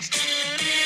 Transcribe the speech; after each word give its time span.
Zeit. 0.00 0.81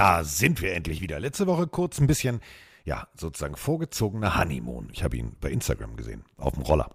Da 0.00 0.24
sind 0.24 0.62
wir 0.62 0.72
endlich 0.72 1.02
wieder. 1.02 1.20
Letzte 1.20 1.46
Woche 1.46 1.66
kurz 1.66 2.00
ein 2.00 2.06
bisschen, 2.06 2.40
ja, 2.86 3.06
sozusagen 3.14 3.54
vorgezogener 3.54 4.38
Honeymoon. 4.38 4.88
Ich 4.92 5.04
habe 5.04 5.18
ihn 5.18 5.36
bei 5.42 5.50
Instagram 5.50 5.94
gesehen, 5.94 6.24
auf 6.38 6.54
dem 6.54 6.62
Roller, 6.62 6.88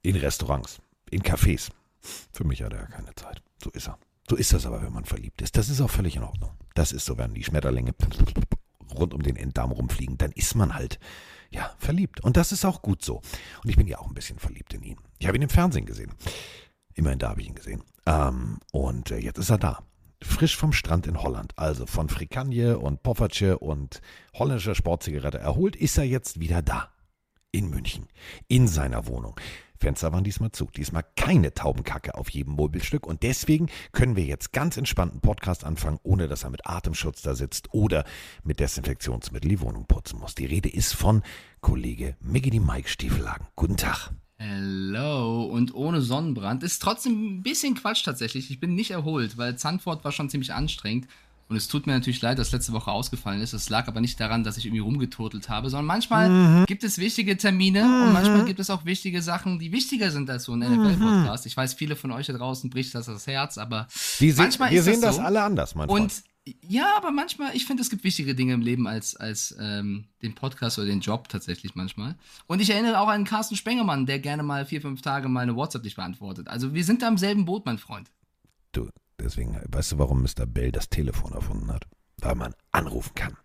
in 0.00 0.16
Restaurants, 0.16 0.80
in 1.10 1.20
Cafés. 1.20 1.68
Für 2.32 2.44
mich 2.44 2.62
hat 2.62 2.72
er 2.72 2.86
keine 2.86 3.14
Zeit. 3.14 3.42
So 3.62 3.68
ist 3.72 3.88
er. 3.88 3.98
So 4.26 4.36
ist 4.36 4.54
das 4.54 4.64
aber, 4.64 4.82
wenn 4.82 4.94
man 4.94 5.04
verliebt 5.04 5.42
ist. 5.42 5.58
Das 5.58 5.68
ist 5.68 5.82
auch 5.82 5.90
völlig 5.90 6.16
in 6.16 6.22
Ordnung. 6.22 6.52
Das 6.74 6.92
ist 6.92 7.04
so, 7.04 7.18
wenn 7.18 7.34
die 7.34 7.44
Schmetterlinge 7.44 7.92
rund 8.94 9.12
um 9.12 9.22
den 9.22 9.36
Enddarm 9.36 9.72
rumfliegen, 9.72 10.16
dann 10.16 10.32
ist 10.32 10.54
man 10.54 10.74
halt, 10.74 10.98
ja, 11.50 11.74
verliebt. 11.76 12.24
Und 12.24 12.38
das 12.38 12.52
ist 12.52 12.64
auch 12.64 12.80
gut 12.80 13.04
so. 13.04 13.16
Und 13.62 13.68
ich 13.68 13.76
bin 13.76 13.86
ja 13.86 13.98
auch 13.98 14.06
ein 14.06 14.14
bisschen 14.14 14.38
verliebt 14.38 14.72
in 14.72 14.82
ihn. 14.82 14.96
Ich 15.18 15.26
habe 15.26 15.36
ihn 15.36 15.42
im 15.42 15.50
Fernsehen 15.50 15.84
gesehen. 15.84 16.14
Immerhin 16.94 17.18
da 17.18 17.28
habe 17.28 17.42
ich 17.42 17.48
ihn 17.48 17.54
gesehen. 17.54 17.82
Ähm, 18.06 18.60
und 18.72 19.10
äh, 19.10 19.18
jetzt 19.18 19.36
ist 19.36 19.50
er 19.50 19.58
da. 19.58 19.82
Frisch 20.22 20.56
vom 20.56 20.72
Strand 20.72 21.06
in 21.06 21.22
Holland. 21.22 21.52
Also 21.56 21.86
von 21.86 22.08
Frikanje 22.08 22.78
und 22.78 23.02
Poffertje 23.02 23.58
und 23.58 24.00
holländischer 24.34 24.74
Sportzigarette 24.74 25.38
erholt, 25.38 25.76
ist 25.76 25.98
er 25.98 26.04
jetzt 26.04 26.40
wieder 26.40 26.62
da. 26.62 26.90
In 27.52 27.68
München. 27.68 28.06
In 28.46 28.68
seiner 28.68 29.06
Wohnung. 29.08 29.38
Fenster 29.80 30.12
waren 30.12 30.24
diesmal 30.24 30.52
zu. 30.52 30.66
Diesmal 30.66 31.04
keine 31.16 31.54
Taubenkacke 31.54 32.14
auf 32.14 32.30
jedem 32.30 32.52
Mobilstück. 32.52 33.06
Und 33.06 33.22
deswegen 33.22 33.68
können 33.92 34.14
wir 34.14 34.24
jetzt 34.24 34.52
ganz 34.52 34.76
entspannten 34.76 35.20
Podcast 35.20 35.64
anfangen, 35.64 35.98
ohne 36.02 36.28
dass 36.28 36.44
er 36.44 36.50
mit 36.50 36.66
Atemschutz 36.66 37.22
da 37.22 37.34
sitzt 37.34 37.72
oder 37.72 38.04
mit 38.44 38.60
Desinfektionsmittel 38.60 39.48
die 39.48 39.60
Wohnung 39.60 39.86
putzen 39.86 40.20
muss. 40.20 40.34
Die 40.34 40.46
Rede 40.46 40.68
ist 40.68 40.94
von 40.94 41.22
Kollege 41.60 42.16
Miggity 42.20 42.60
Mike 42.60 42.88
Stiefelagen. 42.88 43.46
Guten 43.56 43.76
Tag. 43.76 44.12
Hello 44.42 45.42
und 45.42 45.74
ohne 45.74 46.00
Sonnenbrand. 46.00 46.62
Ist 46.62 46.80
trotzdem 46.80 47.12
ein 47.12 47.42
bisschen 47.42 47.74
Quatsch 47.74 48.02
tatsächlich. 48.02 48.50
Ich 48.50 48.58
bin 48.58 48.74
nicht 48.74 48.90
erholt, 48.90 49.36
weil 49.36 49.56
Zandvoort 49.56 50.02
war 50.02 50.12
schon 50.12 50.30
ziemlich 50.30 50.54
anstrengend. 50.54 51.08
Und 51.50 51.56
es 51.56 51.68
tut 51.68 51.86
mir 51.86 51.92
natürlich 51.92 52.22
leid, 52.22 52.38
dass 52.38 52.50
letzte 52.50 52.72
Woche 52.72 52.90
ausgefallen 52.90 53.42
ist. 53.42 53.52
Es 53.52 53.68
lag 53.68 53.86
aber 53.86 54.00
nicht 54.00 54.18
daran, 54.18 54.42
dass 54.42 54.56
ich 54.56 54.64
irgendwie 54.64 54.80
rumgeturtelt 54.80 55.50
habe, 55.50 55.68
sondern 55.68 55.84
manchmal 55.84 56.64
gibt 56.64 56.84
es 56.84 56.96
wichtige 56.96 57.36
Termine 57.36 57.82
und 57.82 58.14
manchmal 58.14 58.46
gibt 58.46 58.60
es 58.60 58.70
auch 58.70 58.86
wichtige 58.86 59.20
Sachen, 59.20 59.58
die 59.58 59.72
wichtiger 59.72 60.10
sind 60.10 60.30
als 60.30 60.44
so 60.44 60.52
ein 60.54 60.60
NFL-Podcast. 60.60 61.44
Ich 61.44 61.54
weiß, 61.56 61.74
viele 61.74 61.94
von 61.94 62.10
euch 62.10 62.28
da 62.28 62.32
draußen 62.32 62.70
bricht 62.70 62.94
das 62.94 63.06
das 63.06 63.26
Herz, 63.26 63.58
aber 63.58 63.88
Die 64.20 64.30
sehen, 64.30 64.44
manchmal 64.44 64.70
wir 64.70 64.78
ist 64.78 64.84
sehen 64.86 65.02
das 65.02 65.02
das 65.02 65.16
so. 65.16 65.22
alle 65.22 65.42
anders, 65.42 65.74
mein 65.74 65.88
Freund. 65.88 66.02
Und 66.02 66.12
ja, 66.66 66.96
aber 66.96 67.10
manchmal, 67.10 67.54
ich 67.54 67.66
finde, 67.66 67.82
es 67.82 67.90
gibt 67.90 68.04
wichtige 68.04 68.34
Dinge 68.34 68.54
im 68.54 68.60
Leben 68.60 68.86
als, 68.86 69.16
als 69.16 69.54
ähm, 69.60 70.06
den 70.22 70.34
Podcast 70.34 70.78
oder 70.78 70.86
den 70.86 71.00
Job 71.00 71.28
tatsächlich 71.28 71.74
manchmal. 71.74 72.16
Und 72.46 72.60
ich 72.60 72.70
erinnere 72.70 73.00
auch 73.00 73.08
an 73.08 73.24
Carsten 73.24 73.56
Spengemann, 73.56 74.06
der 74.06 74.18
gerne 74.18 74.42
mal 74.42 74.66
vier, 74.66 74.80
fünf 74.80 75.02
Tage 75.02 75.28
mal 75.28 75.40
eine 75.40 75.56
WhatsApp 75.56 75.84
nicht 75.84 75.96
beantwortet. 75.96 76.48
Also 76.48 76.74
wir 76.74 76.84
sind 76.84 77.02
da 77.02 77.08
im 77.08 77.18
selben 77.18 77.44
Boot, 77.44 77.66
mein 77.66 77.78
Freund. 77.78 78.10
Du, 78.72 78.88
deswegen, 79.18 79.60
weißt 79.68 79.92
du, 79.92 79.98
warum 79.98 80.22
Mr. 80.22 80.46
Bell 80.46 80.72
das 80.72 80.88
Telefon 80.88 81.32
erfunden 81.32 81.72
hat? 81.72 81.86
Weil 82.22 82.34
man 82.34 82.54
anrufen 82.72 83.14
kann. 83.14 83.36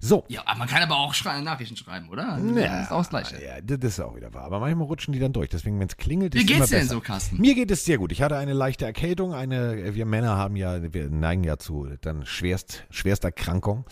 So. 0.00 0.24
Ja, 0.28 0.42
aber 0.46 0.58
man 0.60 0.68
kann 0.68 0.82
aber 0.82 0.96
auch 0.96 1.14
schrei 1.14 1.40
Nachrichten 1.40 1.76
schreiben, 1.76 2.08
oder? 2.08 2.38
Ja, 2.38 2.78
das 2.78 2.86
ist 2.86 2.92
auch 2.92 2.98
das 2.98 3.08
Gleiche. 3.10 3.44
Ja, 3.44 3.60
das 3.60 3.78
ist 3.92 4.00
auch 4.00 4.16
wieder 4.16 4.32
wahr. 4.34 4.44
Aber 4.44 4.60
manchmal 4.60 4.86
rutschen 4.86 5.12
die 5.12 5.18
dann 5.20 5.32
durch. 5.32 5.48
Deswegen, 5.50 5.78
wenn 5.80 5.88
es 5.88 5.96
klingelt, 5.96 6.34
Wie 6.34 6.38
ist 6.38 6.46
geht's 6.46 6.56
immer 6.58 6.66
denn 6.66 6.78
besser. 6.80 6.94
so, 6.94 7.00
Carsten? 7.00 7.40
Mir 7.40 7.54
geht 7.54 7.70
es 7.70 7.84
sehr 7.84 7.98
gut. 7.98 8.10
Ich 8.12 8.22
hatte 8.22 8.36
eine 8.36 8.52
leichte 8.52 8.84
Erkältung. 8.84 9.34
Eine, 9.34 9.94
wir 9.94 10.06
Männer 10.06 10.36
haben 10.36 10.56
ja, 10.56 10.92
wir 10.92 11.08
neigen 11.10 11.44
ja 11.44 11.58
zu 11.58 11.88
dann 12.00 12.26
schwerst, 12.26 12.84
schwerster 12.90 13.28
Erkrankung. 13.28 13.84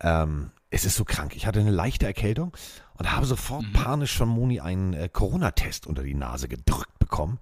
Ähm, 0.00 0.50
es 0.70 0.84
ist 0.84 0.96
so 0.96 1.04
krank. 1.04 1.34
Ich 1.34 1.46
hatte 1.46 1.60
eine 1.60 1.70
leichte 1.70 2.06
Erkältung 2.06 2.54
und 2.94 3.10
habe 3.12 3.24
sofort 3.26 3.62
Mhm. 3.62 3.72
panisch 3.72 4.16
von 4.16 4.28
Moni 4.28 4.60
einen 4.60 4.92
äh, 4.92 5.08
Corona-Test 5.08 5.86
unter 5.86 6.02
die 6.02 6.14
Nase 6.14 6.48
gedrückt 6.48 6.98
bekommen, 6.98 7.38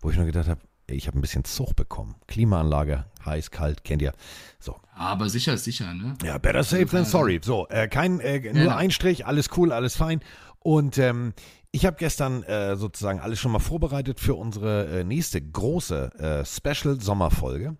wo 0.00 0.10
ich 0.10 0.16
nur 0.16 0.24
gedacht 0.26 0.48
habe, 0.48 0.60
ich 0.94 1.06
habe 1.06 1.18
ein 1.18 1.20
bisschen 1.20 1.44
Zug 1.44 1.76
bekommen. 1.76 2.14
Klimaanlage, 2.26 3.04
heiß, 3.24 3.50
kalt, 3.50 3.84
kennt 3.84 4.02
ihr. 4.02 4.12
So, 4.58 4.76
Aber 4.94 5.28
sicher 5.28 5.54
ist 5.54 5.64
sicher, 5.64 5.92
ne? 5.94 6.16
ja, 6.24 6.38
better 6.38 6.62
safe 6.64 6.86
than 6.86 7.04
sorry. 7.04 7.40
So, 7.42 7.66
äh, 7.68 7.88
kein, 7.88 8.20
äh, 8.20 8.40
nur 8.40 8.52
Genau. 8.52 8.76
ein 8.76 8.90
Strich, 8.90 9.26
alles 9.26 9.48
cool, 9.56 9.72
alles 9.72 9.96
fein. 9.96 10.20
Und 10.58 10.98
ähm, 10.98 11.32
ich 11.72 11.86
habe 11.86 11.96
gestern 11.98 12.42
äh, 12.42 12.76
sozusagen 12.76 13.20
alles 13.20 13.38
schon 13.38 13.52
mal 13.52 13.60
vorbereitet 13.60 14.20
für 14.20 14.34
unsere 14.34 15.00
äh, 15.00 15.04
nächste 15.04 15.40
große 15.40 16.42
äh, 16.42 16.44
Special-Sommerfolge. 16.44 17.76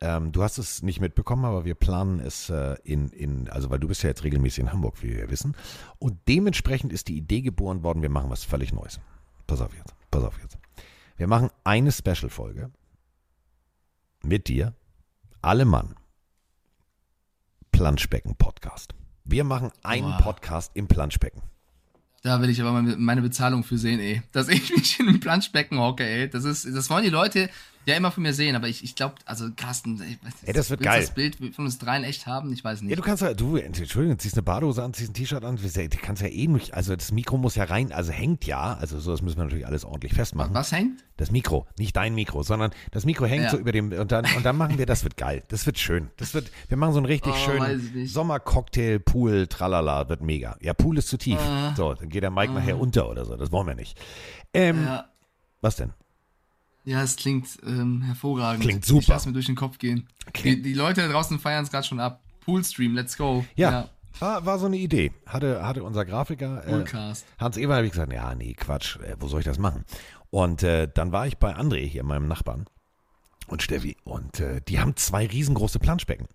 Ähm, 0.00 0.32
du 0.32 0.42
hast 0.42 0.58
es 0.58 0.82
nicht 0.82 1.00
mitbekommen, 1.00 1.44
aber 1.44 1.64
wir 1.64 1.74
planen 1.74 2.20
es 2.20 2.50
äh, 2.50 2.76
in, 2.84 3.08
in, 3.10 3.48
also 3.48 3.70
weil 3.70 3.78
du 3.78 3.88
bist 3.88 4.02
ja 4.02 4.08
jetzt 4.10 4.24
regelmäßig 4.24 4.60
in 4.60 4.72
Hamburg, 4.72 5.02
wie 5.02 5.16
wir 5.16 5.30
wissen. 5.30 5.56
Und 5.98 6.18
dementsprechend 6.28 6.92
ist 6.92 7.08
die 7.08 7.16
Idee 7.16 7.42
geboren 7.42 7.82
worden, 7.82 8.02
wir 8.02 8.08
machen 8.10 8.30
was 8.30 8.44
völlig 8.44 8.72
Neues. 8.72 9.00
Pass 9.46 9.60
auf 9.60 9.74
jetzt, 9.74 9.94
pass 10.10 10.24
auf 10.24 10.34
jetzt. 10.42 10.58
Wir 11.16 11.26
machen 11.28 11.50
eine 11.62 11.92
Special-Folge 11.92 12.70
mit 14.22 14.48
dir, 14.48 14.74
alle 15.42 15.64
Mann, 15.64 15.94
Planschbecken-Podcast. 17.72 18.94
Wir 19.24 19.44
machen 19.44 19.70
einen 19.82 20.06
Wow. 20.12 20.22
Podcast 20.22 20.72
im 20.74 20.86
Planschbecken. 20.88 21.42
Da 22.22 22.40
will 22.40 22.48
ich 22.50 22.60
aber 22.62 22.72
meine 22.82 23.22
Bezahlung 23.22 23.64
für 23.64 23.78
sehen, 23.78 24.00
ey. 24.00 24.22
Dass 24.32 24.48
ich 24.48 24.70
mich 24.76 24.98
in 25.00 25.08
einem 25.08 25.20
Planschbecken 25.20 25.78
hocke, 25.78 26.04
ey. 26.04 26.28
Das 26.28 26.44
ist, 26.44 26.66
das 26.66 26.90
wollen 26.90 27.04
die 27.04 27.10
Leute 27.10 27.50
ja 27.86 27.96
immer 27.96 28.10
von 28.10 28.22
mir 28.22 28.32
sehen, 28.32 28.56
aber 28.56 28.68
ich, 28.68 28.82
ich 28.84 28.94
glaube, 28.94 29.14
also 29.24 29.48
Carsten, 29.56 30.00
ey, 30.00 30.18
was- 30.22 30.32
Ey, 30.44 30.52
das 30.52 30.70
wird 30.70 30.80
geil. 30.82 31.00
das 31.00 31.10
Bild 31.14 31.36
von 31.54 31.64
uns 31.64 31.78
dreien 31.78 32.04
echt 32.04 32.26
haben? 32.26 32.52
Ich 32.52 32.64
weiß 32.64 32.82
nicht. 32.82 32.90
Ja, 32.90 32.96
du 32.96 33.02
kannst 33.02 33.22
ja, 33.22 33.34
du, 33.34 33.56
Entschuldigung, 33.56 34.18
ziehst 34.18 34.34
eine 34.34 34.42
Badehose 34.42 34.82
an, 34.82 34.94
ziehst 34.94 35.10
ein 35.10 35.14
T-Shirt 35.14 35.44
an, 35.44 35.56
du 35.56 35.88
kannst 36.02 36.22
ja 36.22 36.28
eh 36.28 36.46
nicht, 36.46 36.74
also 36.74 36.94
das 36.96 37.12
Mikro 37.12 37.36
muss 37.38 37.54
ja 37.54 37.64
rein, 37.64 37.92
also 37.92 38.12
hängt 38.12 38.44
ja, 38.46 38.74
also 38.74 38.98
so, 39.00 39.10
das 39.10 39.22
müssen 39.22 39.36
wir 39.38 39.44
natürlich 39.44 39.66
alles 39.66 39.84
ordentlich 39.84 40.14
festmachen. 40.14 40.54
Was 40.54 40.72
hängt? 40.72 41.04
Das 41.16 41.30
Mikro, 41.30 41.66
nicht 41.78 41.94
dein 41.96 42.14
Mikro, 42.14 42.42
sondern 42.42 42.72
das 42.90 43.04
Mikro 43.04 43.26
hängt 43.26 43.44
Ja. 43.44 43.50
so 43.50 43.58
über 43.58 43.70
dem, 43.72 43.92
und 43.92 44.10
dann, 44.12 44.24
und 44.36 44.44
dann 44.44 44.56
machen 44.56 44.78
wir, 44.78 44.86
das 44.86 45.04
wird 45.04 45.16
geil, 45.16 45.42
das 45.48 45.64
wird 45.66 45.78
schön, 45.78 46.10
das 46.16 46.34
wird, 46.34 46.50
wir 46.68 46.76
machen 46.76 46.92
so 46.92 46.98
einen 46.98 47.06
richtig 47.06 47.32
Oh, 47.32 47.36
weiß 47.36 47.76
ich 47.78 47.82
schönen 47.88 47.94
nicht. 48.02 48.12
Sommercocktail, 48.12 48.98
Pool, 48.98 49.46
tralala, 49.46 50.08
wird 50.08 50.22
mega. 50.22 50.56
Ja, 50.60 50.74
Pool 50.74 50.98
ist 50.98 51.08
zu 51.08 51.16
tief. 51.16 51.38
Ah. 51.38 51.74
So, 51.76 51.94
dann 51.94 52.08
geht 52.08 52.22
der 52.22 52.30
Mike 52.30 52.52
nachher 52.52 52.78
unter 52.78 53.08
oder 53.08 53.24
so, 53.24 53.36
das 53.36 53.52
wollen 53.52 53.66
wir 53.68 53.74
nicht. 53.76 53.98
Ähm, 54.52 54.84
Ja. 54.84 55.08
was 55.60 55.76
denn? 55.76 55.92
Ja, 56.84 57.02
es 57.02 57.16
klingt 57.16 57.48
ähm, 57.66 58.02
hervorragend. 58.02 58.62
Klingt 58.62 58.84
super. 58.84 59.00
Ich 59.00 59.08
lass 59.08 59.26
mir 59.26 59.32
durch 59.32 59.46
den 59.46 59.56
Kopf 59.56 59.78
gehen. 59.78 60.06
Die, 60.42 60.60
die 60.60 60.74
Leute 60.74 61.02
da 61.02 61.08
draußen 61.08 61.38
feiern 61.38 61.64
es 61.64 61.70
gerade 61.70 61.86
schon 61.86 62.00
ab. 62.00 62.20
Poolstream, 62.44 62.94
let's 62.94 63.16
go. 63.16 63.44
Ja, 63.56 63.88
War, 64.18 64.46
war 64.46 64.58
so 64.58 64.66
eine 64.66 64.76
Idee. 64.76 65.12
Hatte, 65.26 65.66
hatte 65.66 65.82
unser 65.82 66.04
Grafiker 66.04 66.66
äh. 66.66 66.84
Hans 67.38 67.56
Eber, 67.56 67.76
habe 67.76 67.86
ich 67.86 67.92
gesagt, 67.92 68.12
ja, 68.12 68.34
nee, 68.34 68.54
Quatsch, 68.54 68.96
äh, 68.96 69.16
wo 69.18 69.28
soll 69.28 69.40
ich 69.40 69.46
das 69.46 69.58
machen? 69.58 69.84
Und 70.30 70.62
äh, 70.62 70.88
dann 70.92 71.12
war 71.12 71.26
ich 71.26 71.38
bei 71.38 71.56
André 71.56 71.86
hier, 71.86 72.04
meinem 72.04 72.28
Nachbarn, 72.28 72.66
und 73.46 73.62
Steffi, 73.62 73.96
und 74.04 74.40
äh, 74.40 74.60
die 74.66 74.80
haben 74.80 74.96
zwei 74.96 75.26
riesengroße 75.26 75.78
Planschbecken. 75.78 76.28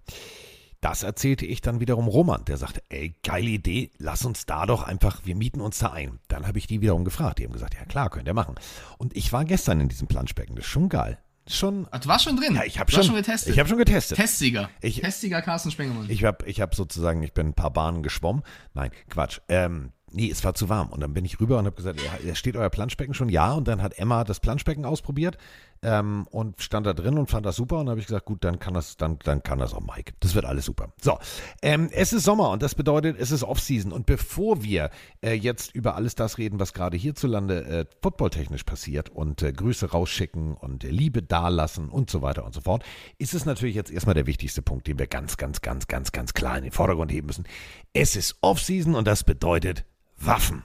Das 0.81 1.03
erzählte 1.03 1.45
ich 1.45 1.59
dann 1.61 1.81
wiederum 1.81 2.07
Roman, 2.07 2.45
der 2.45 2.55
sagte, 2.57 2.81
ey, 2.89 3.15
geile 3.23 3.49
Idee, 3.49 3.91
lass 3.97 4.23
uns 4.23 4.45
da 4.45 4.65
doch 4.65 4.83
einfach, 4.83 5.25
wir 5.25 5.35
mieten 5.35 5.59
uns 5.59 5.79
da 5.79 5.91
ein. 5.91 6.19
Dann 6.29 6.47
habe 6.47 6.57
ich 6.57 6.67
die 6.67 6.79
wiederum 6.81 7.03
gefragt, 7.03 7.39
die 7.39 7.43
haben 7.45 7.51
gesagt, 7.51 7.73
ja 7.73 7.83
klar, 7.85 8.09
könnt 8.09 8.27
ihr 8.27 8.33
machen. 8.33 8.55
Und 8.97 9.15
ich 9.17 9.33
war 9.33 9.43
gestern 9.43 9.81
in 9.81 9.89
diesem 9.89 10.07
Planschbecken, 10.07 10.55
das 10.55 10.65
ist 10.65 10.71
schon 10.71 10.87
geil. 10.87 11.17
Schon, 11.47 11.87
Ach, 11.89 11.99
du 11.99 12.07
warst 12.07 12.25
schon 12.25 12.37
drin. 12.37 12.53
ja, 12.55 12.63
ich 12.63 12.79
habe 12.79 12.91
schon, 12.91 13.03
schon 13.03 13.15
getestet. 13.15 13.51
Ich 13.53 13.59
habe 13.59 13.67
schon 13.67 13.79
getestet. 13.79 14.17
Testsieger. 14.17 14.69
Ich- 14.81 15.01
Testsieger 15.01 15.41
Carsten 15.41 15.71
Spengemann. 15.71 16.07
Ich 16.07 16.23
habe 16.23 16.45
ich 16.45 16.61
hab 16.61 16.75
sozusagen, 16.75 17.23
ich 17.23 17.33
bin 17.33 17.47
ein 17.47 17.53
paar 17.55 17.71
Bahnen 17.73 18.03
geschwommen. 18.03 18.43
Nein, 18.75 18.91
Quatsch. 19.09 19.39
Ähm, 19.49 19.91
nee, 20.11 20.29
es 20.29 20.43
war 20.43 20.53
zu 20.53 20.69
warm. 20.69 20.89
Und 20.89 21.01
dann 21.01 21.13
bin 21.13 21.25
ich 21.25 21.39
rüber 21.39 21.57
und 21.59 21.65
habe 21.65 21.75
gesagt, 21.75 22.01
ja, 22.25 22.35
steht 22.35 22.55
euer 22.55 22.69
Planschbecken 22.69 23.13
schon? 23.13 23.29
Ja. 23.29 23.53
Und 23.53 23.67
dann 23.67 23.81
hat 23.81 23.97
Emma 23.97 24.23
das 24.23 24.39
Planschbecken 24.39 24.85
ausprobiert 24.85 25.37
ähm, 25.81 26.27
und 26.31 26.61
stand 26.61 26.85
da 26.85 26.93
drin 26.93 27.17
und 27.17 27.29
fand 27.29 27.45
das 27.45 27.55
super. 27.55 27.77
Und 27.77 27.85
dann 27.85 27.91
habe 27.91 28.01
ich 28.01 28.07
gesagt, 28.07 28.25
gut, 28.25 28.43
dann 28.43 28.59
kann 28.59 28.73
das, 28.73 28.97
dann, 28.97 29.19
dann 29.23 29.43
kann 29.43 29.59
das 29.59 29.73
auch 29.73 29.81
Mike. 29.81 30.13
Das 30.19 30.35
wird 30.35 30.45
alles 30.45 30.65
super. 30.65 30.93
So, 31.01 31.17
ähm, 31.61 31.89
es 31.91 32.13
ist 32.13 32.23
Sommer 32.23 32.49
und 32.49 32.61
das 32.61 32.75
bedeutet, 32.75 33.17
es 33.19 33.31
ist 33.31 33.43
Off-Season. 33.43 33.91
Und 33.91 34.05
bevor 34.05 34.63
wir 34.63 34.89
äh, 35.21 35.33
jetzt 35.33 35.73
über 35.73 35.95
alles 35.95 36.15
das 36.15 36.37
reden, 36.37 36.59
was 36.59 36.73
gerade 36.73 36.97
hierzulande 36.97 37.65
äh, 37.65 37.85
footballtechnisch 38.01 38.63
passiert 38.63 39.09
und 39.09 39.41
äh, 39.41 39.53
Grüße 39.53 39.91
rausschicken 39.91 40.55
und 40.55 40.83
äh, 40.83 40.89
Liebe 40.89 41.23
dalassen 41.23 41.89
und 41.89 42.09
so 42.09 42.21
weiter 42.21 42.45
und 42.45 42.53
so 42.53 42.61
fort, 42.61 42.83
ist 43.17 43.33
es 43.33 43.45
natürlich 43.45 43.75
jetzt 43.75 43.91
erstmal 43.91 44.15
der 44.15 44.27
wichtigste 44.27 44.61
Punkt, 44.61 44.87
den 44.87 44.99
wir 44.99 45.07
ganz, 45.07 45.37
ganz, 45.37 45.61
ganz, 45.61 45.87
ganz, 45.87 46.11
ganz 46.11 46.33
klar 46.33 46.57
in 46.57 46.63
den 46.63 46.71
Vordergrund 46.71 47.11
heben 47.11 47.27
müssen. 47.27 47.45
Es 47.93 48.15
ist 48.15 48.37
Off-Season 48.41 48.95
und 48.95 49.07
das 49.07 49.23
bedeutet 49.23 49.85
Waffen. 50.19 50.63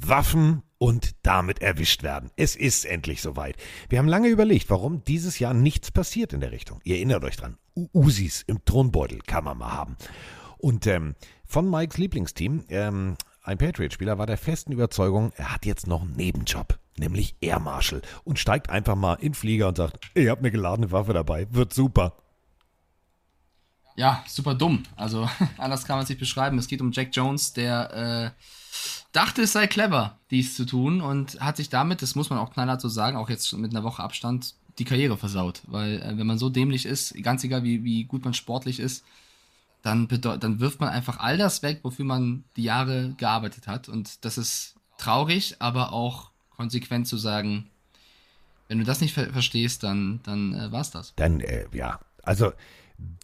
Waffen 0.00 0.62
und 0.78 1.14
damit 1.22 1.60
erwischt 1.62 2.02
werden. 2.02 2.30
Es 2.36 2.56
ist 2.56 2.84
endlich 2.84 3.22
soweit. 3.22 3.56
Wir 3.88 3.98
haben 3.98 4.08
lange 4.08 4.28
überlegt, 4.28 4.68
warum 4.70 5.04
dieses 5.04 5.38
Jahr 5.38 5.54
nichts 5.54 5.90
passiert 5.90 6.32
in 6.32 6.40
der 6.40 6.52
Richtung. 6.52 6.80
Ihr 6.84 6.96
erinnert 6.96 7.24
euch 7.24 7.36
dran. 7.36 7.56
U 7.74 7.88
Usis 7.92 8.42
im 8.46 8.64
Thronbeutel 8.64 9.20
kann 9.20 9.44
man 9.44 9.58
mal 9.58 9.72
haben. 9.72 9.96
Und 10.58 10.86
ähm, 10.86 11.14
von 11.44 11.70
Mikes 11.70 11.98
Lieblingsteam, 11.98 12.64
ähm, 12.68 13.16
ein 13.42 13.58
Patriot-Spieler, 13.58 14.18
war 14.18 14.26
der 14.26 14.38
festen 14.38 14.72
Überzeugung, 14.72 15.32
er 15.36 15.52
hat 15.52 15.66
jetzt 15.66 15.86
noch 15.86 16.02
einen 16.02 16.16
Nebenjob, 16.16 16.78
nämlich 16.98 17.36
Air 17.40 17.60
Marshal, 17.60 18.02
und 18.24 18.38
steigt 18.38 18.70
einfach 18.70 18.96
mal 18.96 19.14
in 19.14 19.34
Flieger 19.34 19.68
und 19.68 19.76
sagt, 19.76 20.00
ich 20.14 20.28
habe 20.28 20.40
eine 20.40 20.50
geladene 20.50 20.90
Waffe 20.90 21.12
dabei, 21.12 21.46
wird 21.50 21.72
super. 21.72 22.16
Ja, 23.94 24.24
super 24.26 24.54
dumm. 24.54 24.82
Also 24.96 25.28
anders 25.58 25.84
kann 25.84 25.96
man 25.96 26.04
es 26.04 26.08
nicht 26.08 26.18
beschreiben. 26.18 26.58
Es 26.58 26.68
geht 26.68 26.80
um 26.80 26.92
Jack 26.92 27.10
Jones, 27.12 27.52
der 27.52 28.34
äh, 28.36 28.42
dachte, 29.16 29.42
es 29.42 29.52
sei 29.52 29.66
clever, 29.66 30.18
dies 30.30 30.54
zu 30.54 30.64
tun 30.66 31.00
und 31.00 31.40
hat 31.40 31.56
sich 31.56 31.68
damit, 31.68 32.02
das 32.02 32.14
muss 32.14 32.30
man 32.30 32.38
auch 32.38 32.52
knallhart 32.52 32.80
so 32.80 32.88
sagen, 32.88 33.16
auch 33.16 33.30
jetzt 33.30 33.52
mit 33.54 33.70
einer 33.70 33.82
Woche 33.82 34.02
Abstand, 34.02 34.54
die 34.78 34.84
Karriere 34.84 35.16
versaut. 35.16 35.62
Weil 35.66 36.02
äh, 36.02 36.18
wenn 36.18 36.26
man 36.26 36.38
so 36.38 36.50
dämlich 36.50 36.86
ist, 36.86 37.14
ganz 37.22 37.42
egal 37.42 37.62
wie, 37.64 37.82
wie 37.82 38.04
gut 38.04 38.24
man 38.24 38.34
sportlich 38.34 38.78
ist, 38.78 39.04
dann, 39.82 40.08
dann 40.08 40.60
wirft 40.60 40.80
man 40.80 40.88
einfach 40.88 41.18
all 41.18 41.38
das 41.38 41.62
weg, 41.62 41.80
wofür 41.82 42.04
man 42.04 42.44
die 42.56 42.64
Jahre 42.64 43.14
gearbeitet 43.16 43.68
hat. 43.68 43.88
Und 43.88 44.24
das 44.24 44.36
ist 44.36 44.74
traurig, 44.98 45.56
aber 45.60 45.92
auch 45.92 46.30
konsequent 46.50 47.06
zu 47.06 47.16
sagen, 47.16 47.70
wenn 48.68 48.78
du 48.78 48.84
das 48.84 49.00
nicht 49.00 49.14
ver 49.14 49.32
verstehst, 49.32 49.84
dann, 49.84 50.20
dann 50.24 50.54
äh, 50.54 50.72
war's 50.72 50.90
das. 50.90 51.14
Dann, 51.14 51.40
äh, 51.40 51.66
ja, 51.72 52.00
also 52.24 52.52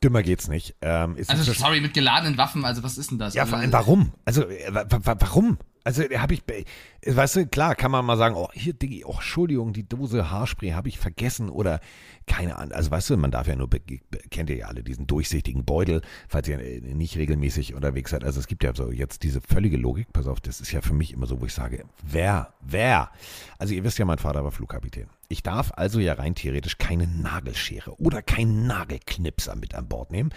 dümmer 0.03 0.23
geht's 0.23 0.49
nicht. 0.49 0.77
Ähm, 0.81 1.17
also 1.27 1.53
sorry, 1.53 1.81
mit 1.81 1.94
geladenen 1.94 2.39
Waffen, 2.39 2.65
also 2.65 2.83
was 2.83 2.97
ist 2.97 3.11
denn 3.11 3.19
das? 3.19 3.35
Ja, 3.35 3.43
also, 3.43 3.50
vor 3.50 3.59
allem 3.59 3.73
warum? 3.73 4.12
Also 4.25 4.49
äh, 4.49 4.87
warum? 5.03 5.59
Also 5.84 6.05
habe 6.05 6.34
ich, 6.34 6.43
weißt 7.05 7.37
du, 7.37 7.46
klar 7.46 7.75
kann 7.75 7.90
man 7.90 8.05
mal 8.05 8.17
sagen, 8.17 8.37
oh, 8.37 8.49
hier, 8.52 8.73
Diggi, 8.73 9.05
oh, 9.05 9.14
Entschuldigung, 9.14 9.73
die 9.73 9.88
Dose 9.88 10.31
Haarspray 10.31 10.70
habe 10.70 10.88
ich 10.88 10.99
vergessen 10.99 11.50
oder 11.50 11.81
keine 12.26 12.56
Ahnung. 12.56 12.73
Also 12.73 12.90
weißt 12.93 13.11
du, 13.11 13.17
man 13.17 13.32
darf 13.32 13.49
ja 13.49 13.56
nur, 13.56 13.69
kennt 14.31 14.49
ihr 14.49 14.56
ja 14.56 14.67
alle 14.67 14.84
diesen 14.84 15.08
durchsichtigen 15.08 15.64
Beutel, 15.64 16.00
falls 16.29 16.46
ihr 16.46 16.61
äh, 16.61 16.81
nicht 16.81 17.17
regelmäßig 17.17 17.75
unterwegs 17.75 18.12
seid. 18.12 18.23
Also 18.23 18.38
es 18.38 18.46
gibt 18.46 18.62
ja 18.62 18.73
so 18.75 18.93
jetzt 18.93 19.25
diese 19.25 19.40
völlige 19.40 19.76
Logik, 19.76 20.12
pass 20.12 20.29
auf, 20.29 20.40
das 20.40 20.61
ist 20.61 20.70
ja 20.70 20.82
für 20.82 20.94
mich 20.94 21.12
immer 21.12 21.26
so, 21.26 21.40
wo 21.40 21.46
ich 21.46 21.55
sage, 21.55 21.84
wer, 22.02 22.55
wer? 22.61 23.11
Also 23.58 23.75
ihr 23.75 23.82
wisst 23.82 23.99
ja, 23.99 24.05
mein 24.05 24.19
Vater 24.19 24.44
war 24.44 24.52
Flugkapitän. 24.52 25.08
Ich 25.29 25.43
darf 25.43 25.73
also 25.75 25.99
ja 25.99 26.14
rein 26.14 26.37
theoretisch 26.37 26.79
keine 26.79 27.08
Nagelschere 27.08 27.99
oder 28.00 28.23
keinen 28.23 28.67
Nagelknipser 28.69 29.56
mit 29.56 29.75
an 29.75 29.88
Bord 29.88 30.12
nehmen. 30.12 30.31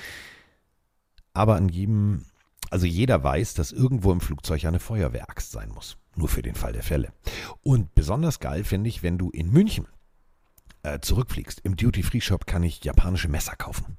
Aber 1.33 1.55
an 1.55 1.69
jedem 1.69 2.25
also 2.71 2.85
jeder 2.85 3.23
weiß, 3.23 3.53
dass 3.53 3.71
irgendwo 3.71 4.11
im 4.11 4.21
Flugzeug 4.21 4.65
eine 4.65 4.79
Feuerwehraxt 4.79 5.51
sein 5.51 5.69
muss. 5.69 5.97
Nur 6.15 6.29
für 6.29 6.41
den 6.41 6.55
Fall 6.55 6.73
der 6.73 6.83
Fälle. 6.83 7.13
Und 7.61 7.93
besonders 7.95 8.39
geil 8.39 8.63
finde 8.63 8.89
ich, 8.89 9.03
wenn 9.03 9.17
du 9.17 9.29
in 9.29 9.51
München 9.51 9.87
äh, 10.83 10.99
zurückfliegst. 10.99 11.61
Im 11.61 11.75
Duty-Free-Shop 11.75 12.45
kann 12.45 12.63
ich 12.63 12.83
japanische 12.83 13.27
Messer 13.27 13.55
kaufen. 13.55 13.95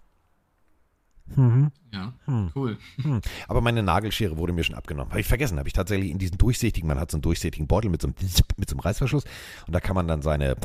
Mhm. 1.35 1.73
Ja, 1.93 2.13
hm. 2.27 2.53
cool. 2.55 2.79
Hm. 3.03 3.21
Aber 3.49 3.61
meine 3.61 3.83
Nagelschere 3.83 4.37
wurde 4.37 4.53
mir 4.53 4.63
schon 4.63 4.77
abgenommen. 4.77 5.11
Habe 5.11 5.21
ich 5.21 5.27
vergessen. 5.27 5.59
Habe 5.59 5.69
ich 5.69 5.73
tatsächlich 5.73 6.11
in 6.11 6.19
diesen 6.19 6.39
durchsichtigen, 6.39 6.87
man 6.87 7.01
hat 7.01 7.11
so 7.11 7.17
einen 7.17 7.23
durchsichtigen 7.23 7.67
Beutel 7.67 7.91
mit 7.91 8.03
so 8.03 8.09
einem, 8.09 8.17
mit 8.57 8.71
so 8.71 8.75
einem 8.75 8.81
Reißverschluss 8.81 9.25
und 9.67 9.73
da 9.73 9.81
kann 9.81 9.97
man 9.97 10.07
dann 10.07 10.23
seine 10.23 10.57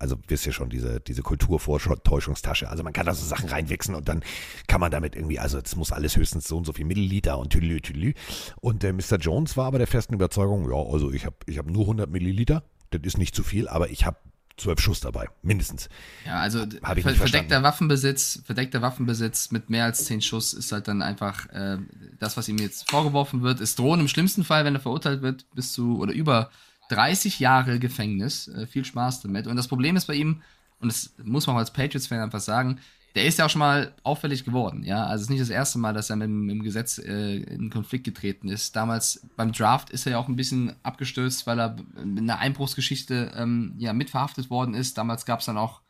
also 0.00 0.16
wisst 0.28 0.46
ihr 0.46 0.52
schon, 0.52 0.70
diese, 0.70 1.00
diese 1.00 1.22
Kulturvortäuschungstasche. 1.22 2.68
Also 2.68 2.82
man 2.82 2.92
kann 2.92 3.06
da 3.06 3.14
so 3.14 3.24
Sachen 3.24 3.48
reinwichsen 3.48 3.94
und 3.94 4.08
dann 4.08 4.22
kann 4.66 4.80
man 4.80 4.90
damit 4.90 5.16
irgendwie, 5.16 5.38
also 5.38 5.58
es 5.58 5.76
muss 5.76 5.92
alles 5.92 6.16
höchstens 6.16 6.46
so 6.48 6.56
und 6.56 6.64
so 6.64 6.72
viel 6.72 6.84
Milliliter 6.84 7.38
und 7.38 7.50
tüdelü, 7.50 7.80
tüdelü. 7.80 8.14
Und 8.60 8.82
der 8.82 8.92
Mr. 8.92 9.16
Jones 9.18 9.56
war 9.56 9.66
aber 9.66 9.78
der 9.78 9.86
festen 9.86 10.14
Überzeugung, 10.14 10.70
ja, 10.70 10.92
also 10.92 11.12
ich 11.12 11.26
habe 11.26 11.36
ich 11.46 11.58
hab 11.58 11.66
nur 11.66 11.82
100 11.82 12.10
Milliliter, 12.10 12.64
das 12.90 13.02
ist 13.02 13.18
nicht 13.18 13.34
zu 13.34 13.42
viel, 13.42 13.68
aber 13.68 13.90
ich 13.90 14.06
habe 14.06 14.18
zwölf 14.58 14.80
Schuss 14.80 15.00
dabei, 15.00 15.28
mindestens. 15.42 15.88
Ja, 16.26 16.40
also 16.40 16.64
ver 16.82 17.14
verdeckter 17.14 17.62
Waffenbesitz, 17.62 18.42
verdeckter 18.44 18.82
Waffenbesitz 18.82 19.50
mit 19.50 19.70
mehr 19.70 19.84
als 19.84 20.04
zehn 20.04 20.20
Schuss 20.20 20.52
ist 20.52 20.72
halt 20.72 20.88
dann 20.88 21.00
einfach 21.00 21.48
äh, 21.50 21.78
das, 22.18 22.36
was 22.36 22.48
ihm 22.48 22.58
jetzt 22.58 22.90
vorgeworfen 22.90 23.42
wird. 23.42 23.60
Es 23.60 23.76
drohen 23.76 24.00
im 24.00 24.08
schlimmsten 24.08 24.44
Fall, 24.44 24.64
wenn 24.64 24.74
er 24.74 24.80
verurteilt 24.80 25.22
wird, 25.22 25.46
bis 25.54 25.72
zu 25.72 25.98
oder 25.98 26.12
über 26.12 26.50
30 26.88 27.40
Jahre 27.40 27.78
Gefängnis. 27.78 28.48
Äh, 28.48 28.66
viel 28.66 28.84
Spaß 28.84 29.22
damit. 29.22 29.46
Und 29.46 29.56
das 29.56 29.68
Problem 29.68 29.96
ist 29.96 30.06
bei 30.06 30.14
ihm, 30.14 30.42
und 30.80 30.92
das 30.92 31.14
muss 31.22 31.46
man 31.46 31.56
auch 31.56 31.60
als 31.60 31.72
Patriots-Fan 31.72 32.20
einfach 32.20 32.40
sagen, 32.40 32.80
der 33.14 33.24
ist 33.24 33.38
ja 33.38 33.46
auch 33.46 33.50
schon 33.50 33.60
mal 33.60 33.94
auffällig 34.04 34.44
geworden. 34.44 34.84
Ja, 34.84 35.04
also 35.04 35.16
es 35.16 35.22
ist 35.22 35.30
nicht 35.30 35.40
das 35.40 35.50
erste 35.50 35.78
Mal, 35.78 35.92
dass 35.92 36.10
er 36.10 36.16
mit, 36.16 36.28
mit 36.28 36.54
dem 36.54 36.62
Gesetz 36.62 36.98
äh, 36.98 37.36
in 37.36 37.70
Konflikt 37.70 38.04
getreten 38.04 38.48
ist. 38.48 38.76
Damals 38.76 39.26
beim 39.36 39.52
Draft 39.52 39.90
ist 39.90 40.06
er 40.06 40.12
ja 40.12 40.18
auch 40.18 40.28
ein 40.28 40.36
bisschen 40.36 40.74
abgestürzt, 40.82 41.46
weil 41.46 41.58
er 41.58 41.76
in 42.00 42.18
einer 42.18 42.38
Einbruchsgeschichte 42.38 43.32
ähm, 43.34 43.74
ja 43.78 43.92
mitverhaftet 43.92 44.50
worden 44.50 44.74
ist. 44.74 44.98
Damals 44.98 45.24
gab 45.24 45.40
es 45.40 45.46
dann 45.46 45.58
auch 45.58 45.80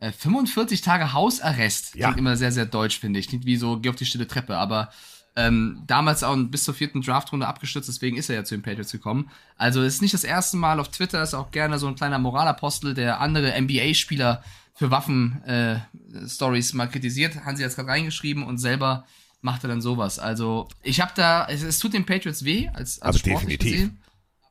äh, 0.00 0.12
45 0.12 0.82
Tage 0.82 1.12
Hausarrest. 1.12 1.94
Ja. 1.94 2.08
Klingt 2.08 2.18
immer 2.18 2.36
sehr, 2.36 2.52
sehr 2.52 2.66
deutsch, 2.66 2.98
finde 2.98 3.20
ich. 3.20 3.32
Nicht 3.32 3.46
wie 3.46 3.56
so, 3.56 3.78
geh 3.78 3.88
auf 3.88 3.96
die 3.96 4.04
stille 4.04 4.26
Treppe, 4.26 4.56
aber 4.58 4.90
ähm, 5.36 5.82
damals 5.86 6.22
auch 6.22 6.36
bis 6.36 6.64
zur 6.64 6.74
vierten 6.74 7.02
Draftrunde 7.02 7.46
abgestürzt, 7.46 7.88
deswegen 7.88 8.16
ist 8.16 8.28
er 8.28 8.36
ja 8.36 8.44
zu 8.44 8.54
den 8.54 8.62
Patriots 8.62 8.92
gekommen. 8.92 9.30
Also 9.56 9.82
es 9.82 9.94
ist 9.94 10.02
nicht 10.02 10.14
das 10.14 10.24
erste 10.24 10.56
Mal 10.56 10.78
auf 10.78 10.88
Twitter, 10.88 11.22
ist 11.22 11.34
auch 11.34 11.50
gerne 11.50 11.78
so 11.78 11.88
ein 11.88 11.96
kleiner 11.96 12.18
Moralapostel, 12.18 12.94
der 12.94 13.20
andere 13.20 13.60
NBA-Spieler 13.60 14.44
für 14.74 14.90
Waffen-Stories 14.90 16.72
äh, 16.72 16.76
mal 16.76 16.88
kritisiert. 16.88 17.44
Hansi 17.44 17.62
hat 17.62 17.70
es 17.70 17.76
gerade 17.76 17.88
reingeschrieben 17.88 18.44
und 18.44 18.58
selber 18.58 19.04
macht 19.40 19.64
er 19.64 19.68
dann 19.68 19.80
sowas. 19.80 20.18
Also 20.18 20.68
ich 20.82 21.00
habe 21.00 21.12
da, 21.14 21.46
es, 21.48 21.62
es, 21.62 21.78
tut 21.78 21.94
den 21.94 22.06
Patriots 22.06 22.44
weh, 22.44 22.68
als, 22.68 23.02
als 23.02 23.16
aber 23.24 23.34
definitiv. 23.34 23.72
Gesehen, 23.72 24.02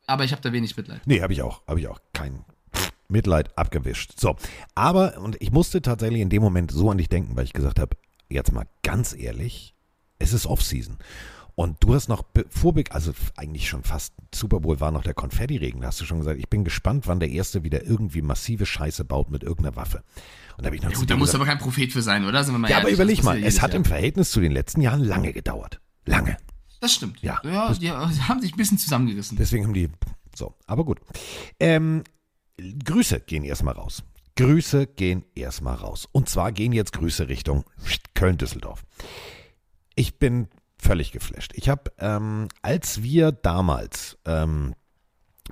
aber 0.06 0.24
ich 0.24 0.32
habe 0.32 0.42
da 0.42 0.52
wenig 0.52 0.76
Mitleid. 0.78 1.02
Nee, 1.06 1.22
habe 1.22 1.34
ich 1.34 1.42
auch, 1.42 1.66
habe 1.68 1.80
ich 1.80 1.88
auch 1.88 2.00
kein 2.14 2.46
Mitleid 3.08 3.58
abgewischt. 3.58 4.20
So, 4.20 4.36
aber 4.76 5.18
und 5.20 5.42
ich 5.42 5.52
musste 5.52 5.82
tatsächlich 5.82 6.22
in 6.22 6.30
dem 6.30 6.42
Moment 6.42 6.72
so 6.72 6.92
an 6.92 6.98
dich 6.98 7.10
denken, 7.10 7.36
weil 7.36 7.46
ich 7.46 7.54
gesagt 7.54 7.80
habe, 7.80 7.96
jetzt 8.30 8.52
mal 8.52 8.68
ganz 8.84 9.16
ehrlich, 9.16 9.74
es 10.24 10.34
ist 10.34 10.46
Offseason. 10.46 10.98
Und 11.56 11.84
du 11.84 11.94
hast 11.94 12.08
noch 12.08 12.24
Vorblick, 12.50 12.96
also 12.96 13.14
eigentlich 13.36 13.70
schon 13.70 13.84
fast 13.84 14.14
Super 14.34 14.62
Bowl 14.62 14.80
war 14.80 14.90
noch 14.90 15.04
der 15.04 15.14
Konfetti-Regen, 15.14 15.82
da 15.82 15.88
hast 15.88 16.02
du 16.02 16.06
schon 16.06 16.18
gesagt, 16.18 16.40
ich 16.40 16.50
bin 16.50 16.64
gespannt, 16.64 17.06
wann 17.06 17.20
der 17.20 17.30
Erste 17.30 17.64
wieder 17.64 17.84
irgendwie 17.84 18.24
massive 18.24 18.66
Scheiße 18.66 19.06
baut 19.06 19.30
mit 19.30 19.44
irgendeiner 19.44 19.76
Waffe. 19.76 20.04
Und 20.58 20.64
da 20.64 20.68
habe 20.68 20.76
ich 20.76 20.82
noch 20.82 20.92
ja, 20.92 20.98
gut, 20.98 21.10
da 21.10 21.16
muss 21.16 21.36
aber 21.36 21.46
kein 21.46 21.60
Prophet 21.60 21.92
für 21.92 22.02
sein, 22.02 22.26
oder? 22.26 22.44
Sind 22.44 22.56
wir 22.56 22.60
mal 22.60 22.72
ja, 22.72 22.78
ehrlich, 22.78 22.94
aber 22.94 23.04
überleg 23.04 23.24
mal, 23.24 23.44
es 23.44 23.62
hat 23.62 23.76
im 23.76 23.86
Verhältnis 23.86 24.32
zu 24.32 24.40
den 24.42 24.52
letzten 24.52 24.82
Jahren 24.82 25.04
lange 25.04 25.32
gedauert. 25.32 25.80
Lange. 26.06 26.38
Das 26.80 26.94
stimmt. 26.94 27.22
Ja. 27.22 27.40
Ja, 27.44 27.72
die 27.74 27.92
haben 27.92 28.42
sich 28.42 28.54
ein 28.54 28.58
bisschen 28.58 28.80
zusammengerissen. 28.80 29.38
Deswegen 29.38 29.66
haben 29.66 29.74
die, 29.74 29.90
so, 30.36 30.56
aber 30.66 30.86
gut. 30.86 31.02
Ähm, 31.60 32.04
Grüße 32.58 33.20
gehen 33.20 33.44
erstmal 33.44 33.76
raus. 33.76 34.04
Grüße 34.36 34.88
gehen 34.88 35.24
erstmal 35.36 35.76
raus. 35.76 36.08
Und 36.12 36.30
zwar 36.30 36.52
gehen 36.52 36.74
jetzt 36.74 36.94
Grüße 36.94 37.28
Richtung 37.28 37.64
Köln-Düsseldorf 38.16 38.84
ich 39.96 40.20
bin 40.20 40.48
völlig 40.78 41.12
geflasht. 41.12 41.54
Ich 41.56 41.70
habe, 41.70 41.92
ähm, 42.00 42.48
als 42.62 43.04
wir 43.04 43.32
damals 43.32 44.18
ähm, 44.26 44.76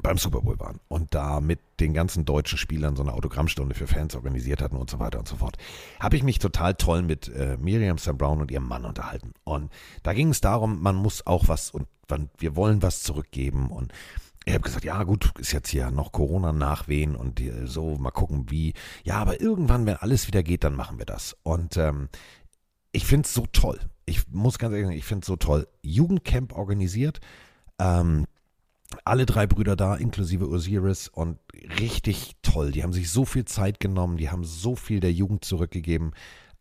beim 0.01 0.17
Super 0.17 0.41
Bowl 0.41 0.59
waren 0.59 0.79
und 0.87 1.13
da 1.13 1.41
mit 1.41 1.59
den 1.79 1.93
ganzen 1.93 2.25
deutschen 2.25 2.57
Spielern 2.57 2.95
so 2.95 3.03
eine 3.03 3.13
Autogrammstunde 3.13 3.75
für 3.75 3.87
Fans 3.87 4.15
organisiert 4.15 4.61
hatten 4.61 4.77
und 4.77 4.89
so 4.89 4.99
weiter 4.99 5.19
und 5.19 5.27
so 5.27 5.35
fort, 5.37 5.57
habe 5.99 6.15
ich 6.15 6.23
mich 6.23 6.39
total 6.39 6.75
toll 6.75 7.01
mit 7.01 7.27
äh, 7.29 7.57
Miriam 7.59 7.97
Sam 7.97 8.17
Brown 8.17 8.41
und 8.41 8.51
ihrem 8.51 8.67
Mann 8.67 8.85
unterhalten. 8.85 9.33
Und 9.43 9.71
da 10.03 10.13
ging 10.13 10.29
es 10.29 10.41
darum, 10.41 10.81
man 10.81 10.95
muss 10.95 11.25
auch 11.25 11.47
was 11.47 11.71
und 11.71 11.87
wir 12.39 12.57
wollen 12.57 12.81
was 12.81 13.03
zurückgeben 13.03 13.71
und 13.71 13.93
ich 14.43 14.53
habe 14.53 14.63
gesagt, 14.63 14.83
ja 14.83 15.03
gut, 15.03 15.31
ist 15.37 15.53
jetzt 15.53 15.69
hier 15.69 15.91
noch 15.91 16.11
Corona 16.11 16.51
nachwehen 16.51 17.15
und 17.15 17.41
so, 17.65 17.95
mal 17.97 18.11
gucken 18.11 18.49
wie. 18.49 18.73
Ja, 19.03 19.17
aber 19.17 19.39
irgendwann, 19.39 19.85
wenn 19.85 19.97
alles 19.97 20.27
wieder 20.27 20.41
geht, 20.41 20.63
dann 20.63 20.75
machen 20.75 20.97
wir 20.97 21.05
das. 21.05 21.37
Und 21.43 21.77
ähm, 21.77 22.09
ich 22.91 23.05
finde 23.05 23.27
es 23.27 23.33
so 23.33 23.45
toll 23.53 23.79
ich 24.11 24.27
muss 24.29 24.59
ganz 24.59 24.73
ehrlich 24.73 24.87
sagen, 24.87 24.97
ich 24.97 25.05
finde 25.05 25.21
es 25.21 25.27
so 25.27 25.35
toll. 25.35 25.67
Jugendcamp 25.81 26.53
organisiert, 26.53 27.19
ähm, 27.79 28.25
alle 29.05 29.25
drei 29.25 29.47
Brüder 29.47 29.75
da, 29.75 29.95
inklusive 29.95 30.49
Osiris 30.49 31.07
und 31.07 31.39
richtig 31.79 32.33
toll. 32.41 32.71
Die 32.71 32.83
haben 32.83 32.93
sich 32.93 33.09
so 33.09 33.25
viel 33.25 33.45
Zeit 33.45 33.79
genommen, 33.79 34.17
die 34.17 34.29
haben 34.29 34.43
so 34.43 34.75
viel 34.75 34.99
der 34.99 35.13
Jugend 35.13 35.45
zurückgegeben. 35.45 36.11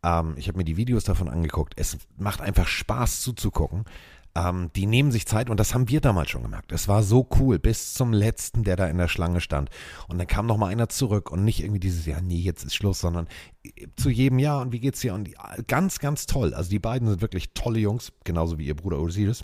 Ähm, 0.03 0.35
ich 0.37 0.47
habe 0.47 0.57
mir 0.57 0.63
die 0.63 0.77
Videos 0.77 1.03
davon 1.03 1.29
angeguckt. 1.29 1.73
Es 1.75 1.97
macht 2.17 2.41
einfach 2.41 2.67
Spaß 2.67 3.21
zuzugucken. 3.21 3.85
Ähm, 4.35 4.71
die 4.75 4.85
nehmen 4.85 5.11
sich 5.11 5.27
Zeit 5.27 5.49
und 5.49 5.59
das 5.59 5.73
haben 5.73 5.89
wir 5.89 6.01
damals 6.01 6.29
schon 6.29 6.43
gemerkt. 6.43 6.71
Es 6.71 6.87
war 6.87 7.03
so 7.03 7.27
cool 7.39 7.59
bis 7.59 7.93
zum 7.93 8.13
letzten, 8.13 8.63
der 8.63 8.75
da 8.75 8.87
in 8.87 8.97
der 8.97 9.07
Schlange 9.07 9.41
stand. 9.41 9.69
Und 10.07 10.17
dann 10.17 10.27
kam 10.27 10.45
noch 10.45 10.57
mal 10.57 10.67
einer 10.67 10.89
zurück 10.89 11.31
und 11.31 11.43
nicht 11.43 11.61
irgendwie 11.61 11.79
dieses, 11.79 12.05
ja, 12.05 12.21
nee, 12.21 12.39
jetzt 12.39 12.63
ist 12.63 12.75
Schluss, 12.75 12.99
sondern 12.99 13.27
äh, 13.63 13.87
zu 13.97 14.09
jedem 14.09 14.39
Jahr 14.39 14.61
und 14.61 14.71
wie 14.71 14.79
geht's 14.79 15.01
dir? 15.01 15.13
Und 15.13 15.25
die, 15.25 15.35
ganz, 15.67 15.99
ganz 15.99 16.25
toll. 16.25 16.53
Also 16.53 16.69
die 16.69 16.79
beiden 16.79 17.07
sind 17.09 17.21
wirklich 17.21 17.53
tolle 17.53 17.79
Jungs, 17.79 18.13
genauso 18.23 18.57
wie 18.57 18.65
ihr 18.65 18.75
Bruder 18.75 18.99
Osiris 18.99 19.43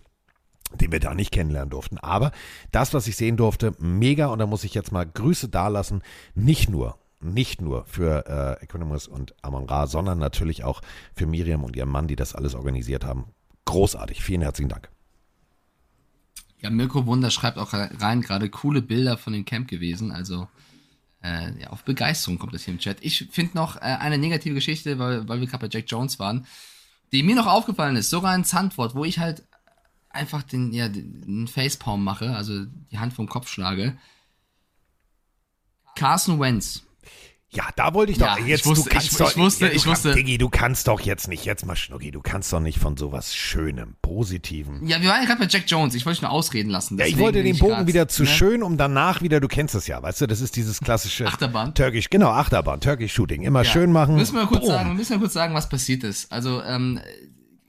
den 0.76 0.92
wir 0.92 1.00
da 1.00 1.14
nicht 1.14 1.32
kennenlernen 1.32 1.70
durften. 1.70 1.98
Aber 1.98 2.32
das, 2.72 2.94
was 2.94 3.08
ich 3.08 3.16
sehen 3.16 3.38
durfte, 3.38 3.74
mega. 3.80 4.28
Und 4.28 4.40
da 4.40 4.46
muss 4.46 4.66
ich 4.66 4.74
jetzt 4.74 4.92
mal 4.92 5.06
Grüße 5.06 5.50
dalassen. 5.50 6.02
Nicht 6.36 6.70
nur, 6.70 6.98
nicht 7.22 7.62
nur 7.62 7.86
für 7.86 8.26
äh, 8.28 8.64
Equanimous 8.64 9.08
und 9.08 9.34
Amon 9.42 9.66
Ra, 9.66 9.88
sondern 9.88 10.20
natürlich 10.20 10.64
auch 10.64 10.82
für 11.14 11.26
Miriam 11.26 11.64
und 11.64 11.76
ihren 11.76 11.90
Mann, 11.90 12.08
die 12.08 12.16
das 12.16 12.36
alles 12.36 12.54
organisiert 12.54 13.06
haben. 13.06 13.28
Großartig. 13.68 14.24
Vielen 14.24 14.42
herzlichen 14.42 14.70
Dank. 14.70 14.90
Ja, 16.62 16.70
Mirko 16.70 17.06
Wunder 17.06 17.30
schreibt 17.30 17.58
auch 17.58 17.74
rein, 17.74 18.22
gerade 18.22 18.50
coole 18.50 18.82
Bilder 18.82 19.18
von 19.18 19.34
dem 19.34 19.44
Camp 19.44 19.68
gewesen. 19.68 20.12
Also 20.12 20.48
äh, 21.22 21.52
ja, 21.62 21.70
auf 21.70 21.84
Begeisterung 21.84 22.40
kommt 22.40 22.54
das 22.54 22.64
hier 22.64 22.74
im 22.74 22.80
Chat. 22.80 22.98
Ich 23.02 23.28
finde 23.30 23.58
noch 23.58 23.76
äh, 23.76 23.82
eine 23.82 24.18
negative 24.18 24.56
Geschichte, 24.56 25.00
weil, 25.00 25.28
weil 25.28 25.42
wir 25.42 25.48
gerade 25.48 25.68
bei 25.68 25.70
Jack 25.72 25.86
Jones 25.90 26.18
waren, 26.18 26.48
die 27.12 27.24
mir 27.24 27.36
noch 27.36 27.46
aufgefallen 27.46 27.98
ist. 27.98 28.10
Sogar 28.10 28.32
ein 28.32 28.46
Zandwort, 28.46 28.96
wo 28.96 29.04
ich 29.04 29.20
halt 29.20 29.44
einfach 30.10 30.44
den, 30.44 30.72
ja, 30.72 30.88
den 30.88 31.48
Facepalm 31.48 32.04
mache, 32.04 32.36
also 32.36 32.66
die 32.66 33.00
Hand 33.00 33.14
vom 33.14 33.28
Kopf 33.28 33.50
schlage. 33.50 33.98
Carson 35.96 36.40
Wentz 36.40 36.87
ja, 37.50 37.64
da 37.78 37.94
wollte 37.94 38.12
ich 38.12 38.18
doch 38.18 38.38
ja, 38.38 38.46
jetzt. 38.46 38.62
Ich 38.62 38.66
wusste, 38.66 38.90
du 38.90 38.90
kannst 38.90 39.12
ich, 39.12 39.18
doch, 39.18 39.32
ich 39.32 39.38
wusste, 39.38 39.68
ja, 39.68 39.72
ich 39.72 39.86
wusste. 39.86 40.14
Diggi, 40.14 40.38
du 40.38 40.50
kannst 40.50 40.90
doch 40.90 41.00
jetzt 41.00 41.30
nicht, 41.30 41.46
jetzt 41.46 41.66
mal 41.66 41.78
Schnucki, 41.78 42.12
du 42.12 42.22
kannst 42.22 42.52
doch 42.52 42.60
nicht 42.60 42.78
von 42.78 42.98
sowas 42.98 43.34
Schönem, 43.34 43.96
Positivem. 44.02 44.86
Ja, 44.86 45.02
wir 45.02 45.10
waren 45.10 45.22
ja 45.22 45.28
gerade 45.28 45.40
bei 45.40 45.48
Jack 45.48 45.64
Jones. 45.68 45.96
Ich 45.96 46.06
wollte 46.06 46.18
dich 46.18 46.22
nur 46.24 46.32
ausreden 46.32 46.70
lassen. 46.70 46.98
Ja, 46.98 47.06
ich 47.06 47.18
wollte 47.18 47.44
den 47.44 47.58
Bogen 47.58 47.74
grad, 47.74 47.88
wieder 47.88 48.08
zu 48.10 48.24
ne? 48.24 48.30
schön, 48.30 48.64
um 48.64 48.78
danach 48.78 49.22
wieder, 49.22 49.40
du 49.40 49.48
kennst 49.48 49.76
es 49.76 49.88
ja, 49.88 50.02
weißt 50.02 50.22
du, 50.22 50.28
das 50.28 50.42
ist 50.42 50.58
dieses 50.58 50.82
klassische. 50.82 51.26
Achterbahn. 51.26 51.74
Türkisch, 51.74 52.10
genau, 52.10 52.32
Achterbahn, 52.32 52.82
Turkish 52.82 53.14
Shooting. 53.14 53.44
Immer 53.44 53.64
ja. 53.64 53.72
schön 53.72 53.94
machen. 53.94 54.16
Müssen 54.16 54.36
wir 54.36 54.46
kurz 54.46 54.62
Boom. 54.62 54.70
sagen, 54.70 54.96
müssen 54.96 55.12
wir 55.12 55.20
kurz 55.20 55.34
sagen, 55.34 55.54
was 55.54 55.70
passiert 55.70 56.04
ist. 56.04 56.30
Also, 56.32 56.62
ähm, 56.64 57.00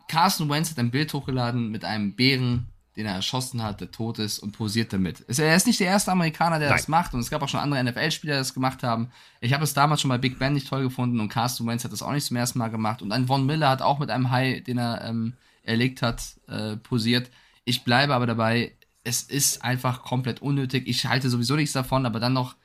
Carson 0.08 0.48
Wentz 0.48 0.70
hat 0.70 0.78
ein 0.78 0.90
Bild 0.90 1.12
hochgeladen 1.12 1.70
mit 1.70 1.84
einem 1.84 2.16
Bären 2.16 2.66
den 2.98 3.06
er 3.06 3.14
erschossen 3.14 3.62
hat, 3.62 3.80
der 3.80 3.92
tot 3.92 4.18
ist 4.18 4.40
und 4.40 4.50
posiert 4.50 4.92
damit. 4.92 5.24
Er 5.38 5.54
ist 5.54 5.68
nicht 5.68 5.78
der 5.78 5.86
erste 5.86 6.10
Amerikaner, 6.10 6.58
der 6.58 6.68
Nein. 6.68 6.78
das 6.78 6.88
macht 6.88 7.14
und 7.14 7.20
es 7.20 7.30
gab 7.30 7.40
auch 7.42 7.48
schon 7.48 7.60
andere 7.60 7.82
NFL-Spieler, 7.84 8.34
die 8.34 8.40
das 8.40 8.54
gemacht 8.54 8.82
haben. 8.82 9.12
Ich 9.40 9.52
habe 9.52 9.62
es 9.62 9.72
damals 9.72 10.00
schon 10.00 10.08
bei 10.08 10.18
Big 10.18 10.40
Ben 10.40 10.52
nicht 10.52 10.66
toll 10.68 10.82
gefunden 10.82 11.20
und 11.20 11.28
Carsten 11.28 11.64
Wentz 11.68 11.84
hat 11.84 11.92
das 11.92 12.02
auch 12.02 12.10
nicht 12.10 12.26
zum 12.26 12.36
ersten 12.36 12.58
Mal 12.58 12.68
gemacht 12.68 13.00
und 13.00 13.12
ein 13.12 13.28
Von 13.28 13.46
Miller 13.46 13.68
hat 13.68 13.82
auch 13.82 14.00
mit 14.00 14.10
einem 14.10 14.32
Hai, 14.32 14.64
den 14.66 14.78
er 14.78 15.04
ähm, 15.04 15.34
erlegt 15.62 16.02
hat, 16.02 16.22
äh, 16.48 16.76
posiert. 16.76 17.30
Ich 17.64 17.84
bleibe 17.84 18.16
aber 18.16 18.26
dabei, 18.26 18.72
es 19.04 19.22
ist 19.22 19.62
einfach 19.62 20.02
komplett 20.02 20.42
unnötig. 20.42 20.88
Ich 20.88 21.06
halte 21.06 21.30
sowieso 21.30 21.54
nichts 21.54 21.74
davon, 21.74 22.04
aber 22.04 22.18
dann 22.18 22.32
noch 22.32 22.56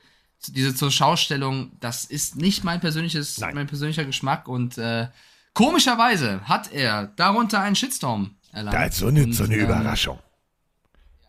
diese 0.48 0.74
zur 0.74 0.90
Schaustellung, 0.90 1.70
das 1.78 2.04
ist 2.04 2.34
nicht 2.34 2.64
mein 2.64 2.80
persönliches, 2.80 3.38
Nein. 3.38 3.54
mein 3.54 3.66
persönlicher 3.68 4.04
Geschmack 4.04 4.48
und 4.48 4.78
äh, 4.78 5.06
komischerweise 5.54 6.40
hat 6.48 6.72
er 6.72 7.06
darunter 7.06 7.60
einen 7.60 7.76
Shitstorm 7.76 8.34
erlangt. 8.52 8.74
Da 8.74 8.84
ist 8.84 8.98
so 8.98 9.06
eine, 9.06 9.22
und, 9.22 9.32
so 9.32 9.44
eine 9.44 9.54
ähm, 9.54 9.64
Überraschung. 9.64 10.18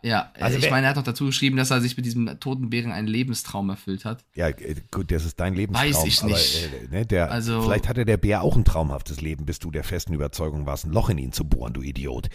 Ja, 0.06 0.32
also 0.40 0.60
ich 0.60 0.70
meine, 0.70 0.86
er 0.86 0.90
hat 0.92 0.98
noch 0.98 1.04
dazu 1.04 1.26
geschrieben, 1.26 1.58
dass 1.58 1.72
er 1.72 1.82
sich 1.82 1.98
mit 1.98 2.06
diesem 2.06 2.40
toten 2.40 2.70
Bären 2.70 2.92
einen 2.92 3.08
Lebenstraum 3.08 3.72
erfüllt 3.72 4.06
hat. 4.06 4.24
Ja, 4.36 4.50
äh, 4.50 4.76
gut, 4.92 5.10
das 5.10 5.26
ist 5.26 5.40
dein 5.40 5.56
Lebenstraum. 5.56 5.90
Weiß 5.90 6.06
ich 6.06 6.22
nicht. 6.22 6.70
Aber, 6.70 6.84
äh, 6.84 7.00
ne, 7.00 7.06
der, 7.08 7.32
also, 7.32 7.64
vielleicht 7.64 7.90
hatte 7.90 8.06
der 8.06 8.18
Bär 8.18 8.44
auch 8.44 8.56
ein 8.56 8.64
traumhaftes 8.64 9.22
Leben, 9.22 9.48
bis 9.48 9.58
du 9.58 9.72
der 9.72 9.84
festen 9.84 10.14
Überzeugung 10.14 10.68
warst, 10.68 10.86
ein 10.86 10.92
Loch 10.92 11.10
in 11.10 11.18
ihn 11.18 11.32
zu 11.32 11.44
bohren, 11.44 11.74
du 11.74 11.82
Idiot. 11.82 12.30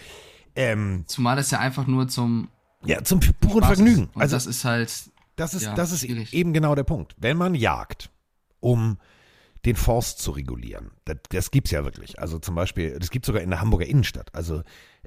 Ähm, 0.56 1.04
Zumal 1.06 1.38
es 1.38 1.52
ja 1.52 1.60
einfach 1.60 1.86
nur 1.86 2.08
zum 2.08 2.48
ja 2.84 3.04
zum 3.04 3.20
puren 3.20 3.62
Spaß 3.62 3.76
Vergnügen. 3.76 4.10
Und 4.14 4.20
also 4.20 4.34
das 4.34 4.46
ist 4.46 4.64
halt 4.64 4.92
das 5.36 5.54
ist 5.54 5.62
ja, 5.62 5.74
das 5.74 5.92
ist 5.92 6.00
schwierig. 6.00 6.34
eben 6.34 6.52
genau 6.52 6.74
der 6.74 6.82
Punkt. 6.82 7.14
Wenn 7.18 7.36
man 7.36 7.54
jagt, 7.54 8.10
um 8.58 8.98
den 9.64 9.76
Forst 9.76 10.20
zu 10.20 10.30
regulieren. 10.30 10.90
Das, 11.04 11.18
das 11.28 11.50
es 11.52 11.70
ja 11.70 11.84
wirklich. 11.84 12.18
Also 12.18 12.38
zum 12.38 12.54
Beispiel, 12.54 12.98
das 12.98 13.10
gibt 13.10 13.26
sogar 13.26 13.42
in 13.42 13.50
der 13.50 13.60
Hamburger 13.60 13.86
Innenstadt. 13.86 14.34
Also 14.34 14.62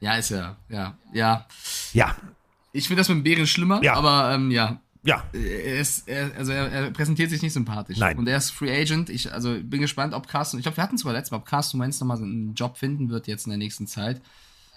Ja, 0.00 0.14
ist 0.14 0.30
ja, 0.30 0.56
ja, 0.70 0.96
ja. 1.12 1.46
Ja. 1.92 2.16
Ich 2.72 2.86
finde 2.86 3.00
das 3.00 3.10
mit 3.10 3.18
dem 3.18 3.24
Bären 3.24 3.46
schlimmer, 3.46 3.82
ja. 3.82 3.96
aber 3.96 4.34
ähm, 4.34 4.50
ja. 4.50 4.80
Ja. 5.02 5.24
Er 5.32 5.80
ist, 5.80 6.08
er, 6.08 6.34
also 6.36 6.52
er, 6.52 6.70
er, 6.70 6.90
präsentiert 6.90 7.30
sich 7.30 7.42
nicht 7.42 7.52
sympathisch. 7.52 7.98
Nein. 7.98 8.18
Und 8.18 8.28
er 8.28 8.36
ist 8.36 8.50
Free 8.50 8.70
Agent. 8.70 9.08
Ich 9.08 9.32
also 9.32 9.56
bin 9.62 9.80
gespannt, 9.80 10.12
ob 10.14 10.28
Carsten, 10.28 10.58
ich 10.58 10.62
glaube, 10.62 10.76
wir 10.76 10.84
hatten 10.84 10.96
es 10.96 11.02
sogar 11.02 11.14
letztes 11.14 11.30
Mal, 11.30 11.38
ob 11.38 11.46
Carsten 11.46 11.80
Wentz 11.80 12.00
nochmal 12.00 12.18
einen 12.18 12.54
Job 12.54 12.76
finden 12.76 13.08
wird 13.08 13.26
jetzt 13.26 13.46
in 13.46 13.50
der 13.50 13.58
nächsten 13.58 13.86
Zeit. 13.86 14.20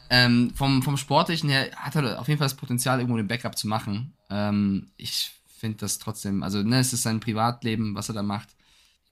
Ähm, 0.09 0.51
vom, 0.55 0.81
vom 0.83 0.97
Sportlichen 0.97 1.49
her 1.49 1.69
hat 1.75 1.95
er 1.95 2.19
auf 2.19 2.27
jeden 2.27 2.37
Fall 2.37 2.45
das 2.45 2.55
Potenzial, 2.55 2.99
irgendwo 2.99 3.17
den 3.17 3.27
Backup 3.27 3.57
zu 3.57 3.67
machen. 3.67 4.13
Ähm, 4.29 4.87
ich 4.97 5.31
finde 5.57 5.77
das 5.79 5.99
trotzdem, 5.99 6.43
also 6.43 6.61
ne, 6.61 6.79
es 6.79 6.93
ist 6.93 7.03
sein 7.03 7.19
Privatleben, 7.19 7.95
was 7.95 8.09
er 8.09 8.15
da 8.15 8.23
macht. 8.23 8.49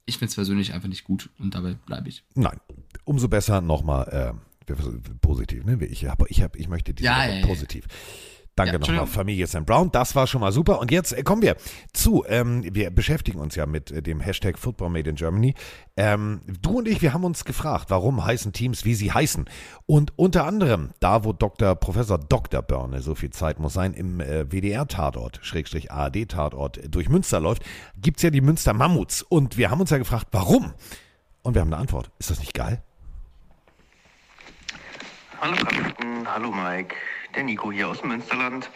Ich 0.05 0.17
finde 0.17 0.29
es 0.29 0.35
persönlich 0.35 0.73
einfach 0.73 0.89
nicht 0.89 1.03
gut 1.03 1.29
und 1.39 1.55
dabei 1.55 1.75
bleibe 1.85 2.09
ich. 2.09 2.23
Nein, 2.35 2.59
umso 3.03 3.27
besser 3.27 3.61
nochmal 3.61 4.35
äh, 4.67 4.75
positiv. 5.21 5.63
Ne? 5.65 5.83
Ich, 5.85 6.05
hab, 6.05 6.29
ich, 6.29 6.41
hab, 6.41 6.55
ich 6.55 6.67
möchte 6.67 6.93
diese 6.93 7.05
ja, 7.05 7.25
ja, 7.25 7.45
positiv. 7.45 7.85
Ja. 7.87 8.30
Danke 8.55 8.73
ja, 8.73 8.79
nochmal, 8.79 9.07
Familie 9.07 9.47
Sam 9.47 9.63
Brown. 9.63 9.91
Das 9.91 10.13
war 10.13 10.27
schon 10.27 10.41
mal 10.41 10.51
super. 10.51 10.79
Und 10.81 10.91
jetzt 10.91 11.13
äh, 11.13 11.23
kommen 11.23 11.41
wir 11.41 11.55
zu, 11.93 12.25
ähm, 12.27 12.65
wir 12.69 12.91
beschäftigen 12.91 13.39
uns 13.39 13.55
ja 13.55 13.65
mit 13.65 13.91
äh, 13.91 14.01
dem 14.01 14.19
Hashtag 14.19 14.59
Football 14.59 14.89
Made 14.89 15.09
in 15.09 15.15
Germany. 15.15 15.55
Ähm, 15.95 16.41
du 16.61 16.79
und 16.79 16.87
ich, 16.87 17.01
wir 17.01 17.13
haben 17.13 17.23
uns 17.23 17.45
gefragt, 17.45 17.85
warum 17.89 18.25
heißen 18.25 18.51
Teams, 18.51 18.83
wie 18.83 18.93
sie 18.93 19.13
heißen. 19.13 19.45
Und 19.85 20.17
unter 20.17 20.45
anderem, 20.45 20.91
da 20.99 21.23
wo 21.23 21.31
Dr. 21.31 21.75
Professor 21.75 22.17
Dr. 22.17 22.61
Börne, 22.61 23.01
so 23.01 23.15
viel 23.15 23.29
Zeit 23.29 23.59
muss 23.59 23.73
sein, 23.73 23.93
im 23.93 24.19
äh, 24.19 24.51
WDR-Tatort, 24.51 25.39
Schrägstrich 25.41 25.89
ARD-Tatort 25.89 26.81
durch 26.93 27.07
Münster 27.07 27.39
läuft, 27.39 27.63
gibt 27.95 28.17
es 28.17 28.23
ja 28.23 28.31
die 28.31 28.41
Münster 28.41 28.73
Mammuts. 28.73 29.21
Und 29.21 29.55
wir 29.57 29.71
haben 29.71 29.79
uns 29.79 29.91
ja 29.91 29.97
gefragt, 29.97 30.27
warum? 30.31 30.73
Und 31.41 31.53
wir 31.53 31.61
haben 31.61 31.71
eine 31.71 31.81
Antwort. 31.81 32.11
Ist 32.19 32.29
das 32.29 32.39
nicht 32.39 32.53
geil? 32.53 32.83
Hallo 35.39 35.55
Carsten, 35.55 36.27
hallo 36.27 36.51
Mike 36.51 36.95
der 37.35 37.43
Nico 37.43 37.71
hier 37.71 37.89
aus 37.89 38.01
dem 38.01 38.09
Münsterland. 38.09 38.69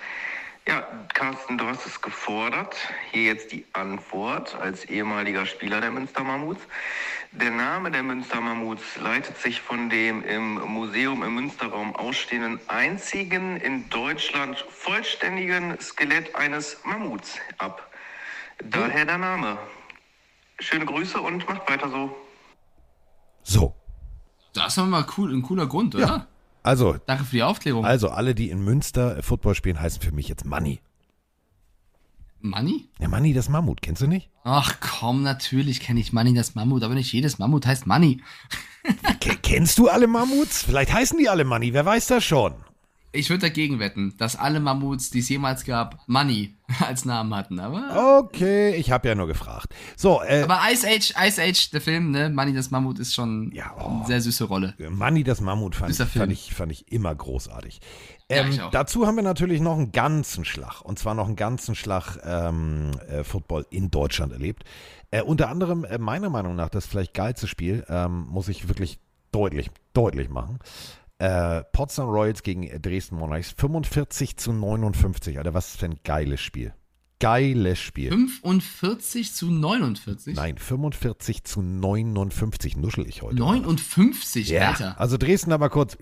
Ja, 0.67 0.87
Carsten, 1.13 1.59
du 1.59 1.65
hast 1.67 1.85
es 1.85 2.01
gefordert. 2.01 2.75
Hier 3.11 3.23
jetzt 3.23 3.51
die 3.51 3.65
Antwort 3.73 4.55
als 4.55 4.83
ehemaliger 4.85 5.45
Spieler 5.45 5.79
der 5.79 5.91
Münster 5.91 6.23
Mammuts. 6.23 6.61
Der 7.33 7.51
Name 7.51 7.91
der 7.91 8.01
Münster 8.01 8.41
Mammuts 8.41 8.97
leitet 8.97 9.37
sich 9.37 9.61
von 9.61 9.89
dem 9.91 10.23
im 10.23 10.55
Museum 10.55 11.21
im 11.23 11.35
Münsterraum 11.35 11.95
ausstehenden 11.95 12.59
einzigen 12.67 13.57
in 13.57 13.87
Deutschland 13.89 14.57
vollständigen 14.69 15.79
Skelett 15.79 16.33
eines 16.35 16.77
Mammuts 16.83 17.37
ab. 17.59 17.91
Daher 18.57 19.05
der 19.05 19.19
Name. 19.19 19.59
Schöne 20.59 20.85
Grüße 20.85 21.21
und 21.21 21.47
macht 21.47 21.69
weiter 21.69 21.89
so. 21.89 22.15
So. 23.43 23.75
Das 24.53 24.67
ist 24.67 24.77
doch 24.77 24.85
mal 24.85 25.05
cool, 25.17 25.31
ein 25.31 25.41
cooler 25.41 25.67
Grund, 25.67 25.93
oder? 25.93 26.05
Ja. 26.05 26.27
Also, 26.65 26.97
Danke 27.05 27.23
für 27.25 27.35
die 27.35 27.43
Aufklärung. 27.43 27.85
Also, 27.85 28.09
alle, 28.09 28.33
die 28.35 28.49
in 28.49 28.63
Münster 28.63 29.21
Football 29.21 29.55
spielen, 29.55 29.79
heißen 29.79 30.01
für 30.01 30.11
mich 30.11 30.27
jetzt 30.27 30.45
Money. 30.45 30.79
Money? 32.41 32.89
Ja, 32.99 33.07
Manni, 33.07 33.33
das 33.33 33.49
Mammut, 33.49 33.81
kennst 33.81 34.01
du 34.03 34.07
nicht? 34.07 34.29
Ach 34.43 34.75
komm, 34.79 35.23
natürlich 35.23 35.79
kenne 35.79 35.99
ich 35.99 36.13
Money 36.13 36.33
das 36.35 36.53
Mammut, 36.53 36.83
aber 36.83 36.93
nicht 36.93 37.11
jedes 37.11 37.39
Mammut 37.39 37.65
heißt 37.65 37.87
Money. 37.87 38.21
Ke- 39.19 39.37
kennst 39.41 39.79
du 39.79 39.89
alle 39.89 40.05
Mammuts? 40.07 40.61
Vielleicht 40.63 40.93
heißen 40.93 41.17
die 41.17 41.27
alle 41.29 41.43
Manni, 41.43 41.73
wer 41.73 41.85
weiß 41.85 42.05
das 42.07 42.23
schon? 42.23 42.53
Ich 43.15 43.29
würde 43.29 43.41
dagegen 43.41 43.79
wetten, 43.79 44.13
dass 44.17 44.35
alle 44.35 44.59
Mammuts, 44.59 45.09
die 45.09 45.19
es 45.19 45.29
jemals 45.29 45.63
gab, 45.65 45.99
Money 46.07 46.55
als 46.79 47.05
Namen 47.05 47.33
hatten. 47.35 47.59
Aber, 47.59 48.19
Okay, 48.25 48.75
ich 48.75 48.91
habe 48.91 49.07
ja 49.07 49.15
nur 49.15 49.27
gefragt. 49.27 49.73
So, 49.95 50.21
äh, 50.21 50.43
aber 50.43 50.59
Ice 50.71 50.85
Age, 50.87 51.13
Ice 51.27 51.41
Age, 51.41 51.71
der 51.71 51.81
Film, 51.81 52.11
ne? 52.11 52.29
Money 52.29 52.53
das 52.53 52.71
Mammut 52.71 52.99
ist 52.99 53.13
schon 53.13 53.51
Ja, 53.53 53.73
oh. 53.77 53.87
eine 53.97 54.05
sehr 54.05 54.21
süße 54.21 54.45
Rolle. 54.45 54.73
Manni, 54.89 55.23
das 55.23 55.41
Mammut 55.41 55.75
fand, 55.75 55.95
fand, 55.95 56.31
ich, 56.31 56.53
fand 56.53 56.71
ich 56.71 56.91
immer 56.91 57.13
großartig. 57.15 57.79
Ja, 58.29 58.37
Ähm, 58.37 58.49
ich 58.51 58.61
auch. 58.61 58.71
dazu 58.71 59.05
haben 59.05 59.15
wir 59.15 59.23
natürlich 59.23 59.61
noch 59.61 59.77
einen 59.77 59.91
ganzen 59.91 60.45
Schlag. 60.45 60.81
Und 60.81 60.97
zwar 60.99 61.13
noch 61.13 61.27
einen 61.27 61.35
ganzen 61.35 61.75
Schlag 61.75 62.17
ähm, 62.23 62.91
äh, 63.07 63.23
Football 63.23 63.65
in 63.69 63.91
Deutschland 63.91 64.33
erlebt. 64.33 64.63
Äh, 65.11 65.21
unter 65.21 65.49
anderem, 65.49 65.85
äh, 65.85 65.97
meiner 65.99 66.29
Meinung 66.29 66.55
nach, 66.55 66.69
das 66.69 66.85
vielleicht 66.87 67.13
geilste 67.13 67.47
Spiel, 67.47 67.85
ähm, 67.87 68.25
muss 68.29 68.47
ich 68.47 68.67
wirklich 68.67 68.99
deutlich, 69.31 69.69
deutlich 69.93 70.29
machen. 70.29 70.59
Äh, 71.17 71.63
Potsdam 71.71 72.09
Royals 72.09 72.43
gegen 72.43 72.81
Dresden 72.81 73.15
Monarchs. 73.15 73.53
45 73.57 74.37
zu 74.37 74.51
59. 74.51 75.37
Alter, 75.37 75.53
was 75.53 75.75
für 75.75 75.85
ein 75.85 75.99
geiles 76.03 76.41
Spiel. 76.41 76.73
Geiles 77.19 77.79
Spiel. 77.79 78.09
45 78.09 79.33
zu 79.33 79.49
49? 79.49 80.35
Nein, 80.35 80.57
45 80.57 81.45
zu 81.45 81.61
59 81.61 82.75
nuschel 82.75 83.07
ich 83.07 83.21
heute. 83.21 83.35
59, 83.37 84.49
Ja, 84.49 84.69
Alter. 84.71 84.99
also 84.99 85.17
Dresden 85.17 85.53
aber 85.53 85.69
kurz 85.69 85.97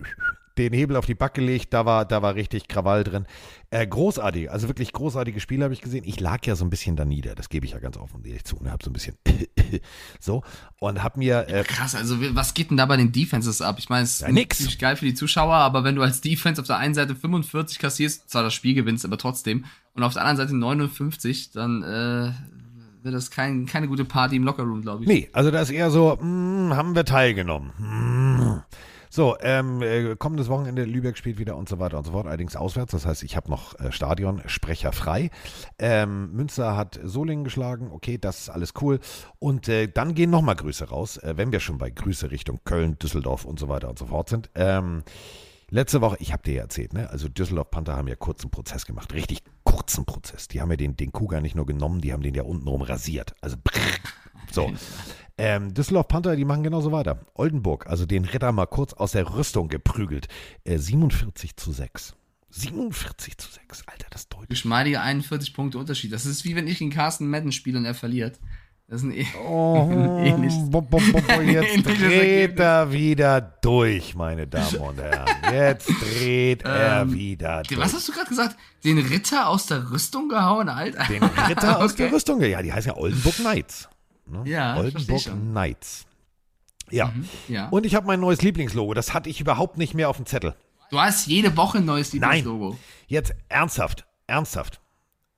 den 0.58 0.72
Hebel 0.72 0.96
auf 0.96 1.06
die 1.06 1.14
Backe 1.14 1.40
gelegt, 1.40 1.72
da 1.74 1.84
war, 1.84 2.04
da 2.04 2.22
war 2.22 2.34
richtig 2.34 2.68
Krawall 2.68 3.02
drin. 3.04 3.26
Äh, 3.70 3.86
großartig, 3.86 4.50
also 4.50 4.68
wirklich 4.68 4.92
großartige 4.92 5.40
Spiele 5.40 5.64
habe 5.64 5.74
ich 5.74 5.80
gesehen. 5.80 6.04
Ich 6.06 6.20
lag 6.20 6.46
ja 6.46 6.54
so 6.54 6.64
ein 6.64 6.70
bisschen 6.70 6.94
da 6.94 7.04
nieder, 7.04 7.34
das 7.34 7.48
gebe 7.48 7.66
ich 7.66 7.72
ja 7.72 7.80
ganz 7.80 7.96
offen 7.96 8.16
und 8.16 8.26
ehrlich 8.26 8.44
zu. 8.44 8.56
Und 8.56 8.70
habe 8.70 8.84
so 8.84 8.90
ein 8.90 8.92
bisschen 8.92 9.16
so 10.20 10.42
und 10.78 11.02
habe 11.02 11.18
mir 11.18 11.48
äh, 11.48 11.64
Krass, 11.64 11.94
also 11.94 12.16
was 12.34 12.54
geht 12.54 12.70
denn 12.70 12.76
da 12.76 12.86
bei 12.86 12.96
den 12.96 13.10
Defenses 13.10 13.60
ab? 13.62 13.76
Ich 13.78 13.88
meine, 13.88 14.04
es 14.04 14.12
ist 14.14 14.20
Ja, 14.20 14.30
nix. 14.30 14.60
natürlich 14.60 14.78
geil 14.78 14.96
für 14.96 15.04
die 15.06 15.14
Zuschauer, 15.14 15.54
aber 15.54 15.82
wenn 15.82 15.96
du 15.96 16.02
als 16.02 16.20
Defense 16.20 16.60
auf 16.60 16.66
der 16.66 16.76
einen 16.78 16.94
Seite 16.94 17.16
45 17.16 17.78
kassierst, 17.78 18.30
zwar 18.30 18.42
das 18.44 18.54
Spiel 18.54 18.74
gewinnst, 18.74 19.04
aber 19.04 19.18
trotzdem, 19.18 19.64
und 19.94 20.02
auf 20.04 20.12
der 20.12 20.22
anderen 20.22 20.48
Seite 20.48 20.56
59, 20.56 21.50
dann 21.52 21.82
äh, 21.82 22.32
wird 23.02 23.14
das 23.14 23.30
kein, 23.30 23.66
keine 23.66 23.88
gute 23.88 24.04
Party 24.04 24.36
im 24.36 24.44
Lockerroom, 24.44 24.82
glaube 24.82 25.02
ich. 25.02 25.08
Nee, 25.08 25.28
also 25.32 25.50
das 25.50 25.68
ist 25.70 25.74
eher 25.74 25.90
so, 25.90 26.16
hm, 26.18 26.72
haben 26.74 26.94
wir 26.94 27.04
teilgenommen. 27.04 27.72
Hm. 27.76 28.62
So, 29.14 29.36
ähm, 29.42 29.80
äh, 29.80 30.16
kommendes 30.16 30.48
Wochenende, 30.48 30.82
Lübeck 30.82 31.16
spielt 31.16 31.38
wieder 31.38 31.56
und 31.56 31.68
so 31.68 31.78
weiter 31.78 31.98
und 31.98 32.04
so 32.04 32.10
fort, 32.10 32.26
allerdings 32.26 32.56
auswärts. 32.56 32.90
Das 32.90 33.06
heißt, 33.06 33.22
ich 33.22 33.36
habe 33.36 33.48
noch 33.48 33.78
äh, 33.78 33.92
Stadionsprecher 33.92 34.90
frei. 34.90 35.30
Ähm, 35.78 36.32
Münster 36.32 36.76
hat 36.76 36.98
Solingen 37.00 37.44
geschlagen, 37.44 37.92
okay, 37.92 38.18
das 38.18 38.40
ist 38.40 38.48
alles 38.48 38.72
cool. 38.80 38.98
Und 39.38 39.68
äh, 39.68 39.86
dann 39.86 40.14
gehen 40.16 40.30
nochmal 40.30 40.56
Grüße 40.56 40.88
raus, 40.88 41.18
äh, 41.18 41.34
wenn 41.36 41.52
wir 41.52 41.60
schon 41.60 41.78
bei 41.78 41.90
Grüße 41.90 42.32
Richtung 42.32 42.58
Köln, 42.64 42.98
Düsseldorf 42.98 43.44
und 43.44 43.60
so 43.60 43.68
weiter 43.68 43.88
und 43.88 44.00
so 44.00 44.06
fort 44.06 44.30
sind. 44.30 44.50
Ähm, 44.56 45.04
Letzte 45.70 46.00
Woche, 46.00 46.16
ich 46.20 46.32
habe 46.32 46.42
dir 46.42 46.54
ja 46.54 46.62
erzählt, 46.62 46.92
ne? 46.92 47.08
Also 47.10 47.28
Düsseldorf 47.28 47.70
Panther 47.70 47.96
haben 47.96 48.06
ja 48.06 48.16
kurzen 48.16 48.50
Prozess 48.50 48.84
gemacht, 48.84 49.14
richtig 49.14 49.42
kurzen 49.74 50.04
Prozess. 50.04 50.46
Die 50.46 50.60
haben 50.60 50.70
ja 50.70 50.76
den, 50.76 50.96
den 50.96 51.10
Kuga 51.10 51.40
nicht 51.40 51.56
nur 51.56 51.66
genommen, 51.66 52.00
die 52.00 52.12
haben 52.12 52.22
den 52.22 52.34
ja 52.34 52.44
untenrum 52.44 52.82
rasiert. 52.82 53.34
Also 53.40 53.56
brrr. 53.62 53.80
so. 54.52 54.72
Ähm, 55.36 55.74
Düsseldorf 55.74 56.06
Panther, 56.06 56.36
die 56.36 56.44
machen 56.44 56.62
genauso 56.62 56.92
weiter. 56.92 57.26
Oldenburg, 57.34 57.88
also 57.88 58.06
den 58.06 58.24
Ritter 58.24 58.52
mal 58.52 58.66
kurz 58.66 58.92
aus 58.92 59.12
der 59.12 59.34
Rüstung 59.34 59.66
geprügelt. 59.66 60.28
Äh, 60.62 60.78
47 60.78 61.56
zu 61.56 61.72
6. 61.72 62.14
47 62.50 63.36
zu 63.36 63.50
6, 63.50 63.88
Alter, 63.88 64.06
das 64.10 64.28
deutlich. 64.28 64.50
Geschmeidige 64.50 65.00
41 65.00 65.54
Punkte 65.54 65.78
Unterschied. 65.78 66.12
Das 66.12 66.24
ist 66.24 66.44
wie 66.44 66.54
wenn 66.54 66.68
ich 66.68 66.78
gegen 66.78 66.92
Carsten 66.92 67.28
Madden 67.28 67.50
spiele 67.50 67.78
und 67.78 67.84
er 67.84 67.94
verliert. 67.94 68.38
Das 68.86 69.02
ist 69.02 69.04
ein 69.04 69.12
eh- 69.12 69.26
Oh, 69.48 69.88
Ähnliches- 70.24 70.70
bo, 70.70 70.80
bo, 70.82 70.98
bo, 70.98 71.20
bo, 71.20 71.32
jetzt 71.40 71.74
Ähnliches 71.74 71.82
dreht 71.98 72.58
er 72.60 72.92
wieder 72.92 73.40
durch, 73.40 74.14
meine 74.14 74.46
Damen 74.46 74.76
und 74.76 75.00
Herren. 75.00 75.26
Jetzt 75.52 75.88
dreht 75.88 76.62
er 76.64 77.02
Ähm, 77.02 77.12
wieder 77.14 77.62
durch. 77.62 77.80
Was 77.80 77.94
hast 77.94 78.08
du 78.08 78.12
gerade 78.12 78.28
gesagt? 78.28 78.56
Den 78.84 78.98
Ritter 78.98 79.48
aus 79.48 79.66
der 79.66 79.90
Rüstung 79.90 80.28
gehauen, 80.28 80.68
Alter? 80.68 81.04
Den 81.04 81.22
Ritter 81.22 81.78
aus 81.82 81.94
der 81.94 82.06
Okay. 82.06 82.14
Rüstung. 82.14 82.40
Ja, 82.42 82.60
die 82.62 82.72
heißen 82.72 82.90
ja 82.92 82.96
Oldenburg 82.98 83.34
Knights. 83.36 83.88
Ne? 84.26 84.42
Ja, 84.44 84.76
Oldenburg. 84.76 85.22
Knights. 85.22 86.04
Ja. 86.90 87.12
Ja. 87.48 87.68
Und 87.70 87.86
ich 87.86 87.94
habe 87.94 88.06
mein 88.06 88.20
neues 88.20 88.42
Lieblingslogo. 88.42 88.92
Das 88.92 89.14
hatte 89.14 89.30
ich 89.30 89.40
überhaupt 89.40 89.78
nicht 89.78 89.94
mehr 89.94 90.10
auf 90.10 90.16
dem 90.16 90.26
Zettel. 90.26 90.54
Du 90.90 91.00
hast 91.00 91.26
jede 91.26 91.56
Woche 91.56 91.78
ein 91.78 91.86
neues 91.86 92.12
Nein. 92.12 92.20
Lieblingslogo. 92.36 92.78
Jetzt 93.06 93.34
ernsthaft, 93.48 94.04
ernsthaft, 94.26 94.80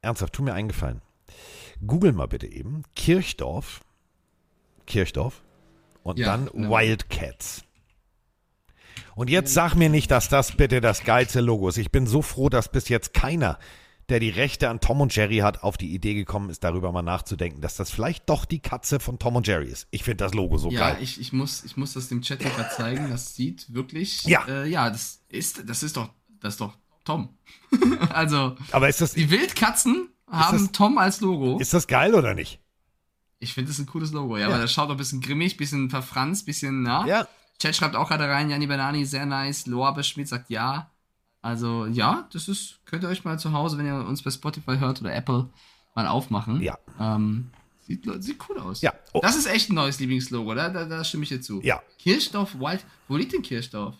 ernsthaft, 0.03 0.33
tu 0.33 0.43
mir 0.43 0.53
einen 0.55 0.69
Gefallen. 0.69 1.01
Google 1.85 2.13
mal 2.13 2.29
bitte 2.29 2.47
eben 2.47 2.83
Kirchdorf, 2.95 3.81
Kirchdorf 4.87 5.43
und 6.03 6.19
Ja, 6.19 6.27
dann 6.27 6.47
genau. 6.47 6.71
Wildcats. 6.77 7.63
Und 9.15 9.31
jetzt 9.31 9.53
sag 9.55 9.75
mir 9.75 9.89
nicht, 9.89 10.11
dass 10.11 10.29
das 10.29 10.53
bitte 10.53 10.81
das 10.81 11.03
geilste 11.05 11.41
Logo 11.41 11.69
ist. 11.69 11.79
Ich 11.79 11.91
bin 11.91 12.07
so 12.07 12.23
froh, 12.23 12.49
dass 12.49 12.71
bis 12.71 12.89
jetzt 12.89 13.15
keiner, 13.15 13.59
der 14.11 14.21
die 14.21 14.29
Rechte 14.29 14.69
an 14.69 14.81
Tom 14.81 15.01
und 15.01 15.15
Jerry 15.15 15.39
hat, 15.39 15.63
auf 15.63 15.77
die 15.79 15.95
Idee 15.95 16.15
gekommen 16.15 16.51
ist, 16.51 16.63
darüber 16.63 16.93
mal 16.93 17.03
nachzudenken, 17.03 17.61
dass 17.63 17.77
das 17.77 17.91
vielleicht 17.91 18.29
doch 18.29 18.45
die 18.45 18.61
Katze 18.61 19.01
von 19.01 19.19
Tom 19.19 19.37
und 19.37 19.47
Jerry 19.47 19.69
ist. 19.69 19.89
Ich 19.91 20.05
finde 20.05 20.25
das 20.25 20.35
Logo 20.35 20.59
so 20.59 20.71
Ja, 20.71 20.91
geil. 20.93 20.99
ich, 21.01 21.19
ich, 21.21 21.33
muss, 21.33 21.65
ich 21.65 21.77
muss 21.77 21.95
das 21.95 22.09
dem 22.09 22.21
Chat 22.23 22.41
gerade 22.41 22.69
zeigen. 22.77 23.09
Das 23.11 23.35
sieht 23.35 23.73
wirklich. 23.73 24.23
Ja. 24.25 24.45
Äh, 24.47 24.69
ja, 24.69 24.91
das 24.91 25.23
ist, 25.29 25.69
das 25.69 25.83
ist 25.83 25.97
doch, 25.97 26.11
das 26.41 26.55
ist 26.55 26.61
doch 26.61 26.77
Tom. 27.05 27.31
also, 28.11 28.57
Aber 28.71 28.89
ist 28.89 29.01
das, 29.01 29.15
die 29.15 29.31
Wildkatzen 29.31 30.11
haben 30.31 30.59
das- 30.59 30.73
Tom 30.73 30.99
als 30.99 31.21
Logo. 31.21 31.59
ist 31.59 31.73
das 31.75 31.87
geil 31.87 32.15
oder 32.15 32.35
nicht? 32.35 32.61
Ich 33.39 33.53
finde 33.53 33.71
das 33.71 33.79
ein 33.79 33.87
cooles 33.87 34.13
Logo, 34.13 34.37
ja, 34.37 34.49
Ja. 34.49 34.55
weil 34.55 34.61
das 34.63 34.73
schaut 34.73 34.89
doch 34.89 34.95
ein 34.95 34.99
bisschen 34.99 35.21
grimmig, 35.21 35.57
bisschen 35.57 35.91
verfranst, 35.91 36.47
bisschen, 36.47 36.83
na. 36.83 37.07
Ja. 37.07 37.29
Chat 37.59 37.77
schreibt 37.77 37.97
auch 37.97 38.09
gerade 38.09 38.25
rein, 38.29 38.51
Janni 38.51 38.67
Banani, 38.67 39.05
sehr 39.05 39.27
nice. 39.27 39.67
Loa 39.67 39.91
Beschmidt 39.93 40.29
sagt 40.29 40.51
ja. 40.51 40.91
Also, 41.43 41.87
ja, 41.87 42.29
das 42.33 42.49
ist, 42.49 42.81
könnt 42.87 43.03
ihr 43.05 43.09
euch 43.09 43.25
mal 43.25 43.39
zu 43.39 43.53
Hause, 43.53 43.79
wenn 43.79 43.87
ihr 43.87 43.95
uns 44.07 44.23
bei 44.23 44.31
Spotify 44.31 44.79
hört 44.79 45.01
oder 45.01 45.15
Apple, 45.15 45.49
mal 45.95 46.07
aufmachen. 46.09 46.61
Ja. 46.61 46.77
Ähm, 46.99 47.51
sieht, 47.87 48.05
sieht 48.23 48.39
cool 48.49 48.59
aus. 48.59 48.81
Ja. 48.83 48.93
Oh. 49.13 49.21
Das 49.23 49.37
ist 49.37 49.47
echt 49.47 49.71
ein 49.71 49.75
neues 49.75 50.01
Lieblingslogo, 50.01 50.55
da, 50.55 50.71
da, 50.71 50.85
da 50.87 51.05
stimme 51.05 51.23
ich 51.23 51.29
dir 51.29 51.41
zu. 51.41 51.63
Ja. 51.63 51.81
Kirchdorf 51.99 52.55
Wild. 52.59 52.85
Wo 53.07 53.17
liegt 53.17 53.33
denn 53.33 53.43
Kirchdorf? 53.43 53.95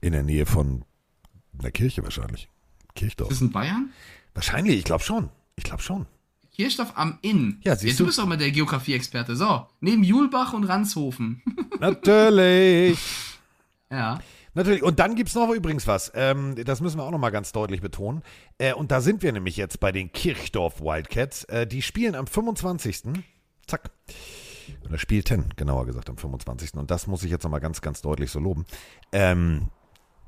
In 0.00 0.12
der 0.12 0.22
Nähe 0.24 0.44
von 0.44 0.84
einer 1.58 1.70
Kirche 1.70 2.02
wahrscheinlich. 2.02 2.48
Kirchdorf. 2.94 3.30
Ist 3.30 3.40
das 3.40 3.46
in 3.46 3.52
Bayern? 3.52 3.90
Wahrscheinlich, 4.36 4.76
ich 4.76 4.84
glaube 4.84 5.02
schon. 5.02 5.30
Ich 5.56 5.64
glaube 5.64 5.82
schon. 5.82 6.06
Kirchdorf 6.54 6.92
am 6.94 7.18
Inn. 7.22 7.60
Ja, 7.64 7.74
siehst 7.74 7.84
Jetzt, 7.84 8.00
du? 8.00 8.04
Du 8.04 8.06
bist 8.08 8.18
doch 8.18 8.26
mal 8.26 8.36
der 8.36 8.50
Geografie-Experte. 8.50 9.34
So, 9.34 9.66
neben 9.80 10.04
Julbach 10.04 10.52
und 10.52 10.64
Ranshofen. 10.64 11.42
Natürlich. 11.80 12.98
ja. 13.90 14.18
Natürlich. 14.52 14.82
Und 14.82 14.98
dann 14.98 15.16
gibt 15.16 15.30
es 15.30 15.34
noch 15.34 15.50
übrigens 15.50 15.86
was. 15.86 16.12
Ähm, 16.14 16.54
das 16.64 16.82
müssen 16.82 16.98
wir 16.98 17.04
auch 17.04 17.10
noch 17.10 17.18
mal 17.18 17.30
ganz 17.30 17.52
deutlich 17.52 17.80
betonen. 17.80 18.22
Äh, 18.58 18.74
und 18.74 18.90
da 18.90 19.00
sind 19.00 19.22
wir 19.22 19.32
nämlich 19.32 19.56
jetzt 19.56 19.80
bei 19.80 19.90
den 19.90 20.12
Kirchdorf 20.12 20.80
Wildcats. 20.80 21.44
Äh, 21.44 21.66
die 21.66 21.80
spielen 21.80 22.14
am 22.14 22.26
25. 22.26 23.02
Zack. 23.66 23.90
Oder 24.86 24.98
spielten, 24.98 25.50
genauer 25.56 25.86
gesagt, 25.86 26.10
am 26.10 26.18
25. 26.18 26.74
Und 26.74 26.90
das 26.90 27.06
muss 27.06 27.22
ich 27.22 27.30
jetzt 27.30 27.44
noch 27.44 27.50
mal 27.50 27.58
ganz, 27.58 27.80
ganz 27.80 28.02
deutlich 28.02 28.30
so 28.30 28.38
loben. 28.38 28.66
Ähm, 29.12 29.68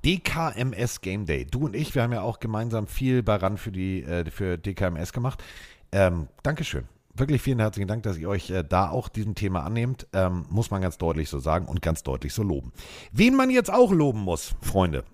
DKMS 0.08 1.02
Game 1.02 1.26
Day. 1.26 1.44
Du 1.44 1.66
und 1.66 1.76
ich, 1.76 1.94
wir 1.94 2.02
haben 2.02 2.14
ja 2.14 2.22
auch 2.22 2.40
gemeinsam 2.40 2.86
viel 2.86 3.22
daran 3.22 3.58
für, 3.58 3.70
die, 3.70 4.02
äh, 4.02 4.30
für 4.30 4.56
DKMS 4.56 5.12
gemacht. 5.12 5.44
Ähm, 5.92 6.28
Dankeschön. 6.42 6.88
Wirklich 7.12 7.42
vielen 7.42 7.58
herzlichen 7.58 7.88
Dank, 7.88 8.04
dass 8.04 8.16
ihr 8.16 8.28
euch 8.30 8.48
äh, 8.48 8.64
da 8.66 8.88
auch 8.88 9.10
diesem 9.10 9.34
Thema 9.34 9.64
annehmt. 9.64 10.06
Ähm, 10.14 10.46
muss 10.48 10.70
man 10.70 10.80
ganz 10.80 10.96
deutlich 10.96 11.28
so 11.28 11.40
sagen 11.40 11.66
und 11.66 11.82
ganz 11.82 12.04
deutlich 12.04 12.32
so 12.32 12.42
loben. 12.42 12.72
Wen 13.12 13.36
man 13.36 13.50
jetzt 13.50 13.70
auch 13.70 13.92
loben 13.92 14.20
muss, 14.20 14.54
Freunde. 14.62 15.04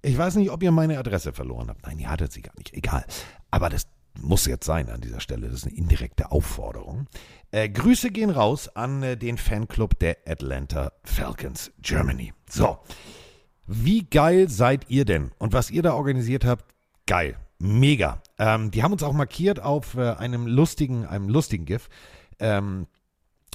Ich 0.00 0.16
weiß 0.16 0.36
nicht, 0.36 0.50
ob 0.50 0.62
ihr 0.62 0.72
meine 0.72 0.98
Adresse 0.98 1.34
verloren 1.34 1.68
habt. 1.68 1.82
Nein, 1.82 1.98
ihr 1.98 2.08
hattet 2.08 2.32
sie 2.32 2.40
gar 2.40 2.56
nicht. 2.56 2.72
Egal. 2.72 3.04
Aber 3.50 3.68
das 3.68 3.86
muss 4.18 4.46
jetzt 4.46 4.64
sein 4.64 4.88
an 4.88 5.02
dieser 5.02 5.20
Stelle. 5.20 5.48
Das 5.48 5.56
ist 5.56 5.66
eine 5.66 5.76
indirekte 5.76 6.32
Aufforderung. 6.32 7.08
Äh, 7.50 7.68
Grüße 7.68 8.10
gehen 8.10 8.30
raus 8.30 8.74
an 8.74 9.02
äh, 9.02 9.16
den 9.18 9.36
Fanclub 9.36 9.98
der 9.98 10.16
Atlanta 10.26 10.92
Falcons 11.04 11.72
Germany. 11.82 12.32
So. 12.48 12.78
Wie 13.66 14.04
geil 14.04 14.48
seid 14.48 14.88
ihr 14.88 15.04
denn? 15.04 15.30
Und 15.38 15.52
was 15.52 15.70
ihr 15.70 15.82
da 15.82 15.94
organisiert 15.94 16.44
habt, 16.44 16.64
geil. 17.06 17.36
Mega. 17.58 18.20
Ähm, 18.38 18.70
die 18.70 18.82
haben 18.82 18.92
uns 18.92 19.02
auch 19.02 19.12
markiert 19.12 19.60
auf 19.60 19.94
äh, 19.96 20.10
einem 20.14 20.46
lustigen, 20.46 21.06
einem 21.06 21.28
lustigen 21.28 21.64
GIF. 21.64 21.88
Ähm, 22.40 22.86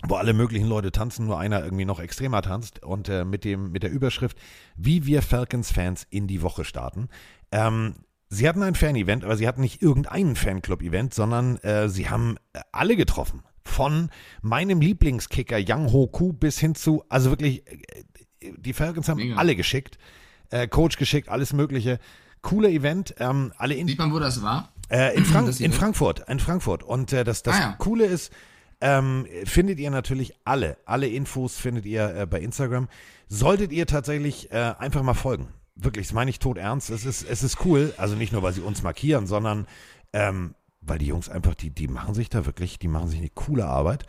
wo 0.04 0.16
alle 0.16 0.34
möglichen 0.34 0.68
Leute 0.68 0.92
tanzen, 0.92 1.26
nur 1.26 1.40
einer 1.40 1.64
irgendwie 1.64 1.86
noch 1.86 2.00
extremer 2.00 2.42
tanzt 2.42 2.84
und 2.84 3.10
äh, 3.10 3.26
mit 3.26 3.44
dem 3.44 3.72
mit 3.72 3.84
der 3.84 3.92
Überschrift, 3.92 4.38
wie 4.76 5.06
wir 5.06 5.22
Falcons-Fans 5.22 6.06
in 6.10 6.28
die 6.28 6.42
Woche 6.42 6.66
starten. 6.66 7.10
Ähm, 7.52 7.96
sie 8.30 8.48
hatten 8.48 8.62
ein 8.62 8.76
Fan-Event, 8.76 9.24
aber 9.24 9.38
sie 9.38 9.48
hatten 9.48 9.62
nicht 9.62 9.82
irgendeinen 9.82 10.36
Fanclub-Event, 10.36 11.14
sondern 11.14 11.58
äh, 11.58 11.90
sie 11.90 12.10
haben 12.10 12.38
äh, 12.54 12.60
alle 12.72 12.96
getroffen. 12.96 13.42
Von 13.64 14.10
meinem 14.42 14.82
Lieblingskicker 14.82 15.58
Yang 15.58 15.92
Ho 15.92 16.08
Ku 16.08 16.32
bis 16.32 16.60
hin 16.60 16.76
zu, 16.76 17.04
also 17.10 17.32
wirklich, 17.32 17.68
äh, 17.68 17.80
die 18.42 18.74
Falcons 18.74 19.10
haben 19.10 19.18
Mega. 19.18 19.36
alle 19.36 19.56
geschickt, 19.56 19.98
äh, 20.50 20.68
Coach 20.68 20.98
geschickt, 20.98 21.30
alles 21.30 21.54
Mögliche. 21.54 22.00
Cooler 22.42 22.70
Event, 22.70 23.16
ähm, 23.20 23.52
alle 23.58 23.74
in 23.76 23.88
Sieht 23.88 24.00
man, 24.00 24.14
wo 24.14 24.20
das 24.20 24.42
war? 24.42 24.72
Äh, 24.90 25.18
in, 25.18 25.26
Frank 25.26 25.48
Das 25.48 25.60
in? 25.60 25.74
Frankfurt, 25.74 26.24
in 26.30 26.40
Frankfurt. 26.40 26.84
Und 26.84 27.12
äh, 27.14 27.24
das, 27.24 27.44
das 27.44 27.56
Ah, 27.56 27.60
ja. 27.60 27.72
Coole 27.80 28.06
ist, 28.06 28.32
ähm, 28.80 29.26
findet 29.46 29.80
ihr 29.80 29.90
natürlich 29.90 30.34
alle, 30.46 30.78
alle 30.86 31.08
Infos 31.08 31.58
findet 31.58 31.86
ihr 31.86 32.16
äh, 32.16 32.26
bei 32.28 32.40
Instagram. 32.40 32.88
Solltet 33.28 33.72
ihr 33.72 33.88
tatsächlich 33.88 34.52
äh, 34.52 34.74
einfach 34.78 35.02
mal 35.04 35.16
folgen. 35.16 35.48
Wirklich, 35.76 36.08
das 36.08 36.14
meine 36.14 36.30
ich 36.30 36.40
tot 36.40 36.58
ernst. 36.58 36.90
Es 36.90 37.06
ist, 37.06 37.28
es 37.28 37.44
ist 37.44 37.66
cool. 37.66 37.94
Also 37.98 38.16
nicht 38.16 38.32
nur, 38.34 38.44
weil 38.44 38.54
sie 38.54 38.62
uns 38.62 38.84
markieren, 38.84 39.28
sondern 39.28 39.68
ähm, 40.14 40.54
weil 40.88 40.98
die 41.00 41.08
Jungs 41.08 41.30
einfach, 41.30 41.56
die, 41.56 41.70
die 41.70 41.88
machen 41.88 42.14
sich 42.14 42.30
da 42.30 42.46
wirklich, 42.46 42.80
die 42.80 42.88
machen 42.88 43.10
sich 43.10 43.20
eine 43.20 43.30
coole 43.30 43.66
Arbeit. 43.66 44.06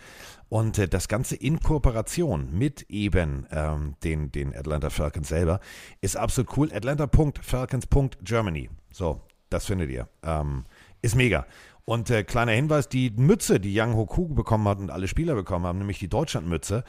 Und 0.49 0.79
äh, 0.79 0.88
das 0.88 1.09
Ganze 1.09 1.37
in 1.37 1.61
Kooperation 1.61 2.57
mit 2.57 2.83
eben 2.88 3.47
ähm, 3.51 3.95
den, 4.05 4.33
den 4.33 4.55
Atlanta 4.57 4.91
Falcons 4.91 5.29
selber 5.29 5.61
ist 6.01 6.17
absolut 6.17 6.57
cool. 6.57 6.73
Atlanta.falcons.germany. 6.73 8.71
So, 8.91 9.21
das 9.51 9.67
findet 9.67 9.91
ihr. 9.91 10.09
Ähm, 10.23 10.64
ist 11.03 11.17
mega. 11.17 11.47
Und 11.85 12.11
äh, 12.11 12.23
kleiner 12.23 12.53
Hinweis, 12.53 12.88
die 12.88 13.11
Mütze, 13.11 13.61
die 13.61 13.73
Yang 13.73 13.97
Hoku 13.97 14.29
bekommen 14.29 14.69
hat 14.69 14.79
und 14.79 14.91
alle 14.91 15.09
Spieler 15.09 15.35
bekommen 15.35 15.64
haben, 15.64 15.79
nämlich 15.79 15.99
die 15.99 16.09
Deutschlandmütze. 16.09 16.85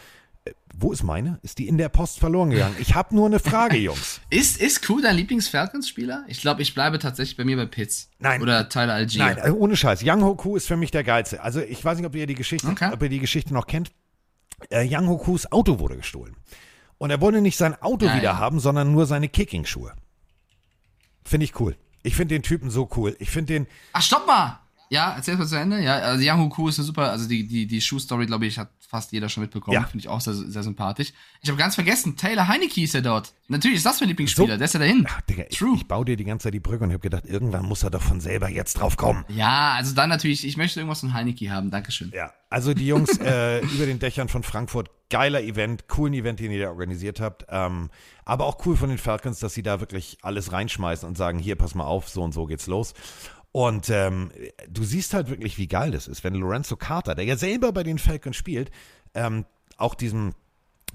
Wo 0.75 0.91
ist 0.93 1.03
meine? 1.03 1.39
Ist 1.41 1.57
die 1.57 1.67
in 1.67 1.77
der 1.77 1.89
Post 1.89 2.19
verloren 2.19 2.51
gegangen? 2.51 2.75
Ich 2.79 2.95
habe 2.95 3.13
nur 3.15 3.25
eine 3.25 3.39
Frage, 3.39 3.77
Jungs. 3.77 4.21
Ist, 4.29 4.61
ist 4.61 4.81
Crew 4.81 5.01
dein 5.01 5.15
Lieblings-Falcons-Spieler? 5.17 6.23
Ich 6.27 6.41
glaube, 6.41 6.61
ich 6.61 6.73
bleibe 6.73 6.99
tatsächlich 6.99 7.35
bei 7.37 7.43
mir 7.45 7.57
bei 7.57 7.65
Pitts. 7.65 8.09
Nein. 8.19 8.41
Oder 8.41 8.69
Tyler 8.69 8.93
Algier. 8.93 9.25
Nein, 9.25 9.37
äh, 9.37 9.49
ohne 9.51 9.75
Scheiß. 9.75 10.01
Yang 10.03 10.23
Hoku 10.23 10.55
ist 10.55 10.67
für 10.67 10.77
mich 10.77 10.91
der 10.91 11.03
geilste. 11.03 11.41
Also 11.43 11.59
ich 11.61 11.83
weiß 11.83 11.97
nicht, 11.97 12.07
ob 12.07 12.15
ihr 12.15 12.27
die 12.27 12.35
Geschichte, 12.35 12.67
Okay. 12.67 12.91
ob 12.93 13.01
ihr 13.03 13.09
die 13.09 13.19
Geschichte 13.19 13.53
noch 13.53 13.67
kennt. 13.67 13.91
Äh, 14.69 14.83
Yang 14.85 15.07
Hokus 15.07 15.51
Auto 15.51 15.79
wurde 15.79 15.97
gestohlen. 15.97 16.35
Und 16.97 17.11
er 17.11 17.21
wollte 17.21 17.41
nicht 17.41 17.57
sein 17.57 17.81
Auto 17.81 18.05
Ja, 18.05 18.15
wieder 18.17 18.37
haben, 18.37 18.59
sondern 18.59 18.91
nur 18.91 19.05
seine 19.05 19.29
Kicking-Schuhe. 19.29 19.93
Finde 21.25 21.45
ich 21.45 21.59
cool. 21.59 21.75
Ich 22.03 22.15
finde 22.15 22.35
den 22.35 22.43
Typen 22.43 22.69
so 22.69 22.89
cool. 22.95 23.15
Ich 23.19 23.29
finde 23.29 23.53
den, 23.53 23.67
Ach, 23.93 24.01
stopp 24.01 24.25
mal! 24.27 24.59
Ja, 24.91 25.13
erzähl 25.15 25.37
mal 25.37 25.45
zu 25.45 25.55
Ende. 25.55 25.79
Ja, 25.81 25.97
also 25.99 26.23
Yang 26.23 26.39
Huku 26.39 26.67
ist 26.69 26.79
eine 26.79 26.85
super, 26.85 27.11
also 27.11 27.27
die, 27.27 27.47
die, 27.47 27.67
die 27.67 27.79
Schuhstory, 27.81 28.25
glaube 28.25 28.47
ich, 28.47 28.57
hat 28.57 28.69
fast 28.89 29.11
jeder 29.11 29.29
schon 29.29 29.41
mitbekommen. 29.41 29.75
Ja. 29.75 29.83
Finde 29.83 29.99
ich 29.99 30.07
auch 30.07 30.19
sehr, 30.19 30.33
sehr 30.33 30.63
sympathisch. 30.63 31.13
Ich 31.41 31.49
habe 31.49 31.59
ganz 31.59 31.75
vergessen, 31.75 32.17
Taylor 32.17 32.47
Heineke 32.47 32.81
ist 32.81 32.95
ja 32.95 33.01
dort. 33.01 33.33
Natürlich 33.47 33.77
ist 33.77 33.85
das 33.85 33.99
mein 33.99 34.09
Lieblingsspieler, 34.09 34.53
So. 34.53 34.57
der 34.57 34.65
ist 34.65 34.73
ja 34.73 34.79
dahin. 34.79 35.05
ach, 35.07 35.21
Digga, 35.21 35.43
ich, 35.47 35.57
True. 35.59 35.75
ich 35.75 35.87
baue 35.87 36.05
dir 36.05 36.17
die 36.17 36.23
ganze 36.23 36.45
Zeit 36.45 36.55
die 36.55 36.59
Brücke 36.59 36.83
und 36.83 36.89
habe 36.89 36.99
gedacht, 36.99 37.25
irgendwann 37.25 37.65
muss 37.65 37.83
er 37.83 37.91
doch 37.91 38.01
von 38.01 38.19
selber 38.19 38.49
jetzt 38.49 38.73
drauf 38.75 38.97
kommen. 38.97 39.25
Ja, 39.29 39.73
also 39.73 39.93
dann 39.93 40.09
natürlich, 40.09 40.45
ich 40.45 40.57
möchte 40.57 40.79
irgendwas 40.79 41.01
von 41.01 41.13
Heineke 41.13 41.51
haben, 41.51 41.69
Dankeschön. 41.69 42.11
Ja, 42.15 42.33
also 42.49 42.73
die 42.73 42.87
Jungs 42.87 43.17
äh, 43.19 43.59
über 43.75 43.85
den 43.85 43.99
Dächern 43.99 44.27
von 44.27 44.41
Frankfurt, 44.41 44.89
geiler 45.11 45.41
Event, 45.43 45.87
coolen 45.87 46.13
Event, 46.15 46.39
den 46.39 46.51
ihr 46.51 46.63
da 46.63 46.69
organisiert 46.69 47.19
habt. 47.19 47.45
Ähm, 47.49 47.89
aber 48.25 48.45
auch 48.45 48.65
cool 48.65 48.75
von 48.75 48.89
den 48.89 48.97
Falcons, 48.97 49.39
dass 49.39 49.53
sie 49.53 49.63
da 49.63 49.79
wirklich 49.79 50.17
alles 50.23 50.51
reinschmeißen 50.51 51.07
und 51.07 51.15
sagen, 51.17 51.37
hier, 51.39 51.55
pass 51.55 51.75
mal 51.75 51.85
auf, 51.85 52.09
so 52.09 52.23
und 52.23 52.31
so 52.33 52.45
geht's 52.47 52.65
los. 52.67 52.93
Und 53.51 53.89
ähm, 53.89 54.31
du 54.69 54.83
siehst 54.83 55.13
halt 55.13 55.29
wirklich, 55.29 55.57
wie 55.57 55.67
geil 55.67 55.91
das 55.91 56.07
ist, 56.07 56.23
wenn 56.23 56.35
Lorenzo 56.35 56.75
Carter, 56.75 57.15
der 57.15 57.25
ja 57.25 57.35
selber 57.35 57.71
bei 57.71 57.83
den 57.83 57.97
Falcons 57.97 58.35
spielt, 58.35 58.69
ähm, 59.13 59.45
auch 59.77 59.95
diesem 59.95 60.33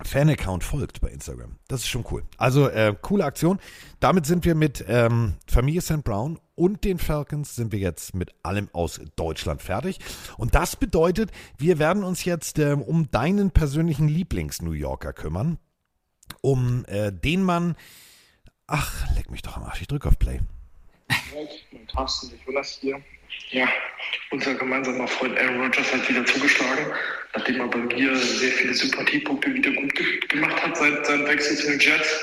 Fan-Account 0.02 0.64
folgt 0.64 1.00
bei 1.00 1.08
Instagram. 1.08 1.56
Das 1.68 1.80
ist 1.80 1.88
schon 1.88 2.04
cool. 2.10 2.24
Also 2.36 2.68
äh, 2.68 2.94
coole 3.00 3.24
Aktion. 3.24 3.60
Damit 4.00 4.26
sind 4.26 4.44
wir 4.44 4.54
mit 4.54 4.84
ähm, 4.88 5.34
Familie 5.46 5.82
St. 5.82 6.02
Brown 6.02 6.38
und 6.56 6.84
den 6.84 6.98
Falcons 6.98 7.54
sind 7.54 7.72
wir 7.72 7.78
jetzt 7.78 8.14
mit 8.14 8.34
allem 8.42 8.68
aus 8.72 9.00
Deutschland 9.16 9.62
fertig. 9.62 9.98
Und 10.36 10.54
das 10.54 10.76
bedeutet, 10.76 11.30
wir 11.58 11.78
werden 11.78 12.02
uns 12.02 12.24
jetzt 12.24 12.58
ähm, 12.58 12.82
um 12.82 13.10
deinen 13.10 13.50
persönlichen 13.50 14.08
Lieblings-New 14.08 14.72
Yorker 14.72 15.12
kümmern. 15.12 15.58
Um 16.40 16.84
äh, 16.86 17.12
den 17.12 17.42
Mann. 17.42 17.76
Ach, 18.66 19.14
leck 19.14 19.30
mich 19.30 19.42
doch 19.42 19.56
am 19.56 19.64
Arsch. 19.64 19.82
Ich 19.82 19.88
drücke 19.88 20.08
auf 20.08 20.18
Play. 20.18 20.40
Und 21.72 21.92
Carsten, 21.92 22.32
ich 22.34 22.46
Jonas 22.46 22.78
hier. 22.80 23.02
Ja, 23.50 23.68
unser 24.30 24.54
gemeinsamer 24.54 25.08
Freund 25.08 25.38
Aaron 25.38 25.60
Rodgers 25.60 25.92
hat 25.92 26.08
wieder 26.08 26.24
zugeschlagen, 26.24 26.86
nachdem 27.34 27.60
er 27.60 27.68
bei 27.68 27.78
mir 27.78 28.16
sehr 28.16 28.52
viele 28.52 28.74
Sympathiepunkte 28.74 29.52
wieder 29.52 29.72
gut 29.72 29.94
ge 29.94 30.20
gemacht 30.28 30.62
hat 30.62 30.76
seit 30.76 31.04
seinem 31.06 31.26
Wechsel 31.26 31.56
zu 31.56 31.70
den 31.70 31.80
Jets. 31.80 32.20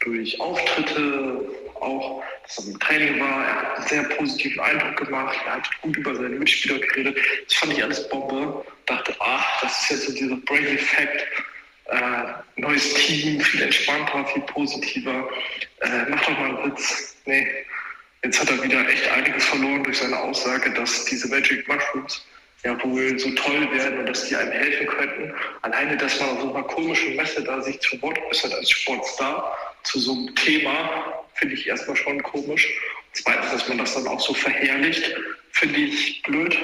Durch 0.00 0.38
Auftritte, 0.40 1.48
auch, 1.80 2.22
dass 2.42 2.58
er 2.58 2.72
im 2.72 2.80
Training 2.80 3.20
war. 3.20 3.44
Er 3.44 3.54
hat 3.54 3.76
einen 3.76 3.86
sehr 3.88 4.02
positiven 4.04 4.60
Eindruck 4.60 4.96
gemacht. 4.96 5.36
Er 5.46 5.54
hat 5.54 5.82
gut 5.82 5.96
über 5.96 6.14
seine 6.14 6.30
Mitspieler 6.30 6.78
geredet. 6.78 7.18
Das 7.48 7.58
fand 7.58 7.72
ich 7.72 7.82
alles 7.82 8.08
Bombe. 8.08 8.64
Dachte, 8.86 9.14
ach, 9.20 9.62
das 9.62 9.82
ist 9.82 9.90
jetzt 9.90 10.06
so 10.06 10.12
dieser 10.14 10.36
Break-Effekt. 10.36 11.26
Äh, 11.86 12.32
neues 12.56 12.94
Team, 12.94 13.40
viel 13.40 13.62
entspannter, 13.62 14.26
viel 14.26 14.42
positiver. 14.42 15.28
Äh, 15.80 16.04
mach 16.08 16.24
doch 16.24 16.38
mal 16.38 16.56
einen 16.56 16.72
Witz. 16.72 17.16
Nee, 17.26 17.46
Jetzt 18.24 18.40
hat 18.40 18.50
er 18.50 18.62
wieder 18.62 18.88
echt 18.88 19.06
einiges 19.08 19.44
verloren 19.44 19.84
durch 19.84 19.98
seine 19.98 20.18
Aussage, 20.18 20.72
dass 20.72 21.04
diese 21.04 21.28
Magic 21.28 21.68
Mushrooms 21.68 22.26
ja 22.64 22.82
wohl 22.82 23.18
so 23.18 23.30
toll 23.32 23.70
werden 23.70 23.98
und 23.98 24.06
dass 24.06 24.26
die 24.26 24.34
einem 24.34 24.50
helfen 24.50 24.86
könnten. 24.86 25.34
Alleine, 25.60 25.94
dass 25.98 26.18
man 26.18 26.30
auf 26.30 26.40
so 26.40 26.54
einer 26.54 26.64
komischen 26.64 27.16
Messe 27.16 27.44
da 27.44 27.60
sich 27.60 27.78
zu 27.80 28.00
Wort 28.00 28.18
äußert 28.30 28.54
als 28.54 28.70
Sportstar 28.70 29.54
zu 29.82 30.00
so 30.00 30.12
einem 30.12 30.34
Thema, 30.36 31.26
finde 31.34 31.54
ich 31.54 31.66
erstmal 31.66 31.96
schon 31.96 32.22
komisch. 32.22 32.66
Zweitens, 33.12 33.52
dass 33.52 33.68
man 33.68 33.76
das 33.76 33.94
dann 33.94 34.08
auch 34.08 34.20
so 34.20 34.32
verherrlicht, 34.32 35.14
finde 35.52 35.80
ich 35.80 36.22
blöd, 36.22 36.56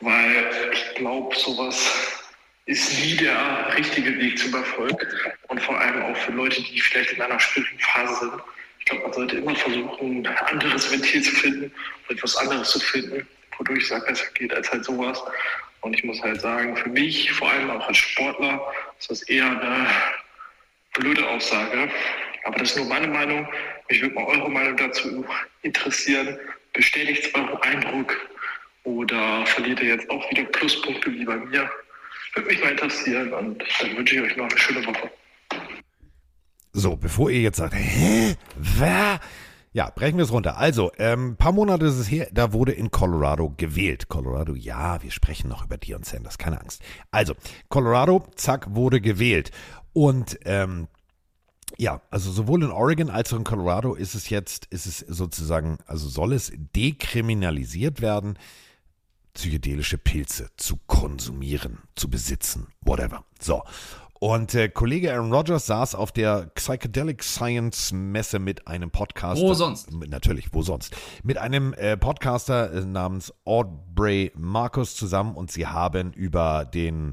weil 0.00 0.50
ich 0.72 0.94
glaube, 0.96 1.36
sowas 1.36 1.78
ist 2.64 2.92
nie 2.98 3.14
der 3.14 3.72
richtige 3.76 4.18
Weg 4.18 4.36
zum 4.36 4.52
Erfolg 4.52 5.06
und 5.46 5.62
vor 5.62 5.80
allem 5.80 6.02
auch 6.02 6.16
für 6.16 6.32
Leute, 6.32 6.60
die 6.60 6.80
vielleicht 6.80 7.12
in 7.12 7.22
einer 7.22 7.38
schwierigen 7.38 7.78
Phase 7.78 8.18
sind. 8.18 8.42
Ich 8.86 8.92
glaube, 8.92 9.02
man 9.02 9.12
sollte 9.12 9.36
immer 9.36 9.54
versuchen, 9.56 10.26
ein 10.26 10.36
anderes 10.38 10.90
Ventil 10.90 11.20
zu 11.22 11.32
finden 11.32 11.72
etwas 12.08 12.36
anderes 12.36 12.70
zu 12.70 12.80
finden, 12.80 13.26
wodurch 13.58 13.84
es 13.84 13.90
halt 13.90 14.06
besser 14.06 14.26
geht 14.34 14.52
als 14.54 14.70
halt 14.70 14.84
sowas. 14.84 15.22
Und 15.80 15.94
ich 15.94 16.04
muss 16.04 16.20
halt 16.22 16.40
sagen, 16.40 16.76
für 16.76 16.88
mich, 16.88 17.30
vor 17.32 17.50
allem 17.50 17.70
auch 17.70 17.86
als 17.86 17.98
Sportler, 17.98 18.60
ist 18.98 19.10
das 19.10 19.22
eher 19.24 19.46
eine 19.46 19.86
blöde 20.94 21.26
Aussage. 21.28 21.90
Aber 22.44 22.58
das 22.58 22.70
ist 22.70 22.76
nur 22.76 22.86
meine 22.86 23.08
Meinung. 23.08 23.48
Mich 23.88 24.02
würde 24.02 24.14
mal 24.14 24.24
eure 24.24 24.50
Meinung 24.50 24.76
dazu 24.76 25.24
interessieren. 25.62 26.38
Bestätigt 26.72 27.34
euren 27.34 27.56
Eindruck 27.62 28.16
oder 28.84 29.44
verliert 29.46 29.80
ihr 29.80 29.88
jetzt 29.88 30.10
auch 30.10 30.30
wieder 30.30 30.44
Pluspunkte 30.44 31.12
wie 31.12 31.24
bei 31.24 31.36
mir? 31.36 31.70
Würde 32.34 32.48
mich 32.48 32.60
mal 32.60 32.70
interessieren 32.70 33.32
und 33.32 33.64
dann 33.80 33.96
wünsche 33.96 34.16
ich 34.16 34.22
euch 34.22 34.36
noch 34.36 34.48
eine 34.48 34.58
schöne 34.58 34.86
Woche. 34.86 35.10
So, 36.78 36.94
bevor 36.94 37.30
ihr 37.30 37.40
jetzt 37.40 37.56
sagt, 37.56 37.72
hä, 37.74 38.36
wer? 38.54 39.18
Ja, 39.72 39.88
brechen 39.88 40.18
wir 40.18 40.24
es 40.24 40.30
runter. 40.30 40.58
Also, 40.58 40.92
ähm, 40.98 41.30
ein 41.30 41.36
paar 41.36 41.52
Monate 41.52 41.86
ist 41.86 41.94
es 41.94 42.10
her, 42.10 42.28
da 42.32 42.52
wurde 42.52 42.72
in 42.72 42.90
Colorado 42.90 43.54
gewählt. 43.56 44.08
Colorado, 44.10 44.54
ja, 44.54 45.02
wir 45.02 45.10
sprechen 45.10 45.48
noch 45.48 45.64
über 45.64 45.78
Dion 45.78 46.02
Sanders, 46.02 46.36
keine 46.36 46.60
Angst. 46.60 46.82
Also, 47.10 47.32
Colorado, 47.70 48.26
zack, 48.34 48.74
wurde 48.74 49.00
gewählt. 49.00 49.52
Und 49.94 50.38
ähm, 50.44 50.88
ja, 51.78 52.02
also 52.10 52.30
sowohl 52.30 52.62
in 52.62 52.70
Oregon 52.70 53.08
als 53.08 53.32
auch 53.32 53.38
in 53.38 53.44
Colorado 53.44 53.94
ist 53.94 54.14
es 54.14 54.28
jetzt, 54.28 54.66
ist 54.66 54.84
es 54.84 54.98
sozusagen, 54.98 55.78
also 55.86 56.10
soll 56.10 56.34
es 56.34 56.52
dekriminalisiert 56.74 58.02
werden, 58.02 58.38
psychedelische 59.32 59.96
Pilze 59.96 60.50
zu 60.58 60.76
konsumieren, 60.86 61.78
zu 61.94 62.10
besitzen, 62.10 62.66
whatever. 62.82 63.24
So. 63.40 63.62
Und 64.18 64.54
äh, 64.54 64.68
Kollege 64.68 65.12
Aaron 65.12 65.32
Rodgers 65.32 65.66
saß 65.66 65.94
auf 65.94 66.10
der 66.10 66.46
Psychedelic 66.54 67.22
Science 67.22 67.92
Messe 67.92 68.38
mit 68.38 68.66
einem 68.66 68.90
Podcaster. 68.90 69.44
Wo 69.44 69.52
sonst? 69.54 69.92
Mit- 69.92 70.10
Natürlich, 70.10 70.48
wo 70.52 70.62
sonst? 70.62 70.96
Mit 71.22 71.36
einem 71.38 71.74
äh, 71.74 71.96
Podcaster 71.98 72.72
äh, 72.72 72.80
namens 72.84 73.32
Aubrey 73.44 74.32
Marcus 74.34 74.96
zusammen 74.96 75.34
und 75.34 75.50
sie 75.50 75.66
haben 75.66 76.12
über 76.14 76.64
den, 76.64 77.12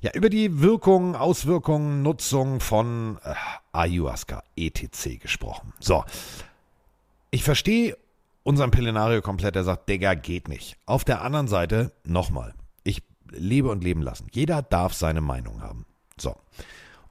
ja, 0.00 0.12
über 0.14 0.30
die 0.30 0.60
Wirkung, 0.60 1.16
Auswirkungen, 1.16 2.02
Nutzung 2.02 2.60
von 2.60 3.18
äh, 3.24 3.34
Ayahuasca, 3.72 4.44
ETC 4.56 5.18
gesprochen. 5.20 5.72
So. 5.80 6.04
Ich 7.32 7.42
verstehe 7.42 7.96
unseren 8.44 8.70
Pillenario 8.70 9.22
komplett, 9.22 9.54
der 9.56 9.64
sagt, 9.64 9.88
Digga, 9.88 10.14
geht 10.14 10.48
nicht. 10.48 10.76
Auf 10.86 11.02
der 11.04 11.22
anderen 11.22 11.48
Seite, 11.48 11.92
nochmal, 12.04 12.54
ich 12.84 13.02
lebe 13.30 13.70
und 13.70 13.82
leben 13.82 14.02
lassen. 14.02 14.28
Jeder 14.32 14.62
darf 14.62 14.92
seine 14.94 15.20
Meinung 15.20 15.62
haben. 15.62 15.86
So. 16.22 16.36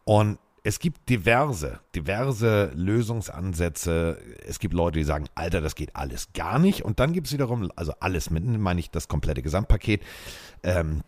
Und 0.03 0.39
es 0.63 0.79
gibt 0.79 1.09
diverse, 1.09 1.79
diverse 1.95 2.71
Lösungsansätze. 2.75 4.17
Es 4.47 4.59
gibt 4.59 4.73
Leute, 4.73 4.99
die 4.99 5.05
sagen, 5.05 5.25
Alter, 5.33 5.59
das 5.59 5.75
geht 5.75 5.95
alles 5.95 6.33
gar 6.33 6.59
nicht. 6.59 6.83
Und 6.83 6.99
dann 6.99 7.13
gibt 7.13 7.27
es 7.27 7.33
wiederum, 7.33 7.71
also 7.75 7.93
alles 7.99 8.29
mitten, 8.29 8.59
meine 8.59 8.79
ich 8.79 8.91
das 8.91 9.07
komplette 9.07 9.41
Gesamtpaket. 9.41 10.01
Ähm, 10.63 11.01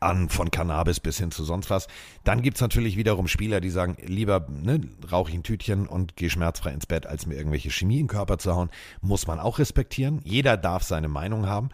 an 0.00 0.28
von 0.28 0.50
Cannabis 0.50 1.00
bis 1.00 1.18
hin 1.18 1.30
zu 1.30 1.44
sonst 1.44 1.70
was. 1.70 1.88
Dann 2.24 2.42
gibt's 2.42 2.60
natürlich 2.60 2.96
wiederum 2.96 3.28
Spieler, 3.28 3.60
die 3.60 3.70
sagen, 3.70 3.96
lieber 4.04 4.46
ne, 4.48 4.80
rauche 5.10 5.30
ich 5.30 5.36
ein 5.36 5.42
Tütchen 5.42 5.86
und 5.86 6.16
gehe 6.16 6.30
schmerzfrei 6.30 6.70
ins 6.70 6.86
Bett, 6.86 7.06
als 7.06 7.26
mir 7.26 7.36
irgendwelche 7.36 7.70
Chemie 7.70 8.00
in 8.00 8.04
den 8.06 8.08
Körper 8.08 8.38
zu 8.38 8.54
hauen. 8.54 8.70
Muss 9.00 9.26
man 9.26 9.40
auch 9.40 9.58
respektieren. 9.58 10.20
Jeder 10.24 10.56
darf 10.56 10.82
seine 10.82 11.08
Meinung 11.08 11.46
haben. 11.46 11.70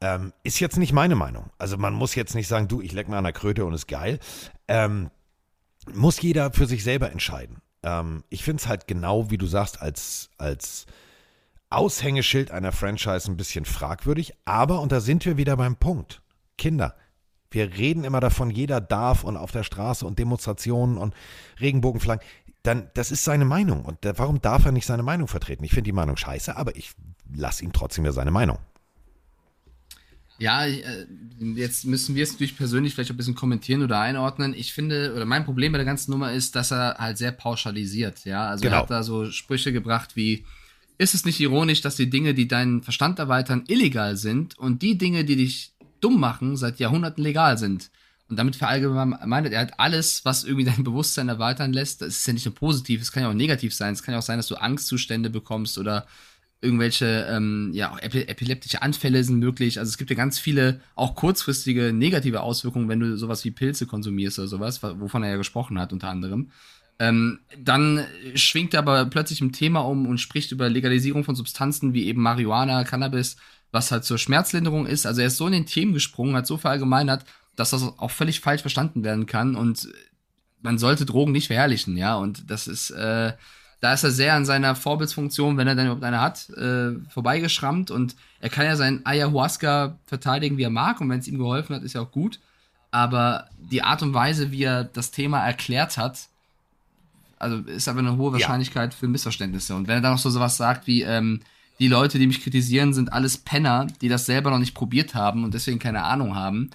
Ähm, 0.00 0.32
ist 0.42 0.60
jetzt 0.60 0.78
nicht 0.78 0.92
meine 0.92 1.14
Meinung. 1.14 1.50
Also 1.58 1.76
man 1.76 1.92
muss 1.92 2.14
jetzt 2.14 2.34
nicht 2.34 2.48
sagen, 2.48 2.68
du, 2.68 2.80
ich 2.80 2.92
leck 2.92 3.08
mal 3.08 3.18
an 3.18 3.24
der 3.24 3.32
Kröte 3.32 3.64
und 3.64 3.74
ist 3.74 3.86
geil. 3.86 4.18
Ähm, 4.66 5.10
muss 5.92 6.20
jeder 6.20 6.52
für 6.52 6.66
sich 6.66 6.82
selber 6.82 7.10
entscheiden. 7.10 7.58
Ähm, 7.82 8.24
ich 8.30 8.44
finde 8.44 8.62
es 8.62 8.68
halt 8.68 8.86
genau, 8.86 9.30
wie 9.30 9.38
du 9.38 9.46
sagst, 9.46 9.80
als, 9.80 10.30
als 10.38 10.86
Aushängeschild 11.70 12.50
einer 12.50 12.72
Franchise 12.72 13.30
ein 13.30 13.36
bisschen 13.36 13.64
fragwürdig, 13.64 14.34
aber, 14.44 14.80
und 14.80 14.90
da 14.92 15.00
sind 15.00 15.24
wir 15.24 15.36
wieder 15.36 15.56
beim 15.56 15.76
Punkt, 15.76 16.22
Kinder, 16.58 16.96
wir 17.50 17.76
reden 17.76 18.04
immer 18.04 18.20
davon, 18.20 18.50
jeder 18.50 18.80
darf 18.80 19.24
und 19.24 19.36
auf 19.36 19.50
der 19.50 19.64
Straße 19.64 20.06
und 20.06 20.18
Demonstrationen 20.18 20.98
und 20.98 21.14
Regenbogenflaggen. 21.60 22.26
Dann, 22.62 22.90
das 22.94 23.10
ist 23.10 23.24
seine 23.24 23.44
Meinung. 23.44 23.84
Und 23.84 23.98
warum 24.16 24.40
darf 24.40 24.66
er 24.66 24.72
nicht 24.72 24.86
seine 24.86 25.02
Meinung 25.02 25.26
vertreten? 25.26 25.64
Ich 25.64 25.72
finde 25.72 25.88
die 25.88 25.92
Meinung 25.92 26.16
scheiße, 26.16 26.56
aber 26.56 26.76
ich 26.76 26.92
lasse 27.34 27.64
ihm 27.64 27.72
trotzdem 27.72 28.04
ja 28.04 28.12
seine 28.12 28.30
Meinung. 28.30 28.58
Ja, 30.40 30.64
äh, 30.64 31.06
jetzt 31.54 31.84
müssen 31.84 32.14
wir 32.14 32.22
es 32.22 32.32
natürlich 32.32 32.56
persönlich 32.56 32.94
vielleicht 32.94 33.10
ein 33.10 33.16
bisschen 33.16 33.34
kommentieren 33.34 33.82
oder 33.82 34.00
einordnen. 34.00 34.54
Ich 34.54 34.72
finde, 34.72 35.12
oder 35.14 35.26
mein 35.26 35.44
Problem 35.44 35.72
bei 35.72 35.78
der 35.78 35.84
ganzen 35.84 36.10
Nummer 36.10 36.32
ist, 36.32 36.56
dass 36.56 36.72
er 36.72 36.96
halt 36.98 37.18
sehr 37.18 37.30
pauschalisiert, 37.30 38.24
ja. 38.24 38.48
Also 38.48 38.62
genau. 38.62 38.76
er 38.76 38.82
hat 38.82 38.90
da 38.90 39.02
so 39.02 39.30
Sprüche 39.30 39.70
gebracht 39.70 40.16
wie, 40.16 40.46
ist 40.96 41.14
es 41.14 41.26
nicht 41.26 41.40
ironisch, 41.40 41.82
dass 41.82 41.96
die 41.96 42.08
Dinge, 42.08 42.32
die 42.32 42.48
deinen 42.48 42.82
Verstand 42.82 43.18
erweitern, 43.18 43.64
illegal 43.68 44.16
sind 44.16 44.58
und 44.58 44.80
die 44.80 44.96
Dinge, 44.96 45.24
die 45.24 45.36
dich 45.36 45.72
dumm 46.00 46.18
machen, 46.18 46.56
seit 46.56 46.78
Jahrhunderten 46.78 47.22
legal 47.22 47.58
sind? 47.58 47.90
Und 48.30 48.38
damit 48.38 48.56
verallgemeinert 48.56 49.52
er 49.52 49.58
halt 49.58 49.74
alles, 49.78 50.24
was 50.24 50.44
irgendwie 50.44 50.64
dein 50.64 50.84
Bewusstsein 50.84 51.28
erweitern 51.28 51.74
lässt. 51.74 52.00
Das 52.00 52.08
ist 52.08 52.26
ja 52.26 52.32
nicht 52.32 52.46
nur 52.46 52.54
positiv, 52.54 53.02
es 53.02 53.12
kann 53.12 53.24
ja 53.24 53.28
auch 53.28 53.34
negativ 53.34 53.74
sein. 53.74 53.92
Es 53.92 54.02
kann 54.02 54.12
ja 54.12 54.20
auch 54.20 54.24
sein, 54.24 54.38
dass 54.38 54.46
du 54.46 54.56
Angstzustände 54.56 55.28
bekommst 55.28 55.76
oder 55.76 56.06
irgendwelche 56.62 57.26
ähm, 57.30 57.70
ja, 57.72 57.96
epileptische 57.98 58.82
Anfälle 58.82 59.24
sind 59.24 59.38
möglich. 59.38 59.78
Also 59.78 59.88
es 59.88 59.96
gibt 59.96 60.10
ja 60.10 60.16
ganz 60.16 60.38
viele 60.38 60.80
auch 60.94 61.14
kurzfristige 61.14 61.92
negative 61.92 62.42
Auswirkungen, 62.42 62.88
wenn 62.88 63.00
du 63.00 63.16
sowas 63.16 63.44
wie 63.44 63.50
Pilze 63.50 63.86
konsumierst 63.86 64.38
oder 64.38 64.48
sowas, 64.48 64.82
wovon 64.82 65.22
er 65.22 65.30
ja 65.30 65.36
gesprochen 65.36 65.78
hat 65.78 65.92
unter 65.92 66.08
anderem. 66.08 66.50
Ähm, 66.98 67.38
dann 67.58 68.04
schwingt 68.34 68.74
er 68.74 68.80
aber 68.80 69.06
plötzlich 69.06 69.40
ein 69.40 69.52
Thema 69.52 69.80
um 69.80 70.06
und 70.06 70.18
spricht 70.18 70.52
über 70.52 70.68
Legalisierung 70.68 71.24
von 71.24 71.34
Substanzen 71.34 71.94
wie 71.94 72.06
eben 72.06 72.20
Marihuana, 72.20 72.84
Cannabis, 72.84 73.36
was 73.72 73.90
halt 73.90 74.04
zur 74.04 74.18
Schmerzlinderung 74.18 74.86
ist. 74.86 75.06
Also 75.06 75.22
er 75.22 75.28
ist 75.28 75.38
so 75.38 75.46
in 75.46 75.52
den 75.52 75.66
Themen 75.66 75.94
gesprungen, 75.94 76.36
hat 76.36 76.46
so 76.46 76.58
verallgemeinert, 76.58 77.24
dass 77.56 77.70
das 77.70 77.82
auch 77.82 78.10
völlig 78.10 78.40
falsch 78.40 78.60
verstanden 78.60 79.02
werden 79.02 79.24
kann 79.24 79.56
und 79.56 79.88
man 80.60 80.76
sollte 80.76 81.06
Drogen 81.06 81.32
nicht 81.32 81.46
verherrlichen, 81.46 81.96
ja. 81.96 82.16
Und 82.16 82.50
das 82.50 82.66
ist 82.66 82.90
äh, 82.90 83.32
da 83.80 83.94
ist 83.94 84.04
er 84.04 84.10
sehr 84.10 84.34
an 84.34 84.44
seiner 84.44 84.74
Vorbildsfunktion, 84.74 85.56
wenn 85.56 85.66
er 85.66 85.74
dann 85.74 85.86
überhaupt 85.86 86.04
eine 86.04 86.20
hat, 86.20 86.50
äh, 86.50 86.92
vorbeigeschrammt 87.08 87.90
und 87.90 88.14
er 88.40 88.50
kann 88.50 88.66
ja 88.66 88.76
seinen 88.76 89.04
Ayahuasca 89.06 89.96
verteidigen, 90.06 90.58
wie 90.58 90.64
er 90.64 90.70
mag 90.70 91.00
und 91.00 91.08
wenn 91.08 91.20
es 91.20 91.28
ihm 91.28 91.38
geholfen 91.38 91.74
hat, 91.74 91.82
ist 91.82 91.94
ja 91.94 92.02
auch 92.02 92.10
gut. 92.10 92.40
Aber 92.90 93.46
die 93.58 93.82
Art 93.82 94.02
und 94.02 94.12
Weise, 94.12 94.50
wie 94.50 94.64
er 94.64 94.84
das 94.84 95.10
Thema 95.12 95.44
erklärt 95.46 95.96
hat, 95.96 96.28
also 97.38 97.56
ist 97.58 97.88
aber 97.88 98.00
eine 98.00 98.18
hohe 98.18 98.32
Wahrscheinlichkeit 98.32 98.92
ja. 98.92 98.98
für 98.98 99.08
Missverständnisse. 99.08 99.74
Und 99.74 99.88
wenn 99.88 99.96
er 99.96 100.00
dann 100.02 100.12
noch 100.12 100.18
so 100.18 100.28
sowas 100.28 100.58
sagt 100.58 100.86
wie, 100.86 101.02
ähm, 101.02 101.40
die 101.78 101.88
Leute, 101.88 102.18
die 102.18 102.26
mich 102.26 102.42
kritisieren, 102.42 102.92
sind 102.92 103.12
alles 103.12 103.38
Penner, 103.38 103.86
die 104.02 104.10
das 104.10 104.26
selber 104.26 104.50
noch 104.50 104.58
nicht 104.58 104.74
probiert 104.74 105.14
haben 105.14 105.44
und 105.44 105.54
deswegen 105.54 105.78
keine 105.78 106.02
Ahnung 106.02 106.34
haben. 106.34 106.70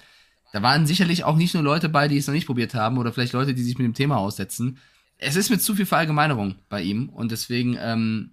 Da 0.52 0.62
waren 0.62 0.86
sicherlich 0.86 1.22
auch 1.22 1.36
nicht 1.36 1.54
nur 1.54 1.62
Leute 1.62 1.88
bei, 1.88 2.08
die 2.08 2.16
es 2.16 2.26
noch 2.26 2.34
nicht 2.34 2.46
probiert 2.46 2.74
haben 2.74 2.98
oder 2.98 3.12
vielleicht 3.12 3.32
Leute, 3.32 3.54
die 3.54 3.62
sich 3.62 3.78
mit 3.78 3.84
dem 3.84 3.94
Thema 3.94 4.16
aussetzen 4.16 4.78
es 5.18 5.36
ist 5.36 5.50
mit 5.50 5.62
zu 5.62 5.74
viel 5.74 5.86
Verallgemeinerung 5.86 6.56
bei 6.68 6.82
ihm 6.82 7.08
und 7.08 7.32
deswegen, 7.32 7.76
ähm, 7.80 8.32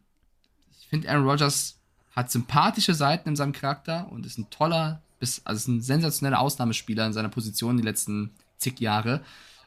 ich 0.79 0.87
finde, 0.87 1.09
Aaron 1.09 1.27
Rodgers 1.27 1.79
hat 2.15 2.31
sympathische 2.31 2.93
Seiten 2.93 3.29
in 3.29 3.35
seinem 3.35 3.53
Charakter 3.53 4.11
und 4.11 4.25
ist 4.25 4.37
ein 4.37 4.49
toller, 4.49 5.01
bis, 5.19 5.41
also 5.45 5.57
ist 5.57 5.67
ein 5.67 5.81
sensationeller 5.81 6.39
Ausnahmespieler 6.39 7.05
in 7.05 7.13
seiner 7.13 7.29
Position 7.29 7.77
die 7.77 7.83
letzten 7.83 8.31
zig 8.57 8.79
Jahre. 8.79 9.21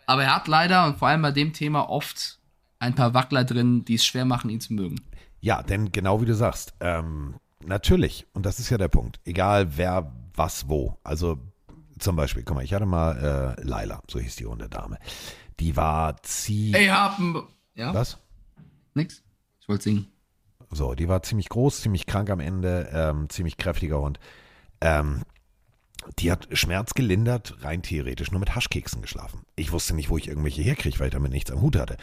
Aber 0.06 0.22
er 0.22 0.36
hat 0.36 0.46
leider 0.46 0.86
und 0.86 0.98
vor 0.98 1.08
allem 1.08 1.22
bei 1.22 1.32
dem 1.32 1.52
Thema 1.52 1.90
oft 1.90 2.38
ein 2.78 2.94
paar 2.94 3.14
Wackler 3.14 3.44
drin, 3.44 3.84
die 3.84 3.94
es 3.94 4.06
schwer 4.06 4.24
machen, 4.24 4.50
ihn 4.50 4.60
zu 4.60 4.74
mögen. 4.74 5.00
Ja, 5.40 5.62
denn 5.62 5.90
genau 5.90 6.20
wie 6.20 6.26
du 6.26 6.34
sagst, 6.34 6.74
ähm, 6.80 7.34
natürlich, 7.64 8.26
und 8.32 8.46
das 8.46 8.60
ist 8.60 8.70
ja 8.70 8.78
der 8.78 8.88
Punkt, 8.88 9.18
egal 9.24 9.76
wer, 9.76 10.12
was, 10.34 10.68
wo. 10.68 10.98
Also 11.02 11.38
zum 11.98 12.16
Beispiel, 12.16 12.42
guck 12.44 12.56
mal, 12.56 12.64
ich 12.64 12.74
hatte 12.74 12.86
mal 12.86 13.56
äh, 13.58 13.62
Laila, 13.62 14.02
so 14.08 14.18
hieß 14.18 14.36
die 14.36 14.44
runde 14.44 14.68
Dame. 14.68 14.98
Die 15.60 15.76
war 15.76 16.22
ziemlich. 16.22 16.74
Ey, 16.74 16.86
haben. 16.88 17.42
Ja? 17.74 17.94
Was? 17.94 18.18
Nix. 18.94 19.22
Ich 19.60 19.68
wollte 19.68 19.84
singen. 19.84 20.12
So, 20.70 20.94
die 20.94 21.08
war 21.08 21.22
ziemlich 21.22 21.48
groß, 21.48 21.80
ziemlich 21.80 22.06
krank 22.06 22.30
am 22.30 22.40
Ende, 22.40 22.90
ähm, 22.92 23.28
ziemlich 23.28 23.56
kräftiger 23.56 24.00
Hund. 24.00 24.18
Ähm, 24.80 25.22
die 26.18 26.30
hat 26.30 26.48
Schmerz 26.52 26.94
gelindert, 26.94 27.56
rein 27.62 27.82
theoretisch 27.82 28.30
nur 28.30 28.40
mit 28.40 28.54
Haschkeksen 28.54 29.02
geschlafen. 29.02 29.40
Ich 29.56 29.72
wusste 29.72 29.94
nicht, 29.94 30.10
wo 30.10 30.18
ich 30.18 30.28
irgendwelche 30.28 30.62
herkriege, 30.62 30.98
weil 30.98 31.08
ich 31.08 31.12
damit 31.12 31.32
nichts 31.32 31.50
am 31.50 31.60
Hut 31.60 31.76
hatte. 31.76 31.96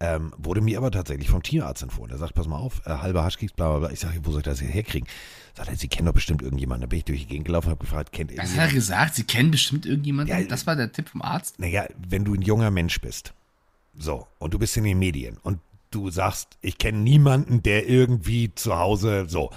Ähm, 0.00 0.32
wurde 0.36 0.60
mir 0.60 0.78
aber 0.78 0.90
tatsächlich 0.90 1.30
vom 1.30 1.42
Tierarzt 1.44 1.82
empfohlen. 1.82 2.10
Er 2.10 2.18
sagt, 2.18 2.34
pass 2.34 2.48
mal 2.48 2.58
auf, 2.58 2.82
äh, 2.86 2.90
halber 2.90 3.22
Haschkeks, 3.22 3.52
bla 3.52 3.70
bla 3.70 3.78
bla. 3.78 3.90
Ich 3.90 4.00
sage, 4.00 4.18
wo 4.24 4.32
soll 4.32 4.40
ich 4.40 4.44
das 4.44 4.58
hier 4.58 4.68
herkriegen? 4.68 5.08
Sagt 5.54 5.68
er, 5.68 5.76
Sie 5.76 5.86
kennen 5.86 6.06
doch 6.06 6.12
bestimmt 6.12 6.42
irgendjemanden. 6.42 6.82
Da 6.82 6.86
bin 6.88 6.98
ich 6.98 7.04
durch 7.04 7.20
die 7.20 7.26
Gegend 7.26 7.46
gelaufen 7.46 7.68
und 7.68 7.72
habe 7.72 7.84
gefragt, 7.84 8.10
kennt 8.10 8.32
ihr 8.32 8.38
Was 8.38 8.56
hat 8.56 8.68
er 8.70 8.74
gesagt? 8.74 9.14
Sie 9.14 9.24
kennen 9.24 9.52
bestimmt 9.52 9.86
irgendjemanden? 9.86 10.36
Ja, 10.36 10.44
das 10.44 10.66
war 10.66 10.74
der 10.74 10.90
Tipp 10.90 11.08
vom 11.08 11.22
Arzt? 11.22 11.60
Naja, 11.60 11.86
wenn 11.96 12.24
du 12.24 12.34
ein 12.34 12.42
junger 12.42 12.72
Mensch 12.72 13.00
bist, 13.00 13.32
so, 13.96 14.26
und 14.38 14.54
du 14.54 14.58
bist 14.58 14.76
in 14.76 14.84
den 14.84 14.98
Medien 14.98 15.36
und 15.42 15.60
du 15.90 16.10
sagst, 16.10 16.56
ich 16.62 16.78
kenne 16.78 16.98
niemanden, 16.98 17.62
der 17.62 17.88
irgendwie 17.88 18.52
zu 18.54 18.76
Hause, 18.76 19.26
so. 19.28 19.50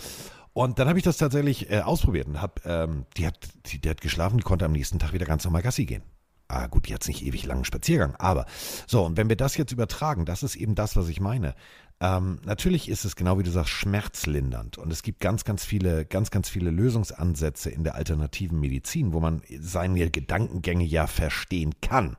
Und 0.56 0.80
dann 0.80 0.88
habe 0.88 0.98
ich 0.98 1.04
das 1.04 1.18
tatsächlich 1.18 1.70
äh, 1.70 1.82
ausprobiert 1.82 2.28
und 2.28 2.42
habe, 2.42 2.62
ähm, 2.64 3.06
die, 3.18 3.28
hat, 3.28 3.38
die, 3.66 3.78
die 3.78 3.90
hat 3.90 4.00
geschlafen, 4.00 4.38
die 4.38 4.44
konnte 4.44 4.64
am 4.64 4.72
nächsten 4.72 5.00
Tag 5.00 5.12
wieder 5.12 5.26
ganz 5.26 5.44
normal 5.44 5.62
Gassi 5.62 5.86
gehen. 5.86 6.02
Ah, 6.48 6.68
gut, 6.68 6.88
jetzt 6.88 7.10
nicht 7.10 7.26
ewig 7.26 7.46
langen 7.46 7.66
Spaziergang, 7.66 8.16
aber 8.20 8.46
so, 8.88 9.04
und 9.04 9.18
wenn 9.18 9.28
wir 9.28 9.36
das 9.36 9.58
jetzt 9.58 9.74
übertragen, 9.74 10.24
das 10.24 10.44
ist 10.44 10.56
eben 10.56 10.74
das, 10.74 10.96
was 10.96 11.10
ich 11.10 11.20
meine. 11.20 11.56
Ähm, 12.00 12.40
natürlich 12.46 12.88
ist 12.88 13.04
es 13.04 13.18
genau 13.18 13.38
wie 13.38 13.44
du 13.44 13.52
sagst, 13.52 13.72
schmerzlindernd. 13.72 14.78
Und 14.78 14.94
es 14.94 15.04
gibt 15.04 15.20
ganz, 15.20 15.44
ganz 15.44 15.66
viele, 15.66 16.06
ganz, 16.06 16.32
ganz 16.32 16.48
viele 16.48 16.72
Lösungsansätze 16.72 17.70
in 17.70 17.84
der 17.84 17.96
alternativen 17.96 18.58
Medizin, 18.58 19.12
wo 19.12 19.20
man 19.20 19.42
seine 19.60 20.10
Gedankengänge 20.10 20.86
ja 20.86 21.08
verstehen 21.08 21.74
kann. 21.82 22.16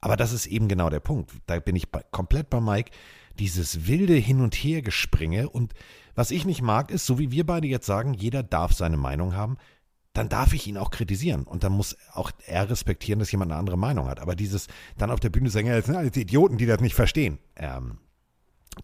Aber 0.00 0.16
das 0.16 0.32
ist 0.32 0.46
eben 0.46 0.68
genau 0.68 0.90
der 0.90 1.00
Punkt. 1.00 1.32
Da 1.46 1.58
bin 1.58 1.74
ich 1.74 1.90
bei, 1.90 2.04
komplett 2.12 2.50
bei 2.50 2.60
Mike. 2.60 2.92
Dieses 3.38 3.86
wilde 3.86 4.14
Hin- 4.14 4.40
und 4.40 4.54
Hergespringe. 4.54 5.48
Und 5.48 5.74
was 6.14 6.30
ich 6.30 6.44
nicht 6.44 6.62
mag, 6.62 6.90
ist, 6.90 7.06
so 7.06 7.18
wie 7.18 7.30
wir 7.30 7.46
beide 7.46 7.68
jetzt 7.68 7.86
sagen, 7.86 8.14
jeder 8.14 8.42
darf 8.42 8.72
seine 8.72 8.96
Meinung 8.96 9.34
haben 9.34 9.56
dann 10.18 10.28
darf 10.28 10.52
ich 10.52 10.66
ihn 10.66 10.76
auch 10.76 10.90
kritisieren. 10.90 11.44
Und 11.44 11.62
dann 11.62 11.72
muss 11.72 11.96
auch 12.12 12.32
er 12.46 12.68
respektieren, 12.68 13.20
dass 13.20 13.30
jemand 13.30 13.52
eine 13.52 13.58
andere 13.60 13.78
Meinung 13.78 14.08
hat. 14.08 14.18
Aber 14.18 14.34
dieses 14.34 14.66
dann 14.96 15.12
auf 15.12 15.20
der 15.20 15.30
Bühne 15.30 15.48
sagen, 15.48 15.68
ja, 15.68 15.76
das 15.76 15.86
sind 15.86 15.94
alles 15.94 16.16
Idioten, 16.16 16.58
die 16.58 16.66
das 16.66 16.80
nicht 16.80 16.96
verstehen. 16.96 17.38
Ähm, 17.54 17.98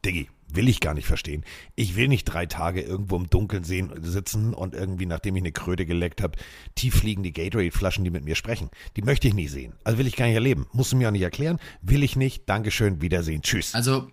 Diggi, 0.05 0.29
will 0.49 0.69
ich 0.69 0.81
gar 0.81 0.95
nicht 0.95 1.07
verstehen. 1.07 1.45
Ich 1.75 1.97
will 1.97 2.07
nicht 2.07 2.25
drei 2.25 2.47
Tage 2.47 2.83
irgendwo 2.83 3.17
im 3.17 3.29
Dunkeln 3.29 3.65
sehen, 3.65 3.93
sitzen 4.03 4.55
und 4.55 4.75
irgendwie, 4.75 5.07
nachdem 5.07 5.35
ich 5.35 5.43
eine 5.43 5.53
Kröte 5.53 5.87
geleckt 5.87 6.23
habe, 6.23 6.39
tief 6.77 6.95
fliegen 6.95 7.25
die 7.25 7.33
Gatorade-Flaschen, 7.33 8.05
die 8.05 8.11
mit 8.11 8.25
mir 8.25 8.37
sprechen. 8.37 8.71
Die 8.97 9.03
möchte 9.03 9.27
ich 9.27 9.35
nicht 9.35 9.51
sehen. 9.51 9.75
Also 9.83 9.99
will 9.99 10.07
ich 10.07 10.17
gar 10.17 10.27
nicht 10.27 10.35
erleben. 10.37 10.67
Musst 10.73 10.93
du 10.93 10.97
mir 10.97 11.09
auch 11.09 11.13
nicht 11.13 11.23
erklären. 11.23 11.59
Will 11.83 12.05
ich 12.05 12.15
nicht. 12.15 12.49
Dankeschön. 12.49 13.03
Wiedersehen. 13.03 13.43
Tschüss. 13.43 13.75
Also 13.75 14.09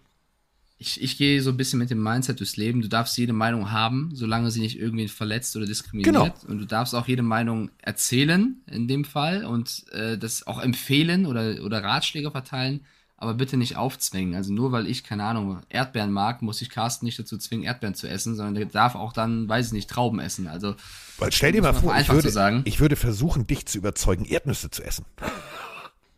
ich, 0.81 0.99
ich 0.99 1.15
gehe 1.15 1.43
so 1.43 1.51
ein 1.51 1.57
bisschen 1.57 1.77
mit 1.77 1.91
dem 1.91 2.01
Mindset 2.01 2.39
durchs 2.39 2.57
Leben. 2.57 2.81
Du 2.81 2.87
darfst 2.87 3.15
jede 3.15 3.33
Meinung 3.33 3.69
haben, 3.69 4.09
solange 4.13 4.49
sie 4.49 4.61
nicht 4.61 4.79
irgendwie 4.79 5.07
verletzt 5.07 5.55
oder 5.55 5.67
diskriminiert. 5.67 6.11
Genau. 6.11 6.33
Und 6.47 6.57
du 6.57 6.65
darfst 6.65 6.95
auch 6.95 7.07
jede 7.07 7.21
Meinung 7.21 7.69
erzählen, 7.77 8.55
in 8.65 8.87
dem 8.87 9.05
Fall, 9.05 9.45
und 9.45 9.85
äh, 9.91 10.17
das 10.17 10.47
auch 10.47 10.59
empfehlen 10.59 11.27
oder, 11.27 11.63
oder 11.63 11.83
Ratschläge 11.83 12.31
verteilen, 12.31 12.83
aber 13.15 13.35
bitte 13.35 13.57
nicht 13.57 13.75
aufzwingen. 13.75 14.33
Also 14.33 14.51
nur 14.51 14.71
weil 14.71 14.87
ich, 14.87 15.03
keine 15.03 15.23
Ahnung, 15.23 15.59
Erdbeeren 15.69 16.11
mag, 16.11 16.41
muss 16.41 16.63
ich 16.63 16.71
Carsten 16.71 17.05
nicht 17.05 17.19
dazu 17.19 17.37
zwingen, 17.37 17.63
Erdbeeren 17.63 17.93
zu 17.93 18.09
essen, 18.09 18.35
sondern 18.35 18.55
der 18.55 18.65
darf 18.65 18.95
auch 18.95 19.13
dann, 19.13 19.47
weiß 19.47 19.67
ich 19.67 19.73
nicht, 19.73 19.87
Trauben 19.87 20.19
essen. 20.19 20.47
Also 20.47 20.75
weil 21.19 21.31
stell 21.31 21.51
dir 21.51 21.61
mal 21.61 21.75
vor, 21.75 21.95
ich 21.95 22.09
würde, 22.09 22.63
ich 22.65 22.79
würde 22.79 22.95
versuchen, 22.95 23.45
dich 23.45 23.67
zu 23.67 23.77
überzeugen, 23.77 24.25
Erdnüsse 24.25 24.71
zu 24.71 24.83
essen. 24.83 25.05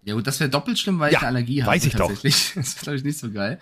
Ja 0.06 0.14
gut, 0.14 0.26
das 0.26 0.40
wäre 0.40 0.50
doppelt 0.50 0.80
schlimm, 0.80 1.00
weil 1.00 1.12
ja, 1.12 1.18
ich 1.18 1.24
eine 1.24 1.28
Allergie 1.28 1.64
habe. 1.64 1.74
Weiß 1.74 1.86
ich 1.86 1.94
tatsächlich. 1.94 2.48
doch. 2.48 2.56
Das 2.56 2.68
ist, 2.70 2.82
glaube 2.82 2.98
ich, 2.98 3.04
nicht 3.04 3.20
so 3.20 3.30
geil. 3.30 3.60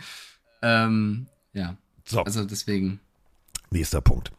Ähm, 0.62 1.28
ja. 1.54 1.78
So. 2.06 2.24
Also 2.24 2.46
deswegen. 2.46 3.00
Nächster 3.70 4.02
Punkt. 4.02 4.32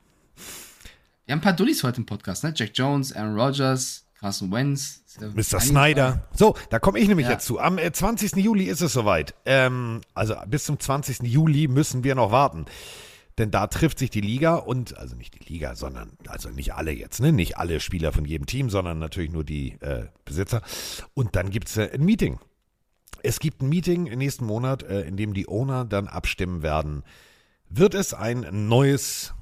Wir 1.27 1.33
haben 1.33 1.39
ein 1.39 1.43
paar 1.43 1.53
Dullis 1.53 1.83
heute 1.85 1.99
im 1.99 2.07
Podcast, 2.07 2.45
ne? 2.45 2.53
Jack 2.55 2.73
Jones, 2.75 3.13
Aaron 3.15 3.39
Rodgers, 3.39 4.05
Carson 4.19 4.51
Wentz. 4.51 5.03
Mr. 5.21 5.61
Snyder. 5.61 6.27
So, 6.35 6.57
da 6.71 6.79
komme 6.79 6.99
ich 6.99 7.07
nämlich 7.09 7.27
ja. 7.27 7.33
jetzt 7.33 7.47
zu. 7.47 7.59
Am 7.59 7.79
20. 7.79 8.37
Äh, 8.37 8.41
Juli 8.41 8.65
ist 8.65 8.81
es 8.81 8.93
soweit. 8.93 9.35
Ähm, 9.45 10.01
also 10.15 10.35
bis 10.47 10.65
zum 10.65 10.81
20. 10.81 11.23
Juli 11.23 11.69
müssen 11.69 12.03
wir 12.03 12.15
noch 12.15 12.31
warten. 12.31 12.67
Denn 13.39 13.51
da 13.51 13.67
trifft 13.67 13.99
sich 13.99 14.11
die 14.11 14.21
Liga 14.21 14.57
und, 14.57 14.97
also 14.99 15.17
nicht 15.17 15.35
die 15.35 15.53
Liga, 15.53 15.75
sondern, 15.75 16.13
also 16.27 16.51
nicht 16.51 16.75
alle 16.75 16.93
jetzt, 16.93 17.21
ne? 17.21 17.33
Nicht 17.33 17.57
alle 17.57 17.81
Spieler 17.81 18.13
von 18.13 18.27
jedem 18.27 18.47
Team, 18.47 18.69
sondern 18.69 18.99
natürlich 18.99 19.33
nur 19.33 19.45
die 19.45 19.73
äh, 19.81 20.07
Besitzer. 20.25 20.61
Und 21.15 21.35
dann 21.35 21.51
gibt 21.51 21.69
es 21.69 21.77
äh, 21.79 21.91
ein 21.95 22.05
Meeting. 22.05 22.39
Es 23.23 23.39
gibt 23.41 23.63
ein 23.63 23.69
Meeting 23.69 24.07
im 24.07 24.19
nächsten 24.19 24.45
Monat, 24.47 24.83
äh, 24.83 25.03
in 25.03 25.17
dem 25.17 25.35
die 25.35 25.49
Owner 25.49 25.85
dann 25.85 26.09
abstimmen 26.09 26.63
werden. 26.63 27.03
Wird 27.69 27.95
es 27.95 28.15
ein 28.15 28.47
neues 28.69 29.35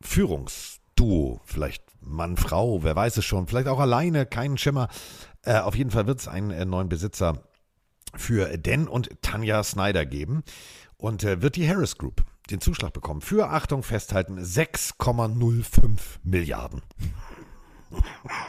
Führungsduo, 0.00 1.40
vielleicht 1.44 1.84
Mann, 2.00 2.36
Frau, 2.36 2.82
wer 2.82 2.96
weiß 2.96 3.16
es 3.16 3.24
schon, 3.24 3.46
vielleicht 3.46 3.68
auch 3.68 3.78
alleine, 3.78 4.26
keinen 4.26 4.58
Schimmer. 4.58 4.88
Äh, 5.42 5.58
auf 5.58 5.74
jeden 5.76 5.90
Fall 5.90 6.06
wird 6.06 6.20
es 6.20 6.28
einen 6.28 6.50
äh, 6.50 6.64
neuen 6.64 6.88
Besitzer 6.88 7.42
für 8.14 8.58
Dan 8.58 8.88
und 8.88 9.10
Tanja 9.22 9.62
Snyder 9.62 10.04
geben 10.04 10.42
und 10.96 11.24
äh, 11.24 11.42
wird 11.42 11.56
die 11.56 11.68
Harris 11.68 11.96
Group. 11.96 12.24
den 12.50 12.60
Zuschlag 12.60 12.92
bekommen 12.92 13.20
für, 13.20 13.48
Achtung, 13.50 13.82
festhalten, 13.82 14.38
6,05 14.38 16.00
Milliarden. 16.22 16.82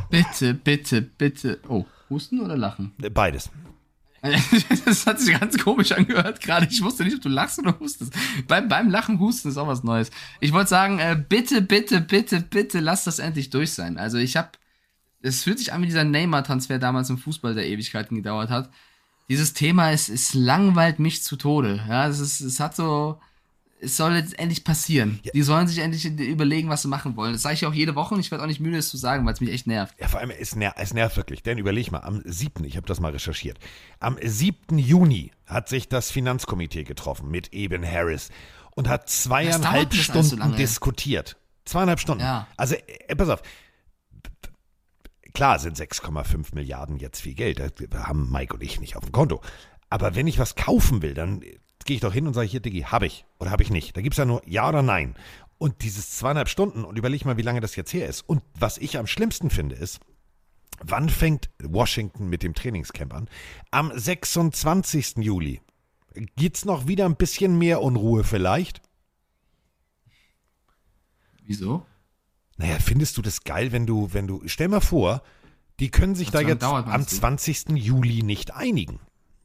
Bitte, 0.10 0.54
bitte, 0.54 1.02
bitte. 1.02 1.60
Oh, 1.68 1.86
husten 2.10 2.42
oder 2.42 2.58
lachen? 2.58 2.94
Beides. 3.14 3.50
Das 4.86 5.06
hat 5.06 5.20
sich 5.20 5.38
ganz 5.38 5.58
komisch 5.58 5.92
angehört 5.92 6.42
gerade. 6.42 6.68
Ich 6.70 6.82
wusste 6.82 7.04
nicht, 7.04 7.16
ob 7.16 7.22
du 7.22 7.30
lachst 7.30 7.60
oder 7.60 7.78
hustest. 7.80 8.14
Beim, 8.48 8.68
beim 8.68 8.90
Lachen 8.90 9.20
husten 9.20 9.50
ist 9.50 9.58
auch 9.58 9.68
was 9.68 9.84
Neues. 9.84 10.12
Ich 10.40 10.54
wollte 10.54 10.70
sagen, 10.70 11.00
äh, 11.00 11.22
bitte, 11.28 11.62
bitte, 11.62 12.02
bitte, 12.02 12.40
bitte, 12.40 12.80
lass 12.80 13.04
das 13.04 13.20
endlich 13.20 13.50
durch 13.50 13.74
sein. 13.74 13.98
Also 13.98 14.18
ich 14.18 14.38
habe, 14.38 14.52
es 15.22 15.44
fühlt 15.44 15.60
sich 15.60 15.74
an 15.74 15.82
wie 15.82 15.88
dieser 15.88 16.04
Neymar-Transfer 16.06 16.80
damals 16.80 17.10
im 17.10 17.18
Fußball, 17.18 17.54
der 17.54 17.68
Ewigkeiten 17.68 18.16
gedauert 18.16 18.50
hat. 18.50 18.70
Dieses 19.30 19.54
Thema 19.54 19.92
ist, 19.92 20.10
es 20.10 20.34
langweilt 20.34 21.00
mich 21.00 21.24
zu 21.24 21.36
Tode. 21.36 21.84
Ja, 21.88 22.08
es 22.08 22.20
ist, 22.20 22.42
es 22.42 22.60
hat 22.60 22.76
so, 22.76 23.20
es 23.84 23.98
soll 23.98 24.16
jetzt 24.16 24.38
endlich 24.40 24.64
passieren. 24.64 25.20
Die 25.34 25.42
sollen 25.42 25.68
sich 25.68 25.80
endlich 25.80 26.06
überlegen, 26.06 26.70
was 26.70 26.82
sie 26.84 26.88
machen 26.88 27.16
wollen. 27.16 27.34
Das 27.34 27.42
sage 27.42 27.56
ich 27.56 27.66
auch 27.66 27.74
jede 27.74 27.96
Woche 27.96 28.16
und 28.16 28.20
ich 28.20 28.32
werde 28.32 28.44
auch 28.44 28.48
nicht 28.48 28.60
müde, 28.60 28.78
es 28.78 28.90
zu 28.90 28.98
sagen, 28.98 29.26
weil 29.26 29.34
es 29.34 29.42
mich 29.42 29.52
echt 29.52 29.68
nervt. 29.68 29.96
Ja, 30.00 30.08
vor 30.08 30.20
allem, 30.20 30.32
es, 30.32 30.56
ner 30.56 30.74
es 30.78 30.94
nervt 30.94 31.18
wirklich. 31.18 31.44
Denn 31.44 31.58
überleg 31.58 31.92
mal, 31.92 32.00
am 32.00 32.22
7., 32.26 32.64
ich 32.64 32.78
habe 32.78 32.88
das 32.88 33.00
mal 33.00 33.12
recherchiert, 33.12 33.60
am 34.00 34.18
7. 34.22 34.78
Juni 34.78 35.32
hat 35.46 35.70
sich 35.70 35.90
das 35.90 36.12
Finanzkomitee 36.12 36.84
getroffen 36.84 37.30
mit 37.30 37.54
Eben 37.54 37.86
Harris 37.86 38.30
und 38.76 38.88
hat 38.88 39.10
zweieinhalb 39.10 39.94
Stunden 39.94 40.42
so 40.42 40.56
diskutiert. 40.56 41.38
Zweieinhalb 41.66 42.00
Stunden. 42.00 42.24
Ja. 42.24 42.48
Also, 42.58 42.76
äh, 42.76 43.16
pass 43.16 43.30
auf. 43.30 43.42
Klar 45.34 45.58
sind 45.60 45.78
6,5 45.78 46.54
Milliarden 46.54 46.98
jetzt 46.98 47.22
viel 47.22 47.34
Geld. 47.34 47.60
Das 47.60 48.06
haben 48.08 48.32
Mike 48.32 48.54
und 48.54 48.62
ich 48.62 48.80
nicht 48.80 48.96
auf 48.96 49.04
dem 49.04 49.12
Konto. 49.12 49.42
Aber 49.90 50.16
wenn 50.16 50.28
ich 50.28 50.40
was 50.40 50.56
kaufen 50.56 51.02
will, 51.02 51.14
dann 51.14 51.42
gehe 51.86 51.96
ich 51.96 52.02
doch 52.02 52.14
hin 52.14 52.28
und 52.28 52.34
sage, 52.34 52.48
hier, 52.48 52.60
Diggi, 52.60 52.82
habe 52.82 53.06
ich 53.06 53.26
oder 53.40 53.52
habe 53.52 53.64
ich 53.64 53.70
nicht. 53.70 53.96
Da 53.96 54.02
gibt 54.02 54.14
es 54.14 54.18
ja 54.18 54.26
nur 54.26 54.42
Ja 54.48 54.70
oder 54.70 54.82
Nein. 54.82 55.16
Und 55.58 55.82
dieses 55.82 56.12
zweieinhalb 56.12 56.50
Stunden, 56.50 56.84
und 56.84 56.98
überleg 56.98 57.26
mal, 57.26 57.38
wie 57.38 57.44
lange 57.44 57.62
das 57.62 57.76
jetzt 57.76 57.94
her 57.94 58.08
ist. 58.08 58.22
Und 58.22 58.44
was 58.58 58.78
ich 58.78 58.98
am 58.98 59.08
schlimmsten 59.08 59.50
finde, 59.50 59.76
ist, 59.76 60.00
wann 60.84 61.10
fängt 61.10 61.50
Washington 61.62 62.28
mit 62.28 62.44
dem 62.44 62.54
Trainingscamp 62.54 63.14
an? 63.14 63.30
Am 63.72 63.92
26. 63.94 65.18
Juli. 65.18 65.62
Gibt's 66.36 66.66
noch 66.66 66.88
wieder 66.88 67.06
ein 67.06 67.16
bisschen 67.16 67.58
mehr 67.58 67.82
Unruhe 67.82 68.24
vielleicht? 68.24 68.82
Wieso? 71.44 71.86
Naja, 72.58 72.78
findest 72.80 73.18
du 73.18 73.22
das 73.22 73.44
geil, 73.44 73.72
wenn 73.72 73.86
du, 73.86 74.14
wenn 74.14 74.28
du, 74.28 74.42
stell 74.46 74.68
mal 74.68 74.82
vor, 74.82 75.24
die 75.80 75.90
können 75.90 76.16
sich 76.16 76.28
Was 76.28 76.34
da 76.34 76.48
jetzt 76.48 76.62
dauert, 76.62 76.86
am 76.86 76.92
meinst 76.92 77.14
du? 77.14 77.18
20. 77.18 77.70
Juli 77.70 78.22
nicht 78.22 78.54
einigen. 78.54 79.00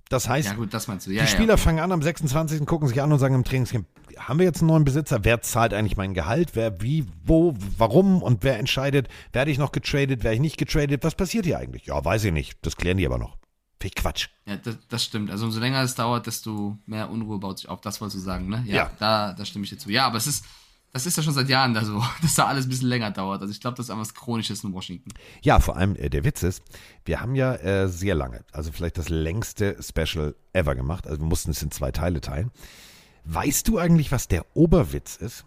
Das 0.08 0.28
heißt, 0.28 0.48
Ja, 0.48 0.54
gut, 0.54 0.72
das. 0.72 0.86
Ja, 0.86 0.96
die 0.96 1.14
ja, 1.14 1.26
Spieler 1.26 1.54
okay. 1.54 1.62
fangen 1.62 1.80
an 1.80 1.92
am 1.92 2.02
26. 2.02 2.64
gucken 2.66 2.88
sich 2.88 3.02
an 3.02 3.12
und 3.12 3.18
sagen 3.18 3.34
im 3.34 3.44
Trainingscamp, 3.44 3.86
haben 4.18 4.38
wir 4.38 4.46
jetzt 4.46 4.60
einen 4.60 4.68
neuen 4.68 4.84
Besitzer? 4.84 5.24
Wer 5.24 5.42
zahlt 5.42 5.74
eigentlich 5.74 5.96
mein 5.96 6.14
Gehalt? 6.14 6.50
Wer, 6.54 6.80
wie, 6.80 7.06
wo, 7.24 7.54
warum 7.76 8.22
und 8.22 8.42
wer 8.42 8.58
entscheidet? 8.58 9.08
Werde 9.32 9.50
ich 9.50 9.58
noch 9.58 9.72
getradet? 9.72 10.24
Werde 10.24 10.34
ich 10.34 10.40
nicht 10.40 10.56
getradet? 10.56 11.04
Was 11.04 11.14
passiert 11.14 11.44
hier 11.44 11.58
eigentlich? 11.58 11.86
Ja, 11.86 12.02
weiß 12.04 12.24
ich 12.24 12.32
nicht. 12.32 12.58
Das 12.62 12.76
klären 12.76 12.96
die 12.96 13.06
aber 13.06 13.18
noch. 13.18 13.36
Fick 13.80 13.94
Quatsch. 13.94 14.28
Ja, 14.46 14.56
das, 14.56 14.76
das 14.88 15.04
stimmt. 15.04 15.30
Also 15.30 15.44
umso 15.44 15.60
länger 15.60 15.82
es 15.82 15.94
dauert, 15.94 16.26
desto 16.26 16.78
mehr 16.86 17.10
Unruhe 17.10 17.38
baut 17.38 17.58
sich 17.58 17.68
auf. 17.68 17.80
Das 17.80 18.00
wolltest 18.00 18.16
du 18.16 18.24
sagen, 18.24 18.48
ne? 18.48 18.64
Ja, 18.66 18.74
Ja. 18.74 18.90
Da, 18.98 19.32
da 19.34 19.44
stimme 19.44 19.64
ich 19.64 19.70
dir 19.70 19.78
zu. 19.78 19.90
Ja, 19.90 20.06
aber 20.06 20.16
es 20.16 20.26
ist, 20.26 20.44
das 20.92 21.06
ist 21.06 21.16
ja 21.16 21.22
schon 21.22 21.34
seit 21.34 21.48
Jahren 21.48 21.74
da 21.74 21.84
so, 21.84 22.02
dass 22.22 22.34
da 22.34 22.46
alles 22.46 22.66
ein 22.66 22.70
bisschen 22.70 22.88
länger 22.88 23.10
dauert. 23.10 23.40
Also 23.40 23.50
ich 23.50 23.60
glaube, 23.60 23.76
das 23.76 23.86
ist 23.86 23.90
einfach 23.90 24.02
was 24.02 24.14
Chronisches 24.14 24.64
in 24.64 24.72
Washington. 24.72 25.10
Ja, 25.42 25.60
vor 25.60 25.76
allem 25.76 25.96
äh, 25.96 26.08
der 26.08 26.24
Witz 26.24 26.42
ist, 26.42 26.62
wir 27.04 27.20
haben 27.20 27.34
ja 27.34 27.54
äh, 27.54 27.88
sehr 27.88 28.14
lange, 28.14 28.44
also 28.52 28.72
vielleicht 28.72 28.98
das 28.98 29.08
längste 29.08 29.76
Special 29.82 30.34
ever 30.52 30.74
gemacht. 30.74 31.06
Also 31.06 31.20
wir 31.20 31.26
mussten 31.26 31.50
es 31.50 31.62
in 31.62 31.70
zwei 31.70 31.92
Teile 31.92 32.20
teilen. 32.20 32.50
Weißt 33.24 33.68
du 33.68 33.78
eigentlich, 33.78 34.10
was 34.10 34.28
der 34.28 34.46
Oberwitz 34.54 35.16
ist? 35.16 35.44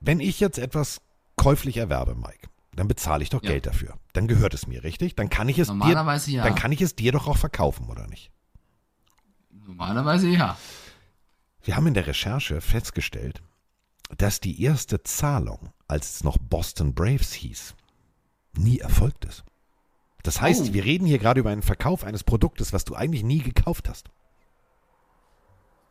Wenn 0.00 0.20
ich 0.20 0.38
jetzt 0.38 0.58
etwas 0.58 1.00
käuflich 1.36 1.76
erwerbe, 1.78 2.14
Mike, 2.14 2.48
dann 2.74 2.86
bezahle 2.86 3.22
ich 3.22 3.30
doch 3.30 3.42
Ja. 3.42 3.50
Geld 3.50 3.66
dafür. 3.66 3.94
Dann 4.12 4.28
gehört 4.28 4.54
es 4.54 4.66
mir, 4.66 4.84
richtig? 4.84 5.16
Dann 5.16 5.28
kann 5.28 5.48
ich 5.48 5.58
es 5.58 5.68
dir, 5.68 5.74
Normalerweise 5.74 6.30
ja. 6.30 6.44
dann 6.44 6.54
kann 6.54 6.70
ich 6.70 6.80
es 6.80 6.94
dir 6.94 7.10
doch 7.12 7.26
auch 7.26 7.36
verkaufen, 7.38 7.88
oder 7.88 8.06
nicht? 8.06 8.30
Normalerweise 9.66 10.28
ja. 10.28 10.56
Wir 11.64 11.74
haben 11.76 11.88
in 11.88 11.94
der 11.94 12.06
Recherche 12.06 12.60
festgestellt, 12.60 13.42
dass 14.16 14.40
die 14.40 14.62
erste 14.62 15.02
Zahlung, 15.02 15.70
als 15.88 16.16
es 16.16 16.24
noch 16.24 16.38
Boston 16.38 16.94
Braves 16.94 17.32
hieß, 17.32 17.74
nie 18.56 18.78
erfolgt 18.78 19.24
ist. 19.24 19.44
Das 20.22 20.40
heißt, 20.40 20.70
Oh. 20.70 20.72
wir 20.72 20.84
reden 20.84 21.06
hier 21.06 21.18
gerade 21.18 21.40
über 21.40 21.50
einen 21.50 21.62
Verkauf 21.62 22.04
eines 22.04 22.24
Produktes, 22.24 22.72
was 22.72 22.84
du 22.84 22.94
eigentlich 22.94 23.22
nie 23.22 23.42
gekauft 23.42 23.88
hast. 23.88 24.10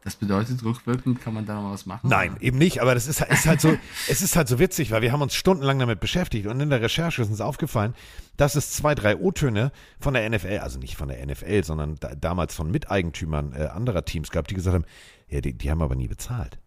Das 0.04 0.16
bedeutet, 0.16 0.64
rückwirkend 0.64 1.20
kann 1.20 1.34
man 1.34 1.48
da 1.48 1.56
noch 1.56 1.64
mal 1.64 1.72
was 1.74 1.88
machen? 1.88 2.08
Nein, 2.08 2.34
oder? 2.34 2.42
eben 2.44 2.60
nicht, 2.60 2.80
aber 2.80 2.94
das 2.94 3.08
ist, 3.08 3.22
ist 3.22 3.48
halt 3.48 3.60
so, 3.60 3.76
es 4.08 4.22
ist 4.22 4.36
halt 4.36 4.48
so 4.48 4.60
witzig, 4.60 4.92
weil 4.92 5.02
wir 5.02 5.12
haben 5.12 5.24
uns 5.24 5.34
stundenlang 5.34 5.80
damit 5.80 6.00
beschäftigt 6.00 6.46
und 6.46 6.60
in 6.62 6.70
der 6.70 6.80
Recherche 6.80 7.24
ist 7.24 7.30
uns 7.30 7.42
aufgefallen, 7.42 7.96
dass 8.38 8.54
es 8.56 8.72
zwei, 8.72 8.94
drei 8.94 9.18
O-Töne 9.18 9.72
von 10.00 10.14
der 10.14 10.30
NFL, 10.30 10.60
also 10.60 10.78
nicht 10.78 10.96
von 10.96 11.08
der 11.08 11.26
NFL, 11.26 11.64
sondern 11.64 11.96
da, 11.96 12.14
damals 12.14 12.54
von 12.54 12.70
Miteigentümern 12.70 13.54
äh, 13.54 13.66
anderer 13.66 14.06
Teams 14.06 14.30
gab, 14.30 14.48
die 14.48 14.54
gesagt 14.54 14.76
haben, 14.76 14.86
ja, 15.28 15.42
die, 15.42 15.58
die 15.58 15.72
haben 15.72 15.82
aber 15.82 15.96
nie 15.96 16.08
bezahlt. 16.08 16.60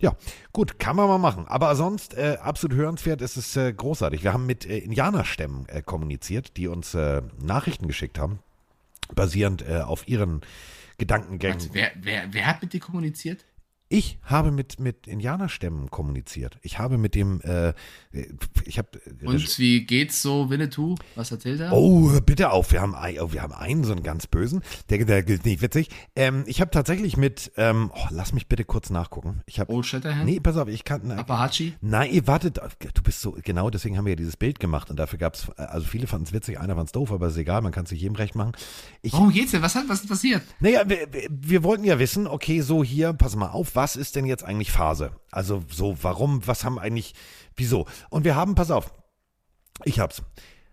Ja, 0.00 0.16
gut, 0.52 0.78
kann 0.78 0.94
man 0.94 1.08
mal 1.08 1.18
machen. 1.18 1.46
Aber 1.48 1.74
sonst 1.74 2.14
äh, 2.14 2.38
absolut 2.40 2.76
hörenswert, 2.76 3.20
es 3.20 3.36
ist 3.36 3.56
äh, 3.56 3.72
großartig. 3.72 4.22
Wir 4.22 4.32
haben 4.32 4.46
mit 4.46 4.64
äh, 4.64 4.78
Indianerstämmen 4.78 5.68
äh, 5.68 5.82
kommuniziert, 5.82 6.56
die 6.56 6.68
uns 6.68 6.94
äh, 6.94 7.22
Nachrichten 7.40 7.88
geschickt 7.88 8.18
haben, 8.18 8.38
basierend 9.14 9.68
äh, 9.68 9.80
auf 9.80 10.06
ihren 10.06 10.42
Gedankengängen. 10.98 11.60
Warte, 11.60 11.74
wer, 11.74 11.90
wer, 11.96 12.32
wer 12.32 12.46
hat 12.46 12.62
mit 12.62 12.72
dir 12.72 12.80
kommuniziert? 12.80 13.44
Ich 13.90 14.18
habe 14.22 14.50
mit, 14.50 14.78
mit 14.80 15.06
Indianerstämmen 15.06 15.90
kommuniziert. 15.90 16.58
Ich 16.60 16.78
habe 16.78 16.98
mit 16.98 17.14
dem, 17.14 17.40
äh, 17.40 17.72
ich 18.66 18.76
habe. 18.78 18.88
Und 19.24 19.58
wie 19.58 19.86
geht's 19.86 20.20
so, 20.20 20.50
Winnetou? 20.50 20.94
Was 21.14 21.30
erzählt 21.32 21.60
er? 21.60 21.72
Oh, 21.72 22.10
bitte 22.20 22.50
auf. 22.50 22.70
Wir 22.70 22.82
haben, 22.82 22.94
oh, 23.20 23.32
wir 23.32 23.40
haben 23.42 23.54
einen, 23.54 23.84
so 23.84 23.92
einen 23.92 24.02
ganz 24.02 24.26
bösen. 24.26 24.62
Der, 24.90 25.02
der 25.06 25.26
ist 25.26 25.46
nicht 25.46 25.62
witzig. 25.62 25.88
Ähm, 26.16 26.44
ich 26.46 26.60
habe 26.60 26.70
tatsächlich 26.70 27.16
mit, 27.16 27.50
ähm, 27.56 27.90
oh, 27.94 28.06
lass 28.10 28.34
mich 28.34 28.46
bitte 28.46 28.64
kurz 28.66 28.90
nachgucken. 28.90 29.40
Ich 29.46 29.58
habe. 29.58 29.72
Old 29.72 29.86
Shatterhand? 29.86 30.26
Nee, 30.26 30.40
pass 30.40 30.58
auf, 30.58 30.68
ich 30.68 30.84
kann. 30.84 31.10
Apache? 31.12 31.72
Nein, 31.80 32.26
wartet, 32.26 32.58
du 32.58 33.02
bist 33.02 33.22
so, 33.22 33.38
genau 33.42 33.70
deswegen 33.70 33.96
haben 33.96 34.04
wir 34.04 34.12
ja 34.12 34.16
dieses 34.16 34.36
Bild 34.36 34.60
gemacht 34.60 34.90
und 34.90 34.96
dafür 34.98 35.18
gab 35.18 35.34
es, 35.34 35.48
also 35.56 35.86
viele 35.86 36.06
fanden 36.06 36.26
es 36.26 36.32
witzig, 36.34 36.60
einer 36.60 36.74
fand 36.74 36.88
es 36.88 36.92
doof, 36.92 37.10
aber 37.10 37.28
ist 37.28 37.36
egal, 37.38 37.62
man 37.62 37.72
kann 37.72 37.84
es 37.84 37.90
sich 37.90 38.02
jedem 38.02 38.16
recht 38.16 38.34
machen. 38.34 38.52
Ich, 39.00 39.14
Worum 39.14 39.30
geht's 39.32 39.52
denn? 39.52 39.62
Was, 39.62 39.74
hat, 39.74 39.88
was 39.88 40.00
ist 40.02 40.08
passiert? 40.08 40.42
naja, 40.60 40.82
wir, 40.86 41.10
wir- 41.10 41.28
wir 41.30 41.62
wollten 41.62 41.84
ja 41.84 41.98
wissen, 41.98 42.26
okay, 42.26 42.60
so 42.60 42.84
hier, 42.84 43.12
pass 43.14 43.34
mal 43.34 43.48
auf, 43.48 43.74
was 43.78 43.94
ist 43.94 44.16
denn 44.16 44.26
jetzt 44.26 44.42
eigentlich 44.42 44.72
Phase? 44.72 45.12
Also 45.30 45.62
so, 45.70 45.96
warum, 46.02 46.44
was 46.48 46.64
haben 46.64 46.80
eigentlich, 46.80 47.14
wieso? 47.54 47.86
Und 48.10 48.24
wir 48.24 48.34
haben, 48.34 48.56
pass 48.56 48.72
auf, 48.72 48.92
ich 49.84 50.00
hab's. 50.00 50.20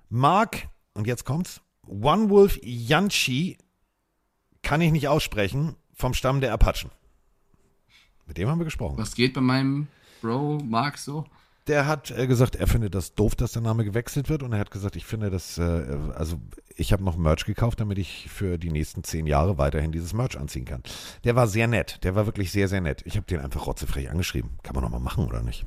Mark, 0.09 0.69
und 0.95 1.05
jetzt 1.05 1.23
kommt's, 1.23 1.61
One 1.85 2.31
Wolf 2.31 2.57
Yanchi 2.63 3.59
kann 4.63 4.81
ich 4.81 4.91
nicht 4.91 5.07
aussprechen, 5.07 5.75
vom 5.93 6.15
Stamm 6.15 6.41
der 6.41 6.51
Apachen. 6.51 6.89
Mit 8.25 8.39
dem 8.39 8.49
haben 8.49 8.57
wir 8.57 8.65
gesprochen. 8.65 8.97
Was 8.97 9.13
geht 9.13 9.35
bei 9.35 9.41
meinem 9.41 9.87
Bro 10.23 10.61
Mark 10.63 10.97
so? 10.97 11.25
Der 11.67 11.87
hat 11.87 12.11
äh, 12.11 12.27
gesagt, 12.27 12.55
er 12.55 12.67
findet 12.67 12.93
das 12.93 13.15
doof, 13.15 13.35
dass 13.35 13.53
der 13.53 13.61
Name 13.63 13.83
gewechselt 13.83 14.29
wird 14.29 14.43
und 14.43 14.53
er 14.53 14.59
hat 14.59 14.69
gesagt, 14.69 14.95
ich 14.95 15.05
finde 15.05 15.31
das, 15.31 15.57
äh, 15.57 15.97
also 16.13 16.39
ich 16.75 16.93
habe 16.93 17.03
noch 17.03 17.17
Merch 17.17 17.45
gekauft, 17.45 17.79
damit 17.79 17.97
ich 17.97 18.29
für 18.29 18.59
die 18.59 18.69
nächsten 18.69 19.03
zehn 19.03 19.25
Jahre 19.25 19.57
weiterhin 19.57 19.91
dieses 19.91 20.13
Merch 20.13 20.37
anziehen 20.37 20.65
kann. 20.65 20.83
Der 21.23 21.35
war 21.35 21.47
sehr 21.47 21.67
nett, 21.67 22.03
der 22.03 22.15
war 22.15 22.27
wirklich 22.27 22.51
sehr, 22.51 22.67
sehr 22.67 22.81
nett. 22.81 23.01
Ich 23.05 23.17
habe 23.17 23.25
den 23.25 23.39
einfach 23.39 23.65
rotzefrech 23.65 24.11
angeschrieben. 24.11 24.51
Kann 24.61 24.75
man 24.75 24.83
noch 24.83 24.91
mal 24.91 24.99
machen 24.99 25.25
oder 25.25 25.41
nicht? 25.41 25.65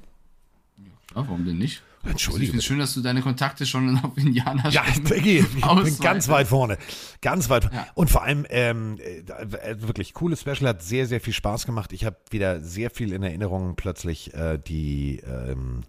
Ja, 0.79 1.27
warum 1.27 1.45
denn 1.45 1.59
nicht? 1.59 1.83
Ich 2.05 2.11
Entschuldigung. 2.11 2.59
es 2.59 2.65
schön, 2.65 2.79
dass 2.79 2.95
du 2.95 3.01
deine 3.01 3.23
Kontakte 3.23 3.67
schon 3.67 3.99
auf 3.99 4.17
Indianer 4.17 4.69
Ja, 4.71 4.85
Diggi, 4.97 5.39
ich 5.57 5.65
bin 5.65 5.99
ganz 5.99 6.29
weit 6.29 6.47
vorne. 6.47 6.79
Ganz 7.21 7.51
weit. 7.51 7.73
Ja. 7.73 7.87
Und 7.95 8.09
vor 8.11 8.23
allem, 8.23 8.47
ähm, 8.51 8.99
äh, 8.99 9.81
wirklich 9.81 10.15
cooles 10.15 10.41
Special, 10.41 10.69
hat 10.69 10.83
sehr, 10.83 11.07
sehr 11.07 11.21
viel 11.21 11.33
Spaß 11.33 11.67
gemacht. 11.67 11.93
Ich 11.93 12.05
habe 12.05 12.17
wieder 12.31 12.61
sehr 12.61 12.91
viel 12.91 13.13
in 13.13 13.23
Erinnerung 13.23 13.75
plötzlich, 13.77 14.33
äh, 14.35 14.59
die, 14.59 15.21
ähm, 15.27 15.83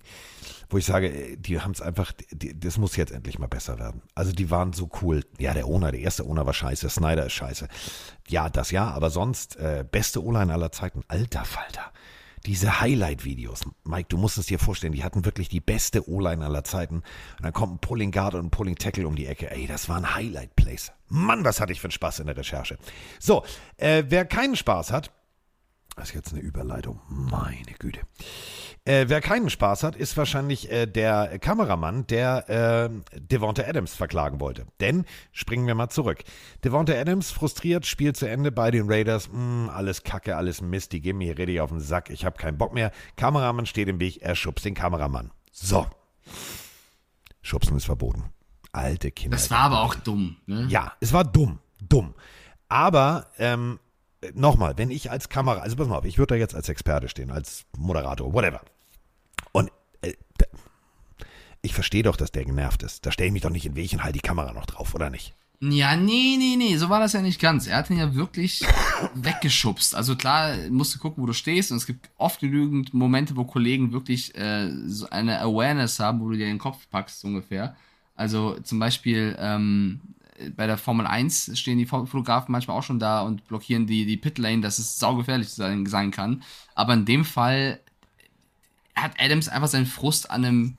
wo 0.69 0.78
ich 0.78 0.86
sage, 0.86 1.10
äh, 1.10 1.38
die 1.38 1.60
haben 1.62 1.72
es 1.72 1.82
einfach, 1.82 2.12
die, 2.32 2.60
das 2.60 2.78
muss 2.78 2.95
jetzt 2.95 3.12
endlich 3.12 3.38
mal 3.38 3.48
besser 3.48 3.78
werden. 3.78 4.02
Also 4.15 4.32
die 4.32 4.50
waren 4.50 4.74
so 4.74 4.89
cool. 5.02 5.24
Ja, 5.38 5.54
der 5.54 5.67
Owner, 5.67 5.91
der 5.91 6.02
erste 6.02 6.26
Owner 6.26 6.45
war 6.45 6.54
scheiße, 6.54 6.90
Snyder 6.90 7.27
ist 7.27 7.33
scheiße. 7.33 7.67
Ja, 8.27 8.50
das 8.50 8.71
ja, 8.71 8.90
aber 8.90 9.10
sonst, 9.10 9.58
äh, 9.58 9.86
beste 9.90 10.23
O-Line 10.23 10.52
aller 10.52 10.71
Zeiten. 10.71 11.04
Alter 11.08 11.46
Falter. 11.46 11.92
Diese 12.46 12.79
Highlight-Videos, 12.79 13.62
Mike, 13.83 14.08
du 14.10 14.17
musst 14.17 14.37
es 14.37 14.46
dir 14.48 14.60
vorstellen, 14.60 14.94
die 14.94 15.04
hatten 15.04 15.25
wirklich 15.25 15.50
die 15.50 15.60
beste 15.60 16.10
O-Line 16.10 16.44
aller 16.44 16.63
Zeiten. 16.63 16.96
Und 16.96 17.44
dann 17.44 17.54
kommt 17.54 17.73
ein 17.73 17.79
Pulling 17.79 18.12
Guard 18.12 18.35
und 18.35 18.48
ein 18.48 18.50
Pulling 18.50 18.75
Tackle 18.75 19.08
um 19.08 19.15
die 19.15 19.25
Ecke. 19.25 19.52
Ey, 19.52 19.67
das 19.67 19.90
waren 19.90 20.15
Highlight-Plays. 20.15 20.92
Mann, 21.08 21.44
was 21.44 21.60
hatte 21.60 21.73
ich 21.73 21.81
für 21.81 21.85
einen 21.85 21.92
Spaß 21.92 22.19
in 22.19 22.27
der 22.27 22.37
Recherche. 22.37 22.77
So, 23.19 23.44
äh, 23.77 24.04
wer 24.08 24.25
keinen 24.25 24.56
Spaß 24.56 24.92
hat, 24.92 25.12
das 25.96 26.10
ist 26.10 26.15
jetzt 26.15 26.33
eine 26.33 26.42
Überleitung, 26.42 27.02
meine 27.10 27.73
Güte. 27.77 28.00
Äh, 28.90 29.08
wer 29.08 29.21
keinen 29.21 29.52
Spaß 29.52 29.83
hat, 29.83 29.96
ist 29.96 30.17
wahrscheinlich 30.17 30.71
äh, 30.71 30.87
der 30.87 31.37
Kameramann, 31.37 32.08
der 32.08 32.50
äh, 32.50 33.19
Devonta 33.19 33.62
Adams 33.62 33.94
verklagen 33.94 34.40
wollte. 34.40 34.65
Denn, 34.79 35.06
springen 35.31 35.67
wir 35.67 35.75
mal 35.75 35.90
zurück. 35.90 36.23
Devonta 36.63 36.94
Adams 36.94 37.29
frustriert, 37.29 37.85
Spiel 37.85 38.15
zu 38.15 38.27
Ende 38.27 38.52
bei 38.52 38.71
den 38.71 38.92
Raiders. 38.92 39.29
Mm, 39.31 39.69
alles 39.69 40.02
Kacke, 40.02 40.35
alles 40.35 40.62
Mist, 40.62 40.92
die 40.92 41.02
gehen 41.02 41.19
mir 41.19 41.37
richtig 41.37 41.62
auf 41.62 41.69
den 41.69 41.81
Sack, 41.81 42.10
ich 42.10 42.25
habe 42.25 42.40
keinen 42.40 42.58
Bock 42.58 42.73
mehr. 42.73 42.92
Kameramann 43.15 43.67
steht 43.67 43.90
im 43.90 44.00
Weg, 44.00 44.23
er 44.23 44.33
schubst 44.33 44.65
den 44.65 44.73
Kameramann. 44.73 45.29
So. 45.52 45.85
Schubsen 47.44 47.77
ist 47.77 47.85
verboten. 47.85 48.23
Alte 48.71 49.12
Kinder. 49.12 49.37
Das 49.37 49.52
war 49.52 49.60
aber 49.60 49.83
auch 49.83 49.94
dumm. 49.94 50.37
Ne? 50.48 50.65
Ja, 50.67 50.94
es 51.00 51.13
war 51.13 51.25
dumm. 51.25 51.60
Dumm. 51.79 52.15
Aber, 52.69 53.27
ähm, 53.37 53.77
nochmal, 54.33 54.79
wenn 54.79 54.90
ich 54.90 55.12
als 55.12 55.29
Kamera, 55.29 55.60
also 55.60 55.75
pass 55.75 55.87
mal 55.87 56.00
auf, 56.00 56.06
ich 56.06 56.17
würde 56.17 56.33
da 56.33 56.40
jetzt 56.40 56.56
als 56.56 56.69
Experte 56.69 57.08
stehen, 57.08 57.29
als 57.29 57.65
Moderator, 57.77 58.33
whatever. 58.33 58.62
Ich 61.62 61.73
verstehe 61.73 62.03
doch, 62.03 62.15
dass 62.15 62.31
der 62.31 62.45
genervt 62.45 62.83
ist. 62.83 63.05
Da 63.05 63.12
stelle 63.12 63.27
ich 63.27 63.33
mich 63.33 63.41
doch 63.41 63.49
nicht 63.49 63.65
in 63.65 63.75
welchen 63.75 64.03
halt 64.03 64.15
die 64.15 64.21
Kamera 64.21 64.53
noch 64.53 64.65
drauf, 64.65 64.95
oder 64.95 65.10
nicht? 65.10 65.33
Ja, 65.62 65.97
nee, 65.97 66.37
nee, 66.37 66.55
nee, 66.57 66.77
so 66.77 66.87
war 66.87 67.01
das 67.01 67.12
ja 67.12 67.21
nicht 67.21 67.41
ganz. 67.41 67.67
Er 67.67 67.77
hat 67.77 67.89
ihn 67.89 67.97
ja 67.99 68.15
wirklich 68.15 68.62
weggeschubst. 69.13 69.93
Also 69.93 70.15
klar, 70.15 70.55
musst 70.69 70.95
du 70.95 70.99
gucken, 70.99 71.21
wo 71.21 71.27
du 71.27 71.33
stehst. 71.33 71.71
Und 71.71 71.77
es 71.77 71.85
gibt 71.85 72.10
oft 72.17 72.39
genügend 72.39 72.93
Momente, 72.93 73.35
wo 73.35 73.43
Kollegen 73.43 73.91
wirklich 73.91 74.33
äh, 74.35 74.71
so 74.87 75.10
eine 75.10 75.41
Awareness 75.41 75.99
haben, 75.99 76.21
wo 76.21 76.29
du 76.29 76.37
dir 76.37 76.45
den 76.45 76.60
Kopf 76.60 76.87
packst, 76.89 77.25
ungefähr. 77.25 77.75
Also 78.15 78.57
zum 78.62 78.79
Beispiel 78.79 79.35
ähm, 79.37 79.99
bei 80.55 80.65
der 80.65 80.77
Formel 80.77 81.05
1 81.05 81.57
stehen 81.60 81.77
die 81.77 81.85
Fotografen 81.85 82.51
manchmal 82.53 82.77
auch 82.77 82.83
schon 82.83 82.99
da 82.99 83.21
und 83.21 83.45
blockieren 83.47 83.85
die, 83.85 84.05
die 84.05 84.17
Pitlane, 84.17 84.62
dass 84.62 84.79
es 84.79 84.97
saugefährlich 84.97 85.49
sein, 85.49 85.85
sein 85.85 86.12
kann. 86.12 86.43
Aber 86.75 86.93
in 86.93 87.05
dem 87.05 87.25
Fall 87.25 87.79
hat 88.95 89.13
Adams 89.19 89.49
einfach 89.49 89.67
seinen 89.67 89.85
Frust 89.85 90.31
an 90.31 90.45
einem 90.45 90.77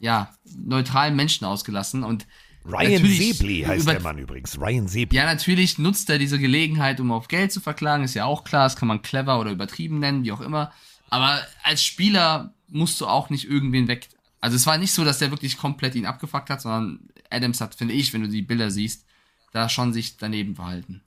ja, 0.00 0.34
neutralen 0.56 1.14
Menschen 1.14 1.44
ausgelassen 1.44 2.02
und 2.02 2.26
Ryan 2.64 3.06
Sebli 3.06 3.62
heißt 3.62 3.88
der 3.88 4.00
Mann 4.00 4.18
übrigens. 4.18 4.58
Ryan 4.58 4.86
Sebli. 4.86 5.16
ja, 5.16 5.24
natürlich 5.24 5.78
nutzt 5.78 6.10
er 6.10 6.18
diese 6.18 6.38
Gelegenheit, 6.38 7.00
um 7.00 7.10
auf 7.10 7.28
Geld 7.28 7.52
zu 7.52 7.60
verklagen, 7.60 8.04
ist 8.04 8.14
ja 8.14 8.26
auch 8.26 8.44
klar, 8.44 8.64
das 8.64 8.76
kann 8.76 8.88
man 8.88 9.02
clever 9.02 9.40
oder 9.40 9.50
übertrieben 9.50 9.98
nennen, 9.98 10.24
wie 10.24 10.32
auch 10.32 10.40
immer. 10.40 10.72
Aber 11.08 11.40
als 11.62 11.84
Spieler 11.84 12.52
musst 12.68 13.00
du 13.00 13.06
auch 13.06 13.30
nicht 13.30 13.48
irgendwen 13.48 13.88
weg. 13.88 14.08
Also 14.40 14.56
es 14.56 14.66
war 14.66 14.78
nicht 14.78 14.92
so, 14.92 15.04
dass 15.04 15.18
der 15.18 15.30
wirklich 15.30 15.56
komplett 15.56 15.94
ihn 15.94 16.06
abgefuckt 16.06 16.50
hat, 16.50 16.60
sondern 16.60 17.00
Adams 17.30 17.60
hat, 17.60 17.74
finde 17.74 17.94
ich, 17.94 18.12
wenn 18.12 18.22
du 18.22 18.28
die 18.28 18.42
Bilder 18.42 18.70
siehst, 18.70 19.04
da 19.52 19.68
schon 19.68 19.92
sich 19.92 20.16
daneben 20.16 20.54
verhalten. 20.54 21.02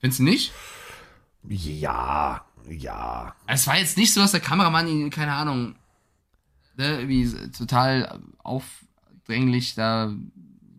Findest 0.00 0.18
du 0.18 0.24
nicht? 0.24 0.52
Ja, 1.48 2.44
ja. 2.68 3.34
Es 3.46 3.66
war 3.66 3.78
jetzt 3.78 3.96
nicht 3.96 4.12
so, 4.12 4.20
dass 4.20 4.32
der 4.32 4.40
Kameramann 4.40 4.88
ihn, 4.88 5.10
keine 5.10 5.32
Ahnung, 5.32 5.76
ne, 6.78 7.00
irgendwie 7.00 7.50
total 7.50 8.20
aufdringlich 8.38 9.74
da 9.74 10.14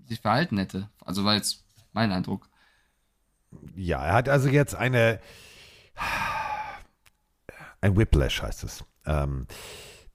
sich 0.08 0.20
verhalten 0.22 0.58
hätte. 0.58 0.90
Also 1.06 1.24
war 1.26 1.36
jetzt 1.36 1.64
mein 1.94 2.12
Eindruck. 2.12 2.50
Ja, 3.76 4.04
er 4.06 4.14
hat 4.14 4.30
also 4.30 4.50
jetzt 4.50 4.76
eine. 4.76 5.20
Ein 7.82 7.96
Whiplash 7.96 8.42
heißt 8.42 8.64
es. 8.64 8.84
Ähm, 9.06 9.48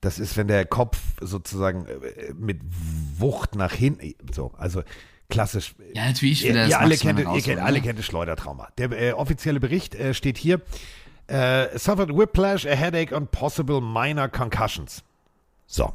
das 0.01 0.19
ist, 0.19 0.37
wenn 0.37 0.47
der 0.47 0.65
Kopf 0.65 0.99
sozusagen 1.19 1.87
äh, 1.87 2.33
mit 2.33 2.61
Wucht 3.17 3.55
nach 3.55 3.73
hinten. 3.73 4.13
So, 4.31 4.53
also 4.57 4.83
klassisch. 5.29 5.73
Ja, 5.93 6.05
natürlich 6.05 6.43
will 6.43 6.55
Ihr, 6.55 6.67
ihr, 6.67 6.79
alle, 6.79 6.97
kennt, 6.97 7.19
ihr, 7.19 7.25
kennt, 7.25 7.47
ne? 7.47 7.63
alle 7.63 7.81
kennt 7.81 7.97
das 7.97 8.05
Schleudertrauma. 8.05 8.69
Der 8.77 8.91
äh, 8.91 9.13
offizielle 9.13 9.59
Bericht 9.59 9.95
äh, 9.95 10.13
steht 10.13 10.37
hier: 10.37 10.61
äh, 11.27 11.77
Suffered 11.77 12.15
whiplash, 12.15 12.65
a 12.65 12.75
headache 12.75 13.15
and 13.15 13.31
possible 13.31 13.81
minor 13.81 14.27
concussions. 14.27 15.03
So. 15.67 15.93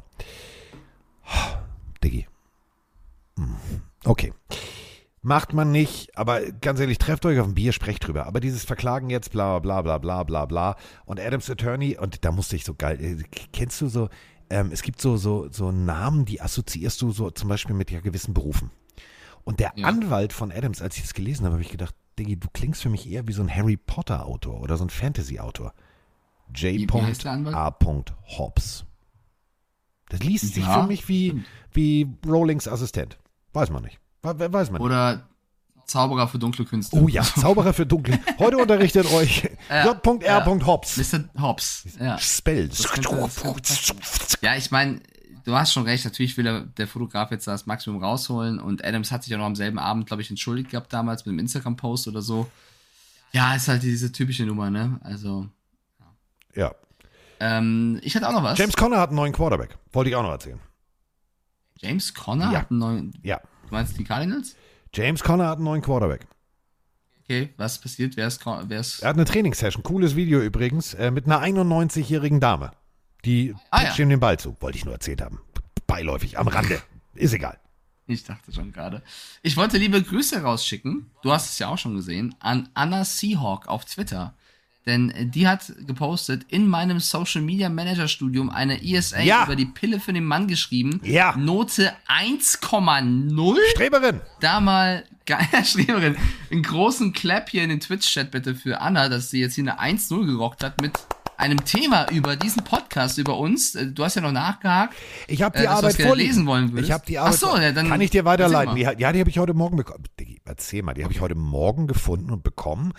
Diggi. 2.03 2.27
Hm. 3.39 3.57
Okay. 4.05 4.33
Macht 5.23 5.53
man 5.53 5.71
nicht, 5.71 6.16
aber 6.16 6.41
ganz 6.51 6.81
ehrlich, 6.81 6.97
trefft 6.97 7.27
euch 7.27 7.39
auf 7.39 7.47
ein 7.47 7.55
Bier, 7.55 7.73
sprecht 7.73 8.07
drüber. 8.07 8.27
Aber 8.27 8.41
dieses 8.41 8.64
Verklagen 8.64 9.11
jetzt, 9.11 9.31
bla 9.33 9.59
bla 9.59 9.83
bla 9.83 9.99
bla 9.99 10.23
bla 10.25 10.47
bla. 10.47 10.77
Und 11.05 11.21
Adams 11.21 11.51
Attorney, 11.51 11.99
und 11.99 12.25
da 12.25 12.33
musste 12.33 12.57
ich 12.57 12.64
so 12.64 12.75
geil, 12.75 12.99
äh, 13.03 13.23
kennst 13.53 13.81
du 13.83 13.89
so, 13.89 14.09
ähm, 14.49 14.71
es 14.73 14.81
gibt 14.83 15.01
so, 15.03 15.18
so, 15.18 15.49
so 15.53 15.73
Namen, 15.73 16.25
die 16.25 16.41
assoziierst 16.41 17.03
du 17.03 17.11
so 17.12 17.31
zum 17.31 17.51
Beispiel 17.51 17.75
mit 17.77 17.91
ja 17.91 18.01
gewissen 18.01 18.33
Berufen. 18.33 18.71
Und 19.45 19.61
der 19.61 19.73
Ja. 19.77 19.87
Anwalt 19.89 20.33
von 20.33 20.51
Adams, 20.53 20.81
als 20.81 20.97
ich 20.97 21.03
das 21.03 21.12
gelesen 21.14 21.45
habe, 21.45 21.55
habe 21.55 21.62
ich 21.62 21.71
gedacht, 21.71 21.95
Diggi, 22.18 22.39
du 22.39 22.49
klingst 22.53 22.83
für 22.83 22.89
mich 22.89 23.09
eher 23.09 23.29
wie 23.29 23.33
so 23.33 23.43
ein 23.43 23.55
Harry 23.55 23.77
Potter 23.77 24.25
Autor 24.27 24.61
oder 24.61 24.79
so 24.79 24.85
ein 24.85 24.91
Fantasy 24.91 25.39
Autor. 25.39 25.75
J. 26.55 26.73
Wie- 26.75 26.79
wie? 26.79 27.55
A. 27.55 27.77
Hobbs. 28.39 28.85
Das 30.11 30.20
liest 30.20 30.54
sich 30.54 30.64
Ja, 30.64 30.82
für 30.82 30.86
mich 30.86 31.08
wie, 31.08 31.42
wie 31.72 32.06
Rowlings 32.26 32.68
Assistent. 32.68 33.16
Weiß 33.52 33.70
man 33.70 33.82
nicht. 33.82 33.98
We- 34.22 34.38
we- 34.38 34.52
Weiß 34.52 34.70
man 34.70 34.80
nicht. 34.80 34.86
Oder 34.86 35.26
Zauberer 35.86 36.28
für 36.28 36.38
dunkle 36.38 36.64
Künste. 36.64 36.96
Oh 36.96 37.08
ja, 37.08 37.22
Zauberer 37.22 37.72
für 37.72 37.84
Dunkel. 37.86 38.16
Heute 38.38 38.58
unterrichtet 38.58 39.11
euch 39.12 39.48
Ja, 39.68 39.86
J.R. 39.86 40.22
ja. 40.24 40.66
Hobbs. 40.66 40.96
Mr. 40.96 41.24
Hobbs. 41.40 41.84
Ja, 41.98 42.16
Spells. 42.18 42.86
Ja 44.40 44.54
ich 44.56 44.70
meine, 44.70 45.00
du 45.44 45.54
hast 45.56 45.72
schon 45.72 45.82
recht. 45.84 46.04
Natürlich 46.04 46.36
will 46.36 46.44
der, 46.44 46.61
der 46.61 46.86
Fotograf 46.86 47.30
jetzt 47.32 47.46
das 47.48 47.66
Maximum 47.66 48.02
rausholen. 48.04 48.61
Und 48.61 48.84
Adams 48.84 49.11
hat 49.11 49.24
sich 49.24 49.32
ja 49.32 49.38
noch 49.38 49.46
am 49.46 49.56
selben 49.56 49.78
Abend, 49.80 50.06
glaube 50.06 50.22
ich, 50.22 50.30
entschuldigt 50.30 50.70
gehabt 50.70 50.92
damals 50.92 51.24
mit 51.26 51.32
einem 51.32 51.40
Instagram-Post 51.40 52.06
oder 52.08 52.22
so. 52.22 52.48
Ja, 53.32 53.54
ist 53.54 53.66
halt 53.68 53.82
diese 53.82 54.12
typische 54.12 54.44
Nummer, 54.44 54.70
ne? 54.70 55.00
Also, 55.02 55.48
Ja. 56.54 56.72
Ähm, 57.41 57.99
ich 58.03 58.14
hatte 58.14 58.28
auch 58.28 58.32
noch 58.32 58.43
was. 58.45 58.59
James 58.59 58.76
Conner 58.76 58.99
hat 58.99 59.09
einen 59.11 59.16
neuen 59.16 59.32
Quarterback. 59.32 59.76
Wollte 59.93 60.11
ich 60.11 60.16
auch 60.16 60.22
noch 60.22 60.30
erzählen. 60.30 60.61
James 61.78 62.12
Conner 62.14 62.53
Ja. 62.53 62.59
hat 62.61 62.70
einen 62.70 62.78
neuen. 62.80 63.18
Ja. 63.22 63.38
Du 63.68 63.74
meinst 63.74 63.99
die 63.99 64.05
Cardinals? 64.05 64.55
James 64.95 65.22
Conner 65.22 65.49
hat 65.49 65.57
einen 65.57 65.64
neuen 65.64 65.82
Quarterback. 65.82 66.26
Okay, 67.24 67.55
was 67.57 67.80
passiert? 67.80 68.16
Wer 68.16 68.26
ist, 68.26 68.45
wer 68.45 68.80
ist 68.80 69.01
Er 69.03 69.09
hat 69.11 69.16
eine 69.16 69.24
Trainingssession. 69.24 69.82
Cooles 69.82 70.16
Video 70.16 70.41
übrigens. 70.41 70.95
Äh, 70.95 71.11
mit 71.11 71.26
einer 71.26 71.41
91-jährigen 71.41 72.41
Dame. 72.41 72.72
Die 73.24 73.55
Ah, 73.70 73.82
ja. 73.84 73.95
ihm 73.99 74.09
den 74.09 74.20
Ball 74.20 74.38
zu. 74.38 74.57
Wollte 74.61 74.78
ich 74.78 74.84
nur 74.84 74.95
erzählt 74.95 75.20
haben. 75.22 75.41
Beiläufig, 75.86 76.38
am 76.38 76.49
Rande. 76.49 76.80
Ist 77.14 77.32
egal. 77.32 77.59
Ich 78.07 78.24
dachte 78.24 78.53
schon 78.53 78.72
gerade. 78.72 79.03
Ich 79.43 79.57
wollte 79.57 79.78
liebe 79.78 80.03
Grüße 80.03 80.43
rausschicken, 80.43 81.11
du 81.22 81.30
hast 81.30 81.51
es 81.51 81.59
ja 81.61 81.68
auch 81.68 81.78
schon 81.78 81.95
gesehen, 81.95 82.34
an 82.41 82.68
Anna 82.74 83.05
Seahawk 83.05 83.68
auf 83.68 83.84
Twitter. 83.84 84.34
Denn 84.87 85.11
äh, 85.11 85.26
die 85.26 85.47
hat 85.47 85.72
gepostet, 85.87 86.45
in 86.49 86.66
meinem 86.66 87.01
Social 87.01 87.43
Media 87.43 87.68
Manager 87.68 88.09
Studium 88.09 88.49
eine 88.51 88.83
ESA 88.83 89.20
Ja. 89.20 89.45
über 89.45 89.57
die 89.57 89.66
Pille 89.66 90.01
für 90.01 90.12
den 90.12 90.24
Mann 90.24 90.49
geschrieben. 90.49 91.01
Ja. 91.05 91.37
Note 91.37 91.93
1,0. 92.09 93.57
Streberin. 93.72 94.20
Da 94.41 94.61
mal, 94.61 95.05
geil, 95.26 95.47
Schreiberin, 95.64 96.16
einen 96.51 96.62
großen 96.62 97.12
Clap 97.12 97.49
hier 97.51 97.62
in 97.62 97.70
den 97.70 97.81
Twitch-Chat 97.81 98.31
bitte 98.31 98.55
für 98.55 98.81
Anna, 98.81 99.09
dass 99.09 99.31
sie 99.31 99.41
jetzt 99.41 99.55
hier 99.55 99.64
eine 99.78 99.97
1-0 99.99 100.26
gerockt 100.26 100.64
hat 100.64 100.81
mit 100.81 100.93
einem 101.37 101.64
Thema 101.64 102.07
über 102.11 102.37
diesen 102.37 102.64
Podcast, 102.64 103.16
über 103.18 103.39
uns. 103.39 103.74
Äh, 103.74 103.87
Du 103.87 104.05
hast 104.05 104.14
ja 104.14 104.20
noch 104.22 104.33
nachgehakt. 104.33 104.95
Ich 105.26 105.41
habe 105.43 105.57
Äh, 105.57 105.61
die 105.62 105.66
du 105.66 105.70
Arbeit 105.72 105.85
das 105.91 105.97
gerne 105.97 106.09
vorliegen. 106.11 106.28
lesen 106.31 106.47
wollen 106.47 106.72
würdest. 106.72 106.89
Ich 106.89 106.93
habe 106.93 107.05
die 107.07 107.18
Arbeit. 107.18 107.35
Ach 107.35 107.39
so, 107.39 107.57
ja, 107.57 107.72
dann 107.72 107.89
kann 107.89 108.01
ich 108.01 108.11
dir 108.11 108.24
weiterleiten? 108.26 108.74
Die, 108.76 108.83
ja, 108.83 108.95
die 108.95 109.20
habe 109.20 109.31
ich 109.31 109.39
heute 109.39 109.55
Morgen 109.55 109.76
bekommen. 109.76 110.05
Erzähl 110.45 110.83
mal, 110.83 110.93
die 110.95 111.03
habe 111.05 111.12
ich 111.14 111.20
heute 111.20 111.35
Morgen 111.35 111.87
gefunden 111.87 112.31
und 112.31 112.43
bekommen. 112.43 112.93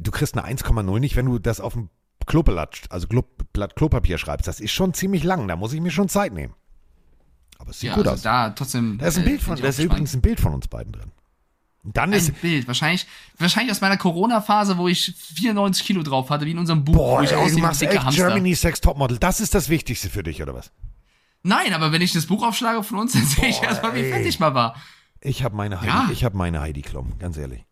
Du, 0.00 0.10
kriegst 0.10 0.36
eine 0.36 0.46
1,0 0.48 0.98
nicht, 1.00 1.16
wenn 1.16 1.26
du 1.26 1.38
das 1.38 1.60
auf 1.60 1.72
dem 1.74 1.90
Kloblatt, 2.26 2.82
also 2.90 3.06
Blatt 3.52 3.76
Klopapier 3.76 4.18
schreibst. 4.18 4.46
Das 4.46 4.60
ist 4.60 4.72
schon 4.72 4.94
ziemlich 4.94 5.24
lang. 5.24 5.48
Da 5.48 5.56
muss 5.56 5.72
ich 5.72 5.80
mir 5.80 5.90
schon 5.90 6.08
Zeit 6.08 6.32
nehmen. 6.32 6.54
Aber 7.58 7.70
es 7.70 7.80
sieht 7.80 7.88
Ja, 7.90 7.94
gut 7.96 8.06
also 8.06 8.16
aus. 8.16 8.22
da 8.22 8.50
trotzdem. 8.50 8.98
Da 8.98 9.06
ist 9.06 9.16
ein 9.18 9.24
äh, 9.24 9.28
Bild 9.30 9.42
von, 9.42 9.56
da 9.60 9.66
ist 9.68 9.78
übrigens 9.78 10.14
ein 10.14 10.20
Bild 10.20 10.40
von 10.40 10.52
uns 10.54 10.68
beiden 10.68 10.92
drin. 10.92 11.10
Und 11.84 11.96
dann 11.96 12.12
ist, 12.12 12.28
ein 12.28 12.34
Bild. 12.34 12.66
Wahrscheinlich, 12.66 13.06
wahrscheinlich 13.38 13.70
aus 13.72 13.80
meiner 13.80 13.96
Corona-Phase, 13.96 14.76
wo 14.78 14.88
ich 14.88 15.14
94 15.34 15.86
Kilo 15.86 16.02
drauf 16.02 16.28
hatte, 16.28 16.44
wie 16.44 16.50
in 16.50 16.58
unserem 16.58 16.84
Buch, 16.84 16.94
boah, 16.94 17.18
wo 17.20 17.22
ich 17.22 17.32
ey, 17.32 17.50
du 17.50 17.58
machst 17.58 17.82
echt 17.82 18.02
Hamster. 18.02 18.26
Germany's 18.26 18.60
Sex 18.60 18.80
Topmodel. 18.80 19.18
Das 19.18 19.40
ist 19.40 19.54
das 19.54 19.68
Wichtigste 19.68 20.10
für 20.10 20.22
dich, 20.22 20.42
oder 20.42 20.54
was? 20.54 20.70
Nein, 21.44 21.72
aber 21.72 21.92
wenn 21.92 22.02
ich 22.02 22.12
das 22.12 22.26
Buch 22.26 22.46
aufschlage 22.46 22.82
von 22.82 22.98
uns, 22.98 23.12
dann 23.12 23.24
sehe 23.24 23.48
ich 23.48 23.62
erstmal, 23.62 23.94
wie 23.94 24.02
fett 24.10 24.26
ich 24.26 24.38
mal 24.40 24.54
war. 24.54 24.76
Ich 25.20 25.42
habe 25.44 25.56
meine 25.56 25.80
Heidi, 25.80 25.88
Ja. 25.88 26.08
ich 26.12 26.24
habe 26.24 26.36
meine 26.36 26.60
Heidi 26.60 26.82
Klum, 26.82 27.18
ganz 27.18 27.36
ehrlich. 27.36 27.64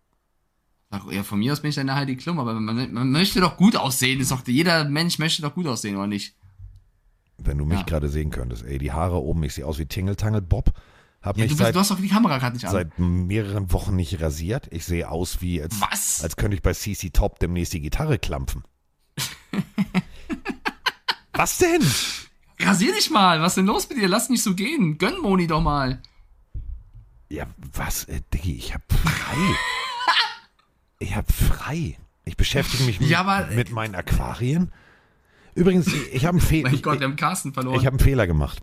Ach, 0.90 1.10
ja, 1.10 1.22
von 1.24 1.38
mir 1.40 1.52
aus 1.52 1.60
bin 1.60 1.70
ich 1.70 1.80
eine 1.80 1.94
Heidi 1.94 2.16
Klum, 2.16 2.38
aber 2.38 2.54
man, 2.54 2.92
man 2.92 3.10
möchte 3.10 3.40
doch 3.40 3.56
gut 3.56 3.76
aussehen. 3.76 4.20
Ist 4.20 4.30
doch, 4.30 4.46
jeder 4.46 4.84
Mensch 4.84 5.18
möchte 5.18 5.42
doch 5.42 5.54
gut 5.54 5.66
aussehen, 5.66 5.96
oder 5.96 6.06
nicht? 6.06 6.36
Wenn 7.38 7.58
du 7.58 7.64
mich 7.64 7.80
Ja. 7.80 7.84
gerade 7.84 8.08
sehen 8.08 8.30
könntest, 8.30 8.64
ey, 8.64 8.78
die 8.78 8.92
Haare 8.92 9.16
oben, 9.20 9.42
ich 9.42 9.54
sehe 9.54 9.66
aus 9.66 9.78
wie 9.78 9.86
Tingle 9.86 10.16
Tangle 10.16 10.42
Bob. 10.42 10.72
Hab 11.22 11.36
Ja, 11.36 11.42
mich 11.44 11.52
du, 11.52 11.56
bist, 11.56 11.66
seit, 11.66 11.74
du 11.74 11.80
hast 11.80 11.90
doch 11.90 12.00
die 12.00 12.08
Kamera 12.08 12.38
gerade 12.38 12.54
nicht 12.54 12.64
an. 12.66 12.72
seit 12.72 12.98
mehreren 12.98 13.72
Wochen 13.72 13.96
nicht 13.96 14.20
rasiert. 14.20 14.68
Ich 14.70 14.84
sehe 14.84 15.10
aus 15.10 15.40
wie, 15.42 15.60
als, 15.60 15.80
Was? 15.80 16.22
als 16.22 16.36
könnte 16.36 16.56
ich 16.56 16.62
bei 16.62 16.72
CC 16.72 17.10
Top 17.10 17.40
demnächst 17.40 17.72
die 17.72 17.80
Gitarre 17.80 18.18
klampfen. 18.18 18.62
Was 21.32 21.58
denn? 21.58 21.82
Rasier 22.60 22.94
dich 22.94 23.10
mal. 23.10 23.40
Was 23.42 23.52
ist 23.52 23.56
denn 23.56 23.66
los 23.66 23.88
mit 23.88 23.98
dir? 23.98 24.08
Lass 24.08 24.30
nicht 24.30 24.42
so 24.42 24.54
gehen. 24.54 24.96
Gönn 24.98 25.20
Moni 25.20 25.46
doch 25.46 25.60
mal. 25.60 26.00
Ja, 27.28 27.46
was, 27.72 28.04
äh, 28.04 28.20
Diggi, 28.32 28.54
ich 28.54 28.72
hab 28.72 28.82
frei. 28.90 29.36
ich 30.98 31.14
hab 31.16 31.30
frei. 31.30 31.96
Ich 32.24 32.36
beschäftige 32.36 32.84
mich 32.84 32.98
Ja, 33.00 33.22
mit, 33.22 33.28
aber- 33.32 33.54
mit 33.54 33.70
meinen 33.70 33.94
Aquarien. 33.94 34.72
Übrigens, 35.54 35.86
ich 36.12 36.24
habe 36.26 36.38
einen 36.38 36.40
Fehler. 36.46 36.70
Mein 36.70 36.82
Gott, 36.82 37.00
wir 37.00 37.06
haben 37.06 37.16
Carsten 37.16 37.52
verloren. 37.52 37.76
Ich 37.78 37.86
habe 37.86 37.96
einen 37.96 38.04
Fehler 38.04 38.26
gemacht. 38.26 38.62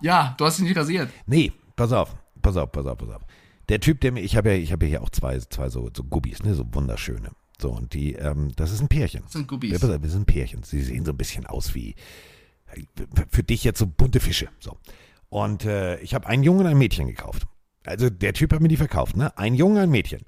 ja, 0.00 0.34
du 0.38 0.44
hast 0.46 0.58
dich 0.58 0.64
nicht 0.66 0.76
rasiert. 0.76 1.10
Nee, 1.26 1.52
pass 1.76 1.92
auf, 1.92 2.14
pass 2.40 2.56
auf, 2.56 2.70
pass 2.72 2.86
auf, 2.86 2.96
pass 2.98 3.10
auf. 3.10 3.22
Der 3.68 3.80
Typ, 3.80 4.00
der 4.00 4.12
mir, 4.12 4.20
ich 4.22 4.36
habe 4.36 4.50
ja, 4.50 4.56
ich 4.56 4.72
habe 4.72 4.86
ja 4.86 4.90
hier 4.90 5.02
auch 5.02 5.10
zwei, 5.10 5.38
zwei 5.38 5.68
so, 5.68 5.90
so 5.94 6.02
Gubbies, 6.04 6.42
ne, 6.42 6.54
so 6.54 6.64
wunderschöne. 6.72 7.30
So, 7.60 7.70
und 7.70 7.92
die, 7.92 8.14
ähm, 8.14 8.52
das 8.56 8.72
ist 8.72 8.80
ein 8.80 8.88
Pärchen. 8.88 9.22
Das 9.24 9.32
sind 9.32 9.46
Gubbies. 9.46 9.72
Ja, 9.72 9.78
pass 9.78 9.90
auf, 9.90 10.00
das 10.00 10.12
sind 10.12 10.26
Pärchen. 10.26 10.62
Sie 10.62 10.80
sehen 10.82 11.04
so 11.04 11.12
ein 11.12 11.16
bisschen 11.18 11.46
aus 11.46 11.74
wie, 11.74 11.94
für 13.30 13.42
dich 13.42 13.64
jetzt 13.64 13.78
so 13.78 13.86
bunte 13.86 14.20
Fische. 14.20 14.48
So. 14.58 14.76
Und 15.28 15.64
äh, 15.66 15.98
ich 16.00 16.14
habe 16.14 16.26
einen 16.26 16.42
Jungen 16.42 16.60
und 16.60 16.66
ein 16.66 16.78
Mädchen 16.78 17.06
gekauft. 17.06 17.42
Also 17.84 18.08
der 18.10 18.32
Typ 18.32 18.52
hat 18.52 18.60
mir 18.60 18.68
die 18.68 18.76
verkauft, 18.76 19.16
ne? 19.16 19.36
Ein 19.38 19.54
Jungen, 19.54 19.76
ein 19.78 19.90
Mädchen. 19.90 20.22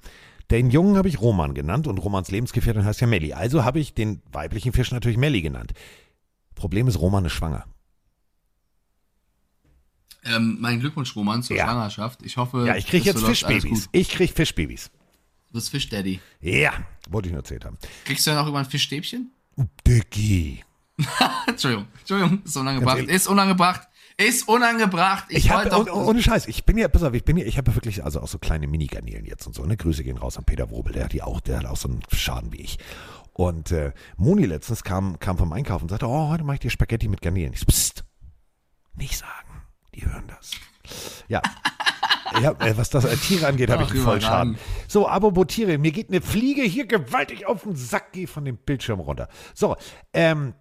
Den 0.51 0.69
Jungen 0.69 0.97
habe 0.97 1.07
ich 1.09 1.21
Roman 1.21 1.53
genannt 1.53 1.87
und 1.87 1.97
Romans 1.97 2.29
Lebensgefährtin 2.29 2.85
heißt 2.85 3.01
ja 3.01 3.07
Melli. 3.07 3.33
Also 3.33 3.63
habe 3.63 3.79
ich 3.79 3.93
den 3.93 4.21
weiblichen 4.31 4.73
Fisch 4.73 4.91
natürlich 4.91 5.17
Melli 5.17 5.41
genannt. 5.41 5.73
Problem 6.55 6.87
ist, 6.87 6.99
Roman 6.99 7.25
ist 7.25 7.33
schwanger. 7.33 7.65
Ähm, 10.25 10.57
mein 10.61 10.79
Glückwunsch, 10.79 11.15
Roman, 11.15 11.43
zur 11.43 11.55
Ja. 11.57 11.65
Schwangerschaft. 11.65 12.21
Ich 12.23 12.37
hoffe, 12.37 12.65
Ja, 12.65 12.75
ich 12.75 12.87
kriege 12.87 13.05
jetzt 13.05 13.23
Fischbabys. 13.23 13.89
Ich 13.91 14.09
kriege 14.09 14.31
Fischbabys. 14.31 14.89
Du 15.49 15.53
bist 15.53 15.69
Fischdaddy. 15.69 16.19
Ja, 16.39 16.73
wollte 17.09 17.27
ich 17.27 17.33
nur 17.33 17.41
erzählt 17.41 17.65
haben. 17.65 17.77
Kriegst 18.05 18.25
du 18.25 18.31
dann 18.31 18.39
auch 18.43 18.47
über 18.47 18.59
ein 18.59 18.65
Fischstäbchen? 18.65 19.31
Dicky. 19.85 20.63
Entschuldigung, 21.47 21.87
Entschuldigung, 21.99 22.41
ist 22.43 22.55
unangebracht. 22.55 22.99
Ist 22.99 23.27
unangebracht. 23.27 23.87
Ist 24.17 24.47
unangebracht. 24.47 25.25
Ich, 25.29 25.45
Ich 25.45 25.49
habe, 25.51 25.71
wollte 25.71 25.77
oh, 25.77 25.83
doch. 25.83 26.05
oh, 26.05 26.09
ohne 26.09 26.21
Scheiß, 26.21 26.47
ich 26.47 26.65
bin 26.65 26.77
ja, 26.77 26.87
pass 26.87 27.03
auf, 27.03 27.13
ich 27.13 27.23
bin 27.23 27.37
ja, 27.37 27.45
ich 27.45 27.57
habe 27.57 27.71
ja 27.71 27.75
wirklich, 27.75 28.03
also 28.03 28.21
auch 28.21 28.27
so 28.27 28.37
kleine 28.37 28.67
Mini-Garnelen 28.67 29.25
jetzt 29.25 29.47
und 29.47 29.55
so, 29.55 29.65
ne? 29.65 29.75
Grüße 29.75 30.03
gehen 30.03 30.17
raus 30.17 30.37
an 30.37 30.43
Peter 30.43 30.69
Wrobel, 30.69 30.93
der 30.93 31.05
hat 31.05 31.13
die 31.13 31.23
auch, 31.23 31.39
der 31.41 31.59
hat 31.59 31.65
auch 31.65 31.77
so 31.77 31.89
einen 31.89 32.01
Schaden 32.11 32.51
wie 32.53 32.61
ich. 32.61 32.77
Und 33.33 33.71
äh, 33.71 33.93
Moni 34.17 34.45
letztens 34.45 34.83
kam, 34.83 35.19
kam 35.19 35.37
vom 35.37 35.51
Einkaufen 35.53 35.85
und 35.85 35.89
sagte, 35.89 36.07
oh, 36.07 36.29
heute 36.29 36.43
mache 36.43 36.55
ich 36.55 36.59
dir 36.61 36.69
Spaghetti 36.69 37.07
mit 37.07 37.21
Garnelen. 37.21 37.53
Ich 37.53 37.61
so, 37.61 37.65
psst, 37.65 38.03
nicht 38.95 39.17
sagen, 39.17 39.63
die 39.95 40.05
hören 40.05 40.25
das. 40.27 40.51
Ja. 41.27 41.41
Ja, 42.41 42.51
äh, 42.61 42.75
was 42.75 42.89
das 42.89 43.05
äh, 43.05 43.15
Tiere 43.15 43.45
angeht, 43.45 43.69
habe 43.69 43.83
ich 43.83 43.91
einen 43.91 44.01
Vollschaden. 44.01 44.57
So, 44.87 45.07
apropos 45.07 45.45
Tiere, 45.47 45.77
mir 45.77 45.91
geht 45.91 46.09
eine 46.09 46.19
Fliege 46.19 46.63
hier 46.63 46.87
gewaltig 46.87 47.45
auf 47.45 47.61
den 47.61 47.75
Sack, 47.75 48.11
geh 48.11 48.25
von 48.25 48.43
dem 48.43 48.57
Bildschirm 48.57 48.99
runter. 48.99 49.27
So, 49.53 49.75
ähm, 50.13 50.55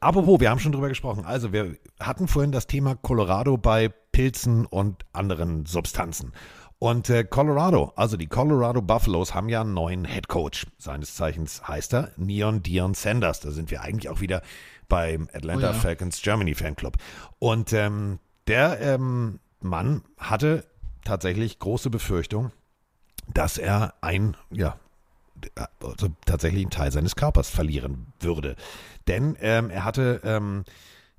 Apropos, 0.00 0.40
wir 0.40 0.50
haben 0.50 0.58
schon 0.58 0.72
drüber 0.72 0.88
gesprochen. 0.88 1.24
Also, 1.24 1.52
wir 1.52 1.76
hatten 2.00 2.28
vorhin 2.28 2.52
das 2.52 2.66
Thema 2.66 2.94
Colorado 2.96 3.56
bei 3.56 3.88
Pilzen 3.88 4.66
und 4.66 5.04
anderen 5.12 5.66
Substanzen. 5.66 6.32
Und 6.78 7.08
äh, 7.10 7.22
Colorado, 7.22 7.92
also 7.94 8.16
die 8.16 8.26
Colorado 8.26 8.82
Buffaloes 8.82 9.34
haben 9.34 9.48
ja 9.48 9.60
einen 9.60 9.72
neuen 9.72 10.04
Head 10.04 10.26
Coach. 10.26 10.66
Seines 10.78 11.14
Zeichens 11.14 11.66
heißt 11.68 11.94
er 11.94 12.10
Neon 12.16 12.64
Dion 12.64 12.94
Sanders. 12.94 13.38
Da 13.38 13.52
sind 13.52 13.70
wir 13.70 13.82
eigentlich 13.82 14.08
auch 14.08 14.20
wieder 14.20 14.42
beim 14.88 15.28
Atlanta 15.32 15.70
Oh 15.70 15.72
ja. 15.72 15.78
Falcons 15.78 16.20
Germany 16.20 16.56
Fanclub. 16.56 16.96
Und 17.38 17.72
ähm, 17.72 18.18
der 18.48 18.80
ähm, 18.80 19.38
Mann 19.60 20.02
hatte 20.18 20.66
tatsächlich 21.04 21.60
große 21.60 21.88
Befürchtung, 21.88 22.50
dass 23.32 23.58
er 23.58 23.94
ein, 24.00 24.36
ja, 24.50 24.76
also 25.80 26.08
tatsächlich 26.26 26.62
einen 26.62 26.70
Teil 26.70 26.90
seines 26.90 27.16
Körpers 27.16 27.48
verlieren 27.48 28.08
würde. 28.18 28.56
Denn 29.08 29.36
ähm, 29.40 29.70
er 29.70 29.84
hatte 29.84 30.20
ähm, 30.24 30.64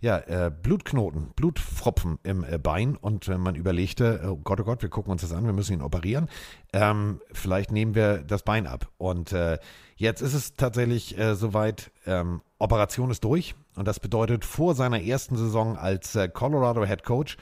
ja, 0.03 0.17
äh, 0.17 0.51
Blutknoten, 0.51 1.29
Blutfropfen 1.33 2.19
im 2.23 2.43
äh, 2.43 2.57
Bein 2.57 2.97
und 2.97 3.29
äh, 3.29 3.37
man 3.37 3.55
überlegte, 3.55 4.21
oh 4.27 4.35
Gott, 4.35 4.59
oh 4.59 4.65
Gott, 4.65 4.81
wir 4.81 4.89
gucken 4.89 5.13
uns 5.13 5.21
das 5.21 5.31
an, 5.31 5.45
wir 5.45 5.53
müssen 5.53 5.71
ihn 5.71 5.81
operieren. 5.81 6.27
Ähm, 6.73 7.21
vielleicht 7.31 7.71
nehmen 7.71 7.95
wir 7.95 8.17
das 8.17 8.43
Bein 8.43 8.67
ab. 8.67 8.89
Und 8.97 9.31
äh, 9.31 9.59
jetzt 9.95 10.19
ist 10.19 10.33
es 10.33 10.57
tatsächlich 10.57 11.17
äh, 11.17 11.35
soweit, 11.35 11.89
ähm, 12.05 12.41
Operation 12.59 13.11
ist 13.11 13.23
durch. 13.23 13.55
Und 13.77 13.87
das 13.87 14.01
bedeutet, 14.01 14.43
vor 14.43 14.75
seiner 14.75 15.01
ersten 15.01 15.37
Saison 15.37 15.77
als 15.77 16.17
äh, 16.17 16.27
Colorado 16.27 16.85
Head 16.85 17.05
Coach 17.05 17.37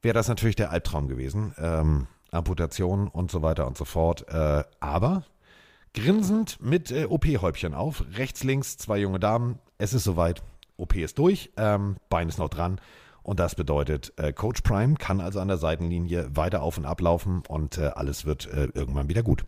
wäre 0.00 0.14
das 0.14 0.28
natürlich 0.28 0.56
der 0.56 0.70
Albtraum 0.70 1.06
gewesen. 1.06 1.54
Ähm, 1.58 2.06
Amputation 2.30 3.08
und 3.08 3.30
so 3.30 3.42
weiter 3.42 3.66
und 3.66 3.76
so 3.76 3.84
fort. 3.84 4.26
Aber 4.80 5.24
grinsend 5.94 6.58
mit 6.60 6.90
äh, 6.90 7.06
OP-Häubchen 7.06 7.74
auf. 7.74 8.04
Rechts, 8.14 8.44
links, 8.44 8.76
zwei 8.76 8.98
junge 8.98 9.20
Damen. 9.20 9.58
Es 9.78 9.94
ist 9.94 10.04
soweit. 10.04 10.42
OP 10.76 10.94
ist 10.96 11.18
durch. 11.18 11.50
Ähm, 11.56 11.96
Bein 12.08 12.28
ist 12.28 12.38
noch 12.38 12.48
dran. 12.48 12.80
Und 13.22 13.40
das 13.40 13.54
bedeutet, 13.54 14.12
äh, 14.16 14.32
Coach 14.32 14.62
Prime 14.62 14.94
kann 14.94 15.20
also 15.20 15.40
an 15.40 15.48
der 15.48 15.58
Seitenlinie 15.58 16.34
weiter 16.34 16.62
auf 16.62 16.78
und 16.78 16.86
ablaufen 16.86 17.42
und 17.46 17.76
äh, 17.76 17.88
alles 17.94 18.24
wird 18.24 18.46
äh, 18.46 18.68
irgendwann 18.72 19.08
wieder 19.08 19.22
gut. 19.22 19.44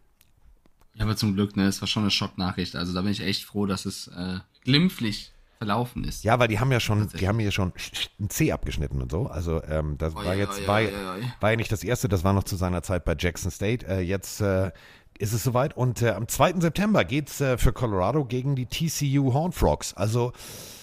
Ja, 0.95 1.05
aber 1.05 1.17
zum 1.17 1.35
Glück, 1.35 1.57
ne, 1.57 1.67
es 1.67 1.81
war 1.81 1.89
schon 1.89 2.03
eine 2.03 2.11
Schocknachricht. 2.11 2.77
Also 2.77 2.93
da 2.93 3.01
bin 3.01 3.13
ich 3.13 3.23
echt 3.23 3.45
froh, 3.45 3.65
dass 3.65 3.87
es 3.87 4.09
äh, 4.09 4.41
glimpflich 4.65 5.33
verlaufen 5.57 6.05
ist. 6.05 6.25
Ja, 6.25 6.39
weil 6.39 6.49
die 6.49 6.59
haben 6.59 6.73
ja 6.73 6.81
schon, 6.81 7.09
die 7.19 7.29
haben 7.29 7.39
hier 7.39 7.53
schon 7.53 7.73
ein 8.19 8.31
C 8.31 8.51
abgeschnitten 8.51 9.01
und 9.01 9.11
so. 9.11 9.27
Also 9.27 9.63
ähm, 9.65 9.97
das 9.99 10.17
Oi, 10.17 10.25
war 10.25 10.35
jetzt, 10.35 10.61
oi, 10.61 10.67
war, 10.67 10.81
oi. 10.81 11.23
war 11.41 11.51
ja 11.51 11.57
nicht 11.57 11.71
das 11.71 11.85
erste, 11.85 12.09
das 12.09 12.25
war 12.25 12.33
noch 12.33 12.45
zu 12.45 12.57
seiner 12.57 12.83
Zeit 12.83 13.05
bei 13.05 13.15
Jackson 13.19 13.51
State. 13.51 13.87
Äh, 13.87 14.01
jetzt 14.01 14.41
äh, 14.41 14.73
ist 15.21 15.33
es 15.33 15.45
soweit 15.45 15.77
und 15.77 16.03
äh, 16.03 16.11
am 16.11 16.27
2. 16.29 16.55
September 16.61 17.05
geht's 17.05 17.41
äh, 17.41 17.59
für 17.59 17.73
Colorado 17.73 18.25
gegen 18.25 18.57
die 18.57 18.67
TCU 18.67 19.33
Horned 19.33 19.55
Frogs. 19.55 19.95
Also 19.95 20.33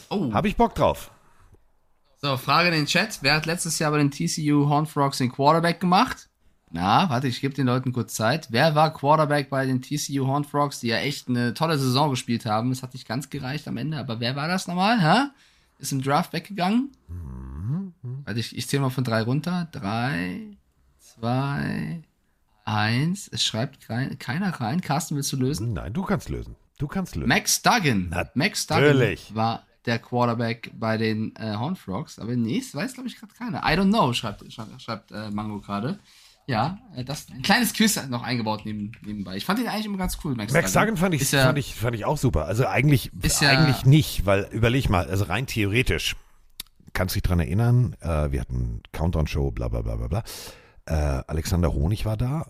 Oh, 0.10 0.32
habe 0.32 0.48
ich 0.48 0.56
Bock 0.56 0.74
drauf. 0.76 1.12
so, 2.22 2.38
Frage 2.38 2.70
in 2.70 2.76
den 2.76 2.86
Chat. 2.86 3.20
Wer 3.22 3.36
hat 3.36 3.46
letztes 3.46 3.78
Jahr 3.80 3.92
bei 3.92 3.98
den 3.98 4.12
TCU 4.12 4.70
Horned 4.70 4.88
Frogs 4.90 5.18
den 5.18 5.32
Quarterback 5.32 5.80
gemacht? 5.80 6.30
Na, 6.70 7.10
warte, 7.10 7.28
ich 7.28 7.40
gebe 7.42 7.54
den 7.54 7.66
Leuten 7.68 7.94
kurz 7.94 8.14
Zeit. 8.16 8.48
Wer 8.52 8.76
war 8.76 8.94
Quarterback 8.94 9.50
bei 9.50 9.66
den 9.66 9.82
TCU 9.82 10.28
Horned 10.28 10.48
Frogs, 10.48 10.80
die 10.82 10.88
ja 10.88 10.98
echt 10.98 11.30
eine 11.30 11.54
tolle 11.54 11.78
Saison 11.78 12.10
gespielt 12.10 12.46
haben? 12.46 12.70
Das 12.70 12.84
hat 12.84 12.94
nicht 12.94 13.08
ganz 13.08 13.30
gereicht 13.30 13.68
am 13.68 13.78
Ende, 13.78 13.98
aber 13.98 14.20
wer 14.20 14.36
war 14.36 14.48
das 14.48 14.68
nochmal? 14.68 15.02
Hä? 15.02 15.30
Ist 15.80 15.92
im 15.94 16.02
Draft 16.02 16.34
weggegangen? 16.34 16.92
Warte, 18.26 18.40
ich, 18.40 18.56
ich 18.58 18.68
zähle 18.68 18.82
mal 18.82 18.90
von 18.90 19.04
drei 19.04 19.22
runter. 19.24 19.68
Drei, 19.72 20.58
zwei, 21.00 22.02
eins. 22.68 23.28
Es 23.32 23.44
schreibt 23.44 23.82
kein, 23.82 24.20
keiner 24.20 24.50
rein. 24.60 24.82
Carsten, 24.82 25.16
willst 25.16 25.32
du 25.32 25.38
lösen? 25.38 25.74
Nein, 25.74 25.94
du 25.94 26.04
kannst 26.04 26.30
lösen. 26.30 26.56
Du 26.78 26.88
kannst 26.88 27.16
lösen. 27.16 27.30
Max 27.30 27.62
Duggan. 27.62 28.14
Max 28.36 28.68
Duggan 28.68 29.18
war 29.34 29.64
der 29.86 30.00
Quarterback 30.00 30.72
bei 30.78 30.98
den 30.98 31.34
äh, 31.38 31.56
Horned 31.56 31.78
Frogs. 31.80 32.20
Aber 32.20 32.36
nee, 32.36 32.60
das 32.60 32.76
weiß, 32.76 32.94
glaube 32.94 33.08
ich, 33.10 33.18
gerade 33.18 33.34
keiner. 33.34 33.60
I 33.60 33.78
don't 33.78 33.90
know, 33.90 34.14
schreibt, 34.14 34.52
schreibt, 34.52 34.82
schreibt 34.82 35.12
äh, 35.12 35.32
Mango 35.32 35.60
gerade. 35.60 35.98
Ja, 36.46 36.78
äh, 36.96 37.04
das 37.04 37.30
ein 37.30 37.42
kleines 37.42 37.74
Quiz 37.74 38.00
noch 38.10 38.24
eingebaut 38.24 38.62
neben, 38.66 38.92
nebenbei. 39.04 39.38
Ich 39.38 39.46
fand 39.46 39.60
ihn 39.60 39.68
eigentlich 39.68 39.86
immer 39.86 39.98
ganz 39.98 40.18
cool, 40.24 40.36
Max, 40.36 40.54
Max 40.54 40.74
Duggan 40.74 40.98
fand 40.98 41.16
ich, 41.16 41.32
ja, 41.32 41.46
fand, 41.46 41.58
ich, 41.58 41.74
fand 41.76 41.96
ich 41.96 42.06
auch 42.06 42.18
super. 42.18 42.46
Also 42.46 42.66
eigentlich, 42.68 43.12
ja- 43.42 43.50
eigentlich 43.50 43.86
nicht, 43.86 44.26
weil 44.26 44.48
überleg 44.52 44.90
mal, 44.90 45.10
also 45.10 45.26
rein 45.26 45.48
theoretisch, 45.48 46.16
kannst 46.94 47.16
du 47.16 47.20
dich 47.20 47.24
dran 47.28 47.40
erinnern, 47.40 47.96
äh, 48.02 48.32
wir 48.32 48.40
hatten 48.42 48.82
Countdown-Show, 48.92 49.52
bla 49.52 49.68
bla 49.68 49.82
bla 49.82 49.96
bla 49.96 50.08
bla. 50.08 50.24
Äh, 50.86 51.24
Alexander 51.28 51.74
Honig 51.74 52.06
war 52.06 52.16
da, 52.16 52.46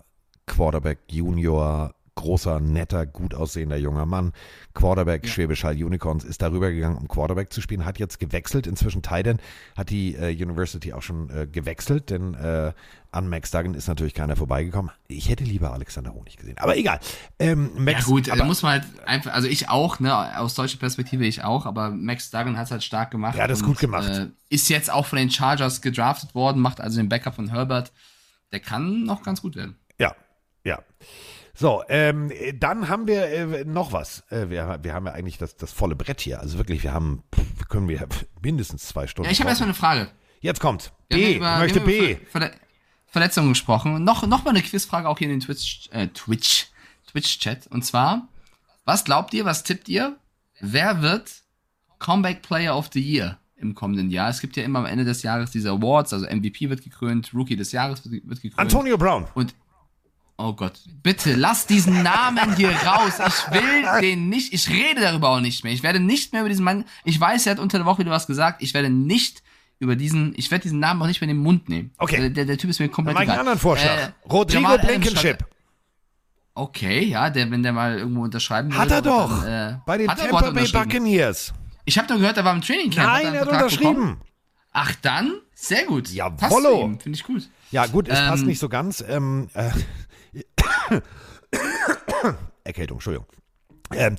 Quarterback 0.48 0.98
Junior, 1.08 1.94
großer, 2.18 2.58
netter, 2.58 3.06
gut 3.06 3.32
aussehender 3.32 3.76
junger 3.76 4.04
Mann. 4.04 4.32
Quarterback 4.74 5.24
Ja. 5.24 5.32
Schwäbisch 5.32 5.62
Hall 5.62 5.82
Unicorns 5.82 6.24
ist 6.24 6.42
darüber 6.42 6.70
gegangen, 6.72 6.96
um 6.96 7.06
Quarterback 7.06 7.52
zu 7.52 7.60
spielen, 7.60 7.84
hat 7.84 8.00
jetzt 8.00 8.18
gewechselt, 8.18 8.66
inzwischen 8.66 9.02
Titan, 9.02 9.38
hat 9.76 9.90
die 9.90 10.16
äh, 10.16 10.30
University 10.32 10.92
auch 10.92 11.02
schon 11.02 11.30
äh, 11.30 11.46
gewechselt, 11.46 12.10
denn 12.10 12.34
äh, 12.34 12.72
an 13.12 13.28
Max 13.28 13.52
Duggan 13.52 13.74
ist 13.74 13.86
natürlich 13.86 14.14
keiner 14.14 14.34
vorbeigekommen. 14.34 14.90
Ich 15.06 15.28
hätte 15.28 15.44
lieber 15.44 15.72
Alexander 15.72 16.12
Honig 16.12 16.36
gesehen, 16.36 16.58
aber 16.58 16.76
egal. 16.76 16.98
Ähm, 17.38 17.70
Max, 17.76 18.00
ja 18.00 18.06
gut, 18.06 18.28
aber, 18.28 18.38
da 18.38 18.44
muss 18.44 18.62
man 18.62 18.72
halt 18.72 18.84
einfach, 19.06 19.32
also 19.32 19.46
ich 19.46 19.68
auch, 19.68 20.00
ne, 20.00 20.38
aus 20.38 20.54
deutscher 20.54 20.78
Perspektive 20.78 21.24
ich 21.24 21.44
auch, 21.44 21.66
aber 21.66 21.90
Max 21.90 22.30
Duggan 22.30 22.56
hat 22.56 22.66
es 22.66 22.72
halt 22.72 22.82
stark 22.82 23.12
gemacht. 23.12 23.38
Ja, 23.38 23.46
das 23.46 23.60
und, 23.60 23.68
gut 23.68 23.78
gemacht. 23.78 24.08
Äh, 24.08 24.26
ist 24.50 24.68
jetzt 24.68 24.90
auch 24.90 25.06
von 25.06 25.18
den 25.18 25.30
Chargers 25.30 25.82
gedraftet 25.82 26.34
worden, 26.34 26.60
macht 26.60 26.80
also 26.80 26.96
den 26.96 27.08
Backup 27.08 27.36
von 27.36 27.48
Herbert. 27.48 27.92
Der 28.50 28.60
kann 28.60 29.04
noch 29.04 29.22
ganz 29.22 29.42
gut 29.42 29.54
werden. 29.54 29.76
Ja. 30.64 30.82
So, 31.54 31.82
ähm, 31.88 32.30
dann 32.60 32.88
haben 32.88 33.06
wir 33.08 33.24
äh, 33.26 33.64
noch 33.64 33.92
was. 33.92 34.22
Äh, 34.30 34.48
wir, 34.48 34.78
wir 34.82 34.94
haben 34.94 35.06
ja 35.06 35.12
eigentlich 35.12 35.38
das, 35.38 35.56
das 35.56 35.72
volle 35.72 35.96
Brett 35.96 36.20
hier. 36.20 36.40
Also 36.40 36.56
wirklich, 36.58 36.82
wir 36.84 36.92
haben, 36.94 37.24
pff, 37.34 37.68
können 37.68 37.88
wir 37.88 38.06
mindestens 38.42 38.86
zwei 38.86 39.06
Stunden. 39.08 39.26
Ja, 39.26 39.32
ich 39.32 39.40
habe 39.40 39.48
erstmal 39.50 39.68
eine 39.68 39.74
Frage. 39.74 40.08
Jetzt 40.40 40.60
kommt. 40.60 40.92
Wir 41.08 41.18
B, 41.18 41.36
über- 41.36 41.54
ich 41.54 41.58
möchte 41.60 41.80
B. 41.80 42.14
Ver 42.14 42.26
Verle 42.30 42.50
Verletzungen 43.06 43.48
gesprochen. 43.48 44.04
Noch, 44.04 44.24
noch 44.26 44.44
mal 44.44 44.50
eine 44.50 44.62
Quizfrage 44.62 45.08
auch 45.08 45.18
hier 45.18 45.28
in 45.28 45.34
den 45.34 45.40
Twitch, 45.40 45.88
äh, 45.92 46.08
Twitch, 46.08 46.66
Twitch-Chat. 47.10 47.66
Und 47.68 47.84
zwar, 47.84 48.28
was 48.84 49.02
glaubt 49.04 49.32
ihr, 49.34 49.44
was 49.46 49.64
tippt 49.64 49.88
ihr? 49.88 50.16
Wer 50.60 51.00
wird 51.02 51.32
Comeback 51.98 52.42
Player 52.42 52.76
of 52.76 52.90
the 52.92 53.00
Year 53.00 53.38
im 53.56 53.74
kommenden 53.74 54.10
Jahr? 54.10 54.28
Es 54.28 54.40
gibt 54.40 54.56
ja 54.56 54.62
immer 54.62 54.80
am 54.80 54.86
Ende 54.86 55.04
des 55.04 55.22
Jahres 55.22 55.50
diese 55.50 55.70
Awards, 55.70 56.12
also 56.12 56.26
MVP 56.26 56.68
wird 56.68 56.84
gekrönt, 56.84 57.32
Rookie 57.34 57.56
des 57.56 57.72
Jahres 57.72 58.04
wird, 58.08 58.22
wird 58.28 58.42
gekrönt. 58.42 58.58
Antonio 58.60 58.96
Brown. 58.98 59.26
Und 59.34 59.54
Oh 60.40 60.52
Gott, 60.52 60.74
bitte 61.02 61.34
lass 61.34 61.66
diesen 61.66 62.04
Namen 62.04 62.54
hier 62.54 62.70
raus. 62.70 63.14
Ich 63.26 63.52
will 63.52 64.00
den 64.00 64.28
nicht, 64.28 64.52
ich 64.52 64.68
rede 64.70 65.00
darüber 65.00 65.30
auch 65.30 65.40
nicht 65.40 65.64
mehr. 65.64 65.72
Ich 65.72 65.82
werde 65.82 65.98
nicht 65.98 66.32
mehr 66.32 66.42
über 66.42 66.48
diesen 66.48 66.64
Mann, 66.64 66.84
ich 67.04 67.20
weiß, 67.20 67.46
er 67.46 67.52
hat 67.52 67.58
unter 67.58 67.76
der 67.78 67.86
Woche 67.86 67.98
wieder 67.98 68.12
was 68.12 68.28
gesagt, 68.28 68.62
ich 68.62 68.72
werde 68.72 68.88
nicht 68.88 69.42
über 69.80 69.96
diesen, 69.96 70.32
ich 70.36 70.48
werde 70.52 70.62
diesen 70.62 70.78
Namen 70.78 71.02
auch 71.02 71.06
nicht 71.08 71.20
mehr 71.20 71.28
in 71.28 71.36
den 71.36 71.42
Mund 71.42 71.68
nehmen. 71.68 71.90
Okay. 71.98 72.18
Der, 72.20 72.30
der, 72.30 72.44
der 72.44 72.58
Typ 72.58 72.70
ist 72.70 72.78
mir 72.78 72.88
komplett 72.88 73.16
Dann 73.16 73.22
egal. 73.24 73.32
einen 73.32 73.40
anderen 73.40 73.58
Vorschlag. 73.58 73.96
Äh, 73.98 74.12
Rodrigo 74.30 74.62
Jamal 74.62 74.78
Blankenship. 74.78 75.44
Okay, 76.54 77.04
ja, 77.04 77.30
der, 77.30 77.50
wenn 77.50 77.62
der 77.62 77.72
mal 77.72 77.98
irgendwo 77.98 78.22
unterschreiben 78.22 78.76
Hat 78.76 78.90
würde, 78.90 78.94
er 78.94 79.02
doch. 79.02 79.42
Dann, 79.42 79.74
äh, 79.74 79.78
Bei 79.86 79.98
den 79.98 80.08
hat 80.08 80.18
Tampa 80.18 80.46
hat 80.46 80.54
Bay? 80.54 80.68
Buccaneers. 80.68 81.52
Ich 81.84 81.98
habe 81.98 82.06
doch 82.08 82.16
gehört, 82.16 82.36
er 82.36 82.44
war 82.44 82.54
im 82.54 82.62
Training 82.62 82.90
Camp. 82.90 83.06
Nein, 83.08 83.26
einen 83.26 83.34
er 83.34 83.40
hat 83.42 83.48
unterschrieben. 83.48 83.94
bekommen. 83.94 84.20
Ach 84.72 84.94
dann, 85.02 85.32
sehr 85.54 85.84
gut. 85.84 86.10
Ihm, 86.12 87.00
Finde 87.00 87.16
ich 87.16 87.24
gut. 87.24 87.48
Ja, 87.70 87.86
gut, 87.86 88.08
es 88.08 88.18
Ähm, 88.18 88.26
passt 88.26 88.46
nicht 88.46 88.58
so 88.58 88.68
ganz. 88.68 89.04
Ähm, 89.08 89.48
äh, 89.54 89.70
Erkältung, 92.64 92.96
Entschuldigung. 92.96 93.26
Ähm, 93.92 94.16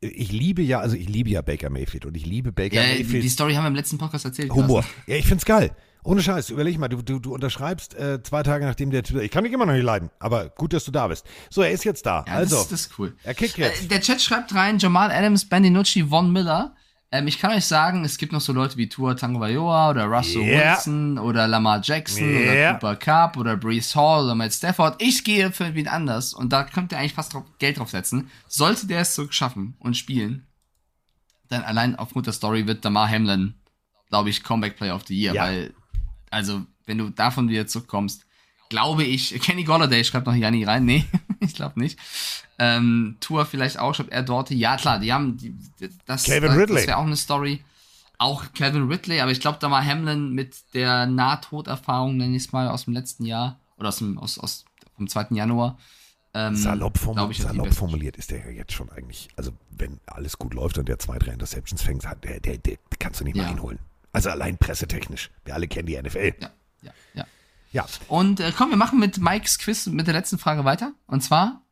ich 0.00 0.30
liebe 0.30 0.62
ja, 0.62 0.78
also 0.80 0.94
ich 0.96 1.08
liebe 1.08 1.30
ja 1.30 1.42
Baker 1.42 1.70
Mayfield 1.70 2.06
und 2.06 2.16
ich 2.16 2.24
liebe 2.24 2.52
Baker 2.52 2.76
Ja, 2.76 2.82
Mayfield. 2.82 3.24
die 3.24 3.28
Story 3.28 3.54
haben 3.54 3.64
wir 3.64 3.68
im 3.68 3.74
letzten 3.74 3.98
Podcast 3.98 4.24
erzählt. 4.24 4.52
Humor. 4.52 4.84
Ja, 5.06 5.16
ich 5.16 5.26
find's 5.26 5.44
geil. 5.44 5.72
Ohne 6.04 6.22
Scheiß, 6.22 6.50
überleg 6.50 6.78
mal, 6.78 6.88
du, 6.88 7.02
du, 7.02 7.18
du 7.18 7.34
unterschreibst 7.34 7.94
äh, 7.96 8.22
zwei 8.22 8.44
Tage 8.44 8.64
nachdem 8.64 8.90
der 8.90 9.02
Typ, 9.02 9.20
ich 9.20 9.30
kann 9.30 9.42
mich 9.42 9.52
immer 9.52 9.66
noch 9.66 9.74
nicht 9.74 9.82
leiden, 9.82 10.10
aber 10.20 10.48
gut, 10.50 10.72
dass 10.72 10.84
du 10.84 10.92
da 10.92 11.08
bist. 11.08 11.26
So, 11.50 11.62
er 11.62 11.72
ist 11.72 11.84
jetzt 11.84 12.06
da. 12.06 12.24
Ja, 12.26 12.34
also, 12.34 12.56
das, 12.56 12.68
das 12.68 12.80
ist 12.82 12.98
cool. 12.98 13.14
er 13.24 13.34
kickt 13.34 13.58
jetzt. 13.58 13.84
Äh, 13.84 13.88
der 13.88 14.00
Chat 14.00 14.22
schreibt 14.22 14.54
rein, 14.54 14.78
Jamal 14.78 15.10
Adams, 15.10 15.48
Ben 15.48 15.64
DiNucci, 15.64 16.04
Von 16.08 16.32
Miller. 16.32 16.76
Ähm, 17.10 17.26
ich 17.26 17.38
kann 17.38 17.52
euch 17.52 17.64
sagen, 17.64 18.04
es 18.04 18.18
gibt 18.18 18.32
noch 18.32 18.40
so 18.42 18.52
Leute 18.52 18.76
wie 18.76 18.88
Tua 18.88 19.14
Tagovailoa 19.14 19.90
oder 19.90 20.04
Russell 20.04 20.42
Ja. 20.42 20.74
Wilson 20.74 21.18
oder 21.18 21.48
Lamar 21.48 21.80
Jackson 21.82 22.28
Ja. 22.34 22.40
oder 22.40 22.72
Cooper 22.74 22.96
Cup 22.96 23.36
oder 23.38 23.56
Brees 23.56 23.94
Hall 23.96 24.24
oder 24.24 24.34
Matt 24.34 24.52
Stafford. 24.52 25.00
Ich 25.00 25.24
gehe 25.24 25.50
für 25.50 25.74
wen 25.74 25.88
anders 25.88 26.34
und 26.34 26.52
da 26.52 26.64
könnt 26.64 26.92
ihr 26.92 26.98
eigentlich 26.98 27.14
fast 27.14 27.32
drauf, 27.32 27.44
Geld 27.58 27.78
drauf 27.78 27.88
setzen. 27.90 28.30
Sollte 28.46 28.86
der 28.86 29.00
es 29.00 29.14
so 29.14 29.30
schaffen 29.30 29.74
und 29.78 29.96
spielen, 29.96 30.46
dann 31.48 31.62
allein 31.62 31.96
aufgrund 31.96 32.26
der 32.26 32.34
Story 32.34 32.66
wird 32.66 32.84
Damar 32.84 33.08
Hamlin, 33.08 33.54
glaube 34.10 34.28
ich, 34.28 34.42
Comeback 34.44 34.76
Player 34.76 34.94
of 34.94 35.06
the 35.06 35.18
Year, 35.18 35.32
Ja. 35.34 35.44
weil, 35.44 35.72
also, 36.30 36.66
wenn 36.84 36.98
du 36.98 37.08
davon 37.08 37.48
wieder 37.48 37.66
zurückkommst, 37.66 38.26
glaube 38.68 39.04
ich, 39.04 39.40
Kenny 39.42 39.64
Golladay 39.64 40.04
schreibt 40.04 40.26
noch 40.26 40.34
Janni 40.34 40.64
rein, 40.64 40.84
nee, 40.84 41.04
ich 41.40 41.54
glaube 41.54 41.78
nicht. 41.80 41.98
Ähm, 42.58 43.16
Tour 43.20 43.46
vielleicht 43.46 43.78
auch, 43.78 43.94
schreibt 43.94 44.10
er 44.10 44.22
dort, 44.22 44.50
ja 44.50 44.76
klar, 44.76 44.98
die 44.98 45.12
haben, 45.12 45.36
die, 45.36 45.54
das, 46.06 46.24
Calvin 46.24 46.48
das, 46.56 46.68
das 46.68 46.86
wäre 46.86 46.96
auch 46.96 47.06
eine 47.06 47.16
Story. 47.16 47.62
Auch 48.20 48.52
Calvin 48.52 48.88
Ridley, 48.88 49.20
aber 49.20 49.30
ich 49.30 49.38
glaube, 49.40 49.58
da 49.60 49.70
war 49.70 49.84
Hamlin 49.84 50.32
mit 50.32 50.56
der 50.74 51.06
Nahtoderfahrung, 51.06 52.16
nenne 52.16 52.34
ich 52.36 52.46
es 52.46 52.52
mal, 52.52 52.66
aus 52.68 52.86
dem 52.86 52.94
letzten 52.94 53.24
Jahr, 53.24 53.60
oder 53.76 53.88
aus 53.88 53.98
dem, 53.98 54.18
aus, 54.18 54.38
aus, 54.40 54.64
vom 54.96 55.06
2. 55.06 55.28
Januar. 55.36 55.78
Ähm, 56.34 56.56
Salopp, 56.56 56.98
formu 56.98 57.30
ich, 57.30 57.38
salopp 57.38 57.72
formuliert 57.72 58.16
ist 58.16 58.32
der 58.32 58.40
ja 58.40 58.50
jetzt 58.50 58.72
schon 58.72 58.90
eigentlich, 58.90 59.28
also 59.36 59.52
wenn 59.70 60.00
alles 60.06 60.36
gut 60.36 60.52
läuft 60.52 60.78
und 60.78 60.88
der 60.88 60.98
zwei, 60.98 61.18
drei 61.18 61.32
Interceptions 61.32 61.80
fängt, 61.80 62.02
der, 62.24 62.40
der, 62.40 62.58
der 62.58 62.76
kannst 62.98 63.20
du 63.20 63.24
nicht 63.24 63.36
mal 63.36 63.44
Ja. 63.44 63.50
einholen. 63.50 63.78
Also 64.12 64.30
allein 64.30 64.58
pressetechnisch. 64.58 65.30
Wir 65.44 65.54
alle 65.54 65.68
kennen 65.68 65.86
die 65.86 66.00
NFL. 66.00 66.34
Ja, 66.40 66.50
ja. 67.72 67.86
Und 68.08 68.40
äh, 68.40 68.52
komm, 68.56 68.70
wir 68.70 68.76
machen 68.76 68.98
mit 68.98 69.18
Mikes 69.20 69.58
Quiz 69.58 69.86
mit 69.86 70.06
der 70.06 70.14
letzten 70.14 70.38
Frage 70.38 70.64
weiter. 70.64 70.92
Und 71.06 71.22
zwar, 71.22 71.62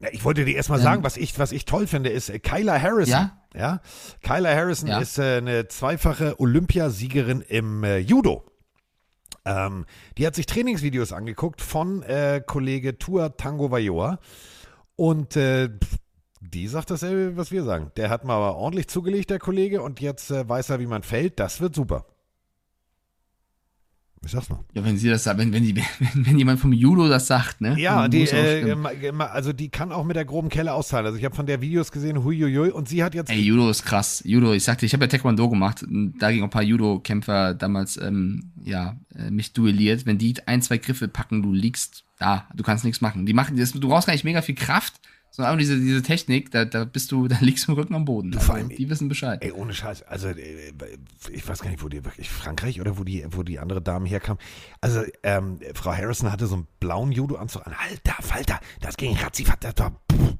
Ja, 0.00 0.08
ich 0.12 0.24
wollte 0.24 0.44
dir 0.44 0.54
erstmal 0.56 0.78
Ähm, 0.80 0.84
sagen, 0.84 1.04
was 1.04 1.16
ich, 1.16 1.38
was 1.38 1.52
ich 1.52 1.64
toll 1.64 1.86
finde, 1.86 2.10
ist 2.10 2.28
äh, 2.28 2.38
Kyla 2.38 2.80
Harrison. 2.80 3.12
Ja? 3.12 3.42
ja? 3.54 3.80
Kyla 4.22 4.54
Harrison 4.54 4.88
Ja. 4.88 4.98
ist 4.98 5.18
äh, 5.18 5.38
eine 5.38 5.68
zweifache 5.68 6.38
Olympiasiegerin 6.40 7.40
im 7.42 7.84
äh, 7.84 7.98
Judo. 7.98 8.44
Ähm, 9.46 9.84
die 10.18 10.26
hat 10.26 10.34
sich 10.34 10.46
Trainingsvideos 10.46 11.12
angeguckt 11.12 11.60
von 11.60 12.02
äh, 12.02 12.42
Kollege 12.44 12.98
Tua 12.98 13.28
Tango 13.30 13.70
Vajoa. 13.70 14.18
Und 14.96 15.36
äh, 15.36 15.68
die 16.40 16.68
sagt 16.68 16.90
dasselbe, 16.90 17.36
was 17.36 17.50
wir 17.52 17.62
sagen. 17.64 17.90
Der 17.96 18.10
hat 18.10 18.24
mal 18.24 18.36
aber 18.36 18.56
ordentlich 18.56 18.88
zugelegt, 18.88 19.30
der 19.30 19.38
Kollege, 19.38 19.82
und 19.82 20.00
jetzt 20.00 20.30
äh, 20.30 20.48
weiß 20.48 20.70
er, 20.70 20.80
wie 20.80 20.86
man 20.86 21.02
fällt. 21.02 21.38
Das 21.40 21.60
wird 21.60 21.74
super. 21.74 22.06
Ich 24.24 24.32
sag's 24.32 24.48
mal. 24.48 24.60
ja, 24.72 24.84
wenn 24.84 24.96
sie 24.96 25.08
das 25.08 25.24
sagt, 25.24 25.38
wenn, 25.38 25.52
wenn, 25.52 25.62
die, 25.62 25.76
wenn, 25.98 26.26
wenn 26.26 26.38
jemand 26.38 26.60
vom 26.60 26.72
Judo 26.72 27.08
das 27.08 27.26
sagt, 27.26 27.60
ne? 27.60 27.78
Ja, 27.78 28.08
die, 28.08 28.22
äh, 28.22 28.74
also 29.18 29.52
die 29.52 29.68
kann 29.68 29.92
auch 29.92 30.04
mit 30.04 30.16
der 30.16 30.24
groben 30.24 30.48
Kelle 30.48 30.72
auszahlen. 30.72 31.06
Also 31.06 31.18
ich 31.18 31.24
habe 31.24 31.34
von 31.34 31.46
der 31.46 31.60
Videos 31.60 31.92
gesehen, 31.92 32.24
huiuiui, 32.24 32.70
und 32.70 32.88
sie 32.88 33.04
hat 33.04 33.14
jetzt 33.14 33.30
Ey, 33.30 33.40
Judo 33.40 33.70
ist 33.70 33.84
krass. 33.84 34.22
Judo, 34.24 34.52
ich 34.52 34.64
sagte, 34.64 34.86
ich 34.86 34.92
habe 34.92 35.04
ja 35.04 35.08
Taekwondo 35.08 35.48
gemacht. 35.48 35.84
Da 36.18 36.30
gingen 36.30 36.44
ein 36.44 36.50
paar 36.50 36.62
Judo-Kämpfer 36.62 37.54
damals, 37.54 37.96
ähm, 37.96 38.52
ja, 38.62 38.96
äh, 39.14 39.30
mich 39.30 39.52
duelliert. 39.52 40.06
Wenn 40.06 40.18
die 40.18 40.34
ein, 40.46 40.62
zwei 40.62 40.78
Griffe 40.78 41.08
packen, 41.08 41.42
du 41.42 41.52
liegst 41.52 42.04
da, 42.18 42.48
du 42.54 42.62
kannst 42.62 42.84
nichts 42.84 43.00
machen. 43.00 43.26
Die 43.26 43.34
machen, 43.34 43.56
das, 43.56 43.72
du 43.72 43.88
brauchst 43.88 44.06
gar 44.06 44.14
nicht 44.14 44.24
mega 44.24 44.42
viel 44.42 44.54
Kraft, 44.54 45.00
sondern 45.36 45.52
einfach 45.54 45.58
diese, 45.62 45.80
diese 45.80 46.00
Technik, 46.02 46.52
da, 46.52 46.64
da 46.64 46.84
bist 46.84 47.10
du, 47.10 47.26
da 47.28 47.38
liegst 47.40 47.66
du 47.66 47.72
im 47.72 47.78
Rücken 47.78 47.94
am 47.96 48.04
Boden. 48.04 48.32
Also, 48.34 48.46
vor 48.46 48.54
allem- 48.54 48.68
die 48.68 48.88
wissen 48.88 49.08
Bescheid. 49.08 49.42
Ey, 49.42 49.50
ohne 49.50 49.74
Scheiß, 49.74 50.02
also 50.04 50.28
äh, 50.28 50.72
ich 51.32 51.48
weiß 51.48 51.60
gar 51.60 51.70
nicht, 51.70 51.82
wo 51.82 51.88
die 51.88 52.04
wirklich, 52.04 52.30
Frankreich 52.30 52.80
oder 52.80 52.96
wo 52.98 53.02
die, 53.02 53.26
wo 53.30 53.42
die 53.42 53.58
andere 53.58 53.82
Dame 53.82 54.08
herkam. 54.08 54.38
Also 54.80 55.02
ähm, 55.24 55.58
Frau 55.74 55.92
Harrison 55.92 56.30
hatte 56.30 56.46
so 56.46 56.54
einen 56.54 56.68
blauen 56.78 57.10
Judo-Anzug 57.10 57.66
an. 57.66 57.74
Alter, 57.90 58.22
Falter, 58.22 58.60
das 58.80 58.96
ging 58.96 59.16
ratzifatz, 59.16 59.58
das 59.60 59.74
war, 59.78 59.90
pff. 60.12 60.34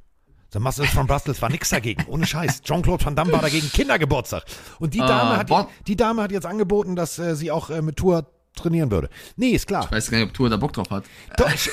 The 0.53 0.61
Muscles 0.61 0.91
von 0.91 1.09
Brussels 1.09 1.43
war 1.43 1.51
nix 1.51 1.71
dagegen, 1.71 2.05
ohne 2.07 2.25
Scheiß. 2.27 2.63
Jean-Claude 2.63 3.05
Van 3.05 3.17
Damme 3.17 3.33
war 3.33 3.43
dagegen 3.43 3.69
Kindergeburtstag. 3.73 4.45
Und 4.79 4.95
die 4.95 4.99
Dame, 5.01 5.35
Äh, 5.35 5.39
hat, 5.53 5.69
die 5.89 5.97
Dame 5.97 6.23
hat 6.23 6.31
jetzt 6.31 6.47
angeboten, 6.47 6.95
dass 6.95 7.19
äh, 7.19 7.35
sie 7.35 7.51
auch 7.51 7.71
äh, 7.71 7.83
mit 7.83 7.97
Tour 7.97 8.31
trainieren 8.55 8.91
würde. 8.91 9.09
Nee, 9.37 9.51
ist 9.51 9.67
klar. 9.67 9.85
Ich 9.87 9.91
weiß 9.93 10.11
gar 10.11 10.19
nicht, 10.19 10.29
ob 10.29 10.35
Tour 10.35 10.49
da 10.51 10.57
Bock 10.57 10.73
drauf 10.73 10.91
hat. 10.91 11.05
Doch, 11.37 11.53
ich, 11.53 11.69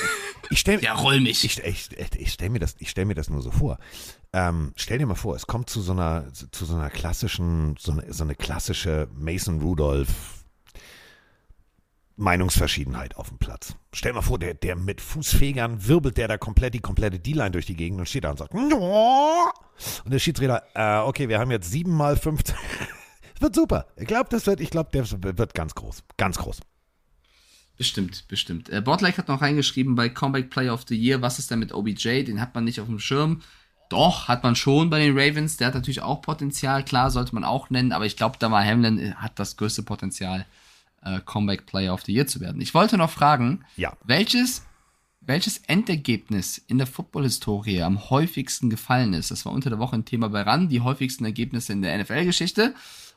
ich 0.49 0.59
stell, 0.59 0.79
Ja, 0.84 0.93
roll 0.93 1.19
mich. 1.19 1.43
ich, 1.45 1.59
ich, 1.63 1.89
ich 2.17 2.32
stelle 2.34 2.49
mir, 2.51 2.59
das- 2.59 2.75
ich 2.79 2.89
stell 2.89 3.05
mir 3.05 3.15
das 3.15 3.29
nur 3.29 3.41
so 3.41 3.51
vor. 3.51 3.77
Ähm, 4.34 4.73
stell 4.75 4.97
dir 4.97 5.05
mal 5.05 5.15
vor, 5.15 5.36
es 5.36 5.47
kommt 5.47 5.69
zu 5.69 5.82
so 5.82 5.91
einer, 5.91 6.25
zu 6.34 6.65
so 6.65 6.75
einer 6.75 6.89
klassischen, 6.89 7.75
so 7.79 7.91
eine, 7.93 8.11
so 8.13 8.23
eine 8.23 8.36
klassische 8.36 9.07
Mason 9.13 9.61
Rudolph 9.61 10.09
Meinungsverschiedenheit 12.17 13.15
auf 13.17 13.29
dem 13.29 13.39
Platz. 13.39 13.75
Stell 13.93 14.13
mal 14.13 14.21
vor, 14.21 14.38
der, 14.38 14.53
der 14.53 14.75
mit 14.75 15.01
Fußfegern 15.01 15.88
wirbelt 15.88 16.17
der 16.17 16.27
da 16.27 16.38
komplett 16.38 16.73
die 16.75 16.79
komplette 16.79 17.19
D-Line 17.19 17.51
durch 17.51 17.65
die 17.65 17.75
Gegend 17.75 17.99
und 17.99 18.07
steht 18.07 18.25
da 18.25 18.32
und 18.32 18.38
sagt, 18.38 18.53
"No." 18.53 19.49
und 20.05 20.11
der 20.13 20.19
Schiedsrichter, 20.19 20.61
äh, 20.75 20.99
okay, 21.07 21.29
wir 21.29 21.39
haben 21.39 21.49
jetzt 21.51 21.71
sieben 21.71 21.95
mal 21.95 22.15
15. 22.15 22.55
Es 23.36 23.41
wird 23.41 23.55
super. 23.55 23.88
Ich 23.95 24.05
glaube, 24.07 24.29
das 24.29 24.45
wird, 24.45 24.59
ich 24.59 24.69
glaube, 24.69 24.89
der 24.91 25.38
wird 25.38 25.53
ganz 25.55 25.73
groß. 25.73 26.03
Ganz 26.17 26.38
groß. 26.38 26.59
Bestimmt, 27.82 28.27
bestimmt. 28.27 28.69
Äh, 28.69 28.79
Botlake 28.79 29.17
hat 29.17 29.27
noch 29.27 29.41
reingeschrieben 29.41 29.95
bei 29.95 30.07
Comeback 30.07 30.51
Player 30.51 30.71
of 30.71 30.86
the 30.88 30.95
Year, 30.95 31.23
was 31.23 31.39
ist 31.39 31.49
denn 31.49 31.57
mit 31.57 31.73
OBJ? 31.73 32.21
Den 32.25 32.39
hat 32.39 32.53
man 32.53 32.63
nicht 32.63 32.79
auf 32.79 32.86
dem 32.86 32.99
Schirm. 32.99 33.41
Doch, 33.89 34.27
hat 34.27 34.43
man 34.43 34.55
schon 34.55 34.91
bei 34.91 34.99
den 34.99 35.17
Ravens. 35.17 35.57
Der 35.57 35.65
hat 35.65 35.73
natürlich 35.73 36.03
auch 36.03 36.21
Potenzial, 36.21 36.86
klar, 36.86 37.09
sollte 37.09 37.34
man 37.34 37.43
auch 37.43 37.71
nennen, 37.71 37.91
aber 37.91 38.05
ich 38.05 38.17
glaube, 38.17 38.36
da 38.38 38.51
war 38.51 38.63
Hamlin 38.63 38.99
äh, 38.99 39.13
hat 39.15 39.39
das 39.39 39.57
größte 39.57 39.82
Potenzial, 39.82 40.45
äh, 41.01 41.21
Comeback 41.25 41.65
Player 41.65 41.91
of 41.91 42.03
the 42.03 42.13
Year 42.13 42.27
zu 42.27 42.39
werden. 42.39 42.61
Ich 42.61 42.75
wollte 42.75 42.99
noch 42.99 43.09
fragen, 43.09 43.65
Ja. 43.77 43.97
welches, 44.03 44.61
welches 45.21 45.57
Endergebnis 45.65 46.59
in 46.59 46.77
der 46.77 46.86
Football-Historie 46.86 47.82
am 47.82 48.11
häufigsten 48.11 48.69
gefallen 48.69 49.13
ist? 49.13 49.32
Das 49.32 49.43
war 49.47 49.53
unter 49.53 49.71
der 49.71 49.79
Woche 49.79 49.95
ein 49.95 50.05
Thema 50.05 50.29
bei 50.29 50.43
RAN, 50.43 50.69
die 50.69 50.82
häufigsten 50.82 51.25
Ergebnisse 51.25 51.73
in 51.73 51.82
der 51.82 51.97
NFL-Geschichte. 51.97 52.75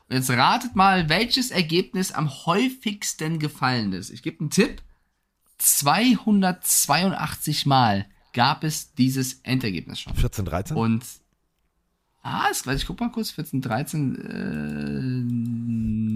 Und 0.09 0.15
jetzt 0.17 0.29
ratet 0.29 0.75
mal, 0.75 1.09
welches 1.09 1.49
Ergebnis 1.51 2.11
am 2.11 2.29
häufigsten 2.29 3.39
gefallen 3.39 3.93
ist. 3.93 4.11
Ich 4.11 4.21
gebe 4.21 4.39
einen 4.39 4.49
Tipp. 4.51 4.81
282 5.57 7.65
Mal 7.65 8.05
gab 8.33 8.63
es 8.63 8.93
dieses 8.93 9.39
Endergebnis 9.43 10.01
schon. 10.01 10.13
14, 10.15 10.45
13? 10.45 10.77
Und 10.77 11.03
ah, 12.21 12.47
ist 12.51 12.63
gleich, 12.63 12.81
ich 12.81 12.87
guck 12.87 12.99
mal 12.99 13.11
kurz, 13.11 13.31
14, 13.31 13.61
13, 13.61 14.15
äh, 14.15 15.01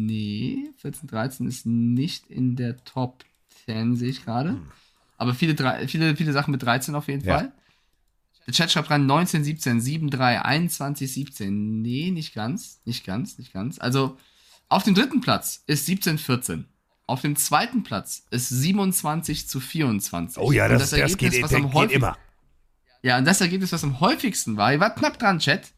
nee, 0.06 0.70
14, 0.78 1.08
13 1.08 1.48
ist 1.48 1.66
nicht 1.66 2.30
in 2.30 2.56
der 2.56 2.84
Top 2.84 3.24
10, 3.66 3.96
sehe 3.96 4.10
ich 4.10 4.26
gerade. 4.26 4.58
Aber 5.18 5.34
viele, 5.34 5.56
viele, 5.88 6.16
viele 6.16 6.34
Sachen 6.34 6.52
mit 6.52 6.64
13 6.64 6.96
auf 6.96 7.08
jeden 7.08 7.26
Ja. 7.26 7.40
Fall. 7.40 7.52
Der 8.50 8.56
Chat 8.56 8.72
schreibt 8.72 8.90
rein 8.90 9.06
19, 9.06 9.44
17, 9.44 9.80
7, 9.80 10.10
3, 10.10 10.42
21, 10.42 11.14
17. 11.14 11.84
Nee, 11.84 12.10
nicht 12.10 12.34
ganz, 12.34 12.82
nicht 12.84 13.06
ganz, 13.06 13.38
nicht 13.38 13.54
ganz. 13.54 13.78
Also 13.78 14.18
auf 14.70 14.82
dem 14.82 14.96
dritten 14.96 15.22
Platz 15.22 15.62
ist 15.68 15.86
17, 15.86 16.18
14. 16.18 16.66
Auf 17.06 17.22
dem 17.22 17.36
zweiten 17.36 17.84
Platz 17.84 18.24
ist 18.32 18.50
27 18.50 19.48
zu 19.48 19.60
24. 19.60 20.42
oh 20.42 20.52
ja, 20.52 20.66
Und 20.66 20.72
das, 20.80 20.90
das, 20.90 21.16
geht, 21.18 21.34
was 21.44 21.52
das 21.52 21.54
am 21.60 21.66
geht 21.68 21.74
häufigsten- 21.76 21.98
immer. 21.98 22.18
ja, 23.04 23.20
und 23.20 23.26
das 23.26 23.40
Ergebnis, 23.40 23.72
was 23.72 23.84
am 23.84 24.00
häufigsten 24.00 24.58
war, 24.58 24.74
ihr 24.74 24.80
wart 24.80 24.98
knapp 24.98 25.20
dran, 25.20 25.38
Chat. 25.38 25.72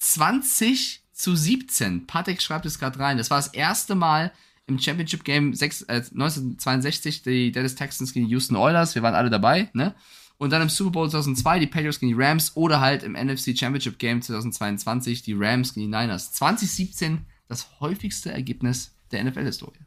20 0.00 1.02
zu 1.12 1.36
17. 1.36 2.08
Patrick 2.08 2.42
schreibt 2.42 2.66
es 2.66 2.80
gerade 2.80 2.98
rein. 2.98 3.16
Das 3.16 3.30
war 3.30 3.38
das 3.38 3.48
erste 3.48 3.94
Mal 3.94 4.32
im 4.66 4.80
Championship 4.80 5.22
Game 5.22 5.54
6, 5.54 5.82
äh, 5.82 6.02
1962 6.12 7.22
die 7.22 7.52
Dallas 7.52 7.76
Texans 7.76 8.12
gegen 8.12 8.26
die 8.26 8.32
Houston 8.32 8.56
Oilers. 8.56 8.96
Wir 8.96 9.02
waren 9.02 9.14
alle 9.14 9.30
dabei, 9.30 9.70
ne? 9.72 9.94
Und 10.42 10.50
dann 10.50 10.60
im 10.60 10.68
Super 10.68 10.90
Bowl 10.90 11.08
2002 11.08 11.60
die 11.60 11.66
Patriots 11.68 12.00
gegen 12.00 12.16
die 12.16 12.20
Rams 12.20 12.56
oder 12.56 12.80
halt 12.80 13.04
im 13.04 13.12
NFC 13.12 13.56
Championship 13.56 14.00
Game 14.00 14.20
2022 14.20 15.22
die 15.22 15.34
Rams 15.34 15.72
gegen 15.72 15.92
die 15.92 15.96
Niners. 15.96 16.32
2017 16.32 17.24
das 17.46 17.68
häufigste 17.78 18.32
Ergebnis 18.32 18.92
der 19.12 19.22
NFL-Historie. 19.22 19.78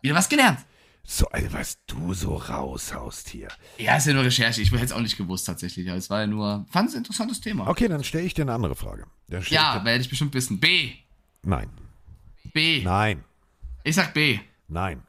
Wieder 0.00 0.14
was 0.14 0.30
gelernt. 0.30 0.60
So, 1.02 1.26
also 1.26 1.52
was 1.52 1.84
du 1.86 2.14
so 2.14 2.34
raushaust 2.34 3.28
hier. 3.28 3.48
Ja, 3.76 3.98
ist 3.98 4.06
ja 4.06 4.14
nur 4.14 4.24
Recherche. 4.24 4.62
Ich 4.62 4.72
hätte 4.72 4.86
es 4.86 4.92
auch 4.92 5.02
nicht 5.02 5.18
gewusst 5.18 5.44
tatsächlich. 5.44 5.86
Es 5.86 6.08
war 6.08 6.20
ja 6.20 6.28
nur, 6.28 6.64
fand 6.70 6.88
es 6.88 6.94
ein 6.94 6.98
interessantes 7.00 7.42
Thema. 7.42 7.68
Okay, 7.68 7.86
dann 7.86 8.02
stelle 8.04 8.24
ich 8.24 8.32
dir 8.32 8.40
eine 8.40 8.54
andere 8.54 8.76
Frage. 8.76 9.04
Ja, 9.28 9.40
ich 9.40 9.50
werde 9.50 10.00
ich 10.00 10.08
bestimmt 10.08 10.32
wissen. 10.32 10.60
B. 10.60 10.92
nein, 11.42 11.68
B. 12.54 12.80
nein, 12.82 13.22
Ich 13.82 13.96
sag 13.96 14.14
B. 14.14 14.38
nein. 14.66 15.02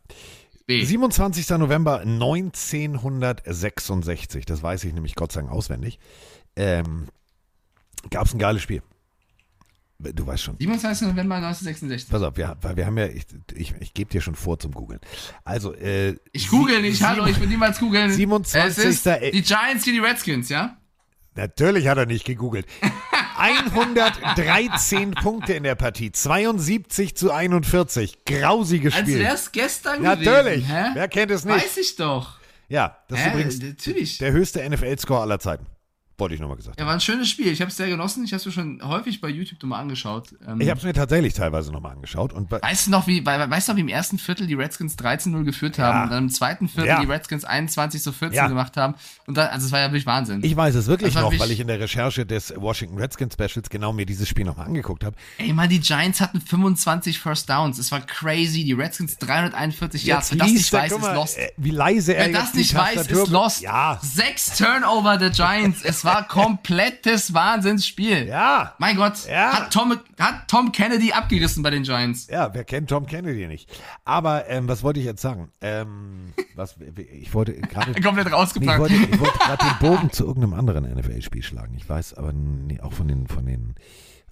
B. 0.67 0.83
27. 0.83 1.47
November 1.51 1.99
1966, 1.99 4.45
das 4.45 4.63
weiß 4.63 4.83
ich 4.85 4.93
nämlich 4.93 5.13
Gott 5.15 5.31
sei 5.31 5.41
Dank 5.41 5.51
auswendig, 5.51 5.99
ähm, 6.55 7.05
gab 8.09 8.25
es 8.25 8.33
ein 8.33 8.39
geiles 8.39 8.63
Spiel. 8.63 8.81
Du 9.97 10.27
weißt 10.27 10.43
schon. 10.43 10.57
27. 10.57 11.07
November 11.07 11.35
1966. 11.35 12.09
Pass 12.09 12.21
auf, 12.21 12.35
wir, 12.35 12.57
weil 12.61 12.75
wir 12.75 12.85
haben 12.85 12.97
ja, 12.97 13.05
ich, 13.05 13.25
ich, 13.53 13.73
ich 13.79 13.93
gebe 13.93 14.11
dir 14.11 14.19
schon 14.21 14.35
vor 14.35 14.59
zum 14.59 14.73
Googeln. 14.73 14.99
Also, 15.45 15.73
äh, 15.73 16.17
Ich 16.33 16.49
google 16.49 16.81
nicht, 16.81 17.01
hallo, 17.01 17.25
ich 17.27 17.39
will 17.39 17.47
niemals 17.47 17.79
googeln. 17.79 18.11
27. 18.11 18.85
Es 18.85 18.87
ist 19.05 19.05
die 19.05 19.41
Giants 19.41 19.85
gegen 19.85 19.95
die 19.97 20.03
Redskins, 20.05 20.49
ja? 20.49 20.75
Natürlich 21.35 21.87
hat 21.87 21.97
er 21.97 22.05
nicht 22.05 22.25
gegoogelt. 22.25 22.65
113 23.37 25.11
Punkte 25.11 25.53
in 25.53 25.63
der 25.63 25.75
Partie, 25.75 26.11
72 26.11 27.15
zu 27.15 27.31
41. 27.31 28.23
Grausiges 28.25 28.93
Als 28.95 29.03
Spiel. 29.03 29.19
wär's 29.19 29.51
gestern 29.51 30.01
Natürlich. 30.01 30.65
gewesen. 30.65 30.65
Hä? 30.67 30.89
Wer 30.93 31.07
kennt 31.09 31.31
es 31.31 31.43
nicht? 31.43 31.55
Weiß 31.57 31.77
ich 31.77 31.95
doch. 31.97 32.39
Ja, 32.69 32.97
das 33.09 33.19
ist 33.19 33.25
Hä? 33.25 33.31
übrigens 33.31 33.61
Natürlich. 33.61 34.17
der 34.17 34.31
höchste 34.31 34.67
NFL-Score 34.69 35.21
aller 35.21 35.39
Zeiten. 35.39 35.65
Wollte 36.17 36.35
ich 36.35 36.39
nochmal 36.39 36.55
gesagt 36.55 36.79
Ja, 36.79 36.85
war 36.85 36.93
ein 36.93 37.01
schönes 37.01 37.27
Spiel. 37.29 37.47
Ich 37.47 37.59
habe 37.59 37.69
es 37.69 37.75
sehr 37.75 37.87
genossen. 37.89 38.23
Ich 38.23 38.31
habe 38.31 38.39
es 38.39 38.45
mir 38.45 38.51
schon 38.53 38.81
häufig 38.81 39.19
bei 39.19 39.27
YouTube 39.27 39.61
nochmal 39.61 39.81
angeschaut. 39.81 40.29
Ähm, 40.47 40.61
Ich 40.61 40.69
habe 40.69 40.77
es 40.77 40.85
mir 40.85 40.93
tatsächlich 40.93 41.33
teilweise 41.33 41.73
nochmal 41.73 41.91
angeschaut. 41.91 42.31
Und 42.31 42.49
Weißt 42.49 42.87
du 42.87 42.91
noch, 42.91 43.05
wie, 43.07 43.25
we- 43.25 43.49
weißt 43.49 43.67
du 43.67 43.73
noch, 43.73 43.77
wie 43.77 43.81
im 43.81 43.89
ersten 43.89 44.17
Viertel 44.17 44.47
die 44.47 44.53
Redskins 44.53 44.95
13-0 44.97 45.43
geführt 45.43 45.77
haben 45.77 45.97
Ja. 45.97 46.03
und 46.05 46.09
dann 46.11 46.23
im 46.25 46.29
zweiten 46.29 46.69
Viertel 46.69 46.87
Ja. 46.87 47.01
die 47.01 47.07
Redskins 47.07 47.43
21 47.43 48.01
zu 48.01 48.13
14 48.13 48.35
Ja. 48.37 48.47
gemacht 48.47 48.77
haben? 48.77 48.95
Und 49.27 49.35
dann, 49.35 49.47
also 49.49 49.65
es 49.65 49.73
war 49.73 49.79
ja 49.79 49.87
wirklich 49.87 50.05
Wahnsinn. 50.05 50.41
ich 50.41 50.55
weiß 50.55 50.75
es 50.75 50.87
wirklich 50.87 51.13
war 51.15 51.23
noch, 51.23 51.37
weil 51.37 51.51
ich 51.51 51.59
in 51.59 51.67
der 51.67 51.81
Recherche 51.81 52.25
des 52.25 52.53
Washington 52.55 52.97
Redskins 52.97 53.33
Specials 53.33 53.69
genau 53.69 53.91
mir 53.91 54.05
dieses 54.05 54.29
Spiel 54.29 54.45
nochmal 54.45 54.67
angeguckt 54.67 55.03
habe. 55.03 55.17
Ey, 55.37 55.51
Mann, 55.51 55.67
die 55.67 55.81
Giants 55.81 56.21
hatten 56.21 56.39
25 56.39 57.19
First 57.19 57.49
Downs. 57.49 57.77
Es 57.77 57.91
war 57.91 57.99
crazy. 57.99 58.63
Die 58.63 58.71
Redskins 58.73 59.17
341 59.17 60.05
Yards. 60.05 60.31
Wer 60.31 60.37
das 60.37 60.51
nicht 60.51 60.71
weiß, 60.71 60.91
ist 60.93 61.01
mal, 61.01 61.13
lost. 61.13 61.37
äh, 61.37 61.49
Wie 61.57 61.71
leise 61.71 62.13
er 62.15 62.27
Wer 62.27 62.39
das 62.39 62.53
nicht 62.53 62.73
weiß, 62.73 63.07
ist 63.07 63.27
lost. 63.27 63.61
Ja, 63.61 63.99
Sechs 64.01 64.57
Turnover 64.57 65.17
der 65.17 65.31
Giants. 65.31 65.81
Es 65.83 66.04
war 66.05 66.23
komplettes 66.27 67.33
Wahnsinnsspiel. 67.33 68.27
ja. 68.27 68.73
Mein 68.77 68.95
Gott, 68.95 69.25
Ja. 69.27 69.53
hat, 69.53 69.73
Tom, 69.73 69.99
hat 70.19 70.47
Tom 70.47 70.71
Kennedy 70.71 71.11
abgerissen 71.11 71.63
bei 71.63 71.69
den 71.71 71.83
Giants. 71.83 72.27
Ja, 72.27 72.53
wer 72.53 72.63
kennt 72.63 72.89
Tom 72.89 73.05
Kennedy 73.07 73.47
nicht? 73.47 73.69
Aber 74.05 74.47
ähm, 74.47 74.67
was 74.67 74.83
wollte 74.83 74.99
ich 74.99 75.05
jetzt 75.05 75.21
sagen? 75.21 75.51
Ähm, 75.61 76.33
was, 76.55 76.75
ich 77.11 77.33
wollte 77.33 77.53
gerade 77.59 77.93
Komplett 78.01 78.25
Nee, 78.27 78.31
ich 78.31 78.33
rausgepackt. 78.33 78.79
wollte, 78.79 78.93
ich 78.95 79.19
wollte 79.19 79.37
gerade 79.39 79.65
den 79.65 79.79
Bogen 79.79 80.11
zu 80.11 80.25
irgendeinem 80.25 80.53
anderen 80.53 80.83
NFL-Spiel 80.93 81.43
schlagen. 81.43 81.75
Ich 81.75 81.89
weiß 81.89 82.13
aber 82.13 82.31
nee, 82.33 82.79
auch 82.79 82.93
von 82.93 83.07
den, 83.07 83.27
von 83.27 83.45
den 83.45 83.75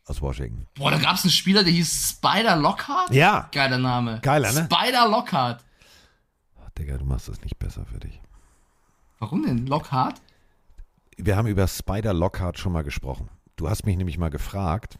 aus 0.05 0.21
Washington. 0.21 0.67
Boah, 0.75 0.91
da 0.91 0.97
gab 0.97 1.15
es 1.15 1.23
einen 1.23 1.31
Spieler, 1.31 1.63
der 1.63 1.71
hieß 1.73 2.17
Spider 2.17 2.55
Lockhart. 2.57 3.13
Ja. 3.13 3.47
Geiler 3.51 3.77
Name. 3.77 4.19
Geiler, 4.21 4.51
ne? 4.51 4.67
Spider 4.71 5.07
Lockhart. 5.07 5.63
Ach, 6.63 6.69
Digga, 6.77 6.97
du 6.97 7.05
machst 7.05 7.29
das 7.29 7.41
nicht 7.41 7.57
besser 7.57 7.85
für 7.85 7.99
dich. 7.99 8.19
Warum 9.19 9.43
denn? 9.45 9.65
Lockhart? 9.67 10.15
Wir 11.17 11.35
haben 11.37 11.47
über 11.47 11.67
Spider 11.67 12.13
Lockhart 12.13 12.57
schon 12.57 12.73
mal 12.73 12.83
gesprochen. 12.83 13.29
Du 13.55 13.69
hast 13.69 13.85
mich 13.85 13.97
nämlich 13.97 14.17
mal 14.17 14.29
gefragt. 14.29 14.97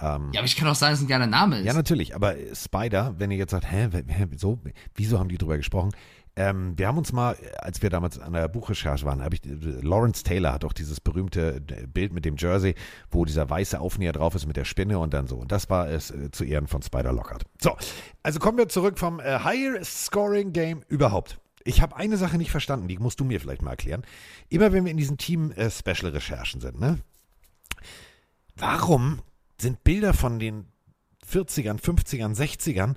Ähm, 0.00 0.30
Ja, 0.32 0.40
aber 0.40 0.46
ich 0.46 0.56
kann 0.56 0.68
auch 0.68 0.74
sagen, 0.74 0.92
dass 0.92 1.00
es 1.00 1.04
ein 1.04 1.08
geiler 1.08 1.26
Name 1.26 1.58
ist. 1.58 1.66
ja, 1.66 1.72
natürlich, 1.72 2.14
aber 2.14 2.34
Spider, 2.54 3.14
wenn 3.18 3.30
ihr 3.30 3.36
jetzt 3.38 3.50
sagt, 3.50 3.70
hä, 3.70 3.88
hä, 3.92 4.04
hä, 4.06 4.26
so, 4.36 4.58
wieso 4.94 5.18
haben 5.18 5.28
die 5.28 5.38
drüber 5.38 5.56
gesprochen? 5.56 5.90
Ähm, 6.36 6.78
wir 6.78 6.86
haben 6.86 6.96
uns 6.96 7.12
mal, 7.12 7.36
als 7.58 7.82
wir 7.82 7.90
damals 7.90 8.18
an 8.18 8.32
der 8.32 8.46
Buchrecherche 8.48 9.04
waren, 9.04 9.22
habe 9.22 9.34
ich, 9.34 9.40
Lawrence 9.82 10.22
Taylor 10.22 10.52
hat 10.52 10.64
auch 10.64 10.72
dieses 10.72 11.00
berühmte 11.00 11.60
Bild 11.60 12.12
mit 12.12 12.24
dem 12.24 12.36
Jersey, 12.36 12.76
wo 13.10 13.24
dieser 13.24 13.50
weiße 13.50 13.78
Aufnäher 13.80 14.12
drauf 14.12 14.34
ist 14.36 14.46
mit 14.46 14.56
der 14.56 14.64
Spinne 14.64 15.00
und 15.00 15.12
dann 15.12 15.26
so. 15.26 15.36
Und 15.36 15.50
das 15.50 15.68
war 15.68 15.88
es 15.88 16.10
äh, 16.12 16.30
zu 16.30 16.44
Ehren 16.44 16.68
von 16.68 16.82
Spider 16.82 17.12
Lockhart. 17.12 17.42
So, 17.60 17.76
also 18.22 18.38
kommen 18.38 18.58
wir 18.58 18.68
zurück 18.68 18.98
vom 18.98 19.18
äh, 19.20 19.40
Highest 19.40 20.06
Scoring 20.06 20.52
Game 20.52 20.82
überhaupt. 20.88 21.40
Ich 21.64 21.82
habe 21.82 21.96
eine 21.96 22.16
Sache 22.16 22.38
nicht 22.38 22.50
verstanden, 22.50 22.88
die 22.88 22.98
musst 22.98 23.20
du 23.20 23.24
mir 23.24 23.40
vielleicht 23.40 23.62
mal 23.62 23.72
erklären. 23.72 24.02
Immer 24.48 24.72
wenn 24.72 24.84
wir 24.84 24.90
in 24.90 24.96
diesen 24.96 25.18
Team-Special-Recherchen 25.18 26.60
sind, 26.60 26.80
ne? 26.80 26.98
Warum 28.56 29.20
sind 29.58 29.84
Bilder 29.84 30.12
von 30.14 30.38
den 30.38 30.66
40ern, 31.26 31.80
50ern, 31.80 32.34
60ern 32.34 32.96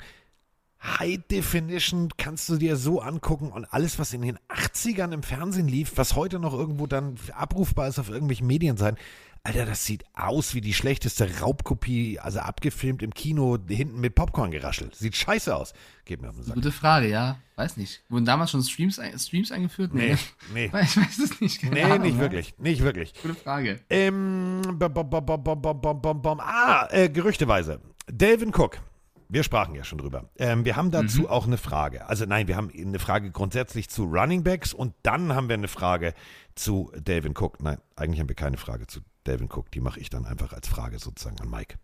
High 0.83 1.19
Definition 1.31 2.09
kannst 2.17 2.49
du 2.49 2.57
dir 2.57 2.75
so 2.75 2.99
angucken 2.99 3.51
und 3.51 3.65
alles, 3.65 3.99
was 3.99 4.11
in 4.11 4.21
den 4.21 4.37
80ern 4.49 5.13
im 5.13 5.23
Fernsehen 5.23 5.69
lief, 5.69 5.93
was 5.95 6.15
heute 6.15 6.39
noch 6.39 6.53
irgendwo 6.53 6.87
dann 6.87 7.15
abrufbar 7.31 7.87
ist 7.87 7.99
auf 7.99 8.09
irgendwelchen 8.09 8.47
Medienseiten, 8.47 8.99
Alter, 9.45 9.65
das 9.65 9.83
sieht 9.83 10.05
aus 10.13 10.55
wie 10.55 10.61
die 10.61 10.73
schlechteste 10.73 11.41
Raubkopie, 11.41 12.17
also 12.17 12.39
abgefilmt 12.39 13.03
im 13.03 13.13
Kino, 13.13 13.57
hinten 13.67 13.99
mit 13.99 14.15
Popcorn 14.15 14.51
geraschelt. 14.51 14.95
Sieht 14.95 15.17
scheiße 15.17 15.53
aus. 15.53 15.73
Geht 16.05 16.21
mir 16.21 16.29
auf 16.29 16.35
den 16.35 16.45
Sack. 16.45 16.55
Gute 16.55 16.71
Frage, 16.71 17.09
ja. 17.09 17.39
Weiß 17.57 17.75
nicht. 17.75 18.03
Wurden 18.07 18.23
damals 18.23 18.51
schon 18.51 18.63
Streams, 18.63 19.01
Streams 19.17 19.51
eingeführt? 19.51 19.93
Nee, 19.93 20.15
nee. 20.53 20.71
nee. 20.73 20.81
Ich 20.81 20.95
weiß 20.95 21.19
es 21.19 21.41
nicht. 21.41 21.61
Keine 21.61 21.75
nee, 21.75 21.83
Ahnung, 21.83 22.03
nicht 22.03 22.15
ja. 22.15 22.21
wirklich. 22.21 22.57
Nicht 22.57 22.83
wirklich. 22.83 23.13
Gute 23.21 23.35
Frage. 23.35 23.81
Ähm, 23.89 24.61
bom, 24.79 24.93
bom, 24.93 25.09
bom, 25.09 25.25
bom, 25.25 25.61
bom, 25.61 26.01
bom, 26.01 26.21
bom. 26.21 26.39
Ah, 26.39 26.87
äh, 26.91 27.09
gerüchteweise. 27.09 27.81
Delvin 28.09 28.53
Cook. 28.55 28.79
Wir 29.27 29.43
sprachen 29.43 29.75
ja 29.75 29.83
schon 29.83 29.97
drüber. 29.97 30.29
Ähm, 30.37 30.63
wir 30.63 30.77
haben 30.77 30.89
dazu 30.89 31.21
mhm. 31.21 31.27
auch 31.27 31.47
eine 31.47 31.57
Frage. 31.57 32.07
Also 32.07 32.25
nein, 32.25 32.47
wir 32.47 32.55
haben 32.55 32.71
eine 32.73 32.99
Frage 32.99 33.29
grundsätzlich 33.29 33.89
zu 33.89 34.05
Running 34.05 34.43
Backs 34.43 34.73
und 34.73 34.93
dann 35.03 35.35
haben 35.35 35.49
wir 35.49 35.55
eine 35.55 35.67
Frage 35.67 36.13
zu 36.55 36.93
Delvin 36.95 37.33
Cook. 37.37 37.61
Nein, 37.61 37.79
eigentlich 37.97 38.21
haben 38.21 38.29
wir 38.29 38.35
keine 38.35 38.57
Frage 38.57 38.87
zu 38.87 39.01
Delvin 39.25 39.49
Cook. 39.51 39.71
Die 39.71 39.79
mache 39.79 39.99
ich 39.99 40.09
dann 40.09 40.25
einfach 40.25 40.53
als 40.53 40.67
Frage 40.67 40.99
sozusagen 40.99 41.39
an 41.39 41.49
Mike. 41.49 41.75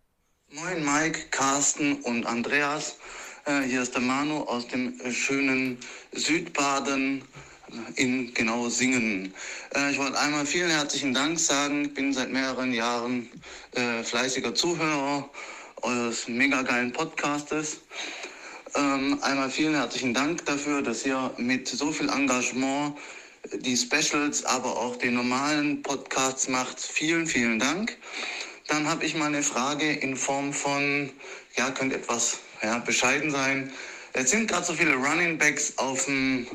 Moin 0.51 0.83
Mike, 0.83 1.27
Carsten 1.31 2.01
und 2.01 2.25
Andreas. 2.25 2.97
Äh, 3.45 3.61
hier 3.61 3.81
ist 3.81 3.93
der 3.93 4.01
Manu 4.01 4.43
aus 4.43 4.67
dem 4.67 4.99
schönen 5.11 5.77
Südbaden 6.11 7.23
in 7.95 8.33
genau 8.33 8.69
Singen. 8.69 9.33
Äh, 9.75 9.91
ich 9.91 9.97
wollte 9.97 10.19
einmal 10.19 10.45
vielen 10.45 10.69
herzlichen 10.69 11.13
Dank 11.13 11.39
sagen. 11.39 11.85
Ich 11.85 11.93
bin 11.93 12.13
seit 12.13 12.31
mehreren 12.31 12.73
Jahren 12.73 13.29
äh, 13.73 14.03
fleißiger 14.03 14.55
Zuhörer 14.55 15.29
eures 15.81 16.27
mega 16.27 16.61
geilen 16.61 16.91
Podcastes. 16.91 17.81
Ähm, 18.75 19.17
einmal 19.21 19.49
vielen 19.49 19.75
herzlichen 19.75 20.13
Dank 20.13 20.45
dafür, 20.45 20.81
dass 20.81 21.05
ihr 21.05 21.31
mit 21.37 21.67
so 21.67 21.91
viel 21.91 22.09
Engagement 22.09 22.97
die 23.53 23.77
Specials, 23.77 24.45
aber 24.45 24.77
auch 24.77 24.95
den 24.95 25.15
normalen 25.15 25.81
Podcasts 25.81 26.47
macht. 26.47 26.79
Vielen, 26.79 27.27
vielen 27.27 27.59
Dank. 27.59 27.97
Dann 28.67 28.87
habe 28.87 29.05
ich 29.05 29.15
mal 29.15 29.25
eine 29.25 29.43
Frage 29.43 29.91
in 29.91 30.15
Form 30.15 30.53
von, 30.53 31.11
ja, 31.55 31.71
könnte 31.71 31.95
etwas 31.95 32.39
ja, 32.61 32.77
bescheiden 32.79 33.31
sein. 33.31 33.71
Es 34.13 34.31
sind 34.31 34.49
gerade 34.49 34.65
so 34.65 34.73
viele 34.73 34.95
Running 34.95 35.37
Backs 35.37 35.77
auf 35.77 36.05
dem 36.05 36.47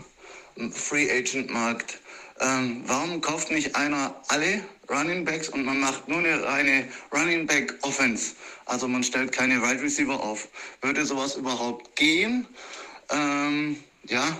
Free 0.72 1.10
Agent 1.10 1.50
Markt. 1.50 2.00
Ähm, 2.40 2.82
warum 2.86 3.20
kauft 3.20 3.50
nicht 3.50 3.76
einer 3.76 4.14
alle 4.28 4.64
Running 4.88 5.24
Backs 5.24 5.48
und 5.48 5.64
man 5.64 5.80
macht 5.80 6.08
nur 6.08 6.18
eine 6.18 6.42
reine 6.42 6.88
Running 7.12 7.46
Back 7.46 7.74
Offense? 7.82 8.34
Also 8.66 8.88
man 8.88 9.02
stellt 9.02 9.32
keine 9.32 9.62
Wide 9.62 9.82
Receiver 9.82 10.20
auf. 10.20 10.48
Würde 10.80 11.04
sowas 11.06 11.36
überhaupt 11.36 11.96
gehen? 11.96 12.46
Ähm, 13.10 13.82
ja, 14.06 14.36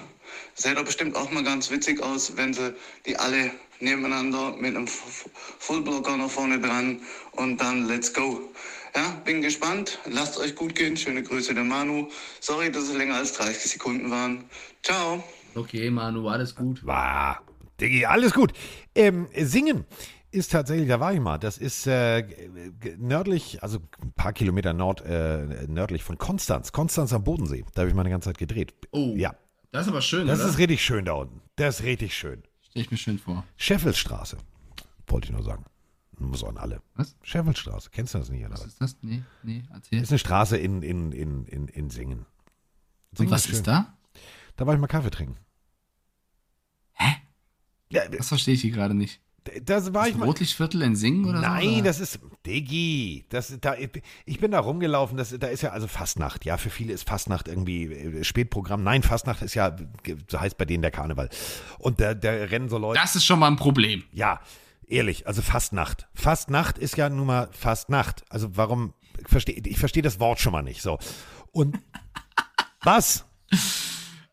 sähe 0.54 0.74
doch 0.74 0.84
bestimmt 0.84 1.16
auch 1.16 1.30
mal 1.30 1.44
ganz 1.44 1.70
witzig 1.70 2.02
aus, 2.02 2.36
wenn 2.36 2.52
sie 2.54 2.74
die 3.06 3.16
alle 3.16 3.50
nebeneinander 3.80 4.54
mit 4.56 4.76
einem 4.76 4.86
Fullblocker 4.86 6.16
noch 6.16 6.30
vorne 6.30 6.60
dran 6.60 7.00
und 7.32 7.60
dann 7.60 7.86
let's 7.86 8.12
go. 8.12 8.40
Ja, 8.96 9.20
bin 9.24 9.42
gespannt. 9.42 9.98
Lasst 10.08 10.38
euch 10.38 10.54
gut 10.54 10.76
gehen. 10.76 10.96
Schöne 10.96 11.22
Grüße 11.22 11.52
der 11.52 11.64
Manu. 11.64 12.08
Sorry, 12.40 12.70
dass 12.70 12.84
es 12.84 12.94
länger 12.94 13.16
als 13.16 13.32
30 13.32 13.72
Sekunden 13.72 14.10
waren. 14.10 14.44
Ciao. 14.84 15.22
Okay, 15.56 15.90
Manu, 15.90 16.28
alles 16.28 16.54
gut. 16.54 16.84
War, 16.86 17.42
Diggi, 17.80 18.06
alles 18.06 18.32
gut. 18.32 18.52
Ähm, 18.94 19.26
Singen 19.36 19.84
ist 20.30 20.52
tatsächlich, 20.52 20.88
da 20.88 20.98
war 20.98 21.12
ich 21.12 21.20
mal, 21.20 21.38
das 21.38 21.58
ist 21.58 21.86
äh, 21.86 22.24
nördlich, 22.98 23.62
also 23.62 23.78
ein 24.02 24.12
paar 24.12 24.32
Kilometer 24.32 24.72
nord, 24.72 25.02
äh, 25.02 25.66
nördlich 25.68 26.02
von 26.02 26.18
Konstanz, 26.18 26.72
Konstanz 26.72 27.12
am 27.12 27.22
Bodensee. 27.22 27.64
Da 27.74 27.82
habe 27.82 27.88
ich 27.88 27.94
mal 27.94 28.02
eine 28.02 28.10
ganze 28.10 28.30
Zeit 28.30 28.38
gedreht. 28.38 28.74
Oh. 28.90 29.14
Ja, 29.16 29.34
Das 29.74 29.86
ist 29.86 29.88
aber 29.88 30.02
schön, 30.02 30.28
das 30.28 30.38
oder? 30.38 30.50
ist 30.50 30.58
richtig 30.58 30.84
schön 30.84 31.04
da 31.04 31.14
unten. 31.14 31.42
Das 31.56 31.80
ist 31.80 31.84
richtig 31.84 32.16
schön. 32.16 32.44
Stell 32.62 32.82
ich 32.82 32.92
mir 32.92 32.96
schön 32.96 33.18
vor. 33.18 33.44
Scheffelstraße, 33.56 34.38
wollte 35.08 35.26
ich 35.26 35.32
nur 35.32 35.42
sagen. 35.42 35.64
Muss 36.16 36.44
an 36.44 36.58
alle. 36.58 36.80
Was? 36.94 37.16
Scheffelstraße, 37.24 37.90
kennst 37.90 38.14
du 38.14 38.18
das 38.18 38.28
nicht? 38.30 38.44
Oder? 38.44 38.52
Was 38.52 38.66
ist 38.66 38.80
das? 38.80 38.96
Nee, 39.02 39.24
nee, 39.42 39.64
erzähl. 39.72 40.00
Ist 40.00 40.12
eine 40.12 40.20
Straße 40.20 40.56
in, 40.58 40.82
in, 40.82 41.10
in, 41.10 41.44
in, 41.46 41.66
in 41.66 41.90
Singen. 41.90 42.20
Und 42.20 43.18
Singen 43.18 43.30
was 43.32 43.46
schön. 43.46 43.54
ist 43.56 43.66
da? 43.66 43.98
Da 44.54 44.64
war 44.64 44.74
ich 44.74 44.80
mal 44.80 44.86
Kaffee 44.86 45.10
trinken. 45.10 45.36
Hä? 46.92 47.16
Ja, 47.90 48.06
Das 48.08 48.28
verstehe 48.28 48.54
ich 48.54 48.60
hier 48.60 48.70
gerade 48.70 48.94
nicht. 48.94 49.20
Das 49.62 49.92
war 49.92 50.08
ich 50.08 50.16
mal. 50.16 50.24
Rotlichtviertel 50.24 50.82
in 50.82 50.96
Singen 50.96 51.24
oder 51.26 51.38
so? 51.38 51.46
Nein, 51.46 51.84
das 51.84 52.00
ist 52.00 52.20
Diggi. 52.46 53.26
Das, 53.28 53.56
da, 53.60 53.74
ich 54.24 54.40
bin 54.40 54.50
da 54.50 54.60
rumgelaufen. 54.60 55.16
Das, 55.16 55.34
da 55.38 55.46
ist 55.48 55.62
ja 55.62 55.70
also 55.70 55.86
Fastnacht. 55.86 56.44
Ja, 56.44 56.56
für 56.56 56.70
viele 56.70 56.92
ist 56.92 57.08
Fastnacht 57.08 57.48
irgendwie 57.48 57.84
äh, 57.84 58.24
Spätprogramm. 58.24 58.82
Nein, 58.82 59.02
Fastnacht 59.02 59.42
ist 59.42 59.54
ja, 59.54 59.76
so 60.28 60.40
heißt 60.40 60.56
bei 60.56 60.64
denen 60.64 60.82
der 60.82 60.90
Karneval. 60.90 61.28
Und 61.78 62.00
da, 62.00 62.14
da 62.14 62.30
rennen 62.30 62.68
so 62.68 62.78
Leute. 62.78 63.00
Das 63.00 63.16
ist 63.16 63.24
schon 63.24 63.38
mal 63.38 63.48
ein 63.48 63.56
Problem. 63.56 64.04
Ja, 64.12 64.40
ehrlich, 64.86 65.26
also 65.26 65.42
Fastnacht. 65.42 66.06
Fastnacht 66.14 66.78
ist 66.78 66.96
ja 66.96 67.08
nun 67.08 67.26
mal 67.26 67.48
Fastnacht. 67.52 68.24
Also 68.30 68.56
warum, 68.56 68.94
ich 69.18 69.28
verstehe 69.28 69.60
ich 69.64 69.78
versteh 69.78 70.02
das 70.02 70.20
Wort 70.20 70.40
schon 70.40 70.52
mal 70.52 70.62
nicht. 70.62 70.82
So. 70.82 70.98
Und 71.52 71.78
was? 72.82 73.24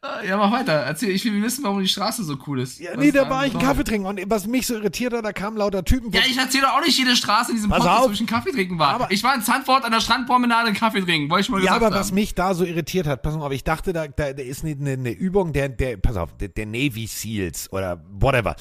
Ja, 0.28 0.38
mach 0.38 0.52
weiter. 0.52 0.74
Erzähl, 0.74 1.10
ich 1.10 1.24
will 1.26 1.42
wissen, 1.44 1.64
warum 1.64 1.80
die 1.80 1.88
Straße 1.88 2.24
so 2.24 2.36
cool 2.48 2.60
ist. 2.62 2.80
Ja, 2.80 2.92
Was 2.92 2.98
nee, 3.00 3.12
da 3.12 3.30
war 3.30 3.46
ich 3.46 3.54
einen? 3.54 3.62
Kaffee 3.62 3.84
trinken 3.84 4.08
und 4.08 4.20
was 4.28 4.48
mich 4.48 4.68
so 4.68 4.76
irritiert 4.76 5.14
hat, 5.14 5.24
da 5.26 5.32
kamen 5.34 5.58
lauter 5.58 5.84
Typen. 5.84 6.12
Ja, 6.12 6.22
ich 6.28 6.38
erzähle 6.38 6.64
doch 6.64 6.78
auch 6.78 6.82
nicht 6.86 6.98
jede 6.98 7.16
Straße 7.16 7.52
in 7.52 7.58
diesem 7.58 7.70
Pass 7.70 7.80
Podcast, 7.80 8.08
wo 8.10 8.12
ich 8.12 8.20
einen 8.20 8.28
Kaffee 8.28 8.52
trinken 8.52 8.80
war. 8.80 8.96
Aber- 8.96 9.12
ich 9.12 9.24
war 9.24 9.36
in 9.36 9.42
Zandvoort 9.42 9.84
an 9.84 9.92
der 9.92 10.00
Strandpromenade 10.02 10.68
einen 10.68 10.76
Kaffee 10.76 11.02
trinken, 11.02 11.30
wollte 11.30 11.42
ich 11.42 11.50
mal 11.50 11.58
Ja, 11.64 11.74
gesagt 11.74 11.84
aber 11.86 11.96
was 12.00 12.08
haben. 12.08 12.16
mich 12.16 12.34
da 12.36 12.54
so 12.54 12.64
irritiert 12.66 13.08
hat, 13.08 13.22
pass 13.22 13.36
mal 13.36 13.46
auf, 13.46 13.52
ich 13.52 13.64
dachte, 13.64 13.94
da, 13.94 14.08
da, 14.08 14.34
da 14.34 14.42
ist 14.44 14.64
eine, 14.64 14.92
eine, 14.92 15.12
Übung 15.12 15.54
der, 15.54 15.70
der, 15.70 15.98
pass 15.98 16.18
auf, 16.18 16.36
der, 16.38 16.50
der 16.50 16.66
Navy 16.66 17.08
Seals 17.08 17.72
oder 17.72 18.04
whatever. 18.12 18.56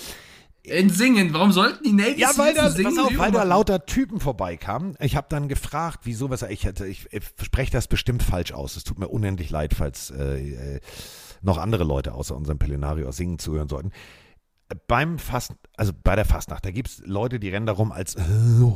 In 0.62 0.90
Singen, 0.90 1.32
warum 1.32 1.52
sollten 1.52 1.82
die 1.84 1.92
Navy 1.92 2.20
Ja, 2.20 2.28
weil 2.36 2.52
Seals 2.54 2.56
da, 2.56 2.66
in 2.66 2.72
Singen 2.94 2.98
auf, 2.98 3.18
weil 3.18 3.32
da 3.32 3.44
lauter 3.44 3.86
Typen 3.86 4.20
vorbeikamen. 4.20 4.94
Ich 5.00 5.16
habe 5.16 5.26
dann 5.30 5.48
gefragt, 5.48 6.00
wieso, 6.04 6.28
was 6.28 6.42
ich 6.42 6.64
hätte, 6.64 6.86
ich, 6.86 7.06
ich 7.12 7.24
spreche 7.42 7.72
das 7.72 7.88
bestimmt 7.88 8.22
falsch 8.22 8.52
aus. 8.52 8.76
Es 8.76 8.84
tut 8.84 8.98
mir 8.98 9.08
unendlich 9.08 9.50
leid, 9.50 9.72
falls 9.74 10.10
äh, 10.10 10.76
äh, 10.76 10.80
noch 11.42 11.58
andere 11.58 11.84
Leute 11.84 12.14
außer 12.14 12.36
unserem 12.36 12.58
Pelenario 12.58 13.08
aus 13.08 13.16
Singen 13.16 13.38
zuhören 13.38 13.68
sollten. 13.68 13.90
Beim 14.86 15.18
Fast, 15.18 15.52
also 15.76 15.92
bei 16.04 16.14
der 16.14 16.24
Fastnacht, 16.24 16.64
da 16.64 16.70
gibt's 16.70 17.02
Leute, 17.04 17.40
die 17.40 17.48
rennen 17.48 17.66
darum 17.66 17.90
als 17.90 18.14
äh, 18.14 18.20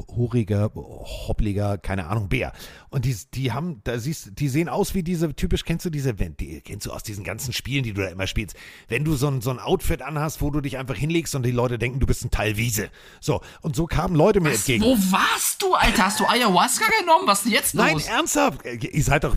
horiger, 0.08 0.72
hoppliger, 0.74 1.78
keine 1.78 2.08
Ahnung, 2.08 2.28
Bär. 2.28 2.52
Und 2.90 3.04
die, 3.04 3.16
die 3.32 3.52
haben, 3.52 3.80
da 3.84 3.96
siehst 4.00 4.32
die 4.40 4.48
sehen 4.48 4.68
aus 4.68 4.96
wie 4.96 5.04
diese, 5.04 5.32
typisch 5.36 5.64
kennst 5.64 5.86
du 5.86 5.90
diese, 5.90 6.12
die 6.12 6.60
kennst 6.62 6.86
du 6.86 6.90
aus 6.90 7.04
diesen 7.04 7.22
ganzen 7.22 7.52
Spielen, 7.52 7.84
die 7.84 7.92
du 7.92 8.02
da 8.02 8.08
immer 8.08 8.26
spielst. 8.26 8.56
Wenn 8.88 9.04
du 9.04 9.14
so 9.14 9.28
ein, 9.28 9.40
so 9.40 9.50
ein 9.50 9.60
Outfit 9.60 10.02
anhast, 10.02 10.42
wo 10.42 10.50
du 10.50 10.60
dich 10.60 10.78
einfach 10.78 10.96
hinlegst 10.96 11.36
und 11.36 11.44
die 11.44 11.52
Leute 11.52 11.78
denken, 11.78 12.00
du 12.00 12.06
bist 12.06 12.24
ein 12.24 12.32
Teil 12.32 12.56
Wiese. 12.56 12.90
So, 13.20 13.40
und 13.62 13.76
so 13.76 13.86
kamen 13.86 14.16
Leute 14.16 14.40
mir 14.40 14.50
entgegen. 14.50 14.82
Wo 14.82 14.96
warst 15.12 15.62
du, 15.62 15.74
Alter? 15.74 16.06
Hast 16.06 16.18
du 16.18 16.26
Ayahuasca 16.26 16.86
genommen? 16.98 17.28
Was 17.28 17.38
ist 17.38 17.44
denn 17.44 17.52
jetzt 17.52 17.74
Nein, 17.76 17.92
los? 17.94 18.06
ernsthaft. 18.06 18.64
Äh, 18.64 18.74
Ihr 18.84 19.04
seid 19.04 19.22
doch, 19.22 19.36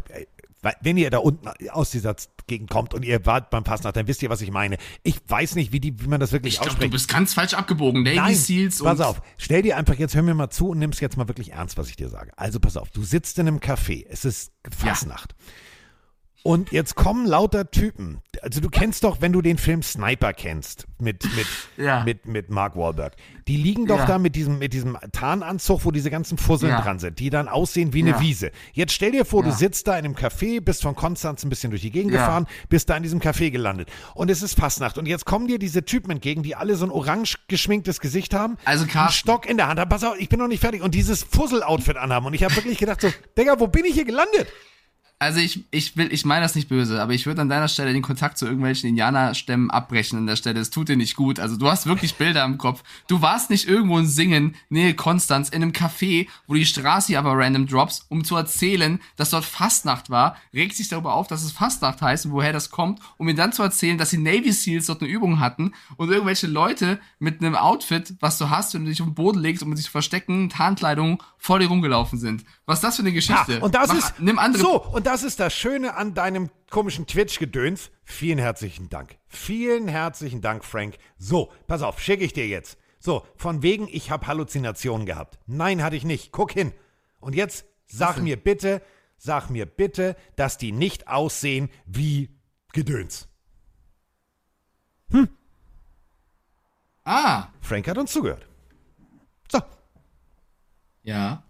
wenn 0.82 0.98
ihr 0.98 1.10
da 1.10 1.20
unten 1.20 1.48
aus 1.70 1.92
dieser 1.92 2.16
Gegend 2.48 2.70
kommt 2.70 2.94
und 2.94 3.04
ihr 3.04 3.26
wart 3.26 3.50
beim 3.50 3.64
Passnacht, 3.64 3.96
dann 3.96 4.08
wisst 4.08 4.24
ihr, 4.24 4.30
was 4.30 4.42
ich 4.42 4.52
meine. 4.52 4.78
Ich 5.04 5.18
weiß 5.28 5.56
nicht, 5.56 5.72
wie, 5.72 5.80
die, 5.80 6.00
wie 6.02 6.08
man 6.08 6.20
das 6.20 6.32
wirklich 6.32 6.56
ich 6.56 6.60
glaube, 6.60 6.70
du 6.70 6.76
ausspricht. 6.76 6.92
bist 6.92 7.10
ganz 7.10 7.34
falsch 7.34 7.54
abgebogen. 7.54 8.04
Navy 8.04 8.16
Nein, 8.16 8.36
Seals 8.36 8.80
pass 8.80 9.00
auf. 9.02 9.22
Stell 9.38 9.62
dir 9.62 9.78
einfach, 9.78 9.96
jetzt 9.96 10.16
hör 10.16 10.22
mir 10.24 10.34
mal 10.34 10.50
zu 10.50 10.70
und 10.70 10.80
nimm's 10.80 11.00
jetzt 11.00 11.18
mal 11.18 11.28
wirklich 11.28 11.52
ernst, 11.54 11.78
was 11.78 11.90
ich 11.90 11.96
dir 11.96 12.10
sage. 12.10 12.32
Also 12.38 12.60
pass 12.60 12.78
auf, 12.78 12.90
du 12.92 13.04
sitzt 13.04 13.38
in 13.40 13.48
einem 13.48 13.60
Café, 13.60 14.06
es 14.10 14.26
ist 14.26 14.52
Fastnacht. 14.70 15.36
Und 16.48 16.72
jetzt 16.72 16.96
kommen 16.96 17.26
lauter 17.26 17.72
Typen. 17.72 18.22
Also 18.42 18.62
du 18.62 18.70
kennst 18.70 19.04
doch, 19.04 19.20
wenn 19.20 19.34
du 19.34 19.42
den 19.42 19.58
Film 19.58 19.84
Sniper 19.84 20.32
kennst, 20.32 20.88
mit, 20.98 21.26
mit, 21.36 21.46
Ja. 21.86 22.06
mit, 22.06 22.26
mit 22.26 22.50
Mark 22.50 22.78
Wahlberg. 22.78 23.18
Die 23.50 23.58
liegen 23.58 23.86
doch 23.86 23.98
Ja. 24.00 24.06
da 24.06 24.18
mit 24.18 24.34
diesem, 24.38 24.58
mit 24.58 24.72
diesem 24.72 24.98
Tarnanzug, 25.12 25.84
wo 25.84 25.92
diese 25.92 26.10
ganzen 26.10 26.38
Fusseln 26.38 26.72
Ja. 26.72 26.80
dran 26.80 27.00
sind, 27.00 27.20
die 27.20 27.30
dann 27.30 27.50
aussehen 27.50 27.92
wie 27.94 28.02
eine. 28.02 28.22
Wiese. 28.22 28.52
Jetzt 28.72 28.94
stell 28.94 29.12
dir 29.12 29.26
vor, 29.26 29.44
du 29.44 29.52
sitzt 29.52 29.88
da 29.90 29.98
in 30.00 30.06
einem 30.06 30.16
Café, 30.16 30.62
bist 30.62 30.84
von 30.84 30.96
Konstanz 30.96 31.44
ein 31.44 31.50
bisschen 31.50 31.70
durch 31.70 31.82
die 31.82 31.92
Gegend 31.92 32.14
gefahren, 32.14 32.48
bist 32.70 32.90
da 32.90 32.96
in 32.96 33.04
diesem 33.04 33.20
Café 33.20 33.52
gelandet. 33.52 33.90
Und 34.14 34.32
es 34.32 34.42
ist 34.42 34.58
Fastnacht. 34.58 34.98
Und 34.98 35.06
jetzt 35.06 35.26
kommen 35.26 35.48
dir 35.50 35.60
diese 35.60 35.84
Typen 35.84 36.12
entgegen, 36.12 36.44
die 36.44 36.56
alle 36.56 36.78
so 36.78 36.86
ein 36.86 36.92
orange 36.92 37.36
geschminktes 37.50 38.00
Gesicht 38.00 38.34
haben, 38.34 38.56
Also, 38.64 38.84
einen 38.84 38.92
Carsten. 38.92 39.18
Stock 39.20 39.50
in 39.50 39.58
der 39.58 39.68
Hand 39.68 39.82
haben. 39.82 39.90
Pass 39.90 40.06
auf, 40.06 40.16
ich 40.18 40.30
bin 40.30 40.40
noch 40.40 40.48
nicht 40.48 40.62
fertig. 40.62 40.82
Und 40.82 40.96
dieses 40.96 41.24
Fussel-Outfit 41.24 41.98
anhaben. 41.98 42.26
Und 42.26 42.34
ich 42.36 42.46
habe 42.46 42.56
wirklich 42.56 42.78
gedacht 42.78 43.02
so, 43.02 43.10
Digga, 43.38 43.60
wo 43.60 43.68
bin 43.68 43.84
ich 43.84 43.96
hier 43.96 44.06
gelandet? 44.06 44.48
Also 45.20 45.40
ich, 45.40 45.64
ich 45.72 45.98
will, 45.98 46.14
ich 46.14 46.26
meine 46.26 46.44
das 46.44 46.54
nicht 46.54 46.70
böse, 46.70 47.02
aber 47.02 47.12
ich 47.14 47.26
würde 47.26 47.42
an 47.42 47.50
deiner 47.50 47.68
Stelle 47.68 47.92
den 47.92 48.04
Kontakt 48.04 48.38
zu 48.38 48.46
irgendwelchen 48.46 48.88
Indianerstämmen 48.90 49.72
abbrechen 49.72 50.20
an 50.20 50.28
der 50.28 50.36
Stelle. 50.36 50.60
Es 50.60 50.70
tut 50.70 50.90
dir 50.90 50.96
nicht 50.96 51.16
gut. 51.16 51.40
Also 51.40 51.58
du 51.58 51.68
hast 51.72 51.88
wirklich 51.88 52.16
Bilder 52.16 52.46
im 52.46 52.60
Kopf. 52.60 52.84
Du 53.08 53.20
warst 53.24 53.50
nicht 53.50 53.68
irgendwo 53.68 53.98
in 53.98 54.06
Singen, 54.06 54.56
Nähe 54.70 54.94
Konstanz, 54.94 55.50
in 55.50 55.64
einem 55.64 55.72
Café, 55.72 56.28
wo 56.46 56.54
die 56.54 56.68
Straße 56.68 57.18
aber 57.18 57.34
random 57.36 57.66
drops, 57.66 58.06
um 58.10 58.24
zu 58.24 58.36
erzählen, 58.36 59.00
dass 59.16 59.32
dort 59.32 59.44
Fastnacht 59.46 60.12
war, 60.12 60.38
regt 60.54 60.76
sich 60.76 60.88
darüber 60.88 61.16
auf, 61.16 61.26
dass 61.28 61.42
es 61.44 61.52
Fastnacht 61.52 62.00
heißt 62.00 62.28
und 62.28 62.34
woher 62.34 62.54
das 62.54 62.70
kommt, 62.70 63.00
um 63.18 63.26
mir 63.26 63.34
dann 63.34 63.54
zu 63.54 63.64
erzählen, 63.64 63.98
dass 63.98 64.12
die 64.12 64.18
Navy 64.20 64.52
Seals 64.52 64.86
dort 64.86 65.02
eine 65.02 65.10
Übung 65.10 65.40
hatten 65.40 65.74
und 65.96 66.12
irgendwelche 66.12 66.46
Leute 66.46 67.00
mit 67.18 67.42
einem 67.42 67.56
Outfit, 67.56 68.14
was 68.20 68.38
du 68.38 68.52
hast, 68.52 68.76
wenn 68.76 68.84
du 68.86 68.92
dich 68.92 69.02
auf 69.02 69.08
den 69.08 69.16
Boden 69.16 69.40
legst, 69.40 69.64
um 69.64 69.74
dich 69.74 69.86
zu 69.86 69.92
verstecken, 69.92 70.50
Tarnkleidung, 70.50 71.24
vor 71.40 71.58
dir 71.58 71.70
rumgelaufen 71.70 72.20
sind. 72.20 72.44
Was 72.68 72.78
ist 72.80 72.84
das 72.84 72.96
für 72.98 73.02
eine 73.02 73.14
Geschichte? 73.14 73.54
Ja, 73.54 73.64
und 73.64 73.74
das 73.74 73.88
Mach- 73.88 73.96
ist 73.98 74.20
nimm 74.20 74.38
andere 74.38 74.62
so 74.62 74.84
und 74.84 75.07
das 75.08 75.24
ist 75.24 75.40
das 75.40 75.54
Schöne 75.54 75.96
an 75.96 76.14
deinem 76.16 76.50
komischen 76.70 77.08
Twitch-Gedöns. 77.08 77.92
Vielen 78.04 78.40
herzlichen 78.40 78.90
Dank. 78.90 79.18
Vielen 79.30 79.88
herzlichen 79.88 80.42
Dank, 80.42 80.66
Frank. 80.66 80.98
So, 81.18 81.50
pass 81.66 81.82
auf, 81.82 82.02
schicke 82.02 82.26
ich 82.26 82.34
dir 82.34 82.46
jetzt. 82.46 82.78
So, 83.00 83.26
von 83.38 83.64
wegen, 83.64 83.88
ich 83.90 84.12
habe 84.12 84.28
Halluzinationen 84.28 85.06
gehabt. 85.06 85.40
Nein, 85.46 85.82
hatte 85.82 85.96
ich 85.96 86.04
nicht. 86.04 86.34
Guck 86.34 86.52
hin. 86.52 86.74
Und 87.22 87.36
jetzt 87.36 87.64
sag 87.86 88.20
mir 88.20 88.36
bitte, 88.36 88.82
sag 89.18 89.50
mir 89.50 89.66
bitte, 89.66 90.18
dass 90.36 90.58
die 90.58 90.74
nicht 90.74 91.08
aussehen 91.08 91.70
wie 91.86 92.38
Gedöns. 92.74 93.30
Ah, 97.06 97.48
Frank 97.62 97.88
hat 97.88 97.98
uns 97.98 98.12
zugehört. 98.12 98.46
So. 99.50 99.62
ja. 101.04 101.47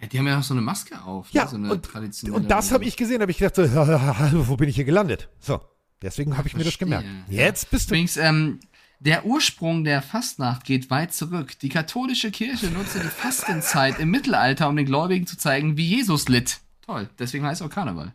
Ja, 0.00 0.06
die 0.06 0.18
haben 0.18 0.26
ja 0.26 0.36
noch 0.36 0.44
so 0.44 0.54
eine 0.54 0.60
Maske 0.60 1.02
auf. 1.02 1.30
Ja, 1.32 1.44
ne? 1.44 1.50
so 1.50 1.56
eine 1.56 1.72
und, 1.72 1.84
traditionelle. 1.84 2.36
und 2.42 2.50
das 2.50 2.70
habe 2.72 2.84
ich 2.84 2.96
gesehen, 2.96 3.20
habe 3.20 3.30
ich 3.32 3.38
gedacht, 3.38 3.56
so, 3.56 3.62
wo 4.48 4.56
bin 4.56 4.68
ich 4.68 4.76
hier 4.76 4.84
gelandet? 4.84 5.28
So, 5.40 5.60
deswegen 6.02 6.36
habe 6.38 6.46
ich 6.48 6.54
mir 6.56 6.64
das 6.64 6.78
gemerkt. 6.78 7.06
Jetzt 7.28 7.70
bist 7.70 7.90
du. 7.90 7.94
Übrigens, 7.94 8.16
ähm, 8.16 8.60
der 9.00 9.26
Ursprung 9.26 9.84
der 9.84 10.02
Fastnacht 10.02 10.64
geht 10.64 10.90
weit 10.90 11.12
zurück. 11.12 11.58
Die 11.60 11.68
katholische 11.68 12.30
Kirche 12.30 12.66
nutzte 12.70 13.00
die 13.00 13.06
Fastenzeit 13.08 13.98
im 13.98 14.10
Mittelalter, 14.10 14.68
um 14.68 14.76
den 14.76 14.86
Gläubigen 14.86 15.26
zu 15.26 15.36
zeigen, 15.36 15.76
wie 15.76 15.86
Jesus 15.96 16.28
litt. 16.28 16.60
Toll, 16.82 17.08
deswegen 17.18 17.44
heißt 17.44 17.62
auch 17.62 17.70
Karneval. 17.70 18.12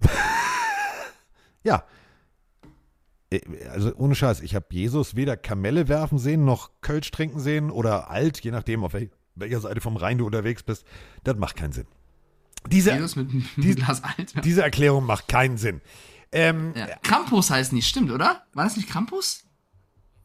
Ja. 1.62 1.84
Äh, 3.30 3.40
Also 3.68 3.94
ohne 3.96 4.14
Scheiß, 4.14 4.40
ich 4.40 4.54
habe 4.54 4.66
Jesus 4.70 5.14
weder 5.14 5.36
Kamelle 5.36 5.88
werfen 5.88 6.18
sehen, 6.18 6.44
noch 6.46 6.70
Kölsch 6.80 7.10
trinken 7.10 7.38
sehen 7.38 7.70
oder 7.70 8.10
alt, 8.10 8.40
je 8.40 8.50
nachdem, 8.50 8.82
auf 8.82 8.94
wel- 8.94 9.10
welcher 9.34 9.60
Seite 9.60 9.80
vom 9.80 9.96
Rhein 9.96 10.18
du 10.18 10.26
unterwegs 10.26 10.62
bist. 10.62 10.84
Das 11.24 11.36
macht 11.36 11.56
keinen 11.56 11.72
Sinn. 11.72 11.86
Diese, 12.70 12.92
Jesus 12.92 13.16
mit 13.16 13.30
einem 13.30 13.46
die- 13.56 13.74
Glas 13.74 14.02
Alt. 14.04 14.34
diese 14.44 14.62
Erklärung 14.62 15.04
macht 15.06 15.28
keinen 15.28 15.56
Sinn. 15.56 15.80
Ähm, 16.32 16.72
Ja. 16.76 16.86
Krampus 17.02 17.50
heißt 17.50 17.72
nicht, 17.72 17.88
stimmt, 17.88 18.10
oder? 18.10 18.42
War 18.54 18.64
das 18.64 18.76
nicht 18.76 18.88
Krampus? 18.88 19.44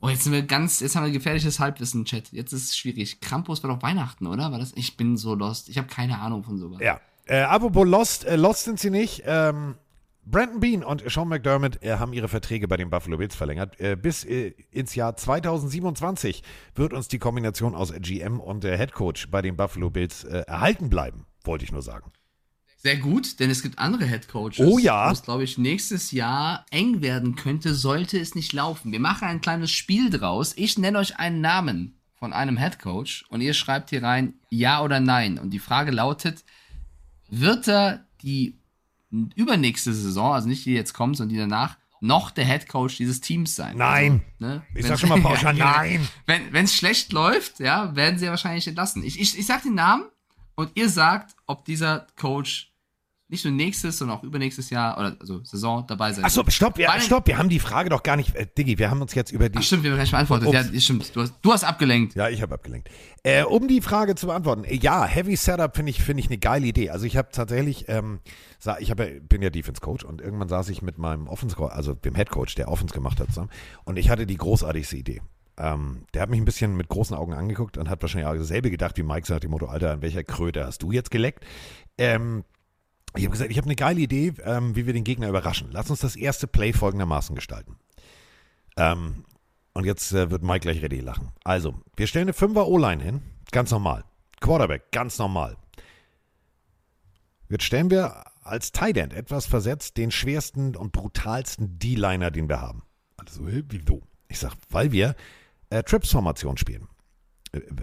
Oh, 0.01 0.10
jetzt 0.10 0.24
sind 0.26 0.34
wir 0.34 0.43
ganz, 0.43 0.82
jetzt 0.82 0.95
haben 0.95 1.06
wir 1.06 1.12
gefährliches 1.12 1.60
Halbwissen, 1.60 2.06
Chat. 2.06 2.32
Jetzt 2.32 2.51
ist 2.53 2.66
es 2.66 2.78
schwierig. 2.78 3.22
Krampus 3.22 3.64
war 3.64 3.74
doch 3.74 3.82
Weihnachten, 3.82 4.28
oder? 4.28 4.51
War 4.51 4.60
das? 4.60 4.72
Ich 4.76 4.97
bin 4.97 5.18
so 5.18 5.34
lost. 5.34 5.70
Ich 5.70 5.78
habe 5.78 5.88
keine 5.88 6.20
Ahnung 6.20 6.43
von 6.43 6.58
sowas. 6.60 6.80
Ja. 6.82 6.99
Äh, 7.28 7.41
apropos 7.41 7.88
Lost, 7.88 8.26
äh, 8.26 8.36
Lost 8.36 8.66
sind 8.66 8.80
sie 8.80 8.91
nicht. 8.91 9.24
Ähm, 9.26 9.76
Brandon 10.28 10.60
Bean 10.60 10.84
und 10.84 11.04
Sean 11.10 11.28
McDermott 11.28 11.84
äh, 11.84 11.98
haben 11.98 12.12
ihre 12.12 12.28
Verträge 12.28 12.68
bei 12.68 12.78
den 12.78 12.90
Buffalo 12.90 13.18
Bills 13.18 13.36
verlängert. 13.36 13.80
Äh, 13.80 13.96
bis 13.96 14.24
äh, 14.24 14.56
ins 14.72 14.96
Jahr 14.96 15.16
2027 15.16 16.42
wird 16.74 16.94
uns 16.94 17.08
die 17.08 17.20
Kombination 17.20 17.76
aus 17.76 17.94
GM 17.94 18.40
und 18.40 18.66
äh, 18.66 18.76
Head 18.76 18.94
Coach 18.94 19.30
bei 19.30 19.44
den 19.44 19.56
Buffalo 19.56 19.92
Bills 19.92 20.24
äh, 20.24 20.40
erhalten 20.48 20.90
bleiben, 20.90 21.28
wollte 21.44 21.64
ich 21.64 21.72
nur 21.72 21.84
sagen. 21.84 22.12
Sehr 22.76 22.98
gut, 22.98 23.40
denn 23.40 23.52
es 23.52 23.62
gibt 23.62 23.78
andere 23.78 24.06
Head 24.06 24.28
Coaches. 24.28 24.60
Oh 24.60 24.80
ja. 24.80 25.10
Wo 25.10 25.14
es, 25.14 25.24
glaube 25.24 25.44
ich, 25.44 25.60
nächstes 25.60 26.12
Jahr 26.12 26.66
eng 26.72 27.02
werden 27.02 27.36
könnte, 27.36 27.76
sollte 27.76 28.20
es 28.20 28.34
nicht 28.34 28.52
laufen. 28.52 28.92
Wir 28.92 29.00
machen 29.00 29.28
ein 29.28 29.42
kleines 29.42 29.72
Spiel 29.72 30.10
draus. 30.10 30.54
Ich 30.56 30.78
nenne 30.78 30.98
euch 30.98 31.18
einen 31.20 31.42
Namen 31.42 32.00
von 32.16 32.34
einem 32.34 32.58
Head 32.58 32.80
Coach 32.80 33.26
und 33.30 33.42
ihr 33.42 33.54
schreibt 33.54 33.92
hier 33.92 34.02
rein 34.02 34.36
Ja 34.50 34.84
oder 34.84 35.00
Nein. 35.00 35.38
Und 35.38 35.52
die 35.52 35.60
Frage 35.60 35.92
lautet: 35.92 36.44
Wird 37.30 37.68
er 37.68 38.06
die 38.22 38.60
übernächste 39.36 39.93
Saison, 39.93 40.34
also 40.34 40.47
nicht 40.47 40.66
die 40.66 40.74
jetzt 40.74 40.93
kommt, 40.93 41.18
sondern 41.18 41.34
die 41.34 41.39
danach, 41.39 41.78
noch 42.01 42.30
der 42.32 42.45
Head 42.45 42.68
Coach 42.68 42.97
dieses 42.97 43.22
Teams 43.22 43.55
sein? 43.55 43.78
Nein. 43.78 44.22
Also, 44.39 44.53
ne, 44.53 44.63
Ich 44.76 44.84
wenn- 44.84 44.89
sag 44.89 44.99
schon 44.99 45.09
mal 45.09 45.22
pauschal, 45.22 45.57
Ja, 45.57 45.76
nein. 45.78 46.07
Wenn 46.26 46.66
es 46.66 46.76
schlecht 46.76 47.11
läuft, 47.13 47.59
ja, 47.59 47.95
werden 47.95 48.20
sie 48.20 48.26
ja 48.26 48.32
wahrscheinlich 48.32 48.68
entlassen. 48.68 49.03
Ich, 49.03 49.20
ich, 49.20 49.38
ich 49.39 49.45
sag 49.45 49.63
den 49.63 49.76
Namen 49.76 50.03
und 50.55 50.72
ihr 50.76 50.89
sagt, 50.89 51.36
ob 51.47 51.66
dieser 51.66 52.05
Coach 52.16 52.72
nicht 53.28 53.44
nur 53.44 53.54
nächstes, 53.54 53.98
sondern 53.98 54.18
auch 54.18 54.24
übernächstes 54.24 54.70
Jahr 54.70 54.98
oder 55.00 55.18
also 55.20 55.44
Saison 55.44 55.84
dabei 55.88 56.14
sein 56.14 56.24
Achso, 56.26 56.44
stopp, 56.48 56.76
den- 56.76 56.88
stopp, 57.02 57.26
wir 57.26 57.38
haben 57.40 57.50
die 57.50 57.60
Frage 57.60 57.90
doch 57.90 58.04
gar 58.04 58.18
nicht. 58.18 58.36
Äh, 58.36 58.46
Diggi, 58.56 58.78
wir 58.78 58.92
haben 58.92 59.02
uns 59.02 59.16
jetzt 59.16 59.32
über 59.32 59.50
die. 59.50 59.58
Ach 59.58 59.64
stimmt, 59.64 59.84
wir 59.84 59.92
haben 59.92 59.98
gleich 59.98 60.12
beantwortet. 60.12 60.48
Ups. 60.48 60.70
Ja, 60.72 60.80
stimmt. 60.80 61.16
Du 61.16 61.22
hast, 61.22 61.34
du 61.42 61.52
hast 61.52 61.64
abgelenkt. 61.64 62.14
Ja, 62.16 62.30
ich 62.30 62.42
habe 62.44 62.54
abgelenkt. 62.54 62.90
Äh, 63.24 63.44
um 63.44 63.68
die 63.68 63.82
Frage 63.82 64.14
zu 64.14 64.28
beantworten, 64.28 64.64
äh, 64.64 64.76
ja, 64.76 65.06
Heavy 65.06 65.36
Setup 65.36 65.76
finde 65.76 65.90
ich, 65.90 66.04
finde 66.04 66.20
ich 66.22 66.28
eine 66.28 66.38
geile 66.38 66.68
Idee. 66.68 66.92
Also 66.92 67.06
ich 67.08 67.18
habe 67.18 67.30
tatsächlich, 67.32 67.86
ähm, 67.90 68.20
sa- 68.60 68.78
ich 68.80 68.92
hab, 68.92 69.00
ja- 69.00 69.08
bin 69.22 69.42
ja 69.42 69.50
Defense 69.50 69.82
Coach 69.82 70.04
und 70.04 70.22
irgendwann 70.22 70.48
saß 70.50 70.70
ich 70.70 70.84
mit 70.84 71.00
meinem 71.00 71.28
Offense, 71.28 71.58
also 71.72 71.94
dem 71.96 72.14
Head 72.14 72.30
Coach, 72.30 72.54
der 72.56 72.68
Offense 72.70 72.94
gemacht 72.94 73.20
hat, 73.20 73.30
zusammen 73.30 73.50
und 73.86 73.98
ich 73.98 74.10
hatte 74.12 74.28
die 74.28 74.38
großartigste 74.38 74.98
Idee. 74.98 75.22
Ähm, 75.58 76.04
der 76.14 76.22
hat 76.22 76.30
mich 76.30 76.40
ein 76.40 76.46
bisschen 76.46 76.76
mit 76.76 76.90
großen 76.90 77.16
Augen 77.16 77.34
angeguckt 77.34 77.78
und 77.78 77.90
hat 77.90 78.02
wahrscheinlich 78.02 78.28
auch 78.28 78.36
dasselbe 78.36 78.70
gedacht 78.70 78.98
wie 78.98 79.04
Mike, 79.04 79.26
so 79.26 79.34
nach 79.34 79.40
dem 79.40 79.52
Motto, 79.52 79.66
Alter, 79.68 79.94
an 79.94 80.02
welcher 80.02 80.24
Kröte 80.24 80.66
hast 80.66 80.84
du 80.84 80.92
jetzt 80.92 81.10
geleckt? 81.12 81.46
Ähm, 81.98 82.44
ich 83.16 83.24
habe 83.24 83.32
gesagt, 83.32 83.51
ich 83.51 83.57
habe 83.57 83.66
eine 83.66 83.76
geile 83.76 84.01
Idee, 84.01 84.34
ähm, 84.43 84.76
wie 84.76 84.86
wir 84.86 84.93
den 84.93 85.03
Gegner 85.03 85.30
überraschen. 85.30 85.70
Lass 85.72 85.89
uns 85.89 85.99
das 85.99 86.16
erste 86.16 86.47
Play 86.47 86.74
folgendermaßen 86.74 87.36
gestalten. 87.36 87.78
Ähm, 88.78 89.26
und 89.74 89.86
jetzt 89.86 90.11
äh, 90.13 90.32
wird 90.32 90.43
Mike 90.43 90.61
gleich 90.61 90.82
ready 90.82 90.99
lachen. 90.99 91.32
Also, 91.43 91.76
wir 91.95 92.07
stellen 92.07 92.30
eine 92.30 92.34
5er 92.34 92.66
O-Line 92.66 93.03
hin, 93.03 93.22
ganz 93.51 93.72
normal. 93.72 94.03
Quarterback, 94.39 94.91
ganz 94.91 95.18
normal. 95.18 95.57
Jetzt 97.49 97.63
stellen 97.63 97.89
wir 97.89 98.24
als 98.43 98.72
Tight 98.72 98.97
End 98.97 99.13
etwas 99.13 99.45
versetzt, 99.45 99.97
den 99.97 100.11
schwersten 100.11 100.76
und 100.76 100.91
brutalsten 100.91 101.80
D-Liner, 101.80 102.32
den 102.32 102.49
wir 102.49 102.61
haben. 102.61 102.84
Also, 103.18 103.41
wieso? 103.45 104.01
Ich 104.28 104.39
sag, 104.39 104.53
weil 104.70 104.91
wir 104.91 105.16
äh, 105.70 105.84
Trips-Formation 105.84 106.57
spielen. 106.57 106.88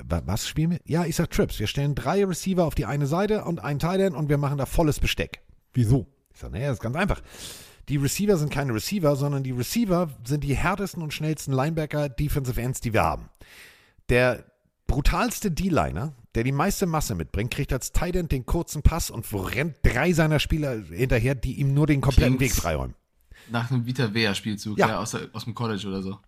Wa- 0.08 0.22
Was 0.26 0.46
spielen 0.48 0.72
wir? 0.72 0.80
Ja, 0.84 1.04
ich 1.04 1.16
sag 1.16 1.30
Trips. 1.30 1.58
Wir 1.58 1.66
stellen 1.66 1.94
drei 1.94 2.24
Receiver 2.24 2.64
auf 2.64 2.74
die 2.74 2.86
eine 2.86 3.06
Seite 3.06 3.44
und 3.44 3.60
einen 3.60 3.78
Tight 3.78 4.00
End 4.00 4.16
und 4.16 4.28
wir 4.28 4.38
machen 4.38 4.58
da 4.58 4.66
volles 4.66 5.00
Besteck. 5.00 5.42
Wieso? 5.74 6.06
Ich 6.32 6.40
sag, 6.40 6.52
naja, 6.52 6.68
das 6.68 6.78
ist 6.78 6.82
ganz 6.82 6.96
einfach. 6.96 7.20
Die 7.88 7.96
Receiver 7.96 8.36
sind 8.36 8.50
keine 8.52 8.72
Receiver, 8.74 9.16
sondern 9.16 9.42
die 9.42 9.50
Receiver 9.50 10.08
sind 10.24 10.44
die 10.44 10.54
härtesten 10.54 11.02
und 11.02 11.12
schnellsten 11.12 11.52
Linebacker, 11.52 12.08
Defensive 12.08 12.60
Ends, 12.60 12.80
die 12.80 12.92
wir 12.92 13.02
haben. 13.02 13.28
Der 14.08 14.44
brutalste 14.86 15.50
D-Liner, 15.50 16.12
der 16.34 16.44
die 16.44 16.52
meiste 16.52 16.86
Masse 16.86 17.14
mitbringt, 17.14 17.50
kriegt 17.52 17.72
als 17.72 17.92
Tight 17.92 18.16
End 18.16 18.30
den 18.32 18.46
kurzen 18.46 18.82
Pass 18.82 19.10
und 19.10 19.26
rennt 19.32 19.76
drei 19.82 20.12
seiner 20.12 20.38
Spieler 20.38 20.76
hinterher, 20.90 21.34
die 21.34 21.54
ihm 21.54 21.74
nur 21.74 21.86
den 21.86 22.00
kompletten 22.00 22.36
Klingt- 22.38 22.52
Weg 22.54 22.60
freiräumen. 22.60 22.94
Nach 23.50 23.70
einem 23.70 23.84
Vita 23.86 24.14
Wea 24.14 24.34
Spielzug, 24.34 24.78
Ja. 24.78 24.88
ja, 24.88 24.98
aus, 25.00 25.16
aus 25.32 25.44
dem 25.44 25.54
College 25.54 25.86
oder 25.88 26.00
so. 26.02 26.18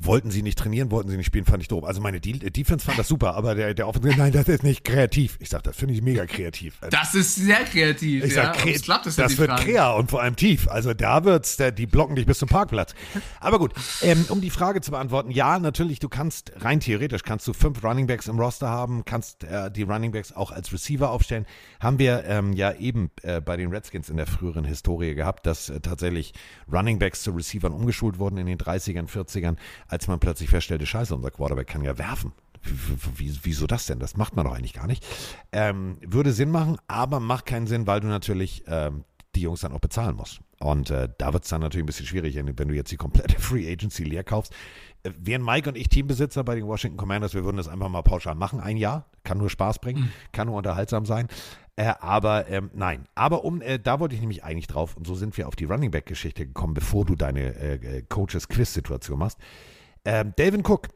Wollten 0.00 0.30
sie 0.30 0.42
nicht 0.42 0.58
trainieren, 0.58 0.90
wollten 0.90 1.08
sie 1.10 1.16
nicht 1.16 1.26
spielen, 1.26 1.44
fand 1.44 1.62
ich 1.62 1.68
doof. 1.68 1.84
Also 1.84 2.00
meine 2.00 2.20
De 2.20 2.50
Defense 2.50 2.84
fand 2.84 2.98
das 2.98 3.08
super, 3.08 3.34
aber 3.34 3.54
der, 3.54 3.74
der 3.74 3.88
Offensive, 3.88 4.16
nein, 4.16 4.32
das 4.32 4.48
ist 4.48 4.62
nicht 4.62 4.84
kreativ. 4.84 5.36
Ich 5.40 5.48
sag, 5.48 5.62
das 5.62 5.76
finde 5.76 5.94
ich 5.94 6.02
mega 6.02 6.26
kreativ. 6.26 6.78
Das 6.90 7.14
ist 7.14 7.34
sehr 7.36 7.64
kreativ. 7.64 8.24
Ich 8.24 8.34
ja. 8.34 8.44
sag, 8.46 8.56
Ob 8.56 8.62
kre- 8.62 8.82
klappt, 8.82 9.06
ja 9.06 9.12
das 9.16 9.32
die 9.32 9.38
wird 9.38 9.50
Frage. 9.50 9.64
krea 9.64 9.90
und 9.92 10.10
vor 10.10 10.22
allem 10.22 10.36
tief. 10.36 10.68
Also 10.68 10.94
da 10.94 11.24
wird's, 11.24 11.56
der, 11.56 11.72
die 11.72 11.86
blocken 11.86 12.16
dich 12.16 12.26
bis 12.26 12.38
zum 12.38 12.48
Parkplatz. 12.48 12.94
Aber 13.40 13.58
gut, 13.58 13.72
ähm, 14.02 14.24
um 14.28 14.40
die 14.40 14.50
Frage 14.50 14.80
zu 14.80 14.90
beantworten, 14.90 15.30
ja, 15.30 15.58
natürlich, 15.58 15.98
du 15.98 16.08
kannst 16.08 16.52
rein 16.56 16.80
theoretisch 16.80 17.22
kannst 17.22 17.46
du 17.48 17.52
fünf 17.52 17.82
Runningbacks 17.82 18.26
im 18.28 18.38
Roster 18.38 18.68
haben, 18.68 19.04
kannst 19.04 19.44
äh, 19.44 19.70
die 19.70 19.82
Runningbacks 19.82 20.32
auch 20.32 20.50
als 20.50 20.72
Receiver 20.72 21.10
aufstellen. 21.10 21.46
Haben 21.80 21.98
wir 21.98 22.24
ähm, 22.26 22.52
ja 22.52 22.72
eben 22.74 23.10
äh, 23.22 23.40
bei 23.40 23.56
den 23.56 23.70
Redskins 23.70 24.08
in 24.08 24.16
der 24.16 24.26
früheren 24.26 24.64
Historie 24.64 25.14
gehabt, 25.14 25.46
dass 25.46 25.68
äh, 25.68 25.80
tatsächlich 25.80 26.32
Runningbacks 26.72 27.22
zu 27.22 27.30
Receivern 27.32 27.72
umgeschult 27.72 28.18
wurden 28.18 28.38
in 28.38 28.46
den 28.46 28.58
30ern, 28.58 29.08
40ern, 29.08 29.56
als 29.88 30.08
man 30.08 30.18
plötzlich 30.20 30.50
feststellte, 30.50 30.86
scheiße, 30.86 31.14
unser 31.14 31.30
Quarterback 31.30 31.66
kann 31.66 31.82
ja 31.82 31.98
werfen. 31.98 32.32
W- 32.62 33.30
wieso 33.42 33.66
das 33.66 33.86
denn? 33.86 34.00
Das 34.00 34.16
macht 34.16 34.34
man 34.34 34.44
doch 34.46 34.54
eigentlich 34.54 34.72
gar 34.72 34.86
nicht. 34.86 35.04
Ähm, 35.52 35.98
würde 36.04 36.32
Sinn 36.32 36.50
machen, 36.50 36.78
aber 36.88 37.20
macht 37.20 37.46
keinen 37.46 37.66
Sinn, 37.66 37.86
weil 37.86 38.00
du 38.00 38.08
natürlich 38.08 38.64
ähm, 38.66 39.04
die 39.36 39.42
Jungs 39.42 39.60
dann 39.60 39.72
auch 39.72 39.80
bezahlen 39.80 40.16
musst. 40.16 40.40
Und 40.58 40.90
äh, 40.90 41.08
da 41.18 41.32
wird 41.32 41.44
es 41.44 41.50
dann 41.50 41.60
natürlich 41.60 41.84
ein 41.84 41.86
bisschen 41.86 42.06
schwierig, 42.06 42.34
wenn 42.34 42.68
du 42.68 42.74
jetzt 42.74 42.90
die 42.90 42.96
komplette 42.96 43.38
Free 43.40 43.70
Agency 43.70 44.04
leer 44.04 44.24
kaufst. 44.24 44.52
Äh, 45.02 45.10
wären 45.18 45.44
Mike 45.44 45.68
und 45.68 45.76
ich 45.76 45.88
Teambesitzer 45.88 46.42
bei 46.42 46.54
den 46.54 46.66
Washington 46.66 46.96
Commanders, 46.96 47.34
wir 47.34 47.44
würden 47.44 47.58
das 47.58 47.68
einfach 47.68 47.88
mal 47.88 48.02
pauschal 48.02 48.34
machen, 48.34 48.60
ein 48.60 48.78
Jahr. 48.78 49.04
Kann 49.22 49.38
nur 49.38 49.50
Spaß 49.50 49.78
bringen, 49.80 50.10
kann 50.32 50.46
nur 50.48 50.56
unterhaltsam 50.56 51.04
sein. 51.04 51.28
Äh, 51.76 51.92
aber 52.00 52.48
ähm, 52.48 52.70
nein, 52.72 53.04
aber 53.14 53.44
um, 53.44 53.60
äh, 53.60 53.78
da 53.78 54.00
wollte 54.00 54.14
ich 54.14 54.20
nämlich 54.22 54.42
eigentlich 54.42 54.66
drauf, 54.66 54.96
und 54.96 55.06
so 55.06 55.14
sind 55.14 55.36
wir 55.36 55.46
auf 55.46 55.56
die 55.56 55.64
Running 55.66 55.90
Back-Geschichte 55.90 56.46
gekommen, 56.46 56.72
bevor 56.72 57.04
du 57.04 57.14
deine 57.16 57.54
äh, 57.54 57.74
äh, 57.98 58.02
Coaches-Quiz-Situation 58.08 59.18
machst. 59.18 59.38
Ähm, 60.06 60.34
Delvin 60.38 60.64
Cook 60.64 60.88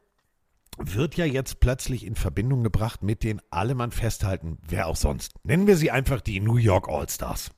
wird 0.78 1.16
ja 1.16 1.24
jetzt 1.24 1.58
plötzlich 1.58 2.06
in 2.06 2.14
Verbindung 2.14 2.62
gebracht 2.62 3.02
mit 3.02 3.24
den 3.24 3.42
alle 3.50 3.74
Mann 3.74 3.90
festhalten, 3.90 4.58
wer 4.66 4.86
auch 4.86 4.94
sonst. 4.94 5.32
Nennen 5.42 5.66
wir 5.66 5.76
sie 5.76 5.90
einfach 5.90 6.20
die 6.20 6.38
New 6.38 6.56
York 6.56 6.88
All-Stars. 6.88 7.50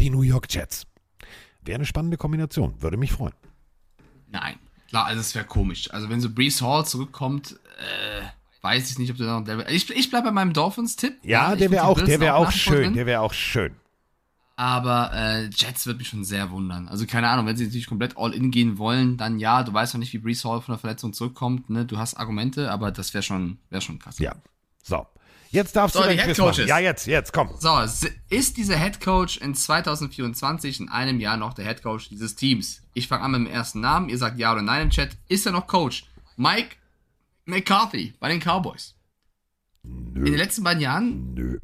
Die 0.00 0.08
New 0.08 0.22
York 0.22 0.46
Jets. 0.48 0.86
Wäre 1.60 1.76
eine 1.76 1.84
spannende 1.84 2.16
Kombination, 2.16 2.80
würde 2.80 2.96
mich 2.96 3.12
freuen. 3.12 3.34
Nein, 4.28 4.58
klar, 4.88 5.04
also 5.04 5.20
es 5.20 5.34
wäre 5.34 5.44
komisch. 5.44 5.90
Also 5.92 6.08
wenn 6.08 6.22
so 6.22 6.30
Brees 6.30 6.62
Hall 6.62 6.86
zurückkommt, 6.86 7.60
äh, 7.78 8.22
weiß 8.62 8.90
ich 8.90 8.98
nicht, 8.98 9.10
ob 9.10 9.18
du 9.18 9.24
da 9.24 9.40
noch. 9.40 9.68
Ich, 9.68 9.90
ich 9.90 10.08
bleibe 10.08 10.28
bei 10.28 10.32
meinem 10.32 10.54
Dolphins-Tipp. 10.54 11.18
Ja, 11.22 11.52
ich 11.52 11.58
der 11.58 11.70
wäre 11.70 11.84
auch, 11.84 12.00
der 12.00 12.18
wäre 12.18 12.34
auch 12.36 12.50
schön, 12.50 12.94
der 12.94 13.04
wäre 13.04 13.20
auch 13.20 13.34
schön. 13.34 13.76
Aber 14.62 15.10
äh, 15.12 15.46
Jets 15.46 15.88
wird 15.88 15.98
mich 15.98 16.08
schon 16.08 16.22
sehr 16.22 16.52
wundern. 16.52 16.86
Also 16.86 17.04
keine 17.04 17.28
Ahnung, 17.28 17.46
wenn 17.46 17.56
sie 17.56 17.64
natürlich 17.64 17.88
komplett 17.88 18.16
all 18.16 18.32
in 18.32 18.52
gehen 18.52 18.78
wollen, 18.78 19.16
dann 19.16 19.40
ja, 19.40 19.64
du 19.64 19.72
weißt 19.72 19.92
noch 19.94 19.98
nicht, 19.98 20.12
wie 20.12 20.18
Brees 20.18 20.44
Hall 20.44 20.60
von 20.60 20.74
der 20.74 20.78
Verletzung 20.78 21.12
zurückkommt, 21.12 21.68
ne? 21.68 21.84
Du 21.84 21.98
hast 21.98 22.14
Argumente, 22.14 22.70
aber 22.70 22.92
das 22.92 23.12
wäre 23.12 23.24
schon, 23.24 23.58
wäre 23.70 23.82
schon 23.82 23.98
krass. 23.98 24.20
Ja. 24.20 24.36
So. 24.84 25.04
Jetzt 25.50 25.74
darfst 25.74 25.96
So, 25.96 26.02
du 26.04 26.10
Quiz 26.10 26.22
Head 26.22 26.36
Coaches. 26.36 26.68
Ja, 26.68 26.78
jetzt, 26.78 27.08
jetzt, 27.08 27.32
komm. 27.32 27.50
So, 27.58 27.76
ist 28.28 28.56
dieser 28.56 28.76
Head 28.76 29.00
Coach 29.00 29.38
in 29.38 29.56
2024 29.56 30.78
in 30.78 30.88
einem 30.88 31.18
Jahr 31.18 31.36
noch 31.36 31.54
der 31.54 31.64
Head 31.64 31.82
Coach 31.82 32.08
dieses 32.10 32.36
Teams? 32.36 32.82
Ich 32.94 33.08
fange 33.08 33.24
an 33.24 33.32
mit 33.32 33.40
dem 33.40 33.46
ersten 33.48 33.80
Namen, 33.80 34.10
ihr 34.10 34.18
sagt 34.18 34.38
ja 34.38 34.52
oder 34.52 34.62
nein 34.62 34.82
im 34.82 34.90
Chat. 34.90 35.16
Ist 35.26 35.44
er 35.44 35.50
noch 35.50 35.66
Coach? 35.66 36.04
Mike 36.36 36.76
McCarthy 37.46 38.14
bei 38.20 38.28
den 38.28 38.38
Cowboys. 38.38 38.94
In 39.82 40.24
den 40.24 40.36
letzten 40.36 40.62
beiden 40.62 40.80
Jahren, 40.80 41.34
Nö. 41.34 41.58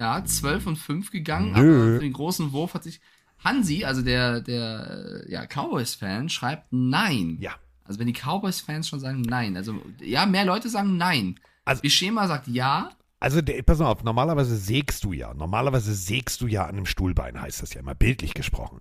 Ja, 0.00 0.24
12 0.24 0.66
und 0.66 0.76
5 0.76 1.10
gegangen, 1.12 1.52
Nö. 1.52 1.96
für 1.96 2.02
den 2.02 2.12
großen 2.12 2.52
Wurf 2.52 2.74
hat 2.74 2.82
sich 2.84 3.00
Hansi, 3.38 3.84
also 3.84 4.02
der, 4.02 4.40
der 4.40 5.24
ja, 5.28 5.46
Cowboys-Fan, 5.46 6.28
schreibt 6.28 6.72
nein. 6.72 7.36
Ja. 7.40 7.52
Also 7.84 7.98
wenn 8.00 8.06
die 8.06 8.12
Cowboys-Fans 8.14 8.88
schon 8.88 9.00
sagen 9.00 9.22
nein, 9.22 9.56
also 9.56 9.80
ja, 10.00 10.26
mehr 10.26 10.44
Leute 10.44 10.68
sagen 10.68 10.96
nein. 10.96 11.36
Also- 11.64 11.82
Also 11.82 11.88
Schema 11.90 12.26
sagt 12.26 12.48
ja, 12.48 12.90
Also, 13.20 13.42
der, 13.42 13.62
pass 13.62 13.78
mal 13.78 13.86
auf, 13.90 14.02
normalerweise 14.02 14.56
sägst 14.56 15.04
du 15.04 15.12
ja. 15.12 15.34
Normalerweise 15.34 15.94
sägst 15.94 16.40
du 16.40 16.46
ja 16.46 16.64
an 16.64 16.70
einem 16.76 16.86
Stuhlbein, 16.86 17.40
heißt 17.40 17.60
das 17.62 17.74
ja 17.74 17.80
immer, 17.80 17.94
bildlich 17.94 18.32
gesprochen. 18.34 18.80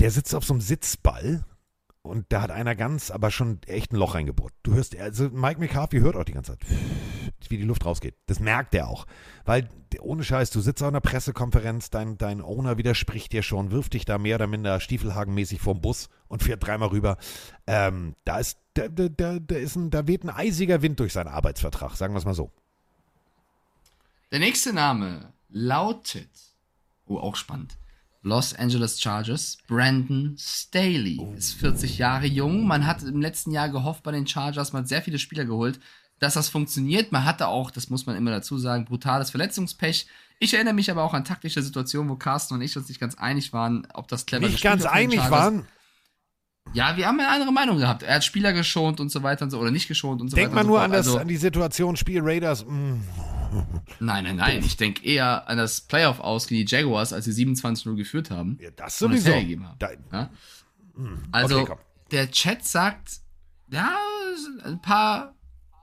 Der 0.00 0.10
sitzt 0.10 0.34
auf 0.34 0.44
so 0.44 0.54
einem 0.54 0.60
Sitzball 0.62 1.44
und 2.08 2.26
da 2.30 2.42
hat 2.42 2.50
einer 2.50 2.74
ganz, 2.74 3.10
aber 3.10 3.30
schon 3.30 3.60
echt 3.66 3.92
ein 3.92 3.96
Loch 3.96 4.14
reingebohrt. 4.14 4.52
Du 4.62 4.74
hörst, 4.74 4.96
also 4.96 5.28
Mike 5.30 5.60
McCarthy 5.60 6.00
hört 6.00 6.16
auch 6.16 6.24
die 6.24 6.32
ganze 6.32 6.58
Zeit, 6.58 6.66
wie 7.48 7.56
die 7.56 7.64
Luft 7.64 7.84
rausgeht. 7.84 8.16
Das 8.26 8.40
merkt 8.40 8.74
er 8.74 8.88
auch. 8.88 9.06
Weil, 9.44 9.68
ohne 10.00 10.24
Scheiß, 10.24 10.50
du 10.50 10.60
sitzt 10.60 10.82
auf 10.82 10.88
einer 10.88 11.00
Pressekonferenz, 11.00 11.90
dein, 11.90 12.18
dein 12.18 12.40
Owner 12.40 12.78
widerspricht 12.78 13.32
dir 13.32 13.42
schon, 13.42 13.70
wirft 13.70 13.94
dich 13.94 14.04
da 14.04 14.18
mehr 14.18 14.36
oder 14.36 14.46
minder 14.46 14.80
stiefelhagenmäßig 14.80 15.60
vorm 15.60 15.80
Bus 15.80 16.08
und 16.28 16.42
fährt 16.42 16.66
dreimal 16.66 16.88
rüber. 16.88 17.18
Ähm, 17.66 18.14
da 18.24 18.38
ist, 18.38 18.58
da, 18.74 18.88
da, 18.88 19.38
da 19.38 19.56
ist 19.56 19.76
ein, 19.76 19.90
da 19.90 20.06
weht 20.06 20.24
ein 20.24 20.30
eisiger 20.30 20.82
Wind 20.82 21.00
durch 21.00 21.12
seinen 21.12 21.28
Arbeitsvertrag, 21.28 21.94
sagen 21.96 22.14
wir 22.14 22.18
es 22.18 22.24
mal 22.24 22.34
so. 22.34 22.50
Der 24.30 24.40
nächste 24.40 24.72
Name 24.72 25.32
lautet, 25.48 26.30
oh, 27.06 27.18
auch 27.18 27.36
spannend, 27.36 27.78
Los 28.22 28.52
Angeles 28.54 29.00
Chargers, 29.00 29.58
Brandon 29.68 30.34
Staley. 30.38 31.20
Ist 31.36 31.54
40 31.54 31.98
Jahre 31.98 32.26
jung. 32.26 32.66
Man 32.66 32.86
hat 32.86 33.02
im 33.02 33.20
letzten 33.20 33.52
Jahr 33.52 33.68
gehofft 33.68 34.02
bei 34.02 34.10
den 34.12 34.26
Chargers, 34.26 34.72
man 34.72 34.82
hat 34.82 34.88
sehr 34.88 35.02
viele 35.02 35.18
Spieler 35.18 35.44
geholt, 35.44 35.78
dass 36.18 36.34
das 36.34 36.48
funktioniert. 36.48 37.12
Man 37.12 37.24
hatte 37.24 37.46
auch, 37.46 37.70
das 37.70 37.90
muss 37.90 38.06
man 38.06 38.16
immer 38.16 38.32
dazu 38.32 38.58
sagen, 38.58 38.84
brutales 38.86 39.30
Verletzungspech. 39.30 40.06
Ich 40.40 40.52
erinnere 40.54 40.74
mich 40.74 40.90
aber 40.90 41.04
auch 41.04 41.14
an 41.14 41.24
taktische 41.24 41.62
Situationen, 41.62 42.10
wo 42.10 42.16
Carsten 42.16 42.54
und 42.54 42.60
ich 42.62 42.76
uns 42.76 42.88
nicht 42.88 43.00
ganz 43.00 43.14
einig 43.16 43.52
waren, 43.52 43.86
ob 43.94 44.08
das 44.08 44.26
clever 44.26 44.42
Nicht 44.46 44.54
gespielt 44.54 44.72
ganz 44.72 44.84
einig 44.84 45.18
waren. 45.30 45.66
Ja, 46.74 46.96
wir 46.96 47.06
haben 47.06 47.18
eine 47.18 47.28
andere 47.30 47.52
Meinung 47.52 47.78
gehabt. 47.78 48.02
Er 48.02 48.16
hat 48.16 48.24
Spieler 48.24 48.52
geschont 48.52 49.00
und 49.00 49.10
so 49.10 49.22
weiter 49.22 49.44
und 49.44 49.50
so, 49.50 49.58
oder 49.58 49.70
nicht 49.70 49.88
geschont 49.88 50.20
und 50.20 50.28
so 50.28 50.36
Denk 50.36 50.48
weiter. 50.50 50.54
mal 50.56 50.60
und 50.62 50.66
so 50.66 50.70
nur 50.72 50.80
an, 50.82 50.90
das, 50.92 51.06
Also- 51.06 51.18
an 51.18 51.28
die 51.28 51.36
Situation, 51.36 51.96
Spiel 51.96 52.20
Raiders. 52.22 52.64
mm. 52.66 52.96
Nein, 54.00 54.24
nein, 54.24 54.36
nein. 54.36 54.62
Ich 54.64 54.76
denke 54.76 55.04
eher 55.04 55.48
an 55.48 55.58
das 55.58 55.80
Playoff 55.80 56.20
aus 56.20 56.46
gegen 56.46 56.66
die 56.66 56.74
Jaguars, 56.74 57.12
als 57.12 57.24
sie 57.24 57.46
27-0 57.46 57.94
geführt 57.96 58.30
haben. 58.30 58.58
Ja, 58.60 58.70
das 58.70 58.98
sowieso. 58.98 59.32
haben. 59.32 59.76
Da, 59.78 59.90
Ja? 60.12 60.30
Also, 61.32 61.60
okay, 61.60 61.74
der 62.10 62.30
Chat 62.30 62.64
sagt, 62.64 63.20
ja, 63.70 63.96
ein 64.64 64.80
paar, 64.80 65.34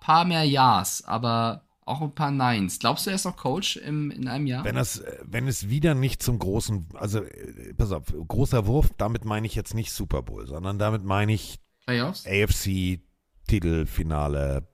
paar 0.02 0.26
mehr 0.26 0.44
Ja's, 0.44 1.04
aber 1.06 1.66
auch 1.86 2.02
ein 2.02 2.14
paar 2.14 2.32
Neins. 2.32 2.80
Glaubst 2.80 3.06
du, 3.06 3.12
er 3.12 3.16
ist 3.16 3.26
noch 3.26 3.38
Coach 3.38 3.78
im, 3.78 4.10
in 4.10 4.28
einem 4.28 4.48
Jahr? 4.48 4.64
Wenn, 4.64 4.76
das, 4.76 5.04
wenn 5.24 5.48
es 5.48 5.70
wieder 5.70 5.94
nicht 5.94 6.22
zum 6.22 6.40
großen, 6.40 6.88
also 6.96 7.20
äh, 7.20 7.74
pass 7.76 7.92
auf, 7.92 8.06
großer 8.28 8.66
Wurf, 8.66 8.90
damit 8.98 9.24
meine 9.24 9.46
ich 9.46 9.56
jetzt 9.56 9.76
nicht 9.76 9.92
Super 9.92 10.24
Bowl, 10.24 10.48
sondern 10.48 10.80
damit 10.80 11.04
meine 11.04 11.34
ich 11.34 11.60
Playoffs? 11.86 12.26
AFC, 12.26 13.02
Titelfinale. 13.48 14.68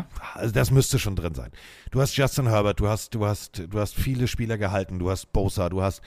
Okay. 0.00 0.04
Also 0.34 0.52
das 0.52 0.70
müsste 0.70 0.98
schon 0.98 1.16
drin 1.16 1.34
sein. 1.34 1.50
Du 1.90 2.00
hast 2.00 2.16
Justin 2.16 2.48
Herbert, 2.48 2.80
du 2.80 2.88
hast, 2.88 3.14
du 3.14 3.26
hast, 3.26 3.62
du 3.68 3.78
hast 3.80 3.94
viele 3.94 4.28
Spieler 4.28 4.58
gehalten, 4.58 4.98
du 4.98 5.10
hast 5.10 5.32
Bosa, 5.32 5.68
du 5.68 5.82
hast, 5.82 6.00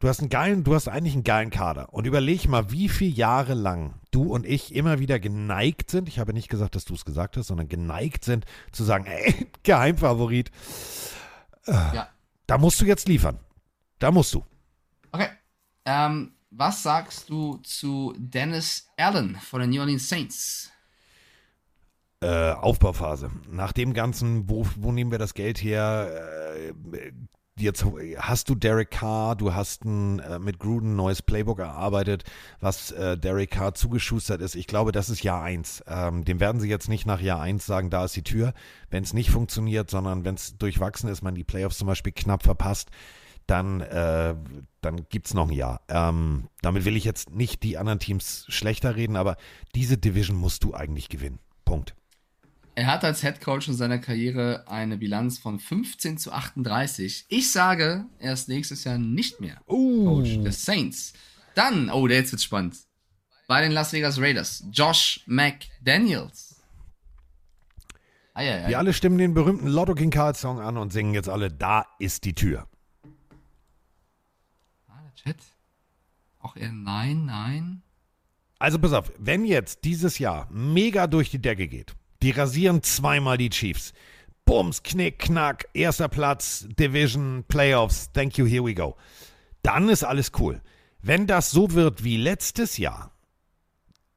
du 0.00 0.08
hast 0.08 0.20
einen 0.20 0.28
geilen, 0.28 0.64
du 0.64 0.74
hast 0.74 0.88
eigentlich 0.88 1.14
einen 1.14 1.24
geilen 1.24 1.50
Kader. 1.50 1.92
Und 1.92 2.06
überleg 2.06 2.48
mal, 2.48 2.70
wie 2.70 2.88
viele 2.88 3.12
Jahre 3.14 3.54
lang 3.54 3.94
du 4.10 4.24
und 4.32 4.44
ich 4.46 4.74
immer 4.74 4.98
wieder 4.98 5.18
geneigt 5.20 5.90
sind, 5.90 6.08
ich 6.08 6.18
habe 6.18 6.32
nicht 6.32 6.48
gesagt, 6.48 6.74
dass 6.74 6.84
du 6.84 6.94
es 6.94 7.04
gesagt 7.04 7.36
hast, 7.36 7.46
sondern 7.46 7.68
geneigt 7.68 8.24
sind 8.24 8.44
zu 8.72 8.84
sagen, 8.84 9.06
ey, 9.06 9.46
Geheimfavorit, 9.62 10.50
Ja. 11.66 12.08
da 12.46 12.58
musst 12.58 12.80
du 12.80 12.84
jetzt 12.84 13.08
liefern. 13.08 13.38
Da 13.98 14.10
musst 14.10 14.34
du. 14.34 14.44
Okay. 15.12 15.28
Ähm, 15.84 16.32
was 16.50 16.82
sagst 16.82 17.30
du 17.30 17.56
zu 17.58 18.14
Dennis 18.18 18.88
Allen 18.96 19.36
von 19.36 19.60
den 19.60 19.70
New 19.70 19.80
Orleans 19.80 20.08
Saints? 20.08 20.71
Äh, 22.22 22.52
Aufbauphase. 22.52 23.30
Nach 23.50 23.72
dem 23.72 23.94
Ganzen, 23.94 24.48
wo, 24.48 24.66
wo 24.76 24.92
nehmen 24.92 25.10
wir 25.10 25.18
das 25.18 25.34
Geld 25.34 25.62
her? 25.62 26.08
Äh, 26.56 27.12
jetzt 27.58 27.84
hast 28.18 28.48
du 28.48 28.54
Derek 28.54 28.90
Carr, 28.90 29.36
du 29.36 29.54
hast 29.54 29.84
ein, 29.84 30.20
äh, 30.20 30.38
mit 30.38 30.58
Gruden 30.58 30.92
ein 30.92 30.96
neues 30.96 31.22
Playbook 31.22 31.58
erarbeitet, 31.58 32.24
was 32.60 32.92
äh, 32.92 33.18
Derek 33.18 33.50
Carr 33.50 33.74
zugeschustert 33.74 34.40
ist. 34.40 34.54
Ich 34.54 34.66
glaube, 34.66 34.92
das 34.92 35.10
ist 35.10 35.22
Jahr 35.22 35.42
eins. 35.42 35.82
Ähm, 35.86 36.24
dem 36.24 36.40
werden 36.40 36.60
sie 36.60 36.68
jetzt 36.68 36.88
nicht 36.88 37.06
nach 37.06 37.20
Jahr 37.20 37.40
eins 37.40 37.66
sagen, 37.66 37.90
da 37.90 38.04
ist 38.04 38.16
die 38.16 38.22
Tür, 38.22 38.54
wenn 38.90 39.02
es 39.02 39.12
nicht 39.12 39.30
funktioniert, 39.30 39.90
sondern 39.90 40.24
wenn 40.24 40.36
es 40.36 40.56
durchwachsen 40.56 41.08
ist, 41.08 41.22
man 41.22 41.34
die 41.34 41.44
Playoffs 41.44 41.78
zum 41.78 41.88
Beispiel 41.88 42.12
knapp 42.12 42.42
verpasst, 42.42 42.90
dann, 43.46 43.80
äh, 43.80 44.34
dann 44.80 45.06
gibt 45.08 45.26
es 45.26 45.34
noch 45.34 45.48
ein 45.48 45.54
Jahr. 45.54 45.80
Ähm, 45.88 46.48
damit 46.62 46.84
will 46.84 46.96
ich 46.96 47.04
jetzt 47.04 47.30
nicht 47.30 47.62
die 47.64 47.76
anderen 47.76 47.98
Teams 47.98 48.44
schlechter 48.48 48.96
reden, 48.96 49.16
aber 49.16 49.36
diese 49.74 49.98
Division 49.98 50.36
musst 50.36 50.64
du 50.64 50.74
eigentlich 50.74 51.08
gewinnen. 51.08 51.40
Punkt. 51.64 51.94
Er 52.74 52.86
hat 52.86 53.04
als 53.04 53.20
Head 53.20 53.42
Coach 53.42 53.68
in 53.68 53.74
seiner 53.74 53.98
Karriere 53.98 54.64
eine 54.66 54.96
Bilanz 54.96 55.38
von 55.38 55.58
15 55.60 56.16
zu 56.16 56.32
38. 56.32 57.26
Ich 57.28 57.52
sage, 57.52 58.06
er 58.18 58.32
ist 58.32 58.48
nächstes 58.48 58.84
Jahr 58.84 58.96
nicht 58.96 59.40
mehr 59.40 59.60
Uh. 59.68 60.06
Coach 60.06 60.42
des 60.42 60.64
Saints. 60.64 61.12
Dann, 61.54 61.90
oh, 61.90 62.06
der 62.06 62.18
jetzt 62.18 62.32
wird 62.32 62.40
spannend. 62.40 62.76
Bei 63.46 63.60
den 63.60 63.72
Las 63.72 63.92
Vegas 63.92 64.18
Raiders, 64.18 64.64
Josh 64.72 65.22
McDaniels. 65.26 66.62
Ah, 68.32 68.42
ja, 68.42 68.60
ja. 68.60 68.68
Wir 68.68 68.78
alle 68.78 68.94
stimmen 68.94 69.18
den 69.18 69.34
berühmten 69.34 69.66
Lotto 69.66 69.94
King 69.94 70.10
Karl 70.10 70.34
Song 70.34 70.58
an 70.58 70.78
und 70.78 70.94
singen 70.94 71.12
jetzt 71.12 71.28
alle, 71.28 71.50
da 71.50 71.84
ist 71.98 72.24
die 72.24 72.34
Tür. 72.34 72.66
Ah, 74.88 75.02
der 75.04 75.14
Chat. 75.14 75.36
Auch 76.38 76.56
er, 76.56 76.72
nein, 76.72 77.26
nein. 77.26 77.82
Also 78.58 78.78
pass 78.78 78.94
auf, 78.94 79.12
wenn 79.18 79.44
jetzt 79.44 79.84
dieses 79.84 80.18
Jahr 80.18 80.48
mega 80.50 81.06
durch 81.06 81.30
die 81.30 81.42
Decke 81.42 81.68
geht, 81.68 81.94
die 82.22 82.30
rasieren 82.30 82.82
zweimal 82.82 83.36
die 83.36 83.50
Chiefs. 83.50 83.92
Bums, 84.44 84.82
Knick, 84.82 85.18
Knack, 85.18 85.68
erster 85.72 86.08
Platz, 86.08 86.66
Division, 86.78 87.44
Playoffs, 87.48 88.10
thank 88.12 88.38
you, 88.38 88.46
here 88.46 88.64
we 88.64 88.74
go. 88.74 88.96
Dann 89.62 89.88
ist 89.88 90.04
alles 90.04 90.32
cool. 90.38 90.60
Wenn 91.00 91.26
das 91.26 91.50
so 91.50 91.72
wird 91.72 92.04
wie 92.04 92.16
letztes 92.16 92.78
Jahr, 92.78 93.12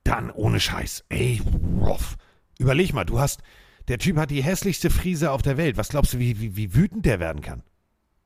dann 0.04 0.32
ohne 0.32 0.60
Scheiß. 0.60 1.06
Ey, 1.10 1.42
rough. 1.80 2.18
Überleg 2.58 2.94
mal, 2.94 3.06
du 3.06 3.20
hast, 3.20 3.42
der 3.88 4.00
Typ 4.00 4.18
hat 4.18 4.32
die 4.32 4.44
hässlichste 4.44 4.90
Frise 4.90 5.32
auf 5.32 5.42
der 5.42 5.58
Welt. 5.58 5.78
Was 5.78 5.90
glaubst 5.90 6.14
du, 6.14 6.20
wie, 6.20 6.40
wie, 6.40 6.56
wie 6.56 6.74
wütend 6.74 7.06
der 7.06 7.20
werden 7.20 7.42
kann? 7.42 7.64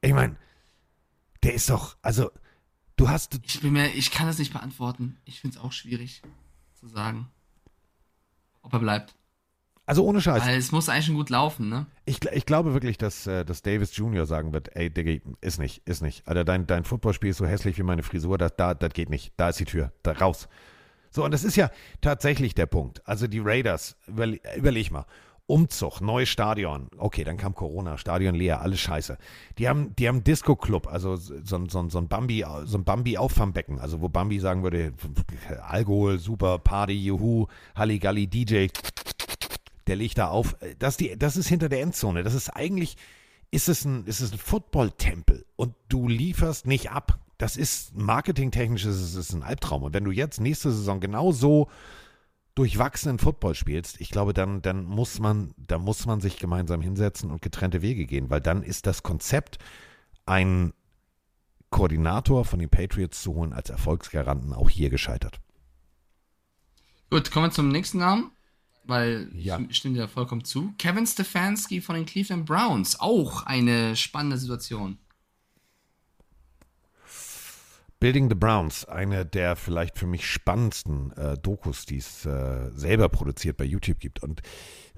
Ich 0.02 0.14
meine, 0.14 0.38
der 1.44 1.54
ist 1.54 1.70
doch, 1.70 1.98
also, 2.02 2.32
du 2.96 3.10
hast, 3.10 3.40
Ich 3.44 3.62
bin 3.62 3.74
mir, 3.74 3.88
ich 3.94 4.12
kann 4.12 4.28
das 4.28 4.40
nicht 4.40 4.54
beantworten. 4.54 5.18
Ich 5.26 5.40
finde 5.40 5.58
es 5.58 5.64
auch 5.64 5.72
schwierig 5.72 6.22
zu 6.76 6.88
sagen, 6.88 7.30
ob 8.62 8.74
er 8.74 8.80
bleibt. 8.80 9.16
Also 9.90 10.06
ohne 10.06 10.22
Scheiß. 10.22 10.46
Weil 10.46 10.58
es 10.58 10.72
muss 10.72 10.88
eigentlich 10.88 11.06
schon 11.08 11.16
gut 11.16 11.30
laufen, 11.32 11.68
ne? 11.68 11.88
Ich, 12.06 12.20
ich 12.32 12.46
glaube 12.46 12.74
wirklich, 12.74 12.98
dass, 13.00 13.26
äh, 13.26 13.44
dass 13.44 13.64
Davis 13.64 13.98
Jr. 13.98 14.26
sagen 14.28 14.54
wird, 14.54 14.76
ey, 14.76 14.90
Diggi, 14.92 15.22
ist 15.42 15.58
nicht, 15.60 15.82
ist 15.88 16.02
nicht. 16.04 16.28
Alter, 16.28 16.46
dein, 16.46 16.68
dein 16.68 16.84
Footballspiel 16.84 17.32
ist 17.32 17.38
so 17.38 17.48
hässlich 17.48 17.78
wie 17.80 17.84
meine 17.84 18.04
Frisur, 18.04 18.38
das, 18.38 18.56
da, 18.56 18.76
das 18.76 18.94
geht 18.94 19.10
nicht. 19.10 19.34
Da 19.38 19.50
ist 19.50 19.60
die 19.60 19.66
Tür, 19.66 19.92
da 20.04 20.12
raus. 20.12 20.48
So, 21.10 21.26
und 21.26 21.32
das 21.34 21.44
ist 21.44 21.56
ja 21.56 21.72
tatsächlich 22.02 22.54
der 22.54 22.68
Punkt. 22.68 23.02
Also 23.08 23.26
die 23.26 23.40
Raiders, 23.40 23.96
überle 24.08 24.40
überleg 24.56 24.92
mal, 24.92 25.06
Umzug, 25.48 26.00
neues 26.02 26.30
Stadion. 26.30 26.90
Okay, 27.00 27.24
dann 27.24 27.38
kam 27.38 27.56
Corona, 27.56 27.98
Stadion 27.98 28.36
leer, 28.36 28.62
alles 28.62 28.80
scheiße. 28.82 29.18
Die 29.58 29.68
haben, 29.68 29.96
die 29.96 30.08
haben 30.08 30.24
Disco-Club, 30.24 30.86
also 30.86 31.16
so, 31.16 31.34
ein- 31.56 31.68
so, 31.70 31.90
so 31.90 31.98
ein 31.98 32.08
Bambi, 32.08 32.46
so 32.66 32.78
ein 32.78 32.84
Bambi-Auffangbecken, 32.84 33.80
also 33.80 34.00
wo 34.02 34.10
Bambi 34.10 34.38
sagen 34.38 34.62
würde, 34.62 34.94
Alkohol, 35.68 36.20
super, 36.20 36.60
Party, 36.60 36.94
Juhu, 37.04 37.48
Halligalli, 37.76 38.28
DJ, 38.28 38.68
der 39.90 39.96
legt 39.96 40.18
da 40.18 40.30
auf. 40.30 40.56
Das, 40.78 40.98
die, 40.98 41.18
das 41.18 41.36
ist 41.36 41.48
hinter 41.48 41.68
der 41.68 41.82
Endzone. 41.82 42.24
Das 42.24 42.34
ist 42.34 42.50
eigentlich, 42.50 42.96
ist 43.52 43.68
es 43.68 43.84
ein, 43.84 44.06
ist 44.06 44.22
es 44.22 44.32
ein 44.32 44.38
Football-Tempel 44.38 45.46
und 45.56 45.74
du 45.90 46.08
lieferst 46.08 46.68
nicht 46.68 46.92
ab. 46.92 47.20
Das 47.38 47.58
ist 47.58 47.96
marketingtechnisch 47.98 48.86
ist 48.86 49.02
es 49.02 49.16
ist 49.16 49.34
ein 49.34 49.44
Albtraum. 49.44 49.84
Und 49.84 49.94
wenn 49.94 50.04
du 50.04 50.12
jetzt 50.12 50.40
nächste 50.40 50.72
Saison 50.72 51.00
genauso 51.00 51.70
durchwachsenen 52.54 53.18
Football 53.18 53.56
spielst, 53.56 54.00
ich 54.02 54.10
glaube, 54.10 54.34
dann, 54.34 54.62
dann 54.62 54.84
muss 54.84 55.20
man, 55.20 55.54
da 55.58 55.80
muss 55.80 56.06
man 56.06 56.20
sich 56.20 56.38
gemeinsam 56.38 56.82
hinsetzen 56.82 57.32
und 57.32 57.42
getrennte 57.42 57.82
Wege 57.82 58.06
gehen, 58.06 58.30
weil 58.30 58.42
dann 58.42 58.62
ist 58.62 58.86
das 58.86 59.04
Konzept, 59.04 59.58
einen 60.26 60.74
Koordinator 61.70 62.46
von 62.46 62.60
den 62.60 62.70
Patriots 62.70 63.24
zu 63.24 63.34
holen 63.34 63.54
als 63.54 63.70
Erfolgsgaranten 63.70 64.54
auch 64.54 64.70
hier 64.70 64.90
gescheitert. 64.90 65.40
Gut, 67.10 67.32
kommen 67.32 67.48
wir 67.48 67.52
zum 67.52 67.70
nächsten 67.70 68.00
Namen. 68.00 68.32
Weil 68.90 69.30
Ja. 69.34 69.60
ich 69.70 69.78
stimme 69.78 69.94
dir 69.96 70.08
vollkommen 70.08 70.44
zu. 70.44 70.74
Kevin 70.80 71.06
Stefanski 71.06 71.80
von 71.80 71.96
den 71.96 72.06
Cleveland 72.08 72.46
Browns. 72.48 73.00
Auch 73.00 73.44
eine 73.44 73.96
spannende 73.96 74.38
Situation. 74.40 74.98
Building 78.00 78.30
the 78.30 78.36
Browns, 78.36 78.86
eine 78.86 79.26
der 79.26 79.56
vielleicht 79.56 79.98
für 80.00 80.08
mich 80.08 80.26
spannendsten 80.26 81.12
äh, 81.18 81.38
Dokus, 81.38 81.86
die 81.86 81.98
es 81.98 82.26
äh, 82.26 82.72
selber 82.72 83.10
produziert 83.10 83.58
bei 83.58 83.66
YouTube 83.66 84.00
gibt. 84.00 84.24
Und 84.24 84.42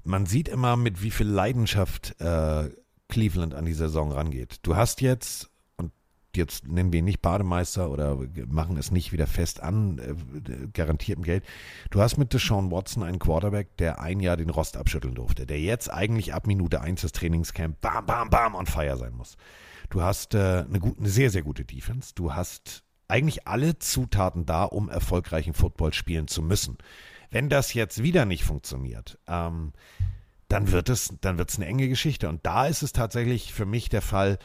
man 0.04 0.26
sieht 0.26 0.48
immer, 0.48 0.78
mit 0.78 1.02
wie 1.02 1.12
viel 1.12 1.28
Leidenschaft 1.28 2.16
äh, 2.22 2.70
Cleveland 3.10 3.54
an 3.56 3.66
die 3.66 3.74
Saison 3.74 4.12
rangeht. 4.12 4.60
Du 4.62 4.76
hast 4.78 5.02
jetzt, 5.02 5.51
jetzt 6.38 6.68
nennen 6.68 6.92
wir 6.92 7.00
ihn 7.00 7.06
nicht 7.06 7.22
Bademeister 7.22 7.90
oder 7.90 8.18
machen 8.48 8.78
es 8.78 8.92
nicht 8.92 9.12
wieder 9.12 9.28
fest 9.28 9.62
an, 9.62 10.00
äh, 10.00 10.68
garantiertem 10.74 11.24
Geld. 11.24 11.44
Du 11.90 12.02
hast 12.02 12.18
mit 12.18 12.34
Deshaun 12.34 12.72
Watson 12.72 13.04
einen 13.04 13.20
Quarterback, 13.20 13.78
der 13.78 14.02
ein 14.02 14.20
Jahr 14.20 14.38
den 14.38 14.50
Rost 14.50 14.78
abschütteln 14.78 15.16
durfte, 15.16 15.46
der 15.46 15.60
jetzt 15.60 15.92
eigentlich 15.92 16.34
ab 16.34 16.48
Minute 16.48 16.82
1 16.82 17.02
des 17.02 17.12
Trainingscamp 17.12 17.80
bam, 17.82 18.06
bam, 18.06 18.30
bam 18.30 18.56
on 18.56 18.66
fire 18.66 18.98
sein 18.98 19.14
muss. 19.14 19.38
Du 19.90 20.02
hast 20.02 20.34
äh, 20.36 20.66
eine, 20.68 20.80
gut, 20.80 20.98
eine 20.98 21.10
sehr, 21.10 21.30
sehr 21.30 21.44
gute 21.44 21.66
Defense. 21.66 22.14
Du 22.16 22.34
hast 22.34 22.84
eigentlich 23.08 23.48
alle 23.48 23.78
Zutaten 23.78 24.46
da, 24.46 24.64
um 24.64 24.90
erfolgreichen 24.90 25.54
Football 25.54 25.94
spielen 25.94 26.28
zu 26.28 26.42
müssen. 26.42 26.78
Wenn 27.30 27.50
das 27.50 27.74
jetzt 27.74 28.02
wieder 28.02 28.26
nicht 28.26 28.44
funktioniert, 28.44 29.20
ähm, 29.28 29.74
dann 30.48 30.72
wird 30.72 30.90
es, 30.90 31.14
dann 31.22 31.38
wird 31.38 31.50
es 31.50 31.58
eine 31.58 31.66
enge 31.66 31.88
Geschichte. 31.90 32.30
Und 32.30 32.46
da 32.46 32.68
ist 32.68 32.82
es 32.82 32.94
tatsächlich 32.94 33.54
für 33.54 33.66
mich 33.66 33.90
der 33.90 34.02
Fall, 34.02 34.38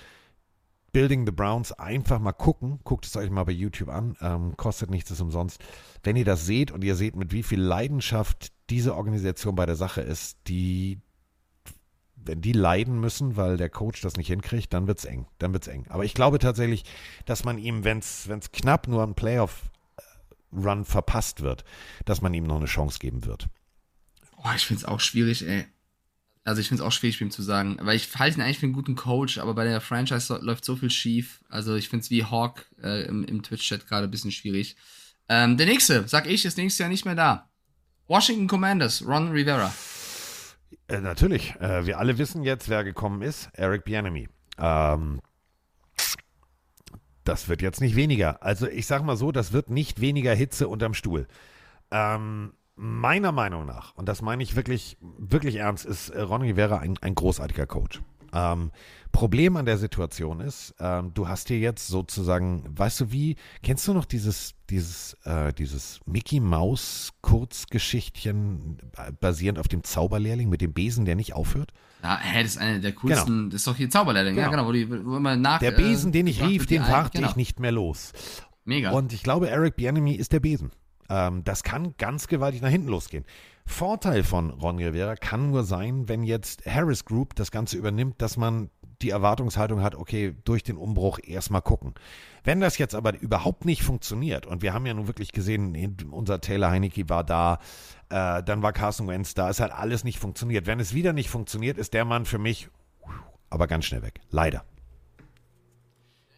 Building 0.97 1.27
the 1.27 1.33
Browns 1.33 1.73
einfach 1.73 2.19
mal 2.21 2.33
gucken. 2.33 2.81
Guckt 2.83 3.05
es 3.05 3.15
euch 3.17 3.29
mal 3.29 3.45
bei 3.45 3.53
YouTube 3.53 3.91
an. 3.91 4.17
Ähm, 4.23 4.57
kostet 4.57 4.89
nichts, 4.89 5.11
ist 5.11 5.21
umsonst. 5.21 5.63
Wenn 6.03 6.17
ihr 6.17 6.25
das 6.25 6.47
seht 6.47 6.71
und 6.71 6.83
ihr 6.83 6.97
seht, 6.97 7.17
mit 7.17 7.33
wie 7.33 7.43
viel 7.43 7.61
Leidenschaft 7.61 8.51
diese 8.71 8.95
Organisation 8.95 9.55
bei 9.57 9.67
der 9.67 9.77
Sache 9.77 10.01
ist, 10.01 10.39
die, 10.47 11.03
wenn 12.15 12.41
die 12.41 12.55
leiden 12.55 12.99
müssen, 12.99 13.37
weil 13.37 13.59
der 13.59 13.69
Coach 13.69 14.01
das 14.01 14.17
nicht 14.17 14.29
hinkriegt, 14.29 14.73
dann 14.73 14.87
wird's 14.87 15.05
eng. 15.05 15.27
Dann 15.37 15.53
wird's 15.53 15.67
eng. 15.67 15.85
Aber 15.91 16.07
ich 16.07 16.15
glaube 16.15 16.39
tatsächlich, 16.39 16.85
dass 17.27 17.45
man 17.45 17.59
ihm, 17.59 17.85
wenn 17.85 17.99
es 17.99 18.27
knapp 18.53 18.89
nur 18.89 19.03
ein 19.03 19.15
Playoff-Run 19.15 20.87
verpasst 20.87 21.43
wird, 21.43 21.65
dass 22.07 22.23
man 22.23 22.33
ihm 22.33 22.45
noch 22.45 22.57
eine 22.57 22.65
Chance 22.65 23.01
geben 23.01 23.27
wird. 23.27 23.51
Oh, 24.39 24.49
ich 24.57 24.65
finde 24.65 24.81
es 24.81 24.89
auch 24.89 25.01
schwierig, 25.01 25.47
ey. 25.47 25.67
Also 26.47 26.61
ich 26.61 26.69
finde 26.69 26.83
es 26.83 26.87
auch 26.87 26.93
schwierig, 26.93 27.21
ihm 27.21 27.33
zu 27.33 27.43
sagen. 27.43 27.77
Weil 27.81 27.97
ich 27.97 28.15
halte 28.17 28.39
ihn 28.39 28.43
eigentlich 28.43 28.61
für 28.61 28.67
einen 28.67 28.73
guten 28.73 28.95
Coach, 28.95 29.39
aber 29.39 29.55
bei 29.55 29.65
der 29.65 29.81
Franchise 29.81 30.39
läuft 30.41 30.65
so 30.65 30.77
viel 30.77 30.91
schief. 30.91 31.41
Also 31.49 31.75
ich 31.75 31.89
finde 31.89 32.05
es 32.05 32.11
wie 32.11 32.25
Hawk 32.25 32.67
äh, 32.81 33.05
im, 33.07 33.25
im 33.25 33.43
Twitch-Chat 33.43 33.89
gerade 33.89 34.07
ein 34.07 34.11
bisschen 34.13 34.31
schwierig. 34.31 34.77
Ähm, 35.29 35.57
der 35.57 35.67
nächste, 35.67 36.07
sag 36.07 36.27
ich, 36.27 36.45
ist 36.45 36.57
nächstes 36.57 36.79
Jahr 36.79 36.89
nicht 36.89 37.05
mehr 37.05 37.17
da. 37.17 37.51
Washington 38.07 38.47
Commanders, 38.47 39.05
Ron 39.05 39.33
Rivera. 39.33 39.75
Äh, 40.87 41.01
natürlich. 41.01 41.57
Äh, 41.57 41.85
wir 41.85 41.99
alle 41.99 42.17
wissen 42.17 42.45
jetzt, 42.45 42.69
wer 42.69 42.85
gekommen 42.85 43.23
ist. 43.23 43.49
Eric 43.53 43.85
Bieniemy. 43.85 44.29
Ähm, 44.59 45.21
das 47.25 47.49
wird 47.49 47.61
jetzt 47.61 47.81
nicht 47.81 47.97
weniger. 47.97 48.41
Also 48.45 48.69
ich 48.69 48.87
sag 48.87 49.03
mal 49.03 49.17
so, 49.17 49.33
das 49.33 49.53
wird 49.53 49.69
nicht 49.69 50.01
weniger 50.01 50.33
Hitze 50.33 50.69
unterm 50.69 50.95
Stuhl. 50.95 51.27
Ähm, 51.91 52.53
meiner 52.77 53.33
Meinung 53.33 53.67
nach, 53.67 53.95
und 53.97 54.09
das 54.09 54.23
meine 54.23 54.43
ich 54.43 54.55
wirklich, 54.55 54.99
wirklich 55.19 55.57
ernst, 55.57 55.87
ist 55.87 56.11
äh, 56.11 56.21
Ron 56.21 56.43
Rivera 56.43 56.79
ein, 56.79 56.97
ein 57.01 57.15
großartiger 57.15 57.67
Coach. 57.67 58.01
Ähm, 58.33 58.71
Problem 59.13 59.57
an 59.57 59.65
der 59.65 59.79
Situation 59.79 60.41
ist, 60.41 60.75
ähm, 60.79 61.13
du 61.15 61.27
hast 61.27 61.49
dir 61.49 61.59
jetzt 61.59 61.87
sozusagen, 61.87 62.65
weißt 62.69 63.01
du 63.01 63.13
wie, 63.13 63.37
kennst 63.63 63.89
du 63.89 63.95
noch 63.95 64.05
dieses, 64.05 64.55
dieses, 64.69 65.15
äh, 65.25 65.55
dieses 65.55 66.01
Mickey 66.05 66.39
Maus 66.39 67.15
Kurzgeschichtchen 67.23 68.79
äh, 68.97 69.13
basierend 69.13 69.59
auf 69.59 69.69
dem 69.69 69.83
Zauberlehrling 69.83 70.51
mit 70.51 70.61
dem 70.61 70.75
Besen, 70.75 71.07
der 71.07 71.17
nicht 71.17 71.33
aufhört? 71.33 71.73
Ja, 72.03 72.19
hä, 72.19 72.43
das 72.43 72.53
ist 72.53 72.59
eine 72.59 72.81
der 72.81 72.93
coolsten, 72.93 73.49
das 73.49 73.61
ist 73.61 73.67
doch 73.67 73.77
hier 73.77 73.89
Zauberlehrling, 73.89 74.37
ja 74.37 74.51
Genau. 74.51 74.69
genau, 74.69 74.69
wo, 74.69 74.73
die, 74.73 75.07
wo 75.07 75.17
immer 75.17 75.37
nach... 75.37 75.61
Der 75.61 75.71
Besen, 75.71 76.13
den 76.13 76.27
ich 76.27 76.43
rief, 76.43 76.67
den 76.67 76.83
brachte 76.83 77.19
genau. 77.19 77.31
ich 77.31 77.37
nicht 77.37 77.59
mehr 77.59 77.73
los. 77.73 78.13
Mega. 78.65 78.91
Und 78.91 79.15
ich 79.15 79.23
glaube, 79.23 79.49
Eric 79.49 79.77
Bieniemy 79.77 80.13
ist 80.13 80.33
der 80.33 80.41
Besen. 80.41 80.73
Ähm, 81.09 81.45
das 81.45 81.63
kann 81.63 81.95
ganz 81.99 82.29
gewaltig 82.29 82.63
nach 82.63 82.71
hinten 82.71 82.89
losgehen. 82.89 83.25
Vorteil 83.65 84.23
von 84.23 84.51
Ron 84.51 84.79
Rivera 84.79 85.17
kann 85.17 85.51
nur 85.51 85.65
sein, 85.65 86.09
wenn 86.09 86.23
jetzt 86.23 86.67
Harris 86.67 87.05
Group 87.05 87.35
das 87.35 87.51
Ganze 87.51 87.77
übernimmt, 87.77 88.23
dass 88.23 88.37
man 88.37 88.71
die 89.03 89.11
Erwartungshaltung 89.11 89.83
hat, 89.83 89.95
okay, 89.95 90.35
durch 90.45 90.63
den 90.63 90.77
Umbruch 90.77 91.19
erstmal 91.23 91.63
gucken. 91.63 91.95
Wenn 92.45 92.61
das 92.61 92.79
jetzt 92.79 92.95
aber 92.95 93.19
überhaupt 93.21 93.65
nicht 93.65 93.83
funktioniert, 93.83 94.47
und 94.47 94.63
wir 94.63 94.73
haben 94.73 94.87
ja 94.87 94.95
nun 94.95 95.07
wirklich 95.07 95.33
gesehen, 95.33 95.97
unser 96.11 96.41
Taylor 96.41 96.71
Heinecke 96.71 97.09
war 97.09 97.25
da, 97.25 97.59
äh, 98.09 98.43
dann 98.43 98.63
war 98.63 98.73
Carson 98.73 99.09
Wentz 99.09 99.35
da, 99.35 99.51
es 99.51 99.61
hat 99.61 99.73
alles 99.73 100.05
nicht 100.05 100.19
funktioniert. 100.19 100.67
Wenn 100.67 100.81
es 100.81 100.95
wieder 100.95 101.13
nicht 101.13 101.29
funktioniert, 101.29 101.77
ist 101.77 101.93
der 101.93 102.05
Mann 102.05 102.25
für 102.25 102.39
mich 102.39 102.69
aber 103.51 103.67
ganz 103.67 103.85
schnell 103.85 104.03
weg. 104.03 104.21
Leider. 104.31 104.65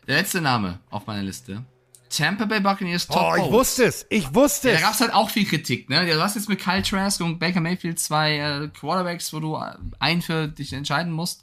Der 0.06 0.16
letzte 0.16 0.40
Name 0.40 0.80
auf 0.90 1.06
meiner 1.06 1.22
Liste. 1.22 1.64
Tampa 2.10 2.44
Bay 2.46 2.60
Buccaneers 2.60 3.06
Todd 3.06 3.16
Oh, 3.20 3.34
ich 3.36 3.42
Bowles. 3.42 3.52
wusste 3.52 3.84
es. 3.84 4.06
Ich 4.10 4.34
wusste 4.34 4.68
Da 4.68 4.74
es. 4.74 4.80
gab 4.80 4.94
es 4.94 5.00
halt 5.00 5.12
auch 5.14 5.30
viel 5.30 5.46
Kritik, 5.46 5.88
ne? 5.90 6.06
Du 6.06 6.22
hast 6.22 6.34
jetzt 6.36 6.48
mit 6.48 6.58
Kyle 6.60 6.82
Trask 6.82 7.20
und 7.20 7.38
Baker 7.38 7.60
Mayfield 7.60 7.98
zwei 7.98 8.38
äh, 8.38 8.68
Quarterbacks, 8.68 9.32
wo 9.32 9.40
du 9.40 9.56
äh, 9.56 9.74
einen 9.98 10.22
für 10.22 10.48
dich 10.48 10.72
entscheiden 10.72 11.12
musst. 11.12 11.42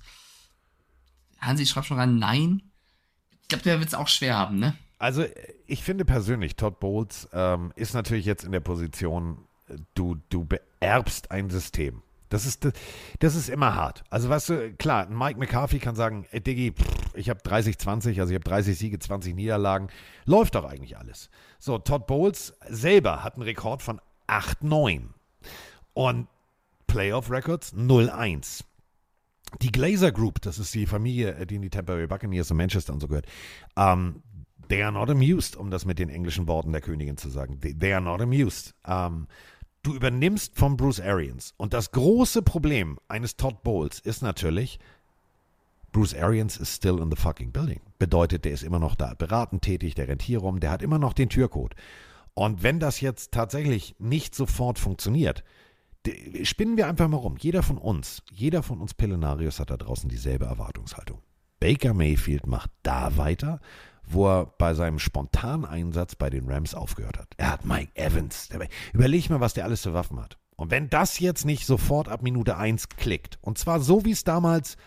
Hansi 1.39 1.65
schreibt 1.65 1.87
schon 1.87 1.97
rein, 1.99 2.17
nein. 2.17 2.61
Ich 3.43 3.47
glaube, 3.49 3.63
der 3.63 3.79
wird 3.79 3.89
es 3.89 3.93
auch 3.93 4.07
schwer 4.07 4.35
haben, 4.37 4.57
ne? 4.59 4.75
Also, 4.97 5.25
ich 5.67 5.83
finde 5.83 6.05
persönlich, 6.05 6.55
Todd 6.55 6.79
Bowles 6.79 7.27
ähm, 7.33 7.71
ist 7.75 7.93
natürlich 7.93 8.25
jetzt 8.25 8.43
in 8.43 8.51
der 8.51 8.61
Position, 8.61 9.37
äh, 9.67 9.75
du, 9.93 10.15
du 10.29 10.45
beerbst 10.45 11.31
ein 11.31 11.49
System. 11.49 12.01
Das 12.35 12.45
ist, 12.45 12.67
das 13.19 13.33
ist 13.33 13.47
immer 13.47 13.75
hart. 13.75 14.03
Also, 14.09 14.27
weißt 14.27 14.49
du, 14.49 14.73
klar, 14.73 15.07
Mike 15.09 15.39
McCarthy 15.39 15.79
kann 15.79 15.95
sagen, 15.95 16.25
ey, 16.31 16.41
Diggi, 16.41 16.73
pff, 16.73 17.15
ich 17.15 17.29
habe 17.29 17.39
30, 17.41 17.77
20, 17.77 18.19
also 18.19 18.31
ich 18.31 18.35
habe 18.35 18.43
30 18.43 18.77
Siege, 18.77 18.99
20 18.99 19.33
Niederlagen. 19.33 19.87
Läuft 20.25 20.55
doch 20.55 20.65
eigentlich 20.65 20.97
alles. 20.97 21.29
So, 21.59 21.77
Todd 21.77 22.07
Bowles 22.07 22.53
selber 22.67 23.23
hat 23.23 23.35
einen 23.35 23.43
Rekord 23.43 23.81
von 23.81 24.01
8-9. 24.27 25.03
Und 25.93 26.27
Playoff 26.87 27.31
Records 27.31 27.73
0-1. 27.73 28.65
Die 29.61 29.71
Glazer 29.71 30.11
Group, 30.11 30.41
das 30.41 30.59
ist 30.59 30.73
die 30.73 30.87
Familie, 30.87 31.35
äh, 31.35 31.45
die 31.45 31.55
in 31.55 31.61
die 31.61 31.69
Tampa 31.69 31.93
Bay 31.93 32.05
Buccaneers 32.05 32.51
und 32.51 32.57
Manchester 32.57 32.91
und 32.91 32.99
so 32.99 33.07
gehört, 33.07 33.27
ähm, 33.77 34.21
they 34.67 34.83
are 34.83 34.91
not 34.91 35.09
amused, 35.09 35.55
um 35.55 35.71
das 35.71 35.85
mit 35.85 35.99
den 35.99 36.09
englischen 36.09 36.49
Worten 36.49 36.73
der 36.73 36.81
Königin 36.81 37.15
zu 37.15 37.29
sagen. 37.29 37.61
They, 37.61 37.73
they 37.73 37.93
are 37.93 38.03
not 38.03 38.21
amused. 38.21 38.73
Ähm, 38.85 39.27
du 39.85 39.93
übernimmst 39.93 40.57
von 40.57 40.77
Bruce 40.77 40.99
Arians. 40.99 41.53
Und 41.57 41.73
das 41.73 41.91
große 41.91 42.41
Problem 42.41 42.99
eines 43.07 43.37
Todd 43.37 43.63
Bowles 43.63 43.99
ist 43.99 44.21
natürlich, 44.21 44.79
Bruce 45.91 46.15
Arians 46.15 46.57
is 46.57 46.75
still 46.75 46.99
in 46.99 47.09
the 47.09 47.15
fucking 47.15 47.51
building. 47.51 47.79
Bedeutet, 47.99 48.45
der 48.45 48.51
ist 48.51 48.63
immer 48.63 48.79
noch 48.79 48.95
da, 48.95 49.13
beratend 49.13 49.61
tätig, 49.61 49.95
der 49.95 50.07
rennt 50.07 50.21
hier 50.21 50.39
rum, 50.39 50.59
der 50.59 50.71
hat 50.71 50.81
immer 50.81 50.99
noch 50.99 51.13
den 51.13 51.29
Türcode. 51.29 51.75
Und 52.33 52.63
wenn 52.63 52.79
das 52.79 52.99
jetzt 52.99 53.31
tatsächlich 53.31 53.95
nicht 53.97 54.35
sofort 54.35 54.77
funktioniert, 54.77 55.43
spinnen 56.43 56.77
wir 56.77 56.87
einfach 56.87 57.07
mal 57.07 57.17
rum. 57.17 57.37
Jeder 57.39 57.63
von 57.63 57.77
uns, 57.77 58.23
jeder 58.31 58.61
von 58.61 58.81
uns 58.81 58.93
Pillenarius 58.93 59.59
hat 59.59 59.69
da 59.69 59.77
draußen 59.77 60.09
dieselbe 60.09 60.45
Erwartungshaltung. 60.45 61.21
Baker 61.59 61.93
Mayfield 61.93 62.45
macht 62.45 62.71
da 62.83 63.15
weiter, 63.17 63.61
wo 64.07 64.27
er 64.27 64.45
bei 64.45 64.73
seinem 64.73 64.99
spontanen 64.99 65.65
Einsatz 65.65 66.15
bei 66.15 66.29
den 66.29 66.49
Rams 66.49 66.73
aufgehört 66.73 67.17
hat. 67.17 67.29
Er 67.37 67.51
hat 67.51 67.65
Mike 67.65 67.91
Evans. 67.95 68.49
Überleg 68.93 69.29
mal, 69.29 69.39
was 69.39 69.53
der 69.53 69.65
alles 69.65 69.81
für 69.81 69.93
Waffen 69.93 70.19
hat. 70.19 70.37
Und 70.55 70.71
wenn 70.71 70.89
das 70.89 71.19
jetzt 71.19 71.45
nicht 71.45 71.65
sofort 71.65 72.07
ab 72.07 72.21
Minute 72.21 72.57
1 72.57 72.89
klickt, 72.89 73.37
und 73.41 73.57
zwar 73.57 73.81
so 73.81 74.05
wie 74.05 74.11
es 74.11 74.23
damals 74.23 74.77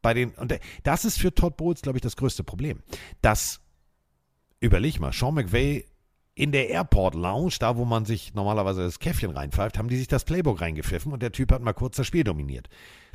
bei 0.00 0.14
den, 0.14 0.30
und 0.30 0.58
das 0.84 1.04
ist 1.04 1.18
für 1.18 1.34
Todd 1.34 1.56
Bowles, 1.56 1.82
glaube 1.82 1.98
ich, 1.98 2.02
das 2.02 2.16
größte 2.16 2.44
Problem. 2.44 2.82
Das, 3.20 3.60
überleg 4.60 5.00
mal, 5.00 5.12
Sean 5.12 5.34
McVay 5.34 5.86
in 6.34 6.52
der 6.52 6.70
Airport 6.70 7.14
Lounge, 7.14 7.54
da 7.58 7.76
wo 7.76 7.84
man 7.84 8.04
sich 8.04 8.34
normalerweise 8.34 8.82
das 8.82 8.98
Käffchen 8.98 9.30
reinpfeift, 9.30 9.78
haben 9.78 9.88
die 9.88 9.98
sich 9.98 10.08
das 10.08 10.24
Playbook 10.24 10.60
reingepfiffen 10.60 11.12
und 11.12 11.22
der 11.22 11.32
Typ 11.32 11.52
hat 11.52 11.62
mal 11.62 11.72
kurz 11.72 11.96
das 11.96 12.06
Spiel 12.06 12.24
dominiert. 12.24 12.68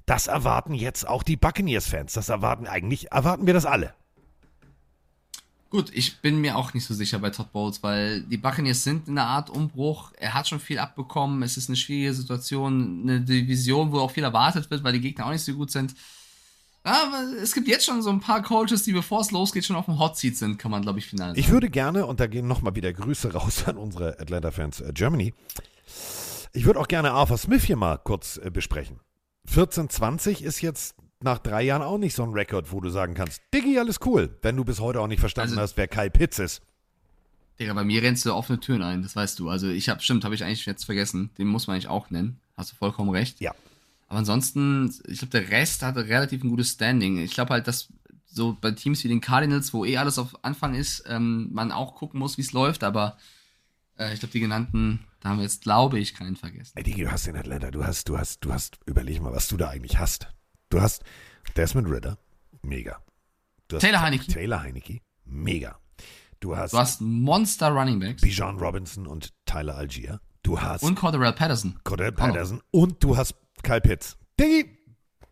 Das 0.06 0.28
erwarten 0.28 0.74
jetzt 0.74 1.08
auch 1.08 1.24
die 1.24 1.36
Buccaneers-Fans. 1.36 2.14
Das 2.14 2.30
erwarten 2.30 2.68
eigentlich, 2.68 3.12
erwarten 3.12 3.46
wir 3.48 3.54
das 3.54 3.66
alle. 3.66 3.94
Gut, 5.70 5.92
ich 5.94 6.22
bin 6.22 6.40
mir 6.40 6.58
auch 6.58 6.74
nicht 6.74 6.86
so 6.86 6.94
sicher 6.94 7.20
bei 7.20 7.30
Todd 7.30 7.52
Bowles, 7.52 7.84
weil 7.84 8.22
die 8.22 8.38
Buccaneers 8.38 8.84
sind 8.84 9.08
in 9.10 9.18
einer 9.18 9.28
Art 9.28 9.50
Umbruch. 9.50 10.14
Er 10.18 10.34
hat 10.34 10.48
schon 10.48 10.62
viel 10.62 10.80
abbekommen. 10.80 11.44
Es 11.44 11.58
ist 11.58 11.70
eine 11.70 11.76
schwierige 11.76 12.14
Situation, 12.14 13.02
eine 13.04 13.22
Division, 13.22 13.92
wo 13.92 14.00
auch 14.00 14.12
viel 14.12 14.24
erwartet 14.24 14.72
wird, 14.72 14.84
weil 14.84 14.94
die 14.94 15.02
Gegner 15.02 15.26
auch 15.26 15.32
nicht 15.32 15.44
so 15.44 15.54
gut 15.54 15.72
sind. 15.72 15.94
Aber 16.84 17.22
es 17.42 17.54
gibt 17.54 17.68
jetzt 17.68 17.86
schon 17.86 18.02
so 18.02 18.10
ein 18.10 18.22
paar 18.22 18.42
Coaches, 18.42 18.84
die 18.84 18.94
bevor 18.94 19.20
es 19.20 19.32
losgeht, 19.32 19.66
schon 19.66 19.76
auf 19.76 19.86
dem 19.86 20.00
Hot 20.00 20.16
Seat 20.16 20.38
sind, 20.38 20.58
kann 20.58 20.72
man, 20.72 20.84
glaube 20.84 21.00
ich, 21.00 21.06
final 21.06 21.30
sagen. 21.30 21.40
Ich 21.40 21.50
würde 21.50 21.70
gerne, 21.70 22.06
und 22.06 22.22
da 22.22 22.28
gehen 22.28 22.48
nochmal 22.48 22.76
wieder 22.76 22.94
Grüße 22.94 23.34
raus 23.34 23.68
an 23.68 23.76
unsere 23.76 24.18
Atlanta-Fans 24.22 24.80
äh, 24.80 24.94
Germany, 24.94 25.34
ich 26.54 26.66
würde 26.66 26.80
auch 26.80 26.88
gerne 26.88 27.12
Arthur 27.12 27.38
Smith 27.38 27.64
hier 27.64 27.76
mal 27.76 27.98
kurz 27.98 28.38
äh, 28.38 28.50
besprechen. 28.50 29.02
14-20 29.54 30.42
ist 30.44 30.62
jetzt 30.62 30.96
nach 31.20 31.40
drei 31.40 31.64
Jahren 31.64 31.82
auch 31.82 31.98
nicht 31.98 32.14
so 32.16 32.24
ein 32.24 32.32
Rekord, 32.32 32.72
wo 32.72 32.80
du 32.80 32.90
sagen 32.90 33.14
kannst, 33.14 33.42
Diggi, 33.54 33.80
alles 33.80 34.00
cool, 34.06 34.38
wenn 34.42 34.56
du 34.56 34.64
bis 34.64 34.80
heute 34.80 35.02
auch 35.02 35.08
nicht 35.08 35.20
verstanden 35.20 35.52
Also- 35.54 35.62
hast, 35.62 35.78
wer 35.78 35.88
Kai 35.88 36.10
Pitts 36.10 36.40
ist. 36.40 36.62
Digga, 37.60 37.74
bei 37.74 37.84
mir 37.84 38.04
rennst 38.04 38.24
du 38.26 38.34
offene 38.36 38.60
Türen 38.60 38.84
ein, 38.84 39.02
das 39.02 39.16
weißt 39.16 39.40
du. 39.40 39.50
Also 39.50 39.68
ich 39.68 39.90
habe, 39.90 40.00
stimmt, 40.02 40.24
habe 40.24 40.36
ich 40.36 40.44
eigentlich 40.44 40.66
jetzt 40.68 40.86
vergessen. 40.86 41.32
Den 41.40 41.48
muss 41.48 41.66
man 41.66 41.74
eigentlich 41.74 41.88
auch 41.88 42.12
nennen. 42.12 42.40
Hast 42.56 42.72
du 42.72 42.76
vollkommen 42.76 43.10
recht. 43.10 43.40
Ja. 43.42 43.56
Aber 44.10 44.20
ansonsten, 44.20 44.94
ich 45.08 45.20
glaube, 45.20 45.32
der 45.32 45.50
Rest 45.50 45.82
hatte 45.82 46.06
relativ 46.08 46.44
ein 46.44 46.50
gutes 46.50 46.70
Standing. 46.70 47.18
Ich 47.18 47.34
glaube 47.34 47.54
halt, 47.54 47.68
dass 47.68 47.90
so 48.28 48.56
bei 48.62 48.70
Teams 48.72 49.04
wie 49.04 49.08
den 49.08 49.22
Cardinals, 49.22 49.74
wo 49.74 49.86
eh 49.86 49.98
alles 49.98 50.20
auf 50.20 50.44
Anfang 50.44 50.76
ist, 50.76 51.04
ähm, 51.08 51.50
man 51.52 51.72
auch 51.72 51.96
gucken 51.96 52.20
muss, 52.20 52.38
wie 52.38 52.42
es 52.44 52.52
läuft. 52.54 52.84
Aber 52.84 53.18
äh, 53.98 54.14
ich 54.14 54.20
glaube, 54.20 54.34
die 54.34 54.40
genannten, 54.40 55.00
da 55.22 55.30
haben 55.30 55.38
wir 55.38 55.44
jetzt, 55.44 55.64
glaube 55.64 55.98
ich, 55.98 56.14
keinen 56.14 56.36
vergessen. 56.36 56.74
Ey, 56.76 56.84
Diggi, 56.84 57.02
du 57.02 57.12
hast 57.12 57.26
den 57.26 57.36
Atlanta, 57.36 57.72
du 57.72 57.84
hast, 57.84 58.08
du 58.08 58.20
hast, 58.20 58.46
du 58.46 58.54
hast, 58.54 58.78
überleg 58.86 59.20
mal, 59.20 59.34
was 59.34 59.48
du 59.48 59.58
da 59.58 59.70
eigentlich 59.70 59.98
hast. 59.98 60.28
Du 60.70 60.82
hast 60.82 61.04
Desmond 61.56 61.90
Ritter, 61.90 62.18
mega. 62.62 63.02
Du 63.68 63.76
hast 63.78 63.82
Taylor 63.84 64.02
Heineke. 64.02 64.28
Taylor 64.32 64.62
Heineke, 64.64 65.00
mega. 65.26 65.80
Du 66.40 66.56
hast, 66.56 66.74
Du 66.74 66.78
hast 66.78 67.02
Monster 67.02 67.70
Running 67.70 68.00
Backs 68.00 68.22
Bijan 68.22 68.58
Robinson 68.60 69.08
und 69.08 69.34
Tyler 69.46 69.76
Algier. 69.76 70.20
Du 70.44 70.60
hast 70.62 70.84
und 70.84 70.96
Cordarrelle 70.96 71.34
Patterson. 71.34 71.80
Noch. 71.84 71.98
Patterson 72.16 72.62
und 72.72 73.04
du 73.04 73.18
hast 73.18 73.34
Kyle 73.64 73.82
Pitts. 73.82 74.18
Diggi, 74.40 74.78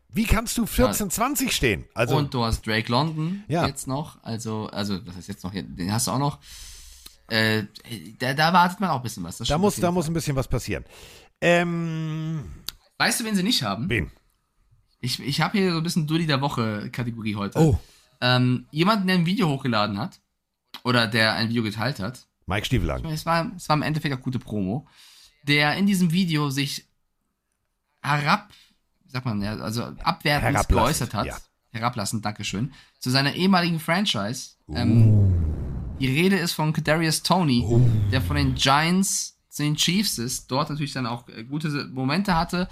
wie 0.10 0.24
kannst 0.26 0.58
du 0.58 0.64
14-20 0.64 1.52
stehen? 1.52 1.86
Also, 1.94 2.16
und 2.18 2.34
du 2.34 2.44
hast 2.44 2.66
Drake 2.66 2.92
London 2.92 3.44
Ja. 3.48 3.68
jetzt 3.68 3.88
noch. 3.88 4.22
Also, 4.24 4.68
also, 4.68 5.06
was 5.06 5.16
heißt 5.16 5.28
jetzt 5.28 5.44
noch? 5.44 5.52
Den 5.54 5.92
hast 5.92 6.08
du 6.08 6.12
auch 6.12 6.20
noch. 6.20 6.40
Äh, 7.28 7.64
da, 8.20 8.34
da 8.34 8.52
wartet 8.54 8.80
man 8.80 8.90
auch 8.90 8.98
ein 8.98 9.04
bisschen 9.04 9.24
was. 9.24 9.38
Da 9.38 9.58
muss, 9.58 9.76
da 9.76 9.82
Fall. 9.84 9.92
muss 9.92 10.08
ein 10.08 10.14
bisschen 10.14 10.36
was 10.36 10.48
passieren. 10.48 10.86
Ähm, 11.42 12.46
Weißt 12.98 13.20
du, 13.20 13.26
wen 13.26 13.36
sie 13.36 13.44
nicht 13.44 13.62
haben? 13.64 13.90
wen? 13.90 14.12
Ich, 15.00 15.20
ich 15.20 15.42
habe 15.42 15.58
hier 15.58 15.72
so 15.72 15.78
ein 15.78 15.84
bisschen 15.84 16.08
Dulli 16.08 16.26
der 16.26 16.42
Woche 16.42 16.90
Kategorie 16.92 17.36
heute. 17.36 17.60
Oh, 17.60 17.80
Ähm, 18.22 18.66
jemanden, 18.72 19.08
der 19.08 19.18
ein 19.18 19.26
Video 19.26 19.50
hochgeladen 19.50 19.98
hat. 19.98 20.20
Oder 20.84 21.08
der 21.08 21.34
ein 21.34 21.50
Video 21.50 21.64
geteilt 21.64 22.00
hat. 22.00 22.26
Mike 22.46 22.66
Stiefelhagen. 22.66 23.10
Es 23.10 23.26
war, 23.26 23.52
es 23.56 23.68
war 23.70 23.76
im 23.76 23.82
Endeffekt 23.82 24.16
auch 24.16 24.22
gute 24.22 24.40
Promo. 24.40 24.88
Der 25.44 25.76
in 25.76 25.86
diesem 25.86 26.12
Video 26.12 26.50
sich 26.50 26.86
herab, 28.02 28.52
sagt 29.08 29.26
man, 29.26 29.44
also 29.44 29.84
abwertend 30.04 30.68
geäußert 30.68 31.14
hat. 31.14 31.26
ja. 31.26 31.38
Herablassend, 31.72 32.24
Dankeschön. 32.24 32.72
Zu 33.00 33.10
seiner 33.10 33.34
ehemaligen 33.34 33.80
Franchise. 33.80 34.52
Ähm, 34.74 35.34
die 36.00 36.08
Rede 36.08 36.38
ist 36.38 36.54
von 36.54 36.72
Kadarius 36.72 37.22
Tony, 37.22 37.66
der 38.12 38.22
von 38.22 38.38
den 38.38 38.56
Giants 38.56 39.38
zu 39.50 39.64
den 39.64 39.76
Chiefs 39.76 40.18
ist. 40.18 40.50
Dort 40.52 40.70
natürlich 40.70 40.94
dann 40.94 41.06
auch 41.06 41.28
äh, 41.28 41.44
gute 41.44 41.70
Momente 41.92 42.36
hatte 42.36 42.70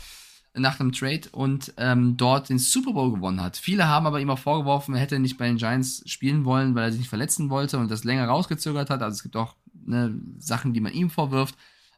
nach 0.55 0.79
einem 0.79 0.91
Trade 0.91 1.29
und 1.31 1.73
ähm, 1.77 2.15
dort 2.17 2.49
den 2.49 2.59
Super 2.59 2.93
Bowl 2.93 3.11
gewonnen 3.13 3.41
hat. 3.41 3.57
Viele 3.57 3.87
haben 3.87 4.05
aber 4.05 4.19
ihm 4.21 4.29
auch 4.29 4.39
vorgeworfen, 4.39 4.93
er 4.93 5.01
hätte 5.01 5.19
nicht 5.19 5.37
bei 5.37 5.47
den 5.47 5.57
Giants 5.57 6.03
spielen 6.05 6.45
wollen, 6.45 6.75
weil 6.75 6.83
er 6.83 6.91
sich 6.91 6.99
nicht 6.99 7.09
verletzen 7.09 7.49
wollte 7.49 7.79
und 7.79 7.89
das 7.89 8.03
länger 8.03 8.27
rausgezögert 8.27 8.89
hat. 8.89 9.01
Also 9.01 9.15
es 9.15 9.23
gibt 9.23 9.35
auch 9.35 9.55
ne, 9.85 10.13
Sachen, 10.37 10.73
die 10.73 10.79
man 10.81 10.93
ihm 10.93 11.09
vorwirft. 11.09 11.55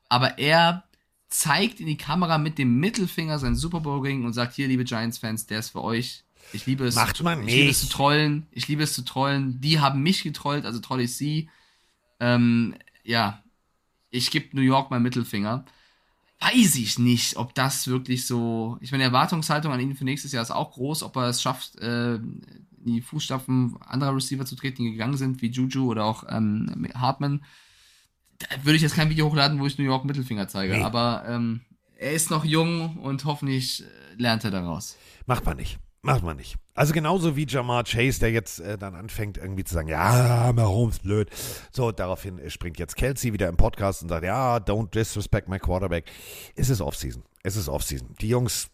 Aber 0.07 0.38
er 0.40 0.84
zeigt 1.27 1.80
in 1.82 1.88
die 1.88 1.98
Kamera 1.98 2.38
mit 2.38 2.57
dem 2.57 2.80
Mittelfinger 2.80 3.40
seinen 3.40 3.56
Super 3.56 3.82
Bowl 3.82 3.99
Ring 3.99 4.23
und 4.23 4.34
sagt: 4.34 4.53
Hier, 4.53 4.68
liebe 4.68 4.84
Giants-Fans, 4.86 5.48
der 5.48 5.60
ist 5.60 5.72
für 5.72 5.84
euch. 5.84 6.23
Ich 6.53 6.65
liebe 6.65 6.86
es. 6.86 6.95
Macht 6.95 7.22
man 7.23 7.45
Ich 7.48 7.53
liebe 7.56 7.69
es 7.72 7.82
nicht. 7.82 7.91
zu 7.91 7.98
trollen. 7.98 8.45
Ich 8.52 8.68
liebe 8.68 8.84
es 8.84 8.94
zu 8.94 9.03
trollen. 9.03 9.60
Die 9.60 9.80
haben 9.80 10.02
mich 10.03 10.23
getrollt, 10.23 10.65
also 10.65 10.80
troll 10.80 11.02
ich 11.02 11.15
sie. 11.18 11.49
Ähm, 12.19 12.76
ja, 13.03 13.44
ich 14.11 14.32
gebe 14.32 14.56
New 14.56 14.61
York 14.61 14.91
meinen 14.91 15.03
Mittelfinger. 15.03 15.65
Weiß 16.40 16.76
ich 16.76 16.99
nicht, 16.99 17.38
ob 17.38 17.56
das 17.56 17.88
wirklich 17.88 18.28
so. 18.28 18.78
Ich 18.82 18.91
meine, 18.91 19.03
die 19.03 19.07
Erwartungshaltung 19.07 19.72
an 19.72 19.80
ihn 19.80 19.95
für 19.95 20.03
nächstes 20.03 20.32
Jahr 20.32 20.44
ist 20.44 20.52
auch 20.52 20.74
groß, 20.74 21.03
ob 21.03 21.16
er 21.16 21.30
es 21.30 21.41
schafft, 21.41 21.78
äh, 21.78 22.16
in 22.16 22.44
die 22.86 23.02
Fußstapfen 23.02 23.78
anderer 23.82 24.16
Receiver 24.16 24.45
zu 24.45 24.56
treten, 24.56 24.84
die 24.84 24.91
gegangen 24.91 25.18
sind, 25.18 25.41
wie 25.41 25.49
Juju 25.49 25.90
oder 25.90 26.06
auch 26.06 26.24
ähm, 26.30 26.88
Hartman. 26.94 27.44
Da 28.38 28.48
würde 28.64 28.76
ich 28.76 28.82
jetzt 28.82 28.95
kein 28.95 29.10
Video 29.10 29.28
hochladen, 29.28 29.60
wo 29.60 29.66
ich 29.66 29.78
New 29.78 29.86
York 29.86 30.06
Mittelfinger 30.06 30.48
zeige. 30.48 30.74
Nee. 30.74 30.84
Aber 30.84 31.24
ähm, 31.28 31.62
er 31.98 32.14
ist 32.14 32.30
noch 32.30 32.45
jung 32.45 32.98
und 32.98 33.26
hoffentlich 33.26 33.84
äh, 33.84 33.86
lernt 34.18 34.44
er 34.44 34.52
daraus. 34.52 34.98
Macht 35.26 35.45
man 35.45 35.57
nicht. 35.57 35.80
Macht 36.06 36.23
man 36.23 36.38
nicht. 36.38 36.57
Also 36.76 36.94
genauso 36.94 37.36
wie 37.36 37.48
Jamar 37.48 37.84
Chase, 37.84 38.19
der 38.19 38.32
jetzt 38.32 38.60
äh, 38.60 38.77
dann 38.77 38.95
anfängt 38.95 39.38
irgendwie 39.38 39.64
zu 39.64 39.73
sagen, 39.73 39.88
ja, 39.88 40.52
Mahomes 40.53 40.99
blöd. 40.99 41.30
So, 41.72 41.91
daraufhin 41.91 42.38
äh, 42.38 42.49
springt 42.49 42.77
jetzt 42.80 42.95
Kelsey 42.95 43.34
wieder 43.34 43.48
im 43.49 43.57
Podcast 43.57 44.03
und 44.03 44.10
sagt, 44.10 44.23
ja, 44.23 44.57
don't 44.57 44.91
disrespect 44.91 45.48
my 45.48 45.57
quarterback. 45.57 46.06
Es 46.56 46.69
ist 46.69 46.82
Offseason. 46.82 47.23
Es 47.44 47.56
ist 47.56 47.69
Offseason. 47.69 48.15
Die 48.22 48.30
Jungs, 48.30 48.69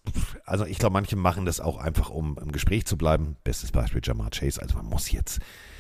also 0.46 0.66
ich 0.66 0.78
glaube, 0.78 0.94
manche 0.94 1.16
machen 1.16 1.46
das 1.46 1.60
auch 1.60 1.78
einfach, 1.78 2.10
um 2.10 2.38
im 2.42 2.52
Gespräch 2.52 2.86
zu 2.86 2.98
bleiben. 2.98 3.38
Bestes 3.44 3.72
Beispiel 3.72 4.02
Jamar 4.04 4.30
Chase. 4.32 4.62
Also 4.62 4.76
man 4.76 4.86
muss 4.86 5.12
jetzt, 5.12 5.40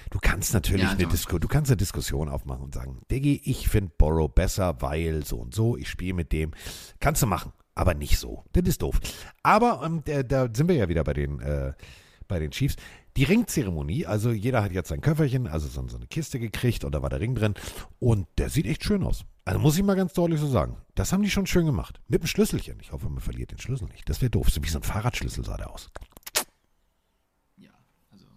du 0.10 0.20
kannst 0.20 0.54
natürlich 0.54 0.84
Ja, 0.84 0.92
eine, 0.92 1.08
Disku 1.08 1.38
du 1.40 1.48
kannst 1.48 1.72
eine 1.72 1.78
Diskussion 1.78 2.30
aufmachen 2.30 2.64
und 2.64 2.74
sagen, 2.74 3.02
Diggi, 3.10 3.42
ich 3.44 3.68
finde 3.68 3.92
Borrow 3.98 4.30
besser, 4.34 4.82
weil 4.82 5.26
so 5.26 5.38
und 5.38 5.54
so, 5.54 5.76
ich 5.76 5.90
spiele 5.90 6.14
mit 6.14 6.32
dem. 6.32 6.52
Kannst 7.00 7.22
du 7.22 7.28
machen. 7.28 7.52
Aber 7.76 7.94
nicht 7.94 8.20
so. 8.20 8.44
Das 8.54 8.64
ist 8.66 8.82
doof. 8.82 9.00
Aber 9.44 9.82
ähm, 9.84 10.04
der, 10.06 10.24
da 10.24 10.50
sind 10.54 10.68
wir 10.68 10.76
ja 10.76 10.90
wieder 10.90 11.04
bei 11.04 11.14
den, 11.14 11.40
äh, 11.40 11.74
bei 12.28 12.40
den 12.40 12.52
Chiefs. 12.52 12.76
die 13.18 13.24
Ringzeremonie, 13.24 14.06
also 14.06 14.32
jeder 14.32 14.64
hat 14.64 14.72
jetzt 14.72 14.90
sein 14.90 15.02
Köfferchen, 15.02 15.48
also 15.48 15.68
so, 15.68 15.96
eine 15.96 16.08
Kiste 16.08 16.40
gekriegt 16.40 16.84
und 16.84 16.94
da 16.94 17.02
war 17.02 17.10
der 17.10 17.20
Ring 17.20 17.36
drin 17.36 17.56
und 18.00 18.28
der 18.38 18.50
sieht 18.50 18.66
echt 18.66 18.84
schön 18.84 19.04
aus. 19.04 19.26
Also 19.44 19.60
muss 19.60 19.78
ich 19.78 19.84
mal 19.84 19.96
ganz 19.96 20.14
deutlich 20.14 20.40
so 20.40 20.48
sagen. 20.48 20.78
Das 20.96 21.12
haben 21.12 21.24
die 21.24 21.30
schon 21.30 21.48
schön 21.48 21.66
gemacht. 21.66 22.00
Mit 22.08 22.22
dem 22.22 22.28
Schlüsselchen. 22.28 22.80
Ich 22.80 22.92
hoffe, 22.92 23.10
man 23.10 23.22
verliert 23.22 23.52
den 23.52 23.60
Schlüssel 23.60 23.88
nicht. 23.88 24.08
Das 24.08 24.22
wäre 24.22 24.30
doof. 24.30 24.50
So 24.50 24.64
wie 24.64 24.70
so 24.70 24.80
ein 24.80 24.84
Fahrradschlüssel 24.84 25.44
sah 25.44 25.58
der 25.58 25.72
aus. 25.72 25.90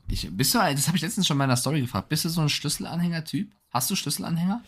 Ich, 0.08 0.28
bist 0.30 0.54
du, 0.54 0.58
das 0.58 0.86
habe 0.86 0.96
ich 0.96 1.02
letztens 1.02 1.26
schon 1.26 1.34
in 1.34 1.38
meiner 1.38 1.56
Story 1.56 1.80
gefragt. 1.80 2.08
Bist 2.08 2.24
du 2.24 2.28
so 2.28 2.40
ein 2.40 2.48
Schlüsselanhänger-Typ? 2.48 3.50
Hast 3.70 3.90
du 3.90 3.96
Schlüsselanhänger? 3.96 4.62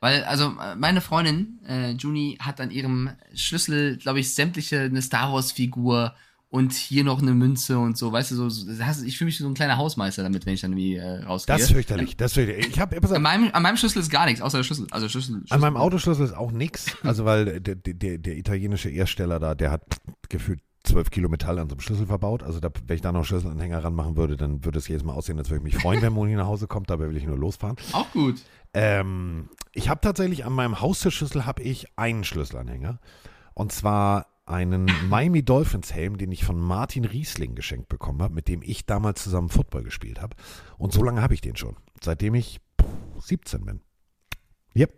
Weil, 0.00 0.24
also, 0.24 0.52
meine 0.78 1.02
Freundin, 1.02 1.60
äh, 1.68 1.90
Juni, 1.92 2.38
hat 2.40 2.60
an 2.60 2.70
ihrem 2.70 3.10
Schlüssel, 3.34 3.98
glaube 3.98 4.20
ich, 4.20 4.34
sämtliche 4.34 4.80
eine 4.80 5.02
Star 5.02 5.32
Wars-Figur 5.32 6.14
und 6.50 6.72
hier 6.72 7.04
noch 7.04 7.22
eine 7.22 7.32
Münze 7.32 7.78
und 7.78 7.96
so, 7.96 8.10
weißt 8.10 8.32
du, 8.32 8.34
so, 8.34 8.48
so 8.48 8.72
ich 9.04 9.16
fühle 9.16 9.26
mich 9.26 9.38
so 9.38 9.46
ein 9.46 9.54
kleiner 9.54 9.76
Hausmeister 9.76 10.24
damit, 10.24 10.46
wenn 10.46 10.54
ich 10.54 10.60
dann 10.60 10.72
irgendwie 10.72 10.96
äh, 10.96 11.22
rausgehe. 11.22 11.54
Das 11.54 11.62
ist 11.62 11.72
fürchterlich. 11.72 12.16
Das 12.16 12.32
ist 12.32 12.34
fürchterlich. 12.34 12.68
Ich 12.68 12.80
hab, 12.80 12.92
an, 12.92 13.22
meinem, 13.22 13.50
an 13.52 13.62
meinem 13.62 13.76
Schlüssel 13.76 14.00
ist 14.00 14.10
gar 14.10 14.26
nichts, 14.26 14.42
außer 14.42 14.58
der 14.58 14.64
Schlüssel. 14.64 14.88
Also 14.90 15.08
Schlüssel, 15.08 15.36
Schlüssel. 15.36 15.54
An 15.54 15.60
meinem 15.60 15.76
Autoschlüssel 15.76 16.24
ist 16.24 16.34
auch 16.34 16.50
nichts. 16.50 16.96
Also, 17.04 17.24
weil 17.24 17.60
der, 17.60 17.76
der, 17.76 18.18
der 18.18 18.36
italienische 18.36 18.90
Ersteller 18.90 19.38
da, 19.38 19.54
der 19.54 19.70
hat 19.70 19.82
gefühlt 20.28 20.60
12 20.84 21.10
Kilo 21.10 21.28
Metall 21.28 21.58
an 21.60 21.68
so 21.68 21.74
einem 21.74 21.82
Schlüssel 21.82 22.06
verbaut. 22.06 22.42
Also, 22.42 22.58
da, 22.58 22.70
wenn 22.84 22.96
ich 22.96 23.02
da 23.02 23.12
noch 23.12 23.20
einen 23.20 23.26
Schlüsselanhänger 23.26 23.84
ranmachen 23.84 24.16
würde, 24.16 24.36
dann 24.36 24.64
würde 24.64 24.78
es 24.78 24.88
jedes 24.88 25.04
Mal 25.04 25.12
aussehen, 25.12 25.38
als 25.38 25.50
würde 25.50 25.58
ich 25.58 25.72
mich 25.72 25.80
freuen, 25.80 26.02
wenn 26.02 26.12
Moni 26.12 26.34
nach 26.34 26.46
Hause 26.46 26.66
kommt. 26.66 26.90
Dabei 26.90 27.08
will 27.08 27.16
ich 27.16 27.26
nur 27.26 27.38
losfahren. 27.38 27.76
Auch 27.92 28.10
gut. 28.10 28.42
Ähm, 28.74 29.48
ich 29.72 29.88
habe 29.88 30.00
tatsächlich 30.00 30.44
an 30.44 30.52
meinem 30.52 30.80
Haustürschlüssel 30.80 31.46
habe 31.46 31.62
ich 31.62 31.86
einen 31.96 32.24
Schlüsselanhänger. 32.24 32.98
Und 33.54 33.72
zwar 33.72 34.26
einen 34.46 34.90
Miami 35.08 35.44
Dolphins 35.44 35.92
Helm, 35.92 36.18
den 36.18 36.32
ich 36.32 36.44
von 36.44 36.60
Martin 36.60 37.04
Riesling 37.04 37.54
geschenkt 37.54 37.88
bekommen 37.88 38.22
habe, 38.22 38.34
mit 38.34 38.48
dem 38.48 38.62
ich 38.62 38.86
damals 38.86 39.22
zusammen 39.22 39.48
Football 39.48 39.84
gespielt 39.84 40.20
habe. 40.20 40.36
Und 40.78 40.92
so 40.92 41.02
lange 41.02 41.22
habe 41.22 41.34
ich 41.34 41.40
den 41.40 41.56
schon, 41.56 41.76
seitdem 42.02 42.34
ich 42.34 42.60
17 43.20 43.64
bin. 43.64 43.80
Yep. 44.76 44.94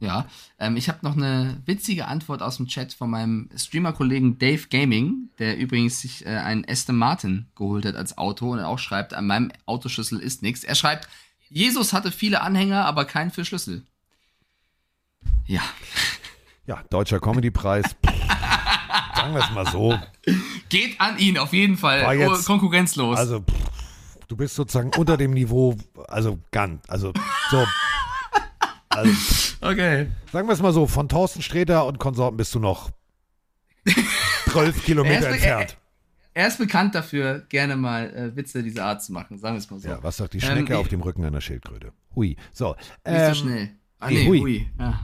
Ja, 0.00 0.26
ähm, 0.58 0.76
ich 0.76 0.88
habe 0.88 0.98
noch 1.02 1.16
eine 1.16 1.62
witzige 1.64 2.08
Antwort 2.08 2.42
aus 2.42 2.56
dem 2.56 2.66
Chat 2.66 2.92
von 2.92 3.08
meinem 3.08 3.48
Streamer-Kollegen 3.54 4.36
Dave 4.36 4.66
Gaming, 4.68 5.30
der 5.38 5.56
übrigens 5.56 6.00
sich 6.00 6.26
äh, 6.26 6.30
einen 6.30 6.64
Aston 6.68 6.96
Martin 6.96 7.46
geholt 7.54 7.86
hat 7.86 7.94
als 7.94 8.18
Auto 8.18 8.50
und 8.50 8.58
auch 8.58 8.80
schreibt, 8.80 9.14
an 9.14 9.28
meinem 9.28 9.52
Autoschlüssel 9.64 10.18
ist 10.18 10.42
nichts. 10.42 10.64
Er 10.64 10.74
schreibt, 10.74 11.08
Jesus 11.52 11.92
hatte 11.92 12.10
viele 12.10 12.40
Anhänger, 12.40 12.84
aber 12.86 13.04
keinen 13.04 13.30
für 13.30 13.44
Schlüssel. 13.44 13.84
Ja. 15.46 15.60
Ja, 16.66 16.82
Deutscher 16.90 17.20
Comedypreis. 17.20 17.84
Sagen 19.14 19.34
wir 19.34 19.40
es 19.44 19.50
mal 19.50 19.66
so. 19.66 19.98
Geht 20.68 21.00
an 21.00 21.18
ihn, 21.18 21.36
auf 21.38 21.52
jeden 21.52 21.76
Fall. 21.76 22.02
War 22.04 22.14
jetzt- 22.14 22.46
konkurrenzlos. 22.46 23.18
Also, 23.18 23.40
pff, 23.40 24.26
du 24.28 24.36
bist 24.36 24.54
sozusagen 24.54 24.90
unter 24.96 25.16
dem 25.16 25.32
Niveau, 25.32 25.76
also 26.08 26.38
ganz, 26.50 26.82
also 26.88 27.12
so. 27.50 27.66
Also, 28.88 29.10
okay. 29.62 30.08
sagen 30.32 30.48
wir 30.48 30.52
es 30.52 30.60
mal 30.60 30.72
so, 30.72 30.86
von 30.86 31.08
Thorsten 31.08 31.42
Sträter 31.42 31.86
und 31.86 31.98
Konsorten 31.98 32.36
bist 32.36 32.54
du 32.54 32.58
noch 32.58 32.90
12 34.50 34.84
Kilometer 34.84 35.28
Er 35.28 35.32
entfernt. 35.34 35.76
Er 36.34 36.48
ist 36.48 36.58
bekannt 36.58 36.94
dafür, 36.94 37.40
gerne 37.48 37.76
mal 37.76 38.08
äh, 38.14 38.36
Witze 38.36 38.62
dieser 38.62 38.86
Art 38.86 39.02
zu 39.02 39.12
machen, 39.12 39.38
sagen 39.38 39.54
wir 39.54 39.58
es 39.58 39.70
mal 39.70 39.78
so. 39.78 39.88
Ja, 39.88 40.02
was 40.02 40.16
sagt 40.16 40.32
die 40.32 40.38
Ähm, 40.38 40.44
Schnecke 40.44 40.72
ich- 40.72 40.78
auf 40.78 40.88
dem 40.88 41.02
Rücken 41.02 41.24
einer 41.24 41.40
Schildkröte? 41.40 41.92
Hui. 42.16 42.36
So. 42.52 42.70
Nicht 42.70 42.78
ähm, 43.04 43.34
so 43.34 43.40
schnell. 43.40 43.70
Ah, 43.98 44.08
nee, 44.08 44.14
nee, 44.24 44.26
hui. 44.28 44.40
hui. 44.40 44.66
Ja. 44.78 45.00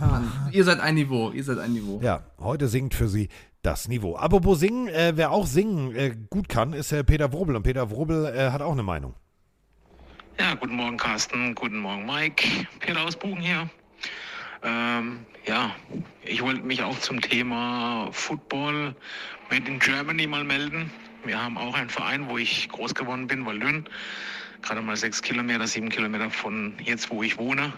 Man. 0.00 0.50
Ihr 0.52 0.64
seid 0.64 0.80
ein 0.80 0.94
Niveau, 0.96 1.30
ihr 1.30 1.42
seid 1.44 1.58
ein 1.58 1.72
Niveau. 1.72 2.00
Ja, 2.02 2.24
heute 2.38 2.68
singt 2.68 2.94
für 2.94 3.08
sie 3.08 3.28
das 3.62 3.88
Niveau. 3.88 4.16
Apropos 4.16 4.60
singen, 4.60 4.88
äh, 4.88 5.12
wer 5.16 5.30
auch 5.30 5.46
singen 5.46 5.94
äh, 5.96 6.14
gut 6.28 6.48
kann, 6.50 6.72
ist 6.74 6.92
äh, 6.92 7.02
Peter 7.04 7.32
Wrobel. 7.32 7.56
Und 7.56 7.62
Peter 7.62 7.90
Wrobel 7.90 8.26
äh, 8.26 8.50
hat 8.50 8.60
auch 8.60 8.72
eine 8.72 8.82
Meinung. 8.82 9.14
Ja, 10.38 10.54
guten 10.54 10.74
Morgen 10.74 10.96
Carsten, 10.96 11.54
guten 11.54 11.78
Morgen 11.78 12.04
Mike, 12.06 12.44
Peter 12.80 13.04
aus 13.04 13.16
Bogen 13.16 13.40
hier. 13.40 13.70
Ähm, 14.62 15.20
ja, 15.46 15.74
ich 16.22 16.42
wollte 16.42 16.62
mich 16.62 16.82
auch 16.82 16.98
zum 17.00 17.20
Thema 17.20 18.08
Football 18.12 18.94
Made 19.50 19.70
in 19.70 19.78
Germany 19.78 20.26
mal 20.26 20.44
melden. 20.44 20.90
Wir 21.24 21.42
haben 21.42 21.58
auch 21.58 21.74
einen 21.74 21.90
Verein, 21.90 22.28
wo 22.28 22.38
ich 22.38 22.68
groß 22.68 22.94
geworden 22.94 23.26
bin, 23.26 23.44
Waldön. 23.46 23.86
Gerade 24.62 24.80
mal 24.80 24.96
sechs 24.96 25.20
Kilometer, 25.20 25.66
sieben 25.66 25.90
Kilometer 25.90 26.30
von 26.30 26.74
jetzt, 26.82 27.10
wo 27.10 27.22
ich 27.22 27.36
wohne. 27.36 27.72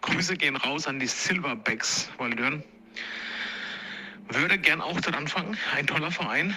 Grüße 0.00 0.36
gehen 0.36 0.56
raus 0.56 0.86
an 0.86 0.98
die 0.98 1.06
Silverbacks 1.06 2.10
Waldön. 2.18 2.62
Würde 4.28 4.58
gern 4.58 4.80
auch 4.80 5.00
dort 5.00 5.16
anfangen. 5.16 5.56
Ein 5.76 5.86
toller 5.86 6.10
Verein. 6.10 6.56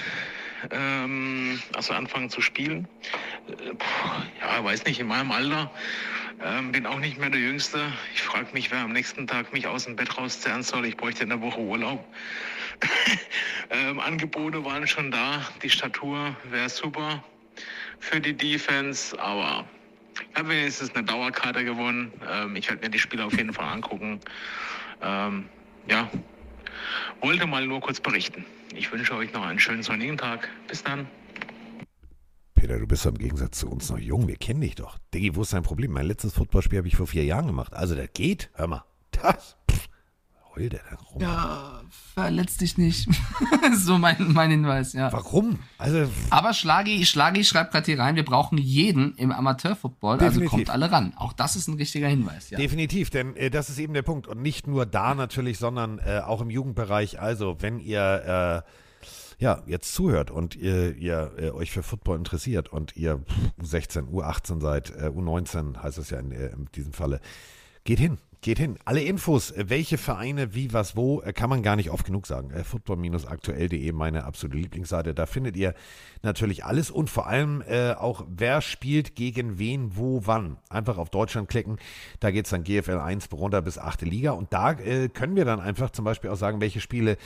Ähm, 0.71 1.61
also 1.73 1.93
anfangen 1.93 2.29
zu 2.29 2.41
spielen. 2.41 2.87
Äh, 3.47 3.73
ja, 4.41 4.63
weiß 4.63 4.85
nicht, 4.85 4.99
in 4.99 5.07
meinem 5.07 5.31
Alter. 5.31 5.71
Ähm, 6.43 6.71
bin 6.71 6.85
auch 6.85 6.99
nicht 6.99 7.17
mehr 7.17 7.29
der 7.29 7.39
Jüngste. 7.39 7.91
Ich 8.13 8.21
frage 8.21 8.47
mich, 8.53 8.71
wer 8.71 8.79
am 8.79 8.93
nächsten 8.93 9.27
Tag 9.27 9.53
mich 9.53 9.67
aus 9.67 9.85
dem 9.85 9.95
Bett 9.95 10.17
rauszerren 10.17 10.63
soll. 10.63 10.85
Ich 10.85 10.97
bräuchte 10.97 11.23
eine 11.23 11.41
Woche 11.41 11.59
Urlaub. 11.59 12.05
ähm, 13.69 13.99
Angebote 13.99 14.63
waren 14.63 14.87
schon 14.87 15.11
da. 15.11 15.47
Die 15.63 15.69
Statur 15.69 16.35
wäre 16.51 16.69
super 16.69 17.23
für 17.99 18.19
die 18.19 18.33
Defense, 18.33 19.19
aber 19.19 19.65
ich 20.31 20.37
habe 20.37 20.49
wenigstens 20.49 20.93
eine 20.93 21.03
Dauerkarte 21.03 21.63
gewonnen. 21.63 22.11
Ähm, 22.29 22.55
ich 22.55 22.69
werde 22.69 22.83
mir 22.83 22.89
die 22.89 22.99
Spiele 22.99 23.25
auf 23.25 23.35
jeden 23.35 23.53
Fall 23.53 23.67
angucken. 23.67 24.19
Ähm, 25.01 25.49
ja, 25.87 26.09
wollte 27.21 27.47
mal 27.47 27.65
nur 27.65 27.81
kurz 27.81 27.99
berichten. 27.99 28.45
Ich 28.75 28.91
wünsche 28.91 29.15
euch 29.15 29.33
noch 29.33 29.43
einen 29.43 29.59
schönen 29.59 29.83
sonnigen 29.83 30.17
Tag. 30.17 30.49
Bis 30.67 30.83
dann. 30.83 31.07
Peter, 32.55 32.79
du 32.79 32.87
bist 32.87 33.05
doch 33.05 33.11
im 33.11 33.17
Gegensatz 33.17 33.59
zu 33.59 33.69
uns 33.69 33.89
noch 33.89 33.99
jung. 33.99 34.27
Wir 34.27 34.35
kennen 34.35 34.61
dich 34.61 34.75
doch. 34.75 34.97
Diggi, 35.13 35.35
wo 35.35 35.43
ist 35.43 35.53
dein 35.53 35.63
Problem? 35.63 35.91
Mein 35.91 36.05
letztes 36.07 36.33
Footballspiel 36.33 36.79
habe 36.79 36.87
ich 36.87 36.95
vor 36.95 37.07
vier 37.07 37.23
Jahren 37.23 37.47
gemacht. 37.47 37.73
Also, 37.73 37.95
das 37.95 38.09
geht. 38.13 38.49
Hör 38.53 38.67
mal. 38.67 38.83
Das. 39.11 39.57
Pff, 39.69 39.87
heult 40.57 40.73
der 40.73 40.81
da 40.89 40.95
rum? 40.95 41.21
Ja, 41.21 41.81
verletz 42.13 42.57
dich 42.57 42.77
nicht. 42.77 43.07
so 43.75 43.97
mein, 43.97 44.15
mein 44.33 44.51
Hinweis, 44.51 44.93
ja. 44.93 45.11
Warum? 45.11 45.59
Also, 45.77 46.09
Aber 46.29 46.53
Schlagi, 46.53 47.05
Schlagi 47.05 47.43
schreibt 47.43 47.71
gerade 47.71 47.85
hier 47.85 47.99
rein, 47.99 48.15
wir 48.15 48.25
brauchen 48.25 48.57
jeden 48.57 49.15
im 49.15 49.31
Amateurfootball, 49.31 50.19
also 50.19 50.41
kommt 50.45 50.69
alle 50.69 50.91
ran. 50.91 51.13
Auch 51.15 51.33
das 51.33 51.55
ist 51.55 51.67
ein 51.67 51.75
richtiger 51.75 52.07
Hinweis, 52.07 52.49
ja. 52.49 52.57
Definitiv, 52.57 53.09
denn 53.09 53.35
äh, 53.35 53.49
das 53.49 53.69
ist 53.69 53.79
eben 53.79 53.93
der 53.93 54.01
Punkt. 54.01 54.27
Und 54.27 54.41
nicht 54.41 54.67
nur 54.67 54.85
da 54.85 55.15
natürlich, 55.15 55.57
sondern 55.57 55.99
äh, 55.99 56.19
auch 56.19 56.41
im 56.41 56.49
Jugendbereich. 56.49 57.19
Also, 57.19 57.57
wenn 57.59 57.79
ihr 57.79 58.63
äh, 58.65 58.71
ja 59.39 59.61
jetzt 59.67 59.93
zuhört 59.93 60.31
und 60.31 60.55
ihr, 60.55 60.95
ihr 60.95 61.31
äh, 61.37 61.49
euch 61.51 61.71
für 61.71 61.83
Football 61.83 62.17
interessiert 62.17 62.69
und 62.69 62.95
ihr 62.97 63.23
U16, 63.61 64.09
U18 64.09 64.61
seid, 64.61 64.89
äh, 64.91 65.09
U19 65.09 65.81
heißt 65.81 65.97
es 65.97 66.09
ja 66.09 66.19
in, 66.19 66.31
äh, 66.31 66.47
in 66.47 66.67
diesem 66.73 66.93
Falle, 66.93 67.19
geht 67.83 67.99
hin. 67.99 68.17
Geht 68.41 68.59
hin. 68.59 68.77
Alle 68.85 69.01
Infos, 69.01 69.51
äh, 69.51 69.65
welche 69.67 69.97
Vereine, 69.97 70.53
wie, 70.53 70.71
was, 70.71 70.95
wo, 70.95 71.21
äh, 71.21 71.33
kann 71.33 71.49
man 71.49 71.63
gar 71.63 71.75
nicht 71.75 71.89
oft 71.89 72.05
genug 72.05 72.27
sagen. 72.27 72.51
Äh, 72.51 72.63
Football-aktuell.de, 72.63 73.91
meine 73.93 74.25
absolute 74.25 74.57
Lieblingsseite. 74.57 75.15
Da 75.15 75.25
findet 75.25 75.57
ihr 75.57 75.73
natürlich 76.21 76.63
alles 76.63 76.91
und 76.91 77.09
vor 77.09 77.27
allem 77.27 77.63
äh, 77.67 77.93
auch, 77.93 78.25
wer 78.29 78.61
spielt 78.61 79.15
gegen 79.15 79.57
wen, 79.57 79.97
wo, 79.97 80.21
wann. 80.25 80.57
Einfach 80.69 80.97
auf 80.97 81.09
Deutschland 81.09 81.49
klicken. 81.49 81.77
Da 82.19 82.29
geht 82.29 82.45
es 82.45 82.51
dann 82.51 82.63
GFL 82.63 82.99
1 82.99 83.31
runter 83.31 83.61
bis 83.61 83.79
8. 83.79 84.01
Liga. 84.03 84.31
Und 84.31 84.53
da 84.53 84.73
äh, 84.73 85.09
können 85.09 85.35
wir 85.35 85.45
dann 85.45 85.59
einfach 85.59 85.89
zum 85.89 86.05
Beispiel 86.05 86.29
auch 86.29 86.37
sagen, 86.37 86.61
welche 86.61 86.79
Spiele 86.79 87.17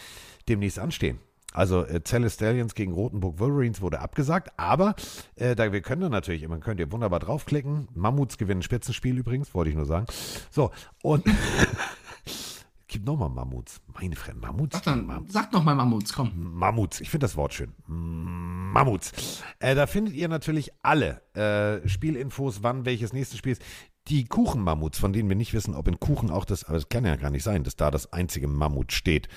demnächst 0.48 0.80
anstehen. 0.80 1.20
Also 1.52 1.84
äh, 1.86 2.02
Celle 2.04 2.30
Stallions 2.30 2.76
gegen 2.76 2.94
Rotenburg 2.94 3.40
Wolverines 3.40 3.82
wurde 3.82 4.00
abgesagt, 4.00 4.52
aber 4.58 4.96
äh, 5.36 5.56
da 5.56 5.72
wir 5.72 5.82
können 5.82 6.02
da 6.02 6.10
natürlich 6.10 6.44
immer, 6.44 6.58
könnt 6.60 6.80
ihr 6.80 6.92
wunderbar 6.92 7.20
draufklicken. 7.20 7.88
Mammuts 7.94 8.38
gewinnen 8.38 8.62
Spitzenspiel 8.62 9.18
übrigens, 9.18 9.54
wollte 9.54 9.70
ich 9.70 9.76
nur 9.76 9.86
sagen. 9.86 10.06
So, 10.50 10.72
und 11.04 11.26
gibt 12.92 13.06
nochmal 13.06 13.30
Mammuts. 13.30 13.82
Meine 14.00 14.16
Fremden, 14.16 14.42
Mammuts. 14.42 14.76
Sag, 14.76 14.84
dann, 14.84 15.26
sag 15.28 15.52
noch 15.54 15.64
mal 15.64 15.74
Mammuts, 15.74 16.14
komm. 16.14 16.32
Mammuts, 16.36 17.02
ich 17.02 17.10
finde 17.10 17.26
das 17.26 17.36
Wort 17.36 17.54
schön. 17.54 17.74
Mammuts. 17.88 19.42
Äh, 19.60 19.76
da 19.76 19.88
findet 19.88 20.14
ihr 20.14 20.28
natürlich 20.28 20.72
alle 20.84 21.22
äh, 21.34 21.88
Spielinfos, 21.88 22.64
wann 22.64 22.86
welches 22.86 23.14
nächste 23.14 23.38
Spiel 23.38 23.54
ist. 23.54 23.64
Die 24.08 24.26
Kuchenmammuts, 24.26 25.00
von 25.00 25.14
denen 25.14 25.30
wir 25.30 25.36
nicht 25.36 25.54
wissen, 25.54 25.76
ob 25.76 25.88
in 25.88 26.00
Kuchen 26.00 26.30
auch 26.30 26.44
das, 26.44 26.64
aber 26.64 26.78
es 26.78 26.90
kann 26.90 27.06
ja 27.06 27.16
gar 27.16 27.32
nicht 27.32 27.44
sein, 27.44 27.64
dass 27.64 27.76
da 27.76 27.92
das 27.92 28.12
einzige 28.14 28.48
Mammut 28.48 28.92
steht, 28.92 29.30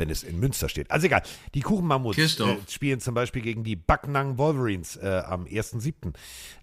wenn 0.00 0.10
es 0.10 0.24
in 0.24 0.40
Münster 0.40 0.68
steht. 0.68 0.90
Also 0.90 1.06
egal, 1.06 1.22
die 1.54 1.60
Kuchenmammuts 1.60 2.18
äh, 2.18 2.56
spielen 2.68 2.98
zum 2.98 3.14
Beispiel 3.14 3.42
gegen 3.42 3.62
die 3.62 3.76
Backnang 3.76 4.38
Wolverines 4.38 4.96
äh, 4.96 5.22
am 5.24 5.44
1.7. 5.44 6.12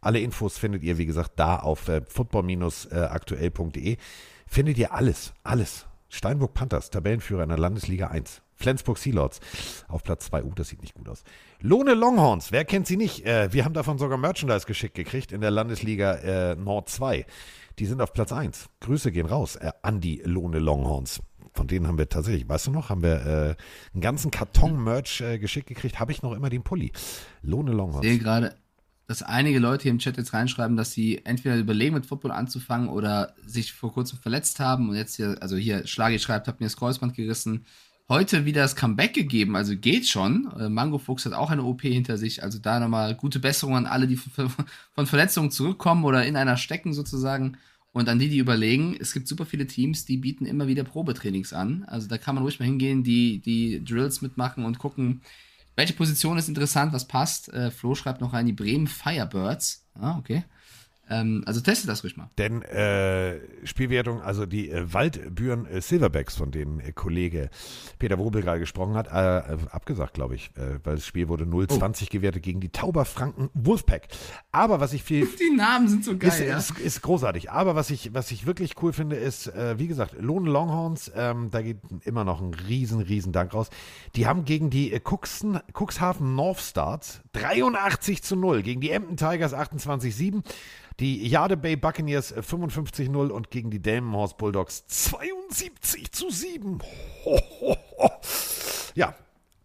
Alle 0.01 0.19
Infos 0.19 0.57
findet 0.57 0.83
ihr, 0.83 0.97
wie 0.97 1.05
gesagt, 1.05 1.33
da 1.37 1.57
auf 1.57 1.87
äh, 1.87 2.01
football-aktuell.de. 2.07 3.97
Findet 4.47 4.77
ihr 4.77 4.93
alles, 4.93 5.33
alles. 5.43 5.85
Steinburg 6.09 6.53
Panthers, 6.53 6.89
Tabellenführer 6.89 7.43
in 7.43 7.49
der 7.49 7.57
Landesliga 7.57 8.07
1. 8.07 8.41
Flensburg 8.55 8.97
Sealords 8.97 9.39
auf 9.87 10.03
Platz 10.03 10.25
2. 10.25 10.43
Uh, 10.43 10.51
das 10.55 10.69
sieht 10.69 10.81
nicht 10.81 10.95
gut 10.95 11.07
aus. 11.09 11.23
Lohne 11.59 11.93
Longhorns, 11.93 12.51
wer 12.51 12.65
kennt 12.65 12.87
sie 12.87 12.97
nicht? 12.97 13.25
Äh, 13.25 13.53
wir 13.53 13.65
haben 13.65 13.73
davon 13.73 13.99
sogar 13.99 14.17
Merchandise 14.17 14.65
geschickt 14.65 14.95
gekriegt 14.95 15.31
in 15.31 15.41
der 15.41 15.51
Landesliga 15.51 16.13
äh, 16.15 16.55
Nord 16.55 16.89
2. 16.89 17.25
Die 17.77 17.85
sind 17.85 18.01
auf 18.01 18.13
Platz 18.13 18.31
1. 18.31 18.69
Grüße 18.79 19.11
gehen 19.11 19.27
raus 19.27 19.57
äh, 19.57 19.71
an 19.83 20.01
die 20.01 20.21
Lohne 20.25 20.57
Longhorns. 20.57 21.21
Von 21.57 21.67
denen 21.67 21.87
haben 21.87 21.97
wir 21.97 22.07
tatsächlich, 22.07 22.47
weißt 22.47 22.67
du 22.67 22.71
noch, 22.71 22.89
haben 22.89 23.01
wir 23.01 23.25
äh, 23.25 23.55
einen 23.93 24.01
ganzen 24.01 24.31
Karton 24.31 24.81
Merch 24.81 25.21
äh, 25.21 25.39
geschickt 25.39 25.67
gekriegt, 25.67 25.99
habe 25.99 26.11
ich 26.11 26.21
noch 26.21 26.33
immer 26.33 26.49
den 26.49 26.63
Pulli. 26.63 26.91
Lohne 27.41 27.71
Ich 27.71 27.77
Longhorns. 27.77 28.05
sehe 28.07 28.19
gerade, 28.19 28.55
dass 29.07 29.23
einige 29.23 29.59
Leute 29.59 29.83
hier 29.83 29.91
im 29.91 29.99
Chat 29.99 30.17
jetzt 30.17 30.33
reinschreiben, 30.33 30.77
dass 30.77 30.91
sie 30.91 31.25
entweder 31.25 31.57
überlegen, 31.57 31.95
mit 31.95 32.05
Football 32.05 32.31
anzufangen 32.31 32.89
oder 32.89 33.33
sich 33.45 33.73
vor 33.73 33.91
kurzem 33.91 34.19
verletzt 34.19 34.59
haben 34.59 34.89
und 34.89 34.95
jetzt 34.95 35.15
hier, 35.15 35.37
also 35.41 35.57
hier 35.57 35.87
Schlagi 35.87 36.19
schreibt, 36.19 36.47
hab 36.47 36.59
mir 36.59 36.67
das 36.67 36.77
Kreuzband 36.77 37.15
gerissen. 37.15 37.65
Heute 38.09 38.45
wieder 38.45 38.61
das 38.61 38.75
Comeback 38.77 39.13
gegeben, 39.13 39.57
also 39.57 39.75
geht 39.75 40.07
schon. 40.07 40.49
Äh, 40.59 40.69
Mango 40.69 40.97
Fuchs 40.97 41.25
hat 41.25 41.33
auch 41.33 41.49
eine 41.49 41.63
OP 41.63 41.81
hinter 41.81 42.17
sich, 42.17 42.43
also 42.43 42.59
da 42.59 42.79
nochmal 42.79 43.15
gute 43.15 43.39
Besserung 43.39 43.75
an 43.75 43.85
alle, 43.85 44.07
die 44.07 44.17
von 44.17 45.05
Verletzungen 45.05 45.51
zurückkommen 45.51 46.05
oder 46.05 46.25
in 46.25 46.37
einer 46.37 46.55
stecken 46.55 46.93
sozusagen. 46.93 47.57
Und 47.97 48.09
an 48.09 48.19
die, 48.19 48.29
die 48.29 48.37
überlegen, 48.37 48.95
es 48.99 49.11
gibt 49.11 49.27
super 49.27 49.47
viele 49.47 49.65
Teams, 49.65 50.05
die 50.05 50.17
bieten 50.17 50.45
immer 50.45 50.67
wieder 50.67 50.83
Probetrainings 50.83 51.51
an. 51.51 51.83
Also 51.85 52.07
da 52.07 52.19
kann 52.19 52.35
man 52.35 52.43
ruhig 52.43 52.59
mal 52.59 52.65
hingehen, 52.65 53.03
die, 53.03 53.39
die 53.39 53.83
Drills 53.83 54.21
mitmachen 54.21 54.65
und 54.65 54.77
gucken, 54.77 55.21
welche 55.75 55.93
Position 55.93 56.37
ist 56.37 56.47
interessant, 56.47 56.93
was 56.93 57.07
passt. 57.07 57.51
Äh, 57.51 57.71
Flo 57.71 57.95
schreibt 57.95 58.21
noch 58.21 58.33
rein, 58.33 58.45
die 58.45 58.53
Bremen 58.53 58.85
Firebirds. 58.85 59.83
Ah, 59.95 60.15
okay. 60.19 60.43
Ähm, 61.09 61.43
also 61.45 61.61
testet 61.61 61.89
das 61.89 62.03
ruhig 62.03 62.17
mal. 62.17 62.29
Denn 62.37 62.61
äh, 62.63 63.39
Spielwertung, 63.63 64.21
also 64.21 64.45
die 64.45 64.69
äh, 64.69 64.93
Waldbüren 64.93 65.65
äh, 65.65 65.81
Silverbacks, 65.81 66.35
von 66.35 66.51
denen 66.51 66.79
äh, 66.79 66.91
Kollege 66.91 67.49
Peter 67.99 68.17
Wobel 68.19 68.41
gerade 68.41 68.59
gesprochen 68.59 68.95
hat, 68.95 69.07
äh, 69.07 69.53
äh, 69.53 69.57
abgesagt, 69.71 70.13
glaube 70.13 70.35
ich, 70.35 70.51
weil 70.83 70.95
das 70.95 71.05
Spiel 71.05 71.27
wurde 71.27 71.45
0-20 71.45 72.09
gewertet 72.09 72.43
gegen 72.43 72.59
die 72.59 72.69
Tauberfranken 72.69 73.49
Wolfpack. 73.53 74.07
Aber 74.51 74.79
was 74.79 74.93
ich 74.93 75.03
viel, 75.03 75.27
Die 75.39 75.55
Namen 75.55 75.87
sind 75.87 76.03
so 76.03 76.17
geil, 76.17 76.29
ist, 76.29 76.39
ja. 76.39 76.57
ist, 76.57 76.79
ist 76.79 77.01
großartig. 77.01 77.51
Aber 77.51 77.75
was 77.75 77.89
ich, 77.89 78.13
was 78.13 78.31
ich 78.31 78.45
wirklich 78.45 78.81
cool 78.81 78.93
finde, 78.93 79.15
ist, 79.15 79.51
wie 79.77 79.87
gesagt, 79.87 80.15
Lohn 80.19 80.45
Longhorns, 80.45 81.11
ähm, 81.15 81.49
da 81.51 81.61
geht 81.61 81.79
immer 82.05 82.23
noch 82.23 82.41
ein 82.41 82.53
riesen, 82.53 83.01
riesen 83.01 83.31
Dank 83.31 83.53
raus. 83.53 83.69
Die 84.15 84.27
haben 84.27 84.45
gegen 84.45 84.69
die 84.69 84.91
äh, 84.91 84.99
Cuxen, 84.99 85.59
Cuxhaven 85.73 86.35
North 86.35 86.59
Stars 86.59 87.21
83 87.33 88.23
zu 88.23 88.35
0, 88.35 88.61
gegen 88.63 88.81
die 88.81 88.91
Emden 88.91 89.17
Tigers 89.17 89.53
28-7, 89.53 90.43
die 90.99 91.27
Jade 91.27 91.57
Bay 91.57 91.75
Buccaneers 91.75 92.31
äh, 92.31 92.39
55-0 92.41 93.29
und 93.29 93.51
gegen 93.51 93.69
die 93.69 93.79
Delmenhorst 93.79 94.37
Bulldogs 94.37 94.85
72 94.87 96.11
zu 96.11 96.29
7. 96.29 96.79
Ho, 97.25 97.39
ho, 97.61 97.77
ho. 97.99 98.09
Ja, 98.95 99.13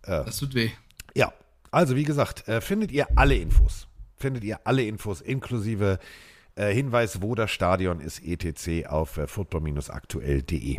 Das 0.02 0.36
tut 0.38 0.54
weh. 0.54 0.70
ja, 1.14 1.32
also 1.70 1.96
wie 1.96 2.04
gesagt, 2.04 2.46
äh, 2.48 2.60
findet 2.60 2.92
ihr 2.92 3.06
alle 3.16 3.34
Infos. 3.36 3.88
Findet 4.16 4.44
ihr 4.44 4.60
alle 4.64 4.84
Infos 4.84 5.20
inklusive 5.20 5.98
äh, 6.54 6.72
Hinweis, 6.72 7.22
wo 7.22 7.34
das 7.34 7.50
Stadion 7.50 7.98
ist, 8.00 8.22
etc. 8.22 8.86
auf 8.88 9.16
äh, 9.16 9.26
football-aktuell.de. 9.26 10.78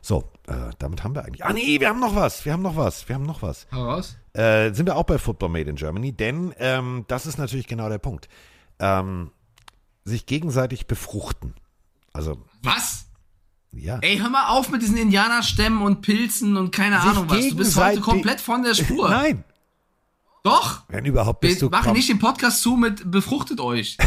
So, 0.00 0.24
äh, 0.48 0.70
damit 0.78 1.04
haben 1.04 1.14
wir 1.14 1.24
eigentlich. 1.24 1.44
Ah 1.44 1.52
nee, 1.52 1.78
wir 1.78 1.88
haben 1.88 2.00
noch 2.00 2.16
was. 2.16 2.44
Wir 2.44 2.52
haben 2.54 2.62
noch 2.62 2.76
was. 2.76 3.08
Wir 3.08 3.14
haben 3.14 3.22
noch 3.26 3.42
was. 3.42 3.68
Hau 3.70 3.84
raus. 3.84 4.16
Äh, 4.32 4.72
sind 4.72 4.86
wir 4.86 4.96
auch 4.96 5.04
bei 5.04 5.18
Football 5.18 5.50
Made 5.50 5.68
in 5.70 5.76
Germany, 5.76 6.12
denn 6.12 6.54
ähm, 6.58 7.04
das 7.08 7.26
ist 7.26 7.36
natürlich 7.38 7.68
genau 7.68 7.88
der 7.88 7.98
Punkt. 7.98 8.28
Ähm, 8.80 9.30
sich 10.04 10.26
gegenseitig 10.26 10.86
befruchten. 10.86 11.54
Also, 12.12 12.38
Was? 12.62 13.06
ja. 13.72 13.98
Ey, 14.00 14.18
hör 14.18 14.28
mal 14.28 14.48
auf 14.48 14.70
mit 14.70 14.82
diesen 14.82 14.96
Indianerstämmen 14.96 15.82
und 15.82 16.02
Pilzen 16.02 16.56
und 16.56 16.70
keine 16.72 17.00
Sich 17.00 17.10
Ahnung 17.10 17.28
was. 17.28 17.48
Du 17.48 17.56
bist 17.56 17.76
heute 17.76 18.00
komplett 18.00 18.40
von 18.40 18.62
der 18.62 18.74
Spur. 18.74 19.08
Nein, 19.10 19.44
Doch. 20.42 20.82
wenn 20.88 21.04
überhaupt 21.04 21.40
bist 21.40 21.62
Wir 21.62 21.70
du. 21.70 21.76
komm, 21.82 21.92
nicht 21.94 22.08
den 22.08 22.18
Podcast 22.18 22.62
zu 22.62 22.76
mit 22.76 23.10
befruchtet 23.10 23.60
euch. 23.60 23.96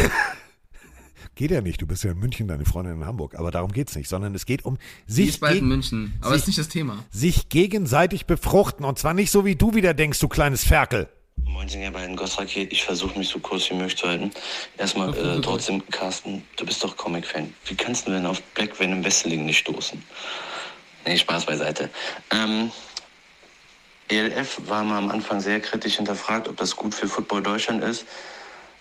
Geht 1.35 1.51
ja 1.51 1.59
nicht. 1.59 1.81
Du 1.81 1.85
bist 1.85 2.03
ja 2.05 2.11
in 2.11 2.19
München, 2.19 2.47
deine 2.47 2.63
Freundin 2.63 2.95
in 3.01 3.05
Hamburg. 3.05 3.35
Aber 3.35 3.51
darum 3.51 3.73
geht's 3.73 3.93
nicht, 3.95 4.07
sondern 4.07 4.33
es 4.35 4.45
geht 4.45 4.63
um 4.63 4.77
sich 5.05 5.27
ist 5.27 5.41
bald 5.41 5.57
in 5.57 5.67
München. 5.67 6.13
Aber 6.21 6.31
das 6.31 6.41
ist 6.43 6.47
nicht 6.47 6.59
das 6.59 6.69
Thema. 6.69 7.03
sich 7.11 7.49
gegenseitig 7.49 8.25
befruchten. 8.25 8.85
Und 8.85 8.97
zwar 8.99 9.13
nicht 9.13 9.31
so, 9.31 9.43
wie 9.43 9.55
du 9.57 9.73
wieder 9.73 9.93
denkst, 9.93 10.19
du 10.19 10.29
kleines 10.29 10.63
Ferkel. 10.63 11.09
Moin, 11.47 11.67
ihr 11.69 11.91
beiden 11.91 12.15
Gossraket. 12.15 12.71
Ich 12.71 12.83
versuche 12.83 13.17
mich 13.17 13.29
so 13.29 13.39
kurz 13.39 13.69
wie 13.69 13.75
möglich 13.75 13.97
zu 13.97 14.07
halten. 14.07 14.31
Erstmal 14.77 15.15
äh, 15.15 15.41
trotzdem, 15.41 15.85
Carsten, 15.89 16.43
du 16.57 16.65
bist 16.65 16.83
doch 16.83 16.97
Comic-Fan. 16.97 17.53
Wie 17.65 17.75
kannst 17.75 18.07
du 18.07 18.11
denn 18.11 18.25
auf 18.25 18.41
Black 18.53 18.79
Venom 18.79 19.03
Wrestling 19.03 19.45
nicht 19.45 19.59
stoßen? 19.59 20.01
Nee, 21.05 21.17
Spaß 21.17 21.45
beiseite. 21.45 21.89
Ähm, 22.31 22.71
ELF 24.07 24.61
war 24.67 24.83
mal 24.83 24.97
am 24.97 25.09
Anfang 25.09 25.39
sehr 25.39 25.59
kritisch 25.59 25.95
hinterfragt, 25.95 26.47
ob 26.47 26.57
das 26.57 26.75
gut 26.75 26.93
für 26.93 27.07
Football 27.07 27.43
Deutschland 27.43 27.83
ist. 27.83 28.05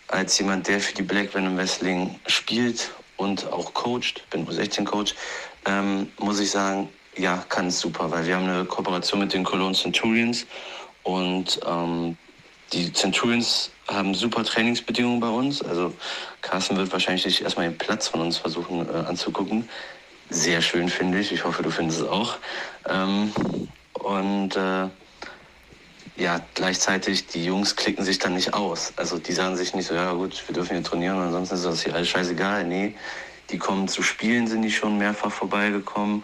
Als 0.09 0.39
jemand, 0.39 0.69
der 0.69 0.81
für 0.81 0.95
die 0.95 1.03
Black 1.03 1.35
Venom 1.35 1.57
Wrestling 1.57 2.19
spielt 2.27 2.91
und 3.17 3.51
auch 3.53 3.73
coacht, 3.75 4.29
bin 4.31 4.47
U16-Coach, 4.47 5.15
ähm, 5.67 6.13
muss 6.19 6.41
ich 6.41 6.51
sagen, 6.51 6.89
ja, 7.17 7.45
kann 7.49 7.69
es 7.69 7.81
super, 7.81 8.11
weil 8.11 8.27
wir 8.27 8.37
haben 8.37 8.49
eine 8.49 8.65
Kooperation 8.65 9.21
mit 9.21 9.33
den 9.33 9.45
Cologne 9.45 9.75
Centurions 9.75 10.47
und 11.05 11.61
ähm, 11.67 12.17
die 12.75 12.93
Centurions 12.93 13.71
haben 13.89 14.15
super 14.15 14.45
Trainingsbedingungen 14.45 15.21
bei 15.21 15.29
uns. 15.29 15.63
Also 15.63 15.95
Carsten 16.43 16.77
wird 16.77 16.93
wahrscheinlich 16.93 17.23
sich 17.23 17.43
erstmal 17.43 17.69
den 17.69 17.79
Platz 17.79 18.09
von 18.09 18.21
uns 18.21 18.37
versuchen 18.37 18.89
äh, 18.89 19.07
anzugucken. 19.07 19.69
Sehr 20.31 20.61
schön 20.63 20.89
finde 20.89 21.21
ich. 21.21 21.33
Ich 21.33 21.45
hoffe, 21.45 21.63
du 21.63 21.71
findest 21.71 22.01
es 22.01 22.07
auch. 22.07 22.37
Ähm, 22.89 23.33
und 23.93 24.57
äh, 24.57 24.89
ja, 26.17 26.41
gleichzeitig, 26.55 27.27
die 27.27 27.45
Jungs 27.45 27.77
klicken 27.77 28.05
sich 28.05 28.19
dann 28.19 28.35
nicht 28.35 28.55
aus. 28.55 28.93
Also 28.97 29.19
die 29.19 29.33
sagen 29.33 29.57
sich 29.57 29.75
nicht 29.75 29.87
so, 29.87 29.95
ja 29.95 30.13
gut, 30.13 30.43
wir 30.47 30.55
dürfen 30.55 30.75
hier 30.75 30.83
trainieren, 30.85 31.19
ansonsten 31.19 31.57
ist 31.57 31.65
das 31.65 31.83
hier 31.83 31.95
alles 31.95 32.09
scheißegal. 32.09 32.65
Nee, 32.65 32.95
die 33.51 33.59
kommen 33.59 33.89
zu 33.89 34.03
Spielen, 34.03 34.47
sind 34.47 34.63
die 34.63 34.71
schon 34.71 34.99
mehrfach 34.99 35.31
vorbeigekommen. 35.31 36.23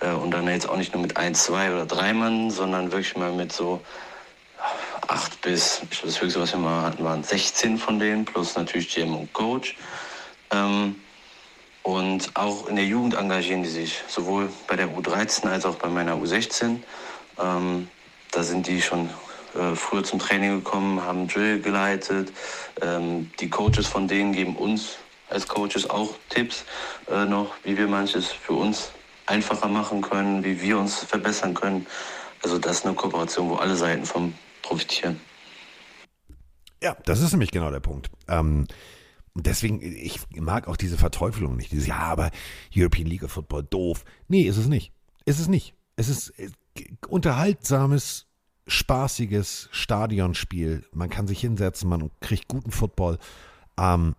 Äh, 0.00 0.12
und 0.12 0.30
dann 0.32 0.46
jetzt 0.48 0.68
auch 0.68 0.76
nicht 0.76 0.92
nur 0.94 1.02
mit 1.02 1.16
ein, 1.16 1.34
zwei 1.34 1.72
oder 1.72 1.86
drei 1.86 2.12
Mann, 2.12 2.50
sondern 2.50 2.90
wirklich 2.90 3.16
mal 3.16 3.32
mit 3.32 3.52
so 3.52 3.80
acht 5.08 5.40
bis, 5.40 5.82
ich 5.82 5.90
glaube, 5.90 6.06
das 6.06 6.20
höchste, 6.20 6.40
was 6.40 6.52
wir 6.52 6.60
mal 6.60 6.82
hatten, 6.82 7.04
waren 7.04 7.22
16 7.22 7.78
von 7.78 7.98
denen, 7.98 8.24
plus 8.24 8.54
natürlich 8.56 8.94
GM 8.94 9.14
und 9.14 9.32
Coach. 9.32 9.76
Ähm, 10.50 10.96
und 11.82 12.30
auch 12.34 12.68
in 12.68 12.76
der 12.76 12.84
Jugend 12.84 13.14
engagieren 13.14 13.62
die 13.62 13.68
sich, 13.68 14.02
sowohl 14.06 14.48
bei 14.68 14.76
der 14.76 14.88
U13 14.88 15.48
als 15.48 15.66
auch 15.66 15.76
bei 15.76 15.88
meiner 15.88 16.14
U16. 16.14 16.78
Ähm, 17.40 17.88
da 18.30 18.42
sind 18.42 18.66
die 18.68 18.80
schon 18.80 19.10
äh, 19.54 19.74
früher 19.74 20.04
zum 20.04 20.18
Training 20.18 20.62
gekommen, 20.62 21.02
haben 21.02 21.26
Drill 21.26 21.60
geleitet. 21.60 22.32
Ähm, 22.80 23.30
die 23.40 23.50
Coaches 23.50 23.86
von 23.86 24.06
denen 24.06 24.32
geben 24.32 24.56
uns 24.56 24.96
als 25.28 25.48
Coaches 25.48 25.88
auch 25.90 26.14
Tipps 26.28 26.64
äh, 27.10 27.24
noch, 27.24 27.54
wie 27.64 27.76
wir 27.76 27.88
manches 27.88 28.30
für 28.30 28.52
uns 28.52 28.92
einfacher 29.26 29.68
machen 29.68 30.02
können, 30.02 30.44
wie 30.44 30.60
wir 30.60 30.78
uns 30.78 31.04
verbessern 31.04 31.54
können. 31.54 31.86
Also 32.42 32.58
das 32.58 32.78
ist 32.78 32.86
eine 32.86 32.94
Kooperation, 32.94 33.50
wo 33.50 33.56
alle 33.56 33.76
Seiten 33.76 34.04
vom 34.04 34.34
profitieren. 34.62 35.20
Ja, 36.82 36.96
das 37.04 37.20
ist 37.20 37.32
nämlich 37.32 37.50
genau 37.50 37.70
der 37.70 37.80
Punkt. 37.80 38.10
Ähm, 38.28 38.66
deswegen, 39.34 39.80
ich 39.80 40.20
mag 40.34 40.66
auch 40.66 40.76
diese 40.76 40.98
Verteufelung 40.98 41.56
nicht. 41.56 41.72
Dieses, 41.72 41.86
ja, 41.86 41.98
aber 41.98 42.30
European 42.74 43.06
League 43.06 43.22
of 43.22 43.32
Football 43.32 43.64
doof. 43.64 44.04
Nee, 44.28 44.42
ist 44.42 44.56
es 44.56 44.66
nicht. 44.66 44.92
Ist 45.24 45.38
es 45.38 45.48
nicht. 45.48 45.74
Es 45.96 46.08
ist 46.08 46.30
äh, 46.38 46.50
unterhaltsames, 47.08 48.26
spaßiges 48.66 49.68
Stadionspiel. 49.70 50.84
Man 50.92 51.10
kann 51.10 51.26
sich 51.26 51.40
hinsetzen, 51.40 51.88
man 51.88 52.10
kriegt 52.20 52.48
guten 52.48 52.72
Football. 52.72 53.18
Ähm, 53.78 54.14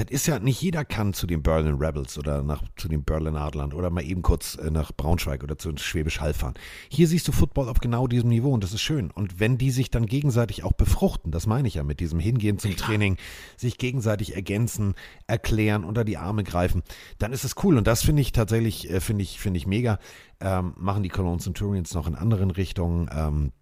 das 0.00 0.10
ist 0.10 0.26
ja, 0.26 0.38
nicht 0.38 0.62
jeder 0.62 0.84
kann 0.84 1.12
zu 1.12 1.26
den 1.26 1.42
Berlin 1.42 1.74
Rebels 1.74 2.18
oder 2.18 2.42
nach, 2.42 2.62
zu 2.76 2.88
den 2.88 3.04
Berlin 3.04 3.36
Adlern 3.36 3.74
oder 3.74 3.90
mal 3.90 4.02
eben 4.02 4.22
kurz 4.22 4.54
äh, 4.56 4.70
nach 4.70 4.92
Braunschweig 4.92 5.42
oder 5.42 5.58
zu 5.58 5.76
Schwäbisch 5.76 6.20
Hall 6.20 6.32
fahren. 6.32 6.54
Hier 6.88 7.06
siehst 7.06 7.28
du 7.28 7.32
Football 7.32 7.68
auf 7.68 7.80
genau 7.80 8.06
diesem 8.06 8.30
Niveau 8.30 8.52
und 8.52 8.64
das 8.64 8.72
ist 8.72 8.80
schön. 8.80 9.10
Und 9.10 9.40
wenn 9.40 9.58
die 9.58 9.70
sich 9.70 9.90
dann 9.90 10.06
gegenseitig 10.06 10.64
auch 10.64 10.72
befruchten, 10.72 11.32
das 11.32 11.46
meine 11.46 11.68
ich 11.68 11.74
ja 11.74 11.84
mit 11.84 12.00
diesem 12.00 12.18
Hingehen 12.18 12.58
zum 12.58 12.76
Training, 12.76 13.18
sich 13.58 13.76
gegenseitig 13.76 14.34
ergänzen, 14.34 14.94
erklären, 15.26 15.84
unter 15.84 16.04
die 16.04 16.16
Arme 16.16 16.44
greifen, 16.44 16.82
dann 17.18 17.32
ist 17.32 17.44
es 17.44 17.54
cool. 17.62 17.76
Und 17.76 17.86
das 17.86 18.02
finde 18.02 18.22
ich 18.22 18.32
tatsächlich, 18.32 18.90
äh, 18.90 19.00
finde 19.00 19.22
ich, 19.22 19.38
finde 19.38 19.58
ich 19.58 19.66
mega. 19.66 19.98
Ähm, 20.40 20.72
machen 20.78 21.02
die 21.02 21.10
Cologne 21.10 21.40
Centurions 21.40 21.92
noch 21.92 22.06
in 22.06 22.14
anderen 22.14 22.50
Richtungen. 22.50 23.10
Ähm, 23.14 23.52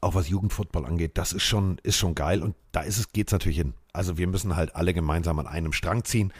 auch 0.00 0.14
was 0.14 0.28
Jugendfootball 0.28 0.84
angeht, 0.84 1.16
das 1.16 1.32
ist 1.32 1.44
schon, 1.44 1.78
ist 1.82 1.96
schon 1.96 2.14
geil 2.14 2.42
und 2.42 2.54
da 2.72 2.80
ist 2.80 2.98
es, 2.98 3.12
geht's 3.12 3.32
natürlich 3.32 3.58
hin. 3.58 3.74
Also 3.96 4.18
wir 4.18 4.26
müssen 4.26 4.56
halt 4.56 4.76
alle 4.76 4.94
gemeinsam 4.94 5.38
an 5.38 5.46
einem 5.46 5.72
Strang 5.72 6.04
ziehen, 6.04 6.32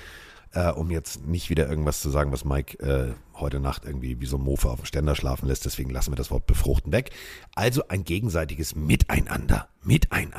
äh, 0.52 0.70
um 0.70 0.90
jetzt 0.90 1.26
nicht 1.26 1.50
wieder 1.50 1.68
irgendwas 1.68 2.00
zu 2.00 2.10
sagen, 2.10 2.32
was 2.32 2.44
Mike 2.44 2.78
äh, 2.78 3.14
heute 3.34 3.60
Nacht 3.60 3.84
irgendwie 3.84 4.20
wie 4.20 4.26
so 4.26 4.36
ein 4.36 4.42
Mofa 4.42 4.68
auf 4.70 4.80
dem 4.80 4.86
Ständer 4.86 5.14
schlafen 5.14 5.48
lässt. 5.48 5.64
Deswegen 5.64 5.90
lassen 5.90 6.12
wir 6.12 6.16
das 6.16 6.30
Wort 6.30 6.46
befruchten 6.46 6.92
weg. 6.92 7.10
Also 7.54 7.88
ein 7.88 8.04
gegenseitiges 8.04 8.74
Miteinander. 8.74 9.68
Miteinander. 9.82 10.35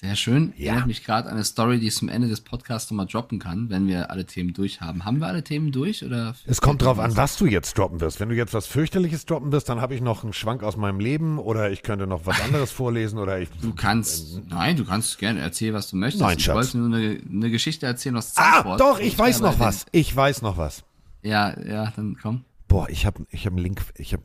Sehr 0.00 0.14
schön. 0.14 0.52
Ja. 0.56 0.66
Erinnert 0.74 0.86
mich 0.86 1.02
gerade 1.04 1.26
an 1.28 1.34
eine 1.34 1.42
Story, 1.42 1.80
die 1.80 1.88
ich 1.88 1.96
zum 1.96 2.08
Ende 2.08 2.28
des 2.28 2.40
Podcasts 2.40 2.88
nochmal 2.88 3.06
droppen 3.06 3.40
kann, 3.40 3.68
wenn 3.68 3.88
wir 3.88 4.12
alle 4.12 4.26
Themen 4.26 4.52
durch 4.52 4.80
haben. 4.80 5.04
Haben 5.04 5.18
wir 5.18 5.26
alle 5.26 5.42
Themen 5.42 5.72
durch 5.72 6.04
oder? 6.04 6.36
Es 6.46 6.60
kommt 6.60 6.82
drauf 6.82 7.00
an, 7.00 7.16
was 7.16 7.36
du 7.36 7.46
jetzt 7.46 7.76
droppen 7.76 8.00
wirst. 8.00 8.20
Wenn 8.20 8.28
du 8.28 8.36
jetzt 8.36 8.54
was 8.54 8.68
fürchterliches 8.68 9.26
droppen 9.26 9.50
wirst, 9.50 9.68
dann 9.68 9.80
habe 9.80 9.96
ich 9.96 10.00
noch 10.00 10.22
einen 10.22 10.32
Schwank 10.32 10.62
aus 10.62 10.76
meinem 10.76 11.00
Leben 11.00 11.40
oder 11.40 11.72
ich 11.72 11.82
könnte 11.82 12.06
noch 12.06 12.26
was 12.26 12.40
anderes 12.40 12.70
vorlesen 12.78 13.18
oder 13.18 13.40
ich. 13.40 13.48
Du 13.60 13.74
kannst, 13.74 14.40
nein, 14.48 14.76
du 14.76 14.84
kannst 14.84 15.18
gerne 15.18 15.40
erzählen, 15.40 15.74
was 15.74 15.90
du 15.90 15.96
möchtest. 15.96 16.22
Nein, 16.22 16.38
ich 16.38 16.44
Schatz. 16.44 16.54
wollte 16.54 16.78
nur 16.78 16.96
eine, 16.96 17.20
eine 17.28 17.50
Geschichte 17.50 17.86
erzählen 17.86 18.16
aus 18.18 18.34
Ah, 18.36 18.52
Zandvoort. 18.52 18.80
doch, 18.80 19.00
ich 19.00 19.18
weiß 19.18 19.40
noch 19.40 19.58
was. 19.58 19.84
Ich 19.90 20.14
weiß 20.14 20.42
noch 20.42 20.56
was. 20.58 20.84
Ja, 21.22 21.58
ja, 21.60 21.92
dann 21.96 22.16
komm. 22.22 22.44
Boah, 22.68 22.88
ich 22.88 23.04
habe 23.04 23.26
ich 23.30 23.46
hab 23.46 23.52
einen 23.52 23.62
Link, 23.64 23.82
ich 23.96 24.12
habe 24.12 24.22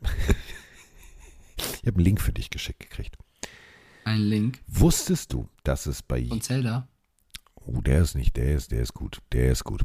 ich 1.82 1.88
hab 1.88 1.96
einen 1.96 2.04
Link 2.04 2.20
für 2.20 2.32
dich 2.32 2.50
geschickt 2.50 2.78
gekriegt. 2.78 3.16
Ein 4.04 4.20
Link 4.20 4.60
Wusstest 4.66 5.32
du, 5.32 5.48
dass 5.62 5.86
es 5.86 6.02
bei 6.02 6.24
von 6.26 6.40
Zelda. 6.40 6.88
Oh, 7.66 7.80
der 7.80 8.02
ist 8.02 8.14
nicht, 8.14 8.36
der 8.36 8.54
ist, 8.54 8.72
der 8.72 8.82
ist 8.82 8.92
gut, 8.94 9.18
der 9.32 9.50
ist 9.52 9.64
gut. 9.64 9.82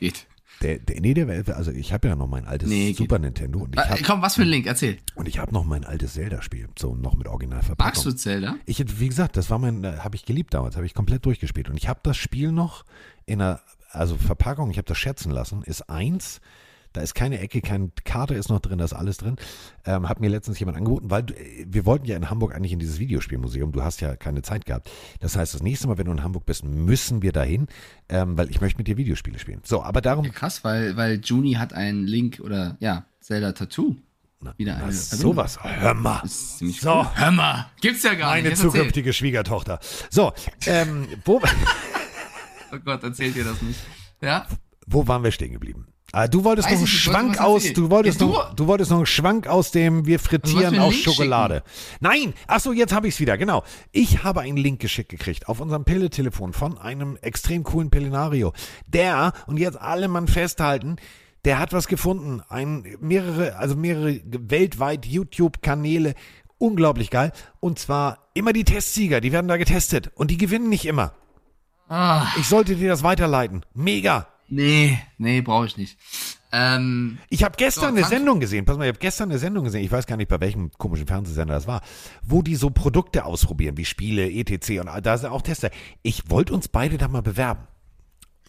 Geht. 0.00 0.26
Der, 0.60 0.78
der, 0.78 1.00
nee, 1.00 1.14
der, 1.14 1.56
also 1.56 1.70
ich 1.72 1.92
habe 1.92 2.08
ja 2.08 2.14
noch 2.14 2.28
mein 2.28 2.44
altes 2.46 2.68
Nee, 2.68 2.88
geht. 2.88 2.98
Super 2.98 3.18
Nintendo 3.18 3.60
und 3.60 3.74
ich 3.74 3.80
Äh, 3.80 3.88
habe 3.88 4.02
komm, 4.02 4.20
was 4.22 4.34
für 4.34 4.42
ein 4.42 4.48
Link? 4.48 4.66
Erzähl. 4.66 4.98
und 5.14 5.26
ich 5.26 5.38
habe 5.38 5.52
noch 5.52 5.64
mein 5.64 5.84
altes 5.84 6.12
Zelda-Spiel, 6.12 6.68
so 6.78 6.94
noch 6.94 7.16
mit 7.16 7.26
Originalverpackung. 7.26 7.86
Magst 7.86 8.04
du 8.04 8.12
Zelda? 8.12 8.56
Ich, 8.66 8.84
wie 9.00 9.08
gesagt, 9.08 9.36
das 9.38 9.48
war 9.48 9.58
mein, 9.58 9.82
äh, 9.82 9.96
habe 9.98 10.14
ich 10.14 10.24
geliebt 10.26 10.52
damals, 10.54 10.76
habe 10.76 10.84
ich 10.86 10.92
komplett 10.94 11.24
durchgespielt. 11.24 11.70
Und 11.70 11.76
ich 11.78 11.88
habe 11.88 12.00
das 12.02 12.18
Spiel 12.18 12.52
noch 12.52 12.84
in 13.24 13.40
einer, 13.40 13.60
also 13.90 14.16
Verpackung, 14.18 14.70
ich 14.70 14.76
habe 14.76 14.86
das 14.86 14.98
schätzen 14.98 15.32
lassen, 15.32 15.62
ist 15.62 15.88
eins. 15.88 16.40
Da 16.92 17.00
ist 17.00 17.14
keine 17.14 17.38
Ecke, 17.40 17.60
keine 17.60 17.90
Karte 18.04 18.34
ist 18.34 18.48
noch 18.48 18.60
drin, 18.60 18.78
da 18.78 18.84
ist 18.84 18.92
alles 18.92 19.16
drin. 19.16 19.36
Ähm, 19.84 20.08
hat 20.08 20.20
mir 20.20 20.28
letztens 20.30 20.58
jemand 20.58 20.76
angeboten, 20.78 21.10
weil 21.10 21.22
du, 21.22 21.34
äh, 21.34 21.64
wir 21.68 21.86
wollten 21.86 22.04
ja 22.06 22.16
in 22.16 22.30
Hamburg 22.30 22.54
eigentlich 22.54 22.72
in 22.72 22.78
dieses 22.78 22.98
Videospielmuseum. 22.98 23.72
Du 23.72 23.82
hast 23.82 24.00
ja 24.00 24.16
keine 24.16 24.42
Zeit 24.42 24.66
gehabt. 24.66 24.90
Das 25.20 25.36
heißt, 25.36 25.54
das 25.54 25.62
nächste 25.62 25.88
Mal, 25.88 25.98
wenn 25.98 26.06
du 26.06 26.12
in 26.12 26.22
Hamburg 26.22 26.46
bist, 26.46 26.64
müssen 26.64 27.22
wir 27.22 27.32
dahin, 27.32 27.66
ähm, 28.08 28.36
weil 28.36 28.50
ich 28.50 28.60
möchte 28.60 28.78
mit 28.78 28.88
dir 28.88 28.96
Videospiele 28.96 29.38
spielen. 29.38 29.60
So, 29.64 29.82
aber 29.82 30.00
darum, 30.00 30.24
Ja, 30.24 30.30
krass, 30.32 30.64
weil, 30.64 30.96
weil 30.96 31.20
Juni 31.22 31.54
hat 31.54 31.72
einen 31.72 32.06
Link 32.06 32.40
oder 32.44 32.76
ja, 32.80 33.04
Zelda 33.20 33.52
Tattoo. 33.52 33.96
na, 34.40 34.54
Wieder 34.58 34.76
eine 34.76 34.92
sowas. 34.92 35.58
Hör 35.62 35.94
mal. 35.94 36.22
So. 36.26 36.64
cool. 36.66 37.06
Hör 37.14 37.30
mal. 37.30 37.70
Gibt's 37.80 38.02
ja 38.02 38.14
gar 38.14 38.30
Meine 38.30 38.48
nicht. 38.48 38.58
Erzähl. 38.58 38.70
zukünftige 38.70 39.12
Schwiegertochter. 39.12 39.78
So, 40.10 40.32
ähm, 40.66 41.06
wo, 41.24 41.40
Oh 42.72 42.78
Gott, 42.84 43.02
erzählt 43.02 43.36
dir 43.36 43.44
das 43.44 43.60
nicht. 43.62 43.78
Ja? 44.20 44.46
wo 44.86 45.06
waren 45.06 45.22
wir 45.22 45.30
stehen 45.30 45.52
geblieben? 45.52 45.86
Ah, 46.14 46.28
du 46.28 46.44
wolltest 46.44 46.66
Weiß 46.68 46.72
noch 46.74 46.78
einen 46.80 46.86
ich 46.86 46.92
nicht, 46.92 47.02
Schwank 47.02 47.40
aus, 47.40 47.72
du 47.72 47.88
wolltest, 47.88 48.20
Ja, 48.20 48.26
noch, 48.26 48.50
du- 48.50 48.56
du 48.56 48.66
wolltest 48.66 48.90
noch 48.90 48.98
einen 48.98 49.06
Schwank 49.06 49.46
aus 49.46 49.70
dem 49.70 50.04
wir 50.04 50.18
frittieren 50.18 50.74
Link 50.74 50.92
Schokolade. 50.94 51.62
Nein, 52.00 52.34
ach 52.46 52.60
so, 52.60 52.72
jetzt 52.74 52.92
habe 52.92 53.08
ich 53.08 53.14
es 53.14 53.20
wieder, 53.20 53.38
genau. 53.38 53.64
Ich 53.92 54.22
habe 54.22 54.42
einen 54.42 54.58
Link 54.58 54.78
geschickt 54.80 55.08
gekriegt 55.08 55.48
auf 55.48 55.60
unserem 55.60 55.84
Pille-Telefon 55.84 56.52
von 56.52 56.76
einem 56.76 57.16
extrem 57.22 57.64
coolen 57.64 57.88
Pillenario. 57.88 58.52
Der, 58.86 59.32
und 59.46 59.58
jetzt 59.58 59.80
alle 59.80 60.06
Mann 60.08 60.28
festhalten, 60.28 60.96
der 61.46 61.58
hat 61.58 61.72
was 61.72 61.88
gefunden. 61.88 62.42
Ein, 62.48 62.84
mehrere, 63.00 63.56
also 63.56 63.74
mehrere 63.74 64.20
weltweit 64.26 65.06
YouTube-Kanäle. 65.06 66.14
Unglaublich 66.58 67.08
geil. 67.10 67.32
Und 67.58 67.78
zwar 67.78 68.28
immer 68.34 68.52
die 68.52 68.64
Testsieger, 68.64 69.20
die 69.22 69.32
werden 69.32 69.48
da 69.48 69.56
getestet. 69.56 70.10
Und 70.14 70.30
die 70.30 70.36
gewinnen 70.36 70.68
nicht 70.68 70.84
immer. 70.84 71.14
Ah, 71.88 72.26
Ich 72.38 72.46
sollte 72.46 72.76
dir 72.76 72.88
das 72.90 73.02
weiterleiten. 73.02 73.64
Mega. 73.74 74.28
Nee, 74.52 74.98
nee, 75.18 75.40
brauche 75.40 75.66
ich 75.66 75.76
nicht. 75.76 75.96
Ähm, 76.54 77.18
Ich 77.30 77.44
habe 77.44 77.54
gestern 77.56 77.94
So, 77.94 77.98
eine 77.98 78.06
Sendung 78.06 78.38
gesehen, 78.38 78.64
pass 78.66 78.76
mal, 78.76 78.84
ich 78.84 78.88
habe 78.90 78.98
gestern 78.98 79.30
eine 79.30 79.38
Sendung 79.38 79.64
gesehen, 79.64 79.82
ich 79.82 79.90
weiß 79.90 80.06
gar 80.06 80.16
nicht, 80.18 80.28
bei 80.28 80.38
welchem 80.40 80.70
komischen 80.72 81.06
Fernsehsender 81.06 81.54
das 81.54 81.66
war, 81.66 81.80
wo 82.22 82.42
die 82.42 82.56
so 82.56 82.68
Produkte 82.70 83.24
ausprobieren, 83.24 83.76
wie 83.78 83.84
Spiele, 83.86 84.30
etc. 84.30 84.80
Und 84.80 85.06
da 85.06 85.16
sind 85.16 85.30
auch 85.30 85.42
Tester. 85.42 85.70
Ich 86.02 86.28
wollte 86.28 86.52
uns 86.52 86.68
beide 86.68 86.98
da 86.98 87.08
mal 87.08 87.22
bewerben. 87.22 87.66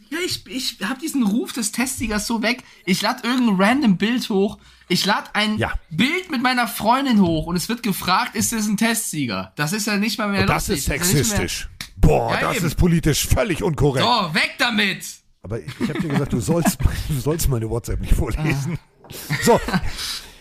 ja, 0.09 0.17
ich, 0.25 0.45
ich 0.47 0.77
habe 0.83 0.99
diesen 0.99 1.23
Ruf 1.25 1.53
des 1.53 1.71
Testigers 1.71 2.27
so 2.27 2.41
weg. 2.43 2.63
Ich 2.85 3.01
lade 3.01 3.25
irgendein 3.25 3.55
random 3.55 3.97
Bild 3.97 4.29
hoch. 4.29 4.57
Ich 4.89 5.05
lade 5.05 5.29
ein 5.33 5.57
Ja. 5.57 5.71
Bild 5.89 6.29
mit 6.29 6.43
meiner 6.43 6.67
Freundin 6.67 7.21
hoch 7.21 7.45
und 7.47 7.55
es 7.55 7.69
wird 7.69 7.83
gefragt, 7.83 8.35
ist 8.35 8.51
das 8.51 8.67
ein 8.67 8.75
Testsieger? 8.77 9.53
Das 9.55 9.71
ist 9.71 9.87
ja 9.87 9.95
nicht 9.97 10.19
mal 10.19 10.27
mehr 10.27 10.41
Und 10.41 10.47
das 10.49 10.67
lustig. 10.67 10.79
ist 10.79 10.87
ja 10.87 10.93
nicht 10.95 11.05
mehr- 11.05 11.23
sexistisch. 11.23 11.69
Boah, 11.95 12.33
Ja, 12.33 12.41
das 12.41 12.57
eben. 12.57 12.65
ist 12.67 12.75
politisch 12.75 13.25
völlig 13.27 13.63
unkorrekt. 13.63 14.05
So, 14.05 14.33
weg 14.35 14.55
damit! 14.59 15.05
Aber 15.43 15.59
ich, 15.59 15.67
ich 15.79 15.89
habe 15.89 15.99
dir 16.01 16.07
gesagt, 16.09 16.33
du 16.33 16.39
sollst, 16.39 16.79
du 17.09 17.19
sollst 17.19 17.49
meine 17.49 17.69
WhatsApp 17.69 17.99
nicht 18.01 18.13
vorlesen. 18.13 18.79
So, 19.43 19.59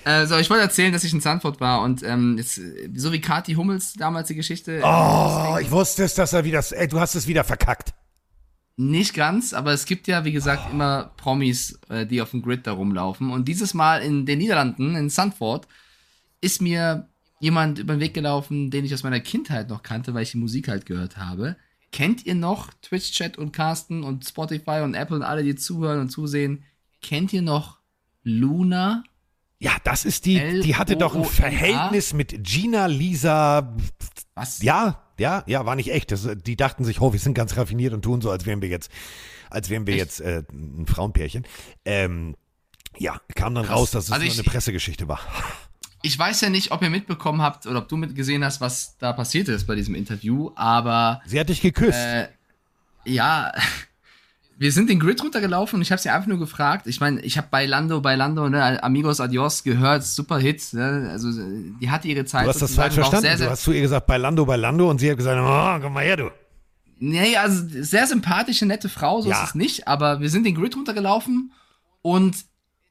Äh, 0.04 0.26
so, 0.26 0.36
ich 0.36 0.50
wollte 0.50 0.62
erzählen, 0.62 0.92
dass 0.92 1.04
ich 1.04 1.12
in 1.12 1.20
Sanford 1.20 1.60
war 1.60 1.82
und 1.82 2.02
ähm, 2.02 2.36
jetzt, 2.36 2.58
äh, 2.58 2.90
so 2.94 3.12
wie 3.12 3.20
Kati 3.20 3.54
Hummels 3.54 3.92
damals 3.94 4.28
die 4.28 4.34
Geschichte. 4.34 4.80
oh, 4.84 5.58
ich 5.60 5.70
wusste 5.70 6.04
es, 6.04 6.14
dass 6.14 6.32
er 6.32 6.44
wieder, 6.44 6.62
ey, 6.72 6.88
du 6.88 6.98
hast 6.98 7.14
es 7.14 7.26
wieder 7.28 7.44
verkackt. 7.44 7.94
Nicht 8.76 9.14
ganz, 9.14 9.52
aber 9.52 9.72
es 9.72 9.84
gibt 9.84 10.08
ja, 10.08 10.24
wie 10.24 10.32
gesagt, 10.32 10.72
immer 10.72 11.12
Promis, 11.16 11.78
äh, 11.88 12.06
die 12.06 12.20
auf 12.20 12.30
dem 12.30 12.42
Grid 12.42 12.66
da 12.66 12.72
rumlaufen. 12.72 13.30
Und 13.30 13.46
dieses 13.46 13.74
Mal 13.74 14.02
in 14.02 14.26
den 14.26 14.38
Niederlanden, 14.38 14.96
in 14.96 15.08
Sandford, 15.08 15.68
ist 16.40 16.60
mir 16.60 17.08
jemand 17.38 17.78
über 17.78 17.94
den 17.94 18.00
Weg 18.00 18.14
gelaufen, 18.14 18.70
den 18.70 18.84
ich 18.84 18.94
aus 18.94 19.02
meiner 19.02 19.20
Kindheit 19.20 19.68
noch 19.68 19.82
kannte, 19.82 20.14
weil 20.14 20.22
ich 20.22 20.32
die 20.32 20.38
Musik 20.38 20.68
halt 20.68 20.86
gehört 20.86 21.16
habe. 21.16 21.56
Kennt 21.92 22.24
ihr 22.26 22.34
noch 22.34 22.72
Twitch-Chat 22.82 23.36
und 23.38 23.52
Carsten 23.52 24.02
und 24.02 24.26
Spotify 24.26 24.80
und 24.82 24.94
Apple 24.94 25.16
und 25.16 25.22
alle, 25.22 25.42
die 25.44 25.54
zuhören 25.54 26.00
und 26.00 26.08
zusehen? 26.10 26.64
Kennt 27.02 27.32
ihr 27.32 27.42
noch 27.42 27.78
Luna? 28.22 29.04
Ja, 29.58 29.72
das 29.84 30.04
ist 30.04 30.24
die, 30.26 30.60
die 30.62 30.74
hatte 30.76 30.96
doch 30.96 31.14
ein? 31.14 31.24
Verhältnis 31.24 32.14
mit 32.14 32.42
Gina, 32.44 32.86
Lisa, 32.86 33.76
Was? 34.34 34.62
Ja, 34.62 35.02
ja, 35.18 35.44
ja, 35.46 35.64
war 35.66 35.76
nicht 35.76 35.92
echt. 35.92 36.10
Das, 36.10 36.26
die 36.44 36.56
dachten 36.56 36.84
sich, 36.84 37.00
oh, 37.00 37.12
wir 37.12 37.20
sind 37.20 37.34
ganz 37.34 37.56
raffiniert 37.56 37.92
und 37.92 38.02
tun 38.02 38.20
so, 38.20 38.30
als 38.30 38.44
wären 38.46 38.60
wir 38.62 38.68
jetzt, 38.68 38.90
als 39.50 39.68
wären 39.70 39.86
wir 39.86 39.94
jetzt 39.94 40.20
äh, 40.20 40.42
ein 40.50 40.86
Frauenpärchen. 40.86 41.44
Ähm, 41.84 42.34
ja, 42.98 43.20
kam 43.36 43.54
dann 43.54 43.66
raus, 43.66 43.90
dass 43.92 44.06
es 44.06 44.12
Also 44.12 44.24
nur 44.24 44.32
ich- 44.32 44.38
eine 44.40 44.48
Pressegeschichte 44.48 45.06
war. 45.08 45.20
Ich 46.02 46.18
weiß 46.18 46.40
ja 46.40 46.50
nicht, 46.50 46.72
ob 46.72 46.82
ihr 46.82 46.90
mitbekommen 46.90 47.40
habt 47.42 47.66
oder 47.66 47.78
ob 47.78 47.88
du 47.88 47.96
mitgesehen 47.96 48.44
hast, 48.44 48.60
was 48.60 48.96
da 48.98 49.12
passiert 49.12 49.48
ist 49.48 49.66
bei 49.66 49.74
diesem 49.76 49.94
Interview, 49.94 50.50
aber 50.56 51.22
Sie 51.26 51.38
hat 51.38 51.48
dich 51.48 51.60
geküsst. 51.60 51.96
Äh, 51.98 52.28
ja, 53.04 53.52
wir 54.58 54.72
sind 54.72 54.90
den 54.90 54.98
Grid 55.00 55.22
runtergelaufen 55.22 55.76
und 55.76 55.82
ich 55.82 55.90
habe 55.92 56.00
sie 56.02 56.10
einfach 56.10 56.26
nur 56.28 56.38
gefragt. 56.38 56.86
Ich 56.86 57.00
meine, 57.00 57.20
ich 57.20 57.36
habe 57.38 57.48
bei 57.50 57.66
Lando, 57.66 58.00
bei 58.00 58.14
Lando, 58.16 58.48
ne, 58.48 58.82
Amigos 58.82 59.20
Adios 59.20 59.62
gehört, 59.64 60.04
super 60.04 60.38
Hit. 60.38 60.72
Ne? 60.72 61.08
Also 61.10 61.30
die 61.80 61.90
hatte 61.90 62.08
ihre 62.08 62.24
Zeit. 62.24 62.44
du 62.46 62.50
hast 62.50 62.62
das 62.62 62.74
falsch 62.74 62.94
verstanden. 62.94 63.22
Sehr, 63.22 63.38
sehr, 63.38 63.46
du 63.46 63.52
hast 63.52 63.62
zu 63.62 63.72
ihr 63.72 63.80
gesagt, 63.82 64.06
bei 64.06 64.16
Lando, 64.18 64.44
bei 64.44 64.56
Lando 64.56 64.90
und 64.90 64.98
sie 64.98 65.10
hat 65.10 65.16
gesagt, 65.16 65.40
oh, 65.40 65.82
komm 65.82 65.92
mal 65.94 66.04
her, 66.04 66.16
du. 66.16 66.30
nee, 66.98 67.36
also 67.36 67.64
sehr 67.68 68.06
sympathische, 68.06 68.66
nette 68.66 68.88
Frau, 68.88 69.20
so 69.22 69.30
Ja. 69.30 69.42
ist 69.42 69.50
es 69.50 69.54
nicht. 69.54 69.88
Aber 69.88 70.20
wir 70.20 70.30
sind 70.30 70.44
den 70.44 70.54
Grid 70.54 70.76
runtergelaufen 70.76 71.52
und 72.02 72.36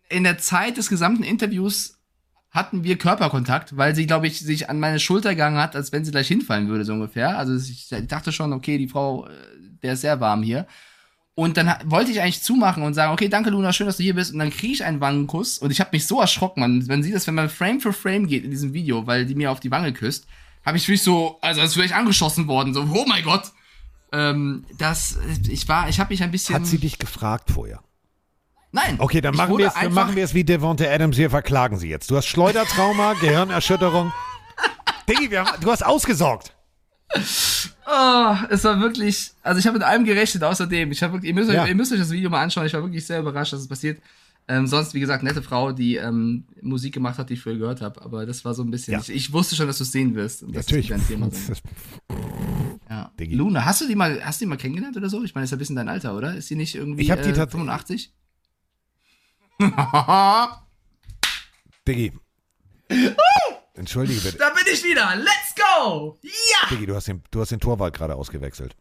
in 0.09 0.23
der 0.25 0.38
Zeit 0.39 0.75
des 0.77 0.89
gesamten 0.89 1.23
Interviews 1.23 1.97
hatten 2.52 2.84
wir 2.84 2.98
Körperkontakt, 2.98 3.78
weil 3.78 3.95
sie, 3.95 4.06
glaube 4.06 4.28
ich, 4.28 4.40
sich 4.40 4.69
an 4.69 4.80
meine 4.80 4.99
Schulter 4.99 5.32
gegangen 5.32 5.57
hat, 5.57 5.76
als 5.76 5.91
wenn 5.91 6.03
sie 6.03 6.11
gleich 6.11 6.28
hinfallen 6.28 6.68
würde, 6.68 6.84
so 6.84 6.94
ungefähr. 6.94 7.38
Also 7.38 7.56
ich 7.56 7.88
dachte 8.07 8.32
schon, 8.34 8.52
okay, 8.52 8.78
die 8.78 8.90
Frau, 8.90 9.26
äh, 9.28 9.32
der 9.82 9.94
ist 9.94 10.02
sehr 10.02 10.19
warm 10.19 10.44
hier. 10.44 10.68
Und 11.34 11.56
dann 11.56 11.73
wollte 11.86 12.11
ich 12.11 12.22
eigentlich 12.22 12.44
zumachen 12.44 12.84
und 12.84 12.94
sagen, 12.94 13.14
okay, 13.14 13.30
danke 13.30 13.49
Luna, 13.49 13.72
schön, 13.72 13.88
dass 13.88 13.98
du 13.98 14.03
hier 14.03 14.15
bist. 14.15 14.34
Und 14.34 14.40
dann 14.40 14.49
kriege 14.49 14.73
ich 14.73 14.84
einen 14.84 14.99
Wangenkuss 14.99 15.60
und 15.60 15.72
ich 15.72 15.80
habe 15.80 15.91
mich 15.94 16.06
so 16.06 16.19
erschrocken, 16.19 16.60
man, 16.60 16.88
wenn 16.90 17.03
sie 17.03 17.11
das, 17.11 17.26
wenn 17.26 17.36
man 17.36 17.49
Frame 17.49 17.80
für 17.80 17.94
Frame 17.94 18.28
geht 18.28 18.44
in 18.44 18.52
diesem 18.52 18.73
Video, 18.73 19.07
weil 19.07 19.26
die 19.26 19.36
mir 19.36 19.49
auf 19.49 19.61
die 19.61 19.72
Wange 19.72 19.94
küsst, 19.94 20.28
habe 20.65 20.78
ich 20.78 20.88
wirklich 20.88 21.03
so, 21.03 21.40
also 21.41 21.61
als 21.61 21.78
wäre 21.78 21.86
ich 21.86 21.95
angeschossen 21.95 22.48
worden, 22.48 22.73
so, 22.73 22.82
oh 22.82 23.06
mein 23.07 23.23
Gott. 23.23 23.52
Ähm, 24.11 24.65
das, 24.78 25.18
ich 25.48 25.69
war, 25.69 25.88
ich 25.88 26.02
habe 26.02 26.14
mich 26.14 26.22
ein 26.22 26.32
bisschen. 26.32 26.56
Hat 26.56 26.68
sie 26.68 26.80
dich 26.80 26.99
gefragt 26.99 27.49
vorher? 27.49 27.82
Nein. 28.72 28.95
Okay, 28.99 29.19
dann 29.22 29.35
machen 29.35 29.57
wir 29.57 29.68
es, 29.68 29.73
dann 29.73 29.93
machen 29.93 30.15
wir 30.15 30.23
es 30.23 30.34
wie 30.34 30.43
Devonta 30.43 30.85
Adams, 30.85 31.18
wir 31.18 31.30
verklagen 31.30 31.77
sie 31.77 31.89
jetzt. 31.89 32.10
Du 32.10 32.15
hast 32.15 32.26
Schleudertrauma, 32.27 33.14
Gehirnerschütterung. 33.22 34.14
Diggi, 35.10 35.30
wir 35.31 35.43
haben, 35.45 35.60
du 35.61 35.69
hast 35.72 35.85
ausgesorgt. 35.85 36.56
Oh, 37.14 38.35
es 38.49 38.64
war 38.64 38.80
wirklich, 38.80 39.31
also 39.43 39.60
ich 39.60 39.68
habe 39.68 39.77
mit 39.77 39.85
allem 39.85 40.06
gerechnet, 40.06 40.43
außerdem. 40.43 40.91
Ich 40.93 41.02
wirklich, 41.02 41.23
ihr 41.26 41.34
müsst, 41.34 41.49
euch, 41.49 41.56
Ja. 41.56 41.65
ihr 41.65 41.76
müsst 41.76 41.91
euch 41.91 41.99
das 41.99 42.11
Video 42.11 42.30
mal 42.30 42.41
anschauen. 42.41 42.65
Ich 42.65 42.73
war 42.73 42.81
wirklich 42.81 43.06
sehr 43.06 43.19
überrascht, 43.19 43.52
dass 43.52 43.60
es 43.60 43.68
passiert. 43.68 44.02
Ähm, 44.48 44.65
sonst, 44.68 44.93
wie 44.93 44.99
gesagt, 45.02 45.23
nette 45.23 45.41
Frau, 45.41 45.72
die 45.73 45.98
ähm, 45.98 46.45
Musik 46.61 46.93
gemacht 46.93 47.18
hat, 47.18 47.30
die 47.30 47.34
ich 47.34 47.41
früher 47.41 47.57
gehört 47.57 47.81
habe. 47.81 48.02
Aber 48.02 48.26
das 48.26 48.43
war 48.45 48.53
so 48.53 48.64
ein 48.64 48.72
bisschen. 48.72 48.93
Ja. 48.93 48.99
Ich, 49.02 49.10
ich 49.10 49.34
wusste 49.34 49.56
schon, 49.56 49.68
dass 49.68 49.77
du 49.77 49.84
es 49.84 49.91
sehen 49.91 50.15
wirst. 50.15 50.48
Natürlich. 50.48 50.88
Das 50.88 51.06
Thema. 51.07 51.30
Ja. 52.89 53.11
Luna, 53.19 53.65
hast 53.65 53.81
du 53.81 53.88
die 53.88 53.95
mal, 53.95 54.22
hast 54.23 54.39
du 54.41 54.45
die 54.45 54.49
mal 54.49 54.57
kennengelernt 54.57 54.98
oder 54.98 55.10
so? 55.10 55.23
Ich 55.23 55.35
meine, 55.35 55.45
ist 55.45 55.52
ja 55.52 55.57
ein 55.57 55.60
bisschen 55.60 55.76
dein 55.76 55.89
Alter, 55.89 56.15
oder? 56.15 56.35
Ist 56.35 56.48
sie 56.48 56.56
nicht 56.56 56.76
irgendwie 56.76 57.03
Ich 57.03 57.11
hab 57.11 57.22
die 57.22 57.30
äh, 57.30 57.34
tats- 57.34 57.52
85? 57.52 58.14
Diggi. 61.88 62.13
Entschuldige 63.75 64.21
bitte. 64.21 64.38
da 64.38 64.49
bin 64.49 64.63
ich 64.71 64.83
wieder. 64.83 65.15
Let's 65.15 65.55
go! 65.55 66.19
Ja! 66.21 66.69
Diggi, 66.69 66.85
du 66.85 66.95
hast 66.95 67.07
den, 67.07 67.23
du 67.31 67.41
hast 67.41 67.51
den 67.51 67.59
Torwart 67.59 67.95
gerade 67.95 68.15
ausgewechselt. 68.15 68.75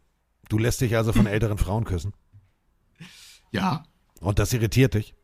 Du 0.49 0.57
lässt 0.57 0.81
dich 0.81 0.95
also 0.95 1.13
von 1.13 1.25
älteren 1.27 1.57
Frauen 1.57 1.85
küssen. 1.85 2.13
Ja. 3.51 3.83
Und 4.19 4.39
das 4.39 4.53
irritiert 4.53 4.93
dich. 4.93 5.15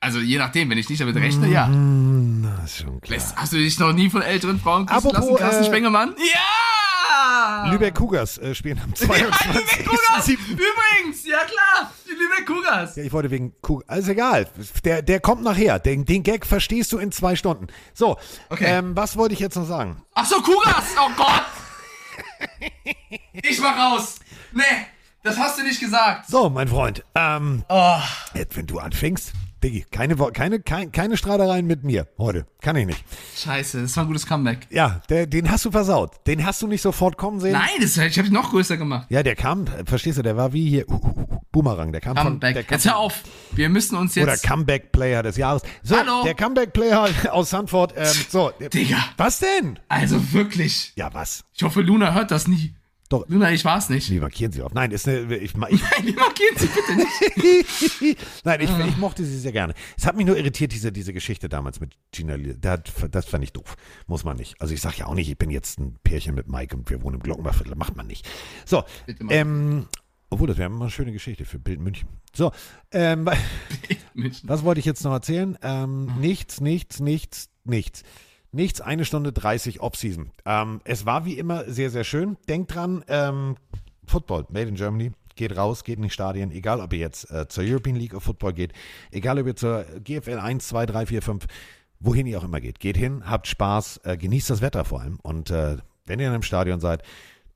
Also 0.00 0.20
je 0.20 0.38
nachdem, 0.38 0.70
wenn 0.70 0.78
ich 0.78 0.88
nicht 0.88 1.00
damit 1.00 1.16
rechne, 1.16 1.48
ja. 1.48 1.66
Na, 1.68 2.62
ist 2.64 2.78
schon 2.78 3.00
klar. 3.00 3.18
Lässt, 3.18 3.36
hast 3.36 3.52
du 3.52 3.56
dich 3.56 3.78
noch 3.80 3.92
nie 3.92 4.08
von 4.08 4.22
älteren 4.22 4.60
Frauen 4.60 4.86
küssen 4.86 4.96
Apropos, 4.96 5.20
lassen, 5.30 5.36
Carsten 5.36 5.64
äh, 5.64 5.66
Spengemann? 5.66 6.14
Ja! 6.16 7.72
Lübeck 7.72 7.96
Cougars 7.96 8.38
äh, 8.38 8.54
spielen 8.54 8.80
am 8.80 8.94
Ja, 8.96 9.06
die 9.06 9.58
Lübeck 9.58 9.84
Cougars! 9.84 10.28
22.07. 10.28 10.38
Übrigens, 10.52 11.26
ja 11.26 11.38
klar, 11.38 11.92
Lübeck 12.38 12.46
Cougars. 12.46 12.96
Ja, 12.96 13.02
ich 13.02 13.12
wollte 13.12 13.30
wegen 13.30 13.52
Cougars. 13.62 13.88
Alles 13.88 14.08
egal. 14.08 14.46
Der, 14.84 15.02
der 15.02 15.20
kommt 15.20 15.42
nachher. 15.42 15.78
Den, 15.78 16.04
den 16.04 16.22
Gag 16.22 16.46
verstehst 16.46 16.92
du 16.92 16.98
in 16.98 17.12
zwei 17.12 17.36
Stunden. 17.36 17.66
So, 17.94 18.16
Okay. 18.50 18.64
ähm, 18.66 18.96
was 18.96 19.16
wollte 19.16 19.34
ich 19.34 19.40
jetzt 19.40 19.56
noch 19.56 19.66
sagen? 19.66 20.02
Ach 20.14 20.26
so, 20.26 20.36
Cougars! 20.40 20.84
Oh 20.98 21.10
Gott! 21.16 21.44
Ich 23.42 23.60
mach 23.60 23.76
raus! 23.76 24.16
Nee, 24.52 24.62
das 25.22 25.36
hast 25.38 25.58
du 25.58 25.62
nicht 25.62 25.80
gesagt. 25.80 26.28
So, 26.28 26.48
mein 26.50 26.68
Freund. 26.68 27.04
Ähm, 27.14 27.64
Oh, 27.68 27.98
wenn 28.54 28.66
du 28.66 28.78
anfängst, 28.78 29.32
Diggi, 29.62 29.84
keine, 29.90 30.14
keine, 30.16 30.60
keine, 30.60 30.90
keine 30.90 31.16
Streitereien 31.16 31.66
mit 31.66 31.82
mir 31.84 32.06
heute. 32.18 32.46
Kann 32.60 32.76
ich 32.76 32.86
nicht. 32.86 33.04
Scheiße, 33.36 33.82
das 33.82 33.96
war 33.96 34.04
ein 34.04 34.06
gutes 34.06 34.26
Comeback. 34.26 34.66
Ja, 34.70 35.00
der, 35.08 35.26
den 35.26 35.50
hast 35.50 35.64
du 35.64 35.70
versaut. 35.70 36.12
Den 36.26 36.46
hast 36.46 36.62
du 36.62 36.66
nicht 36.68 36.82
sofort 36.82 37.16
kommen 37.16 37.40
sehen. 37.40 37.52
Nein, 37.52 37.68
das, 37.80 37.96
ich 37.96 38.18
habe 38.18 38.28
ihn 38.28 38.34
noch 38.34 38.50
größer 38.50 38.76
gemacht. 38.76 39.06
Ja, 39.10 39.22
der 39.22 39.34
kam, 39.36 39.66
verstehst 39.84 40.18
du, 40.18 40.22
der 40.22 40.36
war 40.36 40.52
wie 40.52 40.68
hier, 40.68 40.88
uh, 40.88 40.94
uh, 40.94 41.20
uh, 41.34 41.37
Boomerang, 41.58 41.90
der 41.90 42.00
kam 42.00 42.16
von, 42.16 42.24
Comeback. 42.24 42.54
der 42.54 42.76
Jetzt 42.76 42.86
hör 42.86 42.98
auf. 42.98 43.24
Wir 43.50 43.68
müssen 43.68 43.96
uns 43.96 44.16
Oder 44.16 44.32
jetzt. 44.34 44.44
Comeback-Player 44.44 45.24
des 45.24 45.36
Jahres. 45.36 45.62
So, 45.82 45.96
Hallo? 45.96 46.22
der 46.22 46.34
Comeback-Player 46.34 47.32
aus 47.32 47.50
Sanford. 47.50 47.94
Ähm, 47.96 48.06
so, 48.28 48.52
Digga. 48.72 48.98
Was 49.16 49.40
denn? 49.40 49.76
Also 49.88 50.32
wirklich. 50.32 50.92
Ja, 50.94 51.12
was? 51.12 51.42
Ich 51.54 51.64
hoffe, 51.64 51.80
Luna 51.80 52.14
hört 52.14 52.30
das 52.30 52.46
nie. 52.46 52.76
Doch. 53.08 53.28
Luna, 53.28 53.50
ich 53.50 53.64
war's 53.64 53.88
nicht. 53.88 54.08
Wie 54.08 54.20
markieren 54.20 54.52
Sie 54.52 54.62
auf? 54.62 54.72
Nein, 54.72 54.92
ist 54.92 55.08
eine, 55.08 55.34
ich, 55.34 55.42
ich, 55.54 55.56
Nein, 55.56 56.14
markieren 56.14 56.56
Sie 56.58 56.68
bitte 56.68 56.94
nicht. 56.94 58.18
Nein, 58.44 58.60
ich, 58.60 58.70
ich 58.70 58.96
mochte 58.98 59.24
sie 59.24 59.38
sehr 59.38 59.50
gerne. 59.50 59.74
Es 59.96 60.06
hat 60.06 60.14
mich 60.14 60.26
nur 60.26 60.36
irritiert, 60.36 60.70
diese, 60.70 60.92
diese 60.92 61.12
Geschichte 61.12 61.48
damals 61.48 61.80
mit 61.80 61.96
Gina. 62.12 62.36
Das, 62.36 62.82
das 63.10 63.26
fand 63.26 63.42
ich 63.42 63.52
doof. 63.52 63.74
Muss 64.06 64.22
man 64.22 64.36
nicht. 64.36 64.60
Also 64.60 64.74
ich 64.74 64.80
sage 64.80 64.98
ja 64.98 65.06
auch 65.06 65.14
nicht, 65.14 65.28
ich 65.28 65.38
bin 65.38 65.50
jetzt 65.50 65.80
ein 65.80 65.96
Pärchen 66.04 66.36
mit 66.36 66.46
Mike 66.46 66.76
und 66.76 66.88
wir 66.88 67.02
wohnen 67.02 67.16
im 67.16 67.22
Glockenbachviertel. 67.22 67.74
Macht 67.74 67.96
man 67.96 68.06
nicht. 68.06 68.28
So, 68.64 68.84
ähm, 69.28 69.88
obwohl, 70.30 70.48
das 70.48 70.58
wäre 70.58 70.68
mal 70.68 70.82
eine 70.82 70.90
schöne 70.90 71.12
Geschichte 71.12 71.44
für 71.44 71.58
Bild 71.58 71.80
München. 71.80 72.08
So, 72.34 72.52
ähm, 72.92 73.28
München. 74.14 74.48
was 74.48 74.64
wollte 74.64 74.80
ich 74.80 74.86
jetzt 74.86 75.04
noch 75.04 75.12
erzählen? 75.12 75.56
Ähm, 75.62 76.12
nichts, 76.20 76.60
nichts, 76.60 77.00
nichts, 77.00 77.50
nichts. 77.64 78.02
Nichts, 78.50 78.80
eine 78.80 79.04
Stunde 79.04 79.32
30 79.32 79.80
Off-Season. 79.80 80.30
Ähm, 80.46 80.80
es 80.84 81.04
war 81.04 81.24
wie 81.24 81.38
immer 81.38 81.64
sehr, 81.70 81.90
sehr 81.90 82.04
schön. 82.04 82.36
Denkt 82.48 82.74
dran, 82.74 83.04
ähm, 83.08 83.56
Football, 84.06 84.46
made 84.50 84.68
in 84.68 84.74
Germany. 84.74 85.12
Geht 85.34 85.56
raus, 85.56 85.84
geht 85.84 85.98
in 85.98 86.02
die 86.02 86.10
Stadien, 86.10 86.50
egal 86.50 86.80
ob 86.80 86.92
ihr 86.92 86.98
jetzt 86.98 87.30
äh, 87.30 87.46
zur 87.46 87.62
European 87.62 87.94
League 87.94 88.14
of 88.14 88.24
Football 88.24 88.54
geht, 88.54 88.72
egal 89.12 89.38
ob 89.38 89.46
ihr 89.46 89.54
zur 89.54 89.84
GFL 90.02 90.38
1, 90.38 90.66
2, 90.66 90.86
3, 90.86 91.06
4, 91.06 91.22
5, 91.22 91.46
wohin 92.00 92.26
ihr 92.26 92.38
auch 92.38 92.44
immer 92.44 92.60
geht. 92.60 92.80
Geht 92.80 92.96
hin, 92.96 93.22
habt 93.24 93.46
Spaß, 93.46 93.98
äh, 94.04 94.16
genießt 94.16 94.50
das 94.50 94.62
Wetter 94.62 94.84
vor 94.84 95.00
allem. 95.00 95.18
Und 95.22 95.50
äh, 95.50 95.76
wenn 96.06 96.18
ihr 96.18 96.26
in 96.26 96.32
einem 96.32 96.42
Stadion 96.42 96.80
seid, 96.80 97.02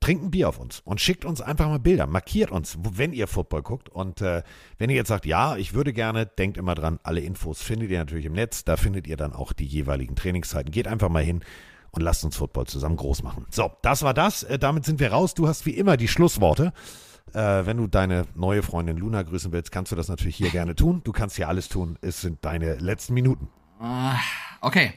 trinkt 0.03 0.25
ein 0.25 0.31
Bier 0.31 0.49
auf 0.49 0.59
uns 0.59 0.81
und 0.85 1.01
schickt 1.01 1.25
uns 1.25 1.41
einfach 1.41 1.69
mal 1.69 1.79
Bilder, 1.79 2.07
markiert 2.07 2.51
uns, 2.51 2.77
wenn 2.83 3.13
ihr 3.13 3.29
Football 3.29 3.63
guckt. 3.63 3.89
Und 3.89 4.21
äh, 4.21 4.43
wenn 4.77 4.91
ihr 4.91 4.97
jetzt 4.97 5.09
sagt, 5.09 5.25
ja, 5.25 5.57
ich 5.57 5.75
würde 5.75 5.93
gerne, 5.93 6.27
denkt 6.27 6.59
immer 6.59 6.75
dran, 6.75 6.99
alle 7.05 7.21
Infos 7.21 7.63
findet 7.63 7.91
ihr 7.91 7.99
natürlich 7.99 8.27
im 8.27 8.33
Netz. 8.33 8.65
Da 8.65 8.77
findet 8.77 9.07
ihr 9.07 9.17
dann 9.17 9.33
auch 9.33 9.53
die 9.53 9.65
jeweiligen 9.65 10.17
Trainingszeiten. 10.17 10.73
Geht 10.73 10.89
einfach 10.89 11.09
mal 11.09 11.23
hin 11.23 11.45
und 11.93 12.03
lasst 12.03 12.25
uns 12.25 12.37
Football 12.37 12.67
zusammen 12.67 12.97
groß 12.97 13.23
machen. 13.23 13.47
So, 13.51 13.71
das 13.83 14.03
war 14.03 14.13
das. 14.13 14.43
Äh, 14.43 14.59
damit 14.59 14.85
sind 14.85 14.99
wir 14.99 15.13
raus. 15.13 15.35
Du 15.35 15.47
hast 15.47 15.67
wie 15.67 15.77
immer 15.77 15.97
die 15.97 16.09
Schlussworte. 16.09 16.73
Äh, 17.33 17.65
wenn 17.65 17.77
du 17.77 17.87
deine 17.87 18.27
neue 18.35 18.63
Freundin 18.63 18.97
Luna 18.97 19.23
grüßen 19.23 19.53
willst, 19.53 19.71
kannst 19.71 19.93
du 19.93 19.97
das 19.97 20.09
natürlich 20.09 20.37
hier 20.37 20.51
gerne 20.51 20.75
tun. 20.75 21.03
Du 21.05 21.13
kannst 21.13 21.37
hier 21.37 21.49
alles 21.49 21.69
tun. 21.69 21.97
Es 22.01 22.21
sind 22.21 22.45
deine 22.45 22.75
letzten 22.75 23.15
Minuten. 23.15 23.49
Ah, 23.79 24.19
okay. 24.61 24.95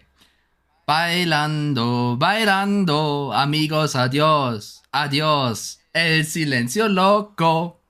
Bailando, 0.87 2.15
bailando, 2.15 3.33
amigos, 3.33 3.95
adios, 3.95 4.83
adios, 4.91 5.79
el 5.91 6.23
silencio 6.25 6.87
loco. 6.87 7.81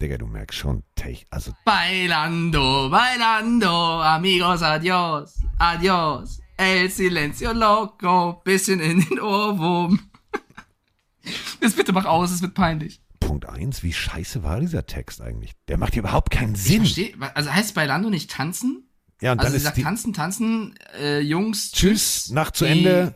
Digga, 0.00 0.16
du 0.16 0.26
merkst 0.26 0.58
schon, 0.58 0.82
Tech, 0.94 1.26
also 1.30 1.52
Bailando, 1.66 2.88
bailando, 2.88 4.02
amigos, 4.02 4.62
adios, 4.62 5.34
adios, 5.58 6.40
el 6.56 6.90
silencio 6.90 7.52
loco, 7.52 8.40
bisschen 8.44 8.80
in 8.80 9.04
den 9.04 9.20
Ohrwurm. 9.20 10.00
Jetzt 11.60 11.76
bitte 11.76 11.92
mach 11.92 12.06
aus, 12.06 12.30
es 12.30 12.40
wird 12.40 12.54
peinlich. 12.54 13.02
Punkt 13.20 13.46
1, 13.46 13.82
wie 13.82 13.92
scheiße 13.92 14.42
war 14.42 14.60
dieser 14.60 14.86
Text 14.86 15.20
eigentlich? 15.20 15.52
Der 15.68 15.76
macht 15.76 15.94
überhaupt 15.96 16.30
keinen 16.30 16.54
Sinn. 16.54 16.78
versteh, 16.78 17.14
also 17.34 17.52
heißt 17.52 17.74
Bailando 17.74 18.08
nicht 18.08 18.30
tanzen? 18.30 18.85
Ja, 19.22 19.32
und 19.32 19.38
Also 19.40 19.44
dann 19.44 19.50
sie 19.52 19.56
ist 19.58 19.62
sagt 19.64 19.76
die, 19.78 19.82
tanzen, 19.82 20.12
tanzen, 20.12 20.74
äh, 20.98 21.20
Jungs, 21.20 21.72
Tschüss, 21.72 22.30
Nacht 22.30 22.56
zu 22.56 22.64
Die- 22.64 22.70
Ende. 22.72 23.14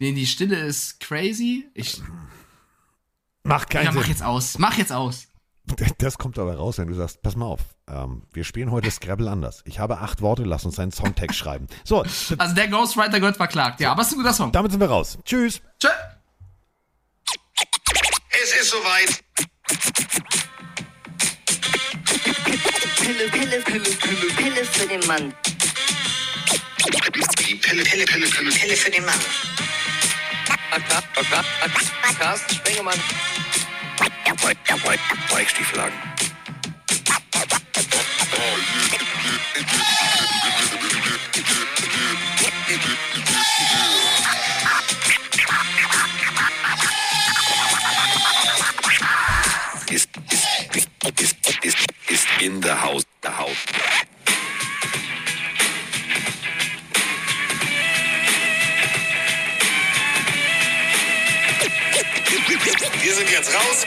Nee, 0.00 0.12
die 0.12 0.26
Stille 0.26 0.56
ist 0.58 0.98
crazy. 1.00 1.68
Ich, 1.74 2.00
Macht 3.42 3.70
keinen 3.70 3.84
ja, 3.86 3.92
mach 3.92 4.02
Sinn. 4.02 4.10
jetzt 4.10 4.22
aus, 4.22 4.58
mach 4.58 4.76
jetzt 4.78 4.92
aus. 4.92 5.26
Das 5.98 6.18
kommt 6.18 6.38
aber 6.38 6.56
raus, 6.56 6.78
wenn 6.78 6.88
du 6.88 6.94
sagst, 6.94 7.22
pass 7.22 7.36
mal 7.36 7.44
auf, 7.46 7.60
ähm, 7.86 8.22
wir 8.32 8.42
spielen 8.44 8.70
heute 8.72 8.90
Scrabble 8.90 9.30
anders. 9.30 9.62
Ich 9.66 9.78
habe 9.78 9.98
acht 9.98 10.20
Worte, 10.20 10.42
lass 10.42 10.64
uns 10.64 10.78
einen 10.80 10.90
Songtext 10.90 11.38
schreiben. 11.38 11.68
So, 11.84 12.02
Also 12.38 12.54
der 12.54 12.68
Ghostwriter 12.68 13.20
gehört 13.20 13.36
verklagt. 13.36 13.78
Ja, 13.80 13.92
aber 13.92 14.02
es 14.02 14.08
ist 14.08 14.14
ein 14.14 14.18
guter 14.18 14.32
Song. 14.34 14.50
damit 14.52 14.72
sind 14.72 14.80
wir 14.80 14.88
raus. 14.88 15.16
Tschüss. 15.24 15.60
Tschö. 15.78 15.88
Es 18.42 18.52
ist 18.60 18.70
soweit. 18.70 19.22
Pille, 23.10 23.28
Pille, 23.28 23.60
Pille, 23.62 23.90
Pille, 23.96 24.34
Pille 24.36 24.64
für 24.64 24.86
den 24.86 25.04
Mann. 25.08 25.34
Die 27.40 27.56
Pille, 27.56 27.82
Pille, 27.82 28.04
Pille, 28.04 28.28
Pille, 28.28 28.52
Pille 28.52 28.76
für 28.76 28.90
den 28.90 29.04
Mann. 29.04 29.18
Carsten 32.20 32.54
Spengemann. 32.54 33.00
Weichstieflagen. 35.28 35.98
In 52.42 52.58
the 52.60 52.74
house, 52.74 53.04
the 53.20 53.28
house. 53.28 53.66
Wir 63.02 63.14
sind 63.14 63.30
jetzt 63.30 63.54
raus. 63.54 63.86